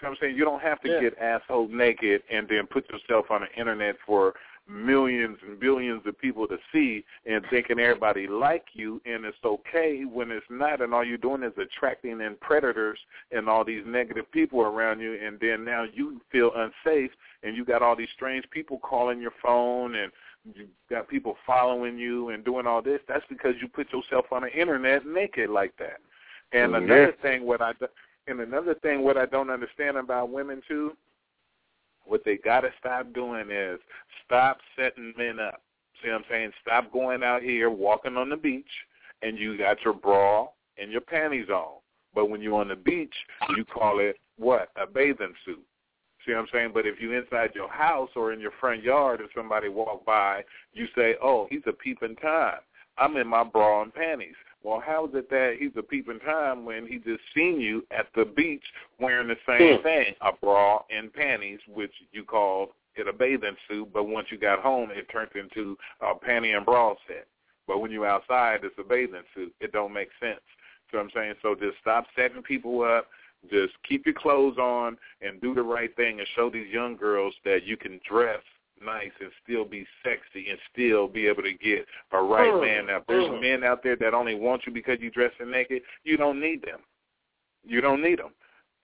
know 0.02 0.10
what 0.10 0.18
I'm 0.18 0.18
saying? 0.20 0.36
You 0.36 0.44
don't 0.44 0.62
have 0.62 0.80
to 0.82 0.88
yeah. 0.88 1.00
get 1.00 1.18
asshole 1.18 1.68
naked 1.68 2.22
and 2.30 2.48
then 2.48 2.66
put 2.66 2.88
yourself 2.90 3.26
on 3.30 3.42
the 3.42 3.60
internet 3.60 3.96
for 4.04 4.34
millions 4.68 5.36
and 5.46 5.58
billions 5.58 6.02
of 6.06 6.18
people 6.18 6.46
to 6.46 6.56
see 6.72 7.04
and 7.26 7.44
thinking 7.50 7.80
everybody 7.80 8.26
like 8.28 8.64
you 8.74 9.00
and 9.04 9.24
it's 9.24 9.36
okay 9.44 10.04
when 10.04 10.30
it's 10.30 10.46
not 10.50 10.80
and 10.80 10.94
all 10.94 11.04
you're 11.04 11.18
doing 11.18 11.42
is 11.42 11.52
attracting 11.58 12.20
in 12.20 12.36
predators 12.40 12.98
and 13.32 13.48
all 13.48 13.64
these 13.64 13.82
negative 13.86 14.30
people 14.30 14.62
around 14.62 15.00
you 15.00 15.18
and 15.20 15.38
then 15.40 15.64
now 15.64 15.84
you 15.92 16.20
feel 16.30 16.52
unsafe 16.54 17.10
and 17.42 17.56
you 17.56 17.64
got 17.64 17.82
all 17.82 17.96
these 17.96 18.08
strange 18.14 18.48
people 18.50 18.78
calling 18.78 19.20
your 19.20 19.32
phone 19.42 19.96
and 19.96 20.12
you 20.54 20.68
got 20.88 21.08
people 21.08 21.36
following 21.44 21.98
you 21.98 22.28
and 22.30 22.44
doing 22.44 22.66
all 22.66 22.80
this 22.80 23.00
that's 23.08 23.26
because 23.28 23.54
you 23.60 23.66
put 23.66 23.92
yourself 23.92 24.26
on 24.30 24.42
the 24.42 24.52
internet 24.52 25.04
naked 25.04 25.50
like 25.50 25.76
that 25.76 25.98
and 26.52 26.72
mm-hmm. 26.72 26.84
another 26.84 27.14
thing 27.20 27.44
what 27.44 27.60
i 27.60 27.72
and 28.26 28.40
another 28.40 28.74
thing, 28.74 29.02
what 29.02 29.16
I 29.16 29.26
don't 29.26 29.50
understand 29.50 29.96
about 29.96 30.30
women 30.30 30.62
too, 30.68 30.96
what 32.04 32.22
they 32.24 32.36
got 32.36 32.60
to 32.60 32.70
stop 32.78 33.12
doing 33.12 33.50
is 33.50 33.78
stop 34.24 34.58
setting 34.76 35.12
men 35.16 35.38
up. 35.38 35.62
See 36.02 36.08
what 36.08 36.18
I'm 36.18 36.24
saying? 36.28 36.50
Stop 36.60 36.92
going 36.92 37.22
out 37.22 37.42
here 37.42 37.70
walking 37.70 38.16
on 38.16 38.28
the 38.28 38.36
beach 38.36 38.64
and 39.22 39.38
you 39.38 39.56
got 39.56 39.82
your 39.84 39.94
bra 39.94 40.48
and 40.78 40.90
your 40.90 41.00
panties 41.00 41.48
on. 41.48 41.78
But 42.14 42.28
when 42.28 42.42
you're 42.42 42.60
on 42.60 42.68
the 42.68 42.76
beach, 42.76 43.14
you 43.56 43.64
call 43.64 44.00
it 44.00 44.16
what? 44.36 44.68
A 44.76 44.86
bathing 44.86 45.34
suit. 45.44 45.64
See 46.24 46.32
what 46.32 46.40
I'm 46.40 46.46
saying? 46.52 46.70
But 46.74 46.86
if 46.86 47.00
you're 47.00 47.20
inside 47.20 47.50
your 47.54 47.68
house 47.68 48.10
or 48.14 48.32
in 48.32 48.40
your 48.40 48.52
front 48.60 48.82
yard 48.82 49.20
and 49.20 49.28
somebody 49.34 49.68
walk 49.68 50.04
by, 50.04 50.44
you 50.72 50.86
say, 50.96 51.14
oh, 51.22 51.46
he's 51.50 51.62
a 51.66 51.72
peeping 51.72 52.16
Tom. 52.16 52.54
I'm 52.98 53.16
in 53.16 53.26
my 53.26 53.42
bra 53.42 53.82
and 53.82 53.94
panties. 53.94 54.34
Well, 54.62 54.80
how 54.84 55.06
is 55.06 55.14
it 55.14 55.28
that 55.30 55.56
he's 55.58 55.72
a 55.76 55.82
peeping 55.82 56.20
Tom 56.24 56.64
when 56.64 56.86
he 56.86 56.98
just 56.98 57.22
seen 57.34 57.60
you 57.60 57.84
at 57.90 58.06
the 58.14 58.24
beach 58.24 58.64
wearing 59.00 59.28
the 59.28 59.36
same 59.46 59.78
mm. 59.78 59.82
thing, 59.82 60.14
a 60.20 60.32
bra 60.32 60.82
and 60.90 61.12
panties, 61.12 61.58
which 61.66 61.92
you 62.12 62.24
called 62.24 62.70
it 62.94 63.08
a 63.08 63.12
bathing 63.12 63.56
suit, 63.68 63.88
but 63.92 64.04
once 64.04 64.28
you 64.30 64.38
got 64.38 64.60
home, 64.60 64.90
it 64.92 65.08
turned 65.10 65.30
into 65.34 65.76
a 66.00 66.14
panty 66.14 66.56
and 66.56 66.64
bra 66.64 66.94
set. 67.08 67.26
But 67.66 67.78
when 67.78 67.90
you're 67.90 68.06
outside, 68.06 68.60
it's 68.64 68.74
a 68.78 68.84
bathing 68.84 69.22
suit. 69.34 69.54
It 69.60 69.72
don't 69.72 69.92
make 69.92 70.10
sense. 70.20 70.40
So 70.90 70.98
I'm 70.98 71.10
saying, 71.14 71.34
so 71.42 71.54
just 71.54 71.78
stop 71.80 72.06
setting 72.16 72.42
people 72.42 72.82
up. 72.82 73.08
Just 73.50 73.72
keep 73.88 74.06
your 74.06 74.14
clothes 74.14 74.58
on 74.58 74.96
and 75.20 75.40
do 75.40 75.54
the 75.54 75.62
right 75.62 75.94
thing 75.96 76.20
and 76.20 76.28
show 76.36 76.50
these 76.50 76.68
young 76.68 76.96
girls 76.96 77.34
that 77.44 77.64
you 77.64 77.76
can 77.76 77.98
dress 78.08 78.42
nice 78.84 79.10
and 79.20 79.30
still 79.42 79.64
be 79.64 79.86
sexy 80.02 80.50
and 80.50 80.58
still 80.72 81.08
be 81.08 81.26
able 81.26 81.42
to 81.42 81.52
get 81.52 81.86
a 82.12 82.22
right 82.22 82.52
mm. 82.52 82.60
man. 82.60 82.86
Now, 82.86 82.98
if 82.98 83.06
there's 83.06 83.28
mm. 83.28 83.40
men 83.40 83.64
out 83.64 83.82
there 83.82 83.96
that 83.96 84.14
only 84.14 84.34
want 84.34 84.62
you 84.66 84.72
because 84.72 84.98
you're 85.00 85.10
dressing 85.10 85.50
naked, 85.50 85.82
you 86.04 86.16
don't 86.16 86.40
need 86.40 86.62
them. 86.62 86.80
You 87.64 87.80
don't 87.80 88.02
need 88.02 88.18
them. 88.18 88.30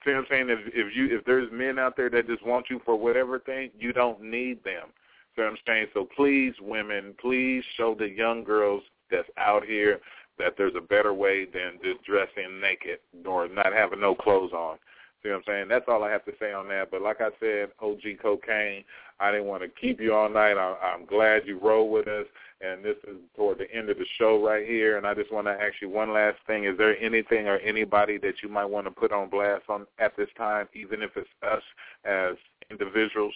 See 0.05 0.13
what 0.13 0.21
I'm 0.21 0.27
saying? 0.31 0.49
If 0.49 0.61
if 0.69 0.97
you 0.97 1.17
if 1.17 1.25
there's 1.25 1.51
men 1.53 1.79
out 1.79 1.97
there 1.97 2.09
that 2.11 2.29
just 2.29 2.47
want 2.47 2.67
you 2.71 2.81
for 2.85 2.97
whatever 2.97 3.39
thing, 3.39 3.71
you 3.79 3.93
don't 3.93 4.23
need 4.23 4.63
them. 4.63 4.89
See 5.35 5.43
what 5.43 5.51
I'm 5.51 5.59
saying? 5.67 5.87
So 5.93 6.09
please, 6.17 6.55
women, 6.61 7.15
please 7.21 7.65
show 7.77 7.95
the 7.95 8.09
young 8.09 8.45
girls 8.45 8.83
that's 9.11 9.29
out 9.37 9.65
here 9.65 10.01
that 10.39 10.55
there's 10.57 10.75
a 10.77 10.81
better 10.81 11.13
way 11.13 11.47
than 11.47 11.79
just 11.83 12.05
dressing 12.05 12.61
naked 12.61 13.01
or 13.27 13.49
not 13.49 13.73
having 13.73 14.01
no 14.01 14.15
clothes 14.15 14.53
on. 14.53 14.79
See 15.23 15.31
what 15.31 15.39
I'm 15.39 15.43
saying? 15.47 15.69
That's 15.69 15.87
all 15.89 16.05
I 16.05 16.11
have 16.11 16.25
to 16.27 16.33
say 16.39 16.53
on 16.53 16.69
that. 16.69 16.91
But 16.91 17.03
like 17.03 17.21
I 17.21 17.31
said, 17.41 17.71
OG 17.81 18.23
Kokane, 18.23 18.85
I 19.21 19.31
didn't 19.33 19.47
want 19.47 19.63
to 19.63 19.69
keep 19.69 20.01
you 20.01 20.15
all 20.15 20.29
night. 20.29 20.57
I, 20.57 20.77
I'm 20.95 21.05
glad 21.07 21.43
you 21.47 21.59
rolled 21.59 21.93
with 21.93 22.09
us. 22.09 22.27
And 22.61 22.85
this 22.85 22.97
is 23.07 23.17
toward 23.37 23.59
the 23.59 23.73
end 23.73 23.89
of 23.89 23.99
the 23.99 24.07
show 24.19 24.45
right 24.45 24.67
here. 24.67 24.97
And 24.97 25.07
I 25.07 25.15
just 25.15 25.33
want 25.33 25.47
to 25.47 25.53
ask 25.53 25.75
you 25.81 25.89
one 25.89 26.13
last 26.13 26.39
thing. 26.47 26.65
Is 26.65 26.77
there 26.77 26.99
anything 26.99 27.47
or 27.47 27.59
anybody 27.59 28.19
that 28.19 28.35
you 28.43 28.49
might 28.49 28.65
want 28.65 28.87
to 28.87 28.91
put 28.91 29.13
on 29.13 29.29
blast 29.29 29.65
on 29.69 29.87
at 29.99 30.17
this 30.17 30.29
time, 30.37 30.69
even 30.75 31.03
if 31.03 31.11
it's 31.17 31.29
us 31.49 31.63
as 32.05 32.35
individuals? 32.71 33.35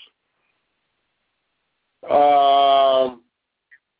Um, 2.10 3.22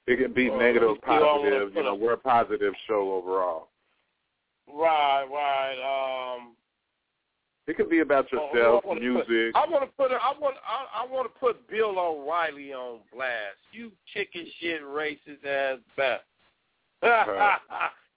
it 0.09 0.17
can 0.21 0.33
be 0.33 0.51
well, 0.51 0.59
negative, 0.59 1.01
positive. 1.03 1.73
You 1.75 1.85
know, 1.85 1.95
we're 1.95 2.15
a 2.15 2.19
positive 2.19 2.75
show 2.89 3.13
overall. 3.13 3.69
right, 4.69 5.25
right. 5.31 6.35
Um, 6.37 6.57
It 7.73 7.77
could 7.77 7.89
be 7.89 8.01
about 8.01 8.27
Oh, 8.35 8.51
yourself, 8.53 8.85
I 8.85 8.95
music. 8.99 9.55
Put, 9.55 9.63
I 9.63 9.67
want 9.67 9.83
to 9.85 9.91
put. 9.97 10.13
I 10.13 10.39
want. 10.39 10.57
I, 10.69 11.03
I 11.03 11.07
want 11.11 11.33
to 11.33 11.41
put 11.41 11.67
Bill 11.71 11.99
O'Reilly 11.99 12.75
on 12.75 12.99
blast. 13.11 13.57
You 13.73 13.91
chicken 14.13 14.47
shit 14.61 14.83
racist 14.83 15.43
ass 15.47 15.79
bastard. 15.97 16.21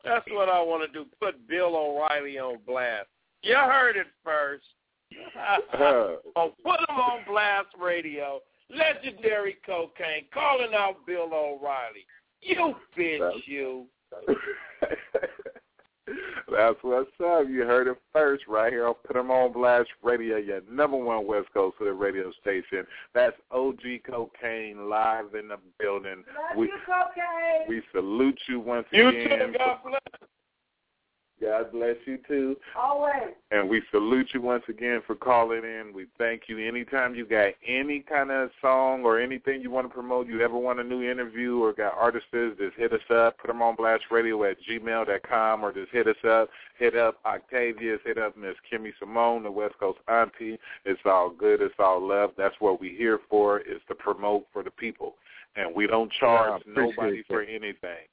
That's 0.04 0.26
what 0.30 0.50
I 0.50 0.62
want 0.62 0.84
to 0.86 0.92
do. 0.92 1.06
Put 1.22 1.48
Bill 1.48 1.74
O'Reilly 1.74 2.38
on 2.38 2.58
blast. 2.68 3.08
You 3.44 3.56
heard 3.56 3.96
it 3.96 4.08
first. 4.26 4.66
oh, 5.80 6.52
put 6.62 6.82
him 6.82 6.98
on 6.98 7.22
blast 7.26 7.68
radio. 7.82 8.42
Legendary 8.70 9.56
Kokane 9.66 10.30
calling 10.34 10.74
out 10.76 10.98
Bill 11.08 11.30
O'Reilly. 11.32 12.06
You 12.42 12.76
bitch, 12.98 13.40
you. 13.46 13.86
That's 16.56 16.78
what's 16.84 17.10
up. 17.22 17.48
You 17.50 17.64
heard 17.66 17.88
it 17.88 17.98
first 18.14 18.46
right 18.48 18.72
here. 18.72 18.86
I'll 18.86 18.94
put 18.94 19.16
them 19.16 19.30
on 19.30 19.52
Blast 19.52 19.90
Radio, 20.02 20.38
your 20.38 20.62
number 20.72 20.96
one 20.96 21.28
West 21.28 21.48
Coast 21.54 21.78
for 21.78 21.84
the 21.84 21.94
radio 21.94 22.32
station. 22.42 22.86
That's 23.14 23.36
OG 23.52 23.82
Kokane 24.10 24.88
live 24.90 25.36
in 25.36 25.50
the 25.50 25.58
building. 25.80 26.24
Love 26.28 26.58
we, 26.58 26.68
you, 26.68 26.78
Kokane. 26.88 27.68
we 27.68 27.82
salute 27.92 28.40
you 28.48 28.60
once 28.62 28.86
You 28.92 29.10
again. 29.10 29.52
too. 29.52 29.54
God 29.58 29.80
bless. 29.86 30.30
God 31.42 31.72
bless 31.74 31.98
you 32.06 32.18
too. 32.28 32.56
Always. 32.78 33.34
And 33.52 33.68
we 33.70 33.82
salute 33.92 34.30
you 34.34 34.42
once 34.42 34.64
again 34.70 35.02
for 35.06 35.16
calling 35.16 35.64
in. 35.64 35.92
We 35.94 36.06
thank 36.18 36.44
you. 36.48 36.58
Anytime 36.60 37.14
you 37.14 37.26
got 37.26 37.54
any 37.68 38.00
kind 38.00 38.32
of 38.32 38.52
song 38.62 39.04
or 39.04 39.20
anything 39.20 39.62
you 39.62 39.70
want 39.70 39.88
to 39.88 39.94
promote, 39.94 40.28
you 40.28 40.42
ever 40.42 40.58
want 40.58 40.80
a 40.80 40.84
new 40.84 41.04
interview 41.04 41.58
or 41.58 41.74
got 41.74 41.94
artists, 41.94 42.30
just 42.32 42.76
hit 42.78 42.94
us 42.94 43.00
up. 43.14 43.38
Put 43.38 43.48
them 43.48 43.62
on 43.62 43.76
Blast 43.76 44.06
Radio 44.12 44.44
at 44.46 44.58
gmail.com 44.70 45.64
or 45.64 45.74
just 45.74 45.92
hit 45.92 46.08
us 46.08 46.16
up. 46.28 46.50
Hit 46.80 46.96
up 46.96 47.18
Octavius. 47.26 48.00
Hit 48.06 48.18
up 48.18 48.38
Miss 48.38 48.56
Kimmy 48.72 48.92
Simone, 49.00 49.44
the 49.44 49.52
West 49.52 49.76
Coast 49.78 50.00
auntie. 50.08 50.58
It's 50.86 51.02
all 51.06 51.30
good. 51.30 51.62
It's 51.62 51.76
all 51.80 52.06
love. 52.06 52.32
That's 52.38 52.56
what 52.60 52.80
we're 52.80 52.98
here 52.98 53.20
for 53.30 53.60
is 53.60 53.82
to 53.90 53.96
promote 53.96 54.48
for 54.54 54.64
the 54.64 54.72
people. 54.72 55.16
And 55.58 55.76
we 55.76 55.88
don't 55.88 56.12
charge 56.14 56.64
Yeah, 56.66 56.72
I 56.72 56.72
appreciate 56.72 56.98
nobody 56.98 57.24
for 57.28 57.42
anything. 57.42 58.08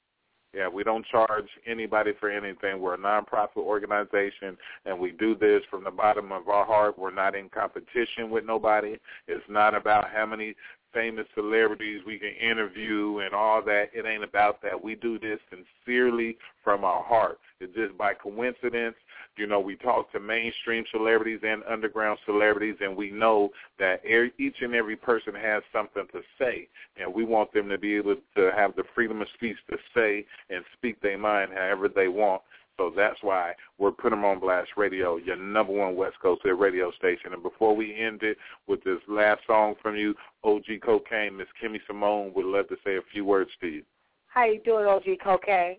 Yeah, 0.53 0.67
we 0.67 0.83
don't 0.83 1.05
charge 1.07 1.47
anybody 1.65 2.11
for 2.19 2.29
anything. 2.29 2.79
We're 2.79 2.93
a 2.93 2.97
nonprofit 2.97 3.57
organization, 3.57 4.55
and 4.85 4.99
we 4.99 5.11
do 5.11 5.35
this 5.35 5.61
from 5.69 5.83
the 5.83 5.91
bottom 5.91 6.31
of 6.31 6.47
our 6.47 6.65
heart. 6.65 6.97
We're 6.97 7.13
not 7.13 7.35
in 7.35 7.49
competition 7.49 8.29
with 8.29 8.45
nobody. 8.45 8.97
It's 9.27 9.43
not 9.49 9.73
about 9.73 10.09
how 10.13 10.27
many 10.27 10.55
famous 10.93 11.25
celebrities 11.33 12.01
we 12.05 12.19
can 12.19 12.33
interview 12.39 13.19
and 13.25 13.33
all 13.33 13.63
that. 13.63 13.85
It 13.93 14.05
ain't 14.05 14.23
about 14.23 14.61
that. 14.61 14.81
We 14.81 14.93
do 14.93 15.17
this 15.17 15.39
sincerely 15.49 16.37
from 16.63 16.83
our 16.83 17.03
heart. 17.03 17.39
It's 17.59 17.73
just 17.73 17.97
by 17.97 18.13
coincidence. 18.13 18.95
You 19.35 19.47
know, 19.47 19.59
we 19.59 19.75
talk 19.75 20.11
to 20.11 20.19
mainstream 20.19 20.83
celebrities 20.91 21.39
and 21.43 21.63
underground 21.63 22.19
celebrities, 22.25 22.75
and 22.81 22.95
we 22.95 23.09
know 23.09 23.49
that 23.79 24.01
er- 24.05 24.29
each 24.37 24.57
and 24.61 24.75
every 24.75 24.95
person 24.95 25.33
has 25.33 25.63
something 25.71 26.05
to 26.11 26.21
say, 26.37 26.67
and 26.97 27.11
we 27.11 27.23
want 27.23 27.51
them 27.53 27.67
to 27.69 27.77
be 27.77 27.95
able 27.95 28.15
to 28.35 28.51
have 28.55 28.75
the 28.75 28.83
freedom 28.93 29.21
of 29.21 29.27
speech 29.33 29.57
to 29.71 29.77
say 29.95 30.25
and 30.49 30.63
speak 30.73 31.01
their 31.01 31.17
mind 31.17 31.51
however 31.53 31.87
they 31.87 32.07
want. 32.07 32.41
So 32.77 32.91
that's 32.95 33.21
why 33.21 33.53
we're 33.77 33.91
putting 33.91 34.19
them 34.19 34.25
on 34.25 34.39
Blast 34.39 34.71
Radio, 34.77 35.17
your 35.17 35.35
number 35.35 35.73
one 35.73 35.95
West 35.95 36.19
Coast 36.19 36.41
hit 36.43 36.57
radio 36.57 36.91
station. 36.91 37.33
And 37.33 37.43
before 37.43 37.75
we 37.75 37.95
end 37.95 38.23
it 38.23 38.37
with 38.67 38.83
this 38.83 38.99
last 39.07 39.41
song 39.45 39.75
from 39.81 39.95
you, 39.95 40.15
OG 40.43 40.79
Kokane, 40.81 41.37
Miss 41.37 41.47
Kimmy 41.61 41.79
Simone 41.85 42.33
would 42.35 42.45
love 42.45 42.67
to 42.69 42.77
say 42.83 42.97
a 42.97 43.01
few 43.11 43.25
words 43.25 43.51
to 43.61 43.67
you. 43.67 43.83
How 44.27 44.45
you 44.45 44.59
doing, 44.65 44.85
OG 44.85 45.19
Kokane? 45.23 45.77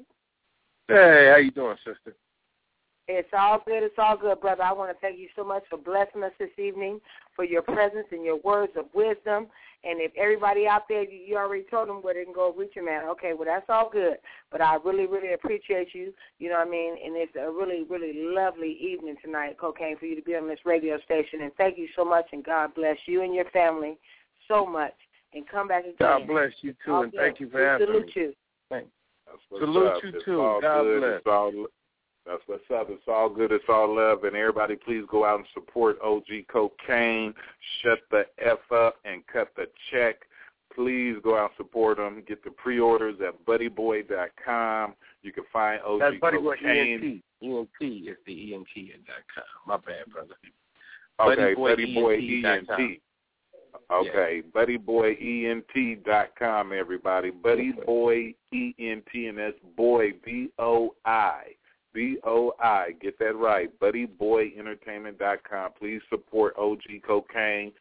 Hey, 0.86 1.30
how 1.32 1.38
you 1.38 1.50
doing, 1.50 1.76
sister? 1.84 2.14
It's 3.06 3.28
all 3.36 3.60
good. 3.66 3.82
It's 3.82 3.98
all 3.98 4.16
good, 4.16 4.40
brother. 4.40 4.62
I 4.62 4.72
want 4.72 4.90
to 4.90 4.98
thank 5.00 5.18
you 5.18 5.28
so 5.36 5.44
much 5.44 5.62
for 5.68 5.76
blessing 5.76 6.22
us 6.22 6.32
this 6.38 6.48
evening, 6.58 7.00
for 7.36 7.44
your 7.44 7.60
presence 7.60 8.06
and 8.10 8.24
your 8.24 8.38
words 8.38 8.72
of 8.76 8.86
wisdom. 8.94 9.48
And 9.86 10.00
if 10.00 10.12
everybody 10.16 10.66
out 10.66 10.88
there, 10.88 11.04
you, 11.04 11.18
you 11.18 11.36
already 11.36 11.64
told 11.70 11.90
them 11.90 11.96
where 11.96 12.14
they 12.14 12.24
can 12.24 12.32
go 12.32 12.54
reach 12.56 12.72
you, 12.74 12.84
man. 12.84 13.04
Okay, 13.10 13.32
well, 13.34 13.44
that's 13.44 13.68
all 13.68 13.90
good. 13.92 14.16
But 14.50 14.62
I 14.62 14.76
really, 14.82 15.06
really 15.06 15.34
appreciate 15.34 15.88
you. 15.92 16.14
You 16.38 16.48
know 16.48 16.56
what 16.56 16.68
I 16.68 16.70
mean? 16.70 16.96
And 17.04 17.14
it's 17.16 17.36
a 17.36 17.50
really, 17.50 17.84
really 17.90 18.12
lovely 18.14 18.78
evening 18.80 19.16
tonight, 19.22 19.58
Kokane, 19.58 19.98
for 19.98 20.06
you 20.06 20.16
to 20.16 20.22
be 20.22 20.34
on 20.34 20.48
this 20.48 20.60
radio 20.64 20.98
station. 21.04 21.42
And 21.42 21.52
thank 21.56 21.76
you 21.76 21.88
so 21.94 22.04
much, 22.06 22.24
and 22.32 22.42
God 22.42 22.74
bless 22.74 22.96
you 23.04 23.22
and 23.22 23.34
your 23.34 23.50
family 23.50 23.98
so 24.48 24.64
much. 24.64 24.94
And 25.34 25.46
come 25.46 25.68
back 25.68 25.82
again. 25.82 25.94
God 25.98 26.26
bless 26.26 26.52
you 26.62 26.74
too, 26.84 26.92
All 26.92 27.02
and 27.02 27.12
good. 27.12 27.20
thank 27.20 27.40
you 27.40 27.50
for 27.50 27.58
We 27.58 27.64
having 27.64 27.86
salute 27.86 28.06
me. 28.06 28.12
you. 28.14 28.32
Thanks. 28.70 28.88
That's 29.26 29.38
what's 29.50 29.64
Salute 29.64 29.86
up. 29.88 30.02
you 30.02 30.08
It's 30.10 30.24
too. 30.24 30.58
God 30.62 30.82
good. 30.84 31.22
bless. 31.24 31.54
That's 32.26 32.42
what's 32.46 32.64
up. 32.74 32.88
It's 32.90 33.06
all 33.06 33.28
good. 33.28 33.52
It's 33.52 33.64
all 33.68 33.94
love. 33.96 34.24
And 34.24 34.34
everybody, 34.34 34.76
please 34.76 35.04
go 35.10 35.24
out 35.24 35.40
and 35.40 35.48
support 35.52 35.98
OG 36.02 36.46
Kokane. 36.52 37.34
Shut 37.82 37.98
the 38.10 38.24
F 38.38 38.60
up 38.72 38.96
and 39.04 39.22
cut 39.26 39.48
the 39.56 39.66
check. 39.90 40.22
Please 40.74 41.16
go 41.22 41.36
out 41.36 41.50
and 41.50 41.56
support 41.58 41.98
them. 41.98 42.22
Get 42.26 42.42
the 42.42 42.50
pre-orders 42.50 43.16
at 43.26 43.44
buddyboy.com. 43.44 44.94
You 45.22 45.32
can 45.32 45.44
find 45.52 45.82
OG 45.82 46.00
That's 46.00 46.16
Buddy 46.20 46.38
Boy 46.38 46.56
Kokane. 46.56 46.94
ENT. 46.94 47.22
ENT 47.42 47.68
is 48.08 48.16
the 48.26 48.54
ENT 48.54 48.68
at 48.94 49.04
dot 49.06 49.22
com. 49.34 49.44
My 49.66 49.76
bad, 49.76 50.06
brother. 50.10 50.34
Okay, 51.20 51.54
Buddy 51.54 51.54
Boy 51.54 51.68
Buddy 51.70 51.94
Boy 51.94 52.16
ENT 52.16 52.66
dot 52.66 52.80
ENT. 52.80 53.00
Okay, 53.92 54.42
BuddyBoyENT.com, 54.54 56.72
everybody. 56.72 57.30
Buddy 57.30 57.72
Boy 57.72 58.34
ENT, 58.52 59.14
and 59.14 59.38
that's 59.38 59.58
boy 59.76 60.12
B 60.24 60.48
O 61.94 61.98
I 61.98 62.00
B 62.00 62.18
O 62.24 62.52
I. 62.60 62.92
Get 63.00 63.18
that 63.18 63.36
right. 63.36 63.70
BuddyBoyEntertainment.com. 63.80 65.72
Please 65.78 66.00
support 66.10 66.54
OG 66.58 66.82
Kokane. 67.08 67.72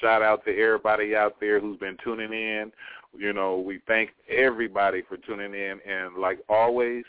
Shout 0.00 0.22
out 0.22 0.44
to 0.44 0.50
everybody 0.50 1.14
out 1.16 1.40
there 1.40 1.60
who's 1.60 1.78
been 1.78 1.96
tuning 2.02 2.32
in. 2.32 2.72
You 3.16 3.32
know, 3.32 3.58
we 3.58 3.80
thank 3.86 4.10
everybody 4.28 5.02
for 5.06 5.16
tuning 5.18 5.54
in, 5.54 5.80
and 5.86 6.16
like 6.16 6.40
always, 6.48 7.04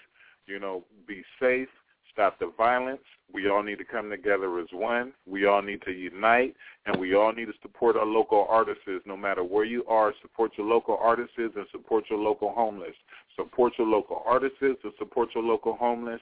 you 0.48 0.60
know, 0.60 0.84
be 1.08 1.24
safe. 1.40 1.70
Stop 2.12 2.38
the 2.40 2.52
violence. 2.58 3.02
We 3.34 3.50
all 3.50 3.64
need 3.64 3.80
to 3.80 3.86
come 3.86 4.10
together 4.12 4.60
as 4.60 4.68
one. 4.72 5.14
We 5.26 5.48
all 5.48 5.64
need 5.64 5.82
to 5.84 5.92
unite, 5.92 6.56
and 6.86 6.96
we 7.00 7.16
all 7.16 7.32
need 7.34 7.46
to 7.46 7.54
support 7.64 7.96
our 7.96 8.06
local 8.06 8.46
artists. 8.48 8.84
No 9.06 9.18
matter 9.18 9.44
where 9.44 9.66
you 9.66 9.84
are, 9.86 10.14
support 10.22 10.52
your 10.56 10.68
local 10.68 11.00
artists 11.02 11.34
and 11.38 11.52
support 11.72 12.04
your 12.12 12.20
local 12.20 12.54
homeless. 12.54 12.94
Support 13.36 13.74
your 13.78 13.88
local 13.88 14.24
artists 14.26 14.58
and 14.62 14.78
support 14.98 15.30
your 15.34 15.44
local 15.44 15.76
homeless, 15.76 16.22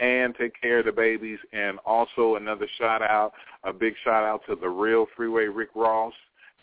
and 0.00 0.34
take 0.34 0.60
care 0.60 0.80
of 0.80 0.86
the 0.86 0.92
babies. 0.92 1.38
And 1.52 1.78
also 1.86 2.36
another 2.36 2.68
shout 2.78 3.02
out, 3.02 3.32
a 3.64 3.72
big 3.72 3.94
shout 4.04 4.24
out 4.24 4.42
to 4.48 4.56
the 4.56 4.68
real 4.68 5.06
Freeway 5.16 5.46
Rick 5.46 5.70
Ross. 5.74 6.14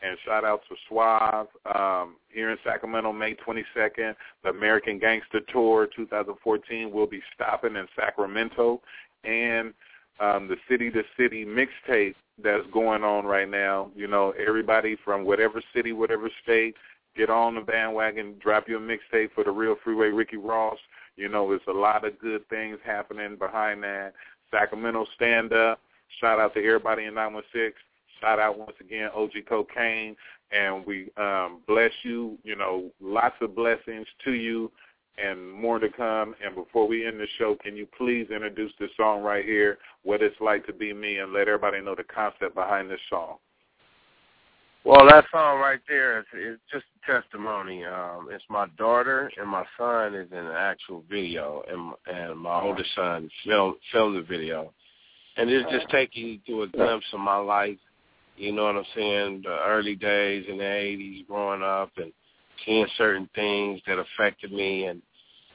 And 0.01 0.17
shout 0.25 0.43
out 0.43 0.61
to 0.67 0.75
Suave 0.89 1.47
um, 1.73 2.17
here 2.27 2.51
in 2.51 2.57
Sacramento, 2.65 3.13
May 3.13 3.35
22nd. 3.35 4.15
The 4.43 4.49
American 4.49 4.99
Gangster 4.99 5.39
Tour 5.51 5.87
2014 5.95 6.91
will 6.91 7.07
be 7.07 7.21
stopping 7.33 7.77
in 7.77 7.87
Sacramento. 7.95 8.81
And 9.23 9.73
um, 10.19 10.49
the 10.49 10.57
City 10.69 10.91
to 10.91 11.03
City 11.17 11.45
mixtape 11.45 12.15
that's 12.43 12.65
going 12.73 13.03
on 13.03 13.25
right 13.25 13.49
now. 13.49 13.91
You 13.95 14.07
know, 14.07 14.33
everybody 14.45 14.97
from 15.03 15.23
whatever 15.23 15.61
city, 15.73 15.93
whatever 15.93 16.29
state, 16.43 16.75
get 17.15 17.29
on 17.29 17.55
the 17.55 17.61
bandwagon, 17.61 18.35
drop 18.39 18.67
your 18.67 18.79
mixtape 18.79 19.31
for 19.33 19.43
the 19.43 19.51
real 19.51 19.75
Freeway 19.83 20.07
Ricky 20.07 20.37
Ross. 20.37 20.77
You 21.15 21.29
know, 21.29 21.47
there's 21.49 21.61
a 21.67 21.71
lot 21.71 22.05
of 22.05 22.19
good 22.19 22.47
things 22.49 22.77
happening 22.83 23.35
behind 23.35 23.83
that. 23.83 24.13
Sacramento 24.51 25.05
Stand 25.15 25.53
Up. 25.53 25.79
Shout 26.19 26.39
out 26.39 26.53
to 26.53 26.59
everybody 26.59 27.05
in 27.05 27.13
916. 27.13 27.73
Shout 28.21 28.39
out 28.39 28.57
once 28.57 28.75
again, 28.79 29.09
OG 29.13 29.31
Kokane, 29.49 30.15
and 30.51 30.85
we 30.85 31.09
um, 31.17 31.61
bless 31.67 31.91
you. 32.03 32.37
You 32.43 32.55
know, 32.55 32.91
lots 33.01 33.35
of 33.41 33.55
blessings 33.55 34.07
to 34.23 34.31
you, 34.31 34.71
and 35.17 35.51
more 35.51 35.79
to 35.79 35.89
come. 35.89 36.35
And 36.43 36.55
before 36.55 36.87
we 36.87 37.05
end 37.05 37.19
the 37.19 37.27
show, 37.37 37.55
can 37.61 37.75
you 37.75 37.87
please 37.97 38.27
introduce 38.33 38.71
this 38.79 38.91
song 38.95 39.23
right 39.23 39.43
here, 39.43 39.79
"What 40.03 40.21
It's 40.21 40.39
Like 40.39 40.65
to 40.67 40.73
Be 40.73 40.93
Me," 40.93 41.17
and 41.17 41.33
let 41.33 41.47
everybody 41.47 41.81
know 41.81 41.95
the 41.95 42.03
concept 42.03 42.55
behind 42.55 42.89
this 42.89 43.01
song. 43.09 43.37
Well, 44.85 45.07
that 45.07 45.25
song 45.31 45.59
right 45.59 45.79
there 45.87 46.19
is, 46.19 46.25
is 46.37 46.59
just 46.69 46.83
a 47.07 47.11
testimony. 47.11 47.85
Um, 47.85 48.27
it's 48.31 48.43
my 48.49 48.67
daughter 48.77 49.31
and 49.39 49.49
my 49.49 49.63
son 49.77 50.13
is 50.13 50.29
in 50.31 50.37
an 50.37 50.51
actual 50.51 51.05
video, 51.09 51.63
and 51.69 51.93
and 52.13 52.37
my 52.37 52.61
oldest 52.61 52.89
son 52.93 53.29
filmed 53.45 53.75
filmed 53.93 54.17
the 54.17 54.21
video. 54.21 54.73
and 55.37 55.49
it's 55.49 55.69
just 55.71 55.89
taking 55.89 56.27
you 56.27 56.39
through 56.45 56.63
a 56.63 56.67
glimpse 56.67 57.05
of 57.13 57.21
my 57.21 57.37
life. 57.37 57.77
You 58.35 58.51
know 58.51 58.65
what 58.65 58.75
I'm 58.75 58.85
saying? 58.95 59.43
The 59.45 59.57
early 59.65 59.95
days 59.95 60.45
in 60.49 60.57
the 60.57 60.63
'80s, 60.63 61.27
growing 61.27 61.63
up, 61.63 61.91
and 61.97 62.11
seeing 62.65 62.87
certain 62.97 63.29
things 63.35 63.79
that 63.87 63.99
affected 63.99 64.51
me, 64.51 64.87
and 64.87 65.01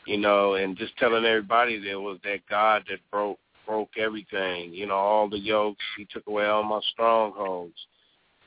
you 0.07 0.17
know, 0.17 0.55
and 0.55 0.77
just 0.77 0.97
telling 0.97 1.27
everybody 1.27 1.79
there 1.79 2.01
was 2.01 2.19
that 2.25 2.47
God 2.49 2.85
that 2.89 3.01
broke 3.11 3.39
broke 3.67 3.91
everything. 3.99 4.73
You 4.73 4.87
know, 4.87 4.95
all 4.95 5.29
the 5.29 5.39
yokes. 5.39 5.85
He 5.99 6.07
took 6.11 6.27
away 6.29 6.47
all 6.47 6.63
my 6.63 6.81
strongholds. 6.93 7.77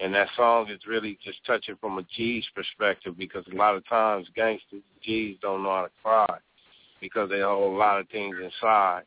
And 0.02 0.16
that 0.16 0.30
song 0.36 0.68
is 0.70 0.80
really 0.88 1.20
just 1.24 1.46
touching 1.46 1.76
from 1.80 2.00
a 2.00 2.04
G's 2.16 2.46
perspective 2.56 3.16
because 3.18 3.46
a 3.52 3.56
lot 3.56 3.76
of 3.76 3.88
times 3.88 4.28
gangsters, 4.36 4.82
G's 5.04 5.38
don't 5.42 5.62
know 5.62 5.70
how 5.70 5.84
to 5.84 5.92
cry 6.02 6.40
because 7.00 7.30
they 7.30 7.42
hold 7.42 7.76
a 7.76 7.78
lot 7.78 8.00
of 8.00 8.10
things 8.10 8.36
inside. 8.44 9.04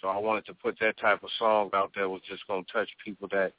So 0.00 0.08
I 0.08 0.16
wanted 0.16 0.46
to 0.46 0.54
put 0.54 0.78
that 0.80 0.98
type 0.98 1.22
of 1.22 1.28
song 1.38 1.68
out 1.74 1.92
there 1.94 2.08
was 2.08 2.22
just 2.26 2.46
going 2.48 2.64
to 2.64 2.72
touch 2.72 2.88
people 3.04 3.28
that, 3.32 3.52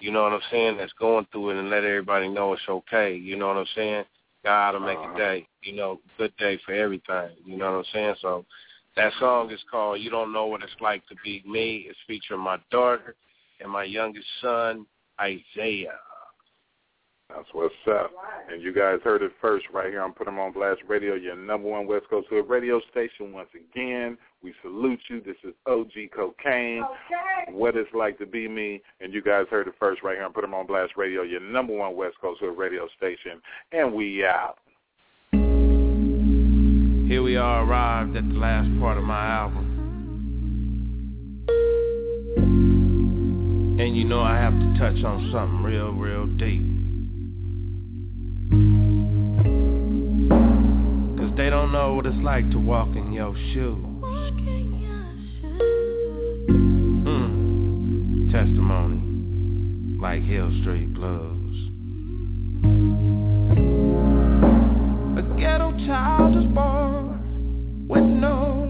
you 0.00 0.10
know 0.10 0.22
what 0.22 0.32
I'm 0.32 0.40
saying, 0.50 0.78
that's 0.78 0.92
going 0.94 1.26
through 1.30 1.50
it 1.50 1.58
and 1.58 1.68
let 1.68 1.84
everybody 1.84 2.28
know 2.28 2.54
it's 2.54 2.62
okay. 2.66 3.14
You 3.14 3.36
know 3.36 3.48
what 3.48 3.58
I'm 3.58 3.66
saying? 3.74 4.04
God 4.42 4.72
will 4.72 4.80
make 4.80 4.96
a 4.96 5.02
uh-huh. 5.02 5.18
day, 5.18 5.46
you 5.62 5.76
know, 5.76 6.00
good 6.16 6.34
day 6.38 6.58
for 6.64 6.72
everything. 6.72 7.30
You 7.44 7.58
know 7.58 7.72
what 7.72 7.78
I'm 7.78 7.84
saying? 7.92 8.14
So 8.22 8.46
that 8.96 9.12
song 9.20 9.50
is 9.50 9.60
called 9.70 10.00
You 10.00 10.08
Don't 10.08 10.32
Know 10.32 10.46
What 10.46 10.62
It's 10.62 10.72
Like 10.80 11.06
to 11.08 11.14
Be 11.22 11.42
Me. 11.46 11.86
It's 11.88 11.98
featuring 12.06 12.40
my 12.40 12.58
daughter 12.70 13.16
and 13.60 13.70
my 13.70 13.84
youngest 13.84 14.26
son, 14.40 14.86
Isaiah. 15.20 15.98
That's 17.34 17.48
what's 17.52 17.74
up. 17.90 18.10
And 18.50 18.62
you 18.62 18.72
guys 18.72 18.98
heard 19.02 19.22
it 19.22 19.32
first 19.40 19.66
right 19.72 19.88
here 19.88 20.02
on 20.02 20.12
Put 20.12 20.28
'em 20.28 20.38
on 20.38 20.52
Blast 20.52 20.82
Radio, 20.86 21.14
your 21.14 21.36
number 21.36 21.68
one 21.68 21.86
West 21.86 22.08
Coast 22.08 22.28
Hood 22.28 22.48
radio 22.48 22.80
station. 22.90 23.32
Once 23.32 23.48
again, 23.54 24.18
we 24.42 24.52
salute 24.60 25.00
you. 25.08 25.20
This 25.20 25.36
is 25.42 25.54
OG 25.66 26.08
Kokane. 26.08 26.84
Okay. 26.84 27.52
What 27.52 27.76
it's 27.76 27.92
like 27.94 28.18
to 28.18 28.26
be 28.26 28.48
me. 28.48 28.82
And 29.00 29.14
you 29.14 29.22
guys 29.22 29.46
heard 29.48 29.66
it 29.66 29.74
first 29.78 30.02
right 30.02 30.16
here 30.16 30.24
on 30.24 30.32
Put 30.32 30.44
'em 30.44 30.54
on 30.54 30.66
Blast 30.66 30.96
Radio, 30.96 31.22
your 31.22 31.40
number 31.40 31.74
one 31.74 31.96
West 31.96 32.18
Coast 32.20 32.40
Hood 32.40 32.56
radio 32.58 32.86
station. 32.88 33.40
And 33.72 33.94
we 33.94 34.24
out. 34.24 34.58
Here 37.08 37.22
we 37.22 37.36
are 37.36 37.64
arrived 37.64 38.16
at 38.16 38.28
the 38.28 38.38
last 38.38 38.68
part 38.78 38.98
of 38.98 39.04
my 39.04 39.26
album. 39.26 39.68
And 43.78 43.96
you 43.96 44.04
know 44.04 44.20
I 44.20 44.36
have 44.36 44.52
to 44.52 44.78
touch 44.78 45.02
on 45.04 45.30
something 45.32 45.62
real, 45.62 45.92
real 45.92 46.26
deep. 46.26 46.81
Cause 48.52 48.60
they 51.38 51.48
don't 51.48 51.72
know 51.72 51.94
what 51.94 52.04
it's 52.04 52.14
like 52.22 52.50
to 52.50 52.58
walk 52.58 52.88
in 52.88 53.10
your 53.14 53.34
shoes. 53.54 53.82
Mm. 57.06 58.30
Testimony, 58.30 59.98
like 59.98 60.22
Hill 60.22 60.52
Street 60.60 60.92
Blues. 60.92 61.70
A 65.16 65.22
ghetto 65.40 65.72
child 65.86 66.36
is 66.36 66.44
born 66.52 67.86
with 67.88 68.04
no 68.04 68.61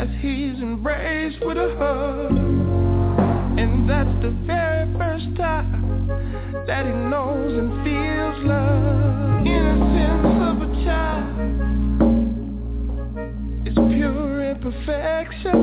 as 0.00 0.08
he's 0.22 0.56
embraced 0.62 1.44
with 1.44 1.58
a 1.58 1.76
hug. 1.76 2.32
And 3.58 3.86
that's 3.90 4.22
the 4.22 4.30
very 4.46 4.90
first 4.96 5.36
time 5.36 6.08
that 6.66 6.86
he 6.86 6.92
knows 6.92 7.52
and 7.52 7.84
feels 7.84 8.44
love. 8.48 9.46
Innocence 9.46 10.40
of 10.48 10.62
a 10.62 10.68
child 10.84 11.36
is 13.66 13.74
pure 13.74 14.50
imperfection 14.52 15.58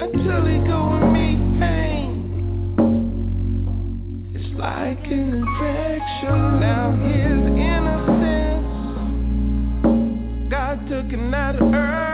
until 0.00 0.44
he 0.44 0.58
go 0.68 0.92
and 0.92 1.12
meet 1.16 1.40
pain. 1.58 2.10
It's 4.34 4.52
like 4.58 5.06
an 5.06 5.32
infection. 5.40 6.60
Now 6.60 6.92
his 7.08 7.40
innocence, 7.72 8.68
God 10.50 10.76
took 10.90 11.08
him 11.10 11.32
at 11.32 11.56
an 11.56 11.74
early 11.74 12.11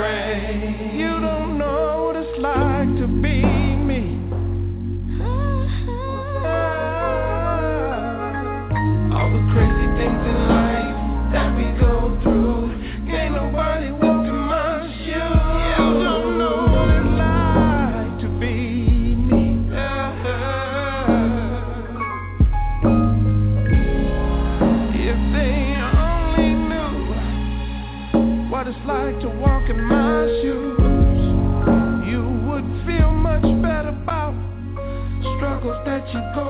let 0.00 0.59
like 28.92 29.20
to 29.20 29.28
walk 29.28 29.70
in 29.70 29.80
my 29.84 30.26
shoes, 30.42 31.20
you 32.10 32.22
would 32.46 32.66
feel 32.84 33.12
much 33.12 33.42
better 33.62 33.90
about 33.90 34.34
struggles 35.36 35.78
that 35.86 36.08
you 36.12 36.20
go 36.34 36.49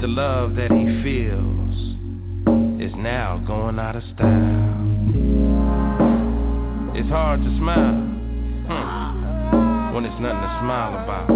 the 0.00 0.06
love 0.06 0.54
that 0.54 0.70
he 0.70 1.02
feels 1.02 1.76
is 2.80 2.94
now 2.96 3.42
going 3.44 3.80
out 3.80 3.96
of 3.96 4.02
style. 4.14 4.76
It's 6.94 7.08
hard 7.08 7.42
to 7.42 7.56
smile 7.58 7.98
hmm, 8.68 9.94
when 9.94 10.04
it's 10.04 10.20
nothing 10.20 10.40
to 10.40 10.58
smile 10.62 10.94
about. 11.02 11.26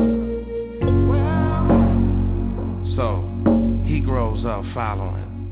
So 2.95 3.25
he 3.85 3.99
grows 3.99 4.45
up 4.45 4.63
following, 4.73 5.51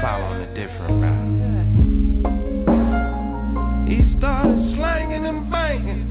following 0.00 0.42
a 0.42 0.54
different 0.54 1.02
route. 1.02 1.34
He 3.88 3.98
started 4.18 4.76
slanging 4.76 5.26
and 5.26 5.50
banging, 5.50 6.03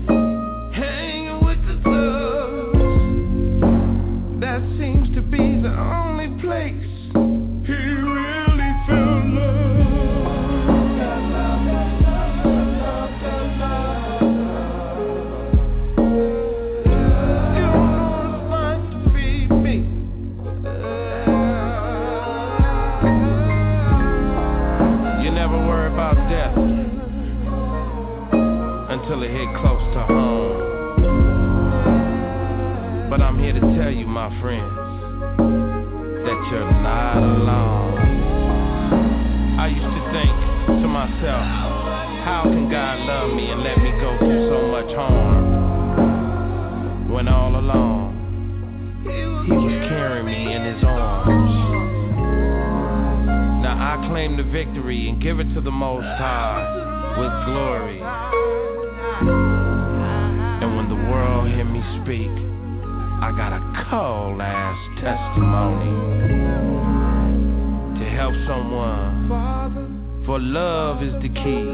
friends 34.44 34.76
that 36.28 36.40
you're 36.52 36.72
not 36.84 37.16
alone. 37.24 37.96
I 39.58 39.68
used 39.70 39.88
to 39.88 40.04
think 40.12 40.36
to 40.82 40.88
myself, 40.88 41.48
how 42.28 42.44
can 42.44 42.70
God 42.70 43.00
love 43.08 43.34
me 43.34 43.52
and 43.52 43.64
let 43.64 43.78
me 43.78 43.92
go 44.02 44.18
through 44.20 44.50
so 44.50 44.68
much 44.68 44.94
harm 44.94 45.46
when 47.10 47.30
all 47.30 47.56
alone 47.56 48.12
He 49.48 49.54
was 49.54 49.88
carrying 49.88 50.26
me 50.26 50.54
in 50.54 50.76
His 50.76 50.84
arms. 50.84 51.54
Now 53.64 53.78
I 53.80 53.96
claim 54.10 54.36
the 54.36 54.44
victory 54.44 55.08
and 55.08 55.22
give 55.24 55.40
it 55.40 55.54
to 55.54 55.62
the 55.62 55.72
Most 55.72 56.04
High 56.04 57.16
with 57.18 57.32
glory. 57.46 58.02
And 60.62 60.76
when 60.76 60.90
the 60.90 60.96
world 61.10 61.48
hear 61.48 61.64
me 61.64 61.82
speak, 62.04 62.53
I 63.24 63.32
got 63.32 63.54
a 63.54 63.62
cold 63.90 64.42
ass 64.42 64.78
testimony 65.00 65.96
to 67.98 68.06
help 68.10 68.34
someone. 68.46 70.24
For 70.26 70.38
love 70.42 71.02
is 71.02 71.14
the 71.22 71.30
key. 71.30 71.72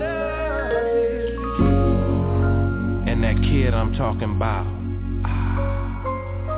And 3.09 3.23
that 3.23 3.41
kid 3.41 3.73
I'm 3.73 3.95
talking 3.95 4.35
about, 4.35 4.67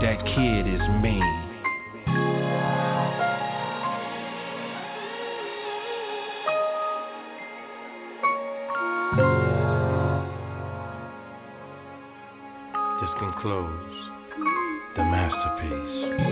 that 0.02 0.26
kid 0.26 0.68
is 0.68 0.82
me. 1.02 1.22
This 13.00 13.10
concludes 13.20 14.01
masterpiece. 15.32 16.31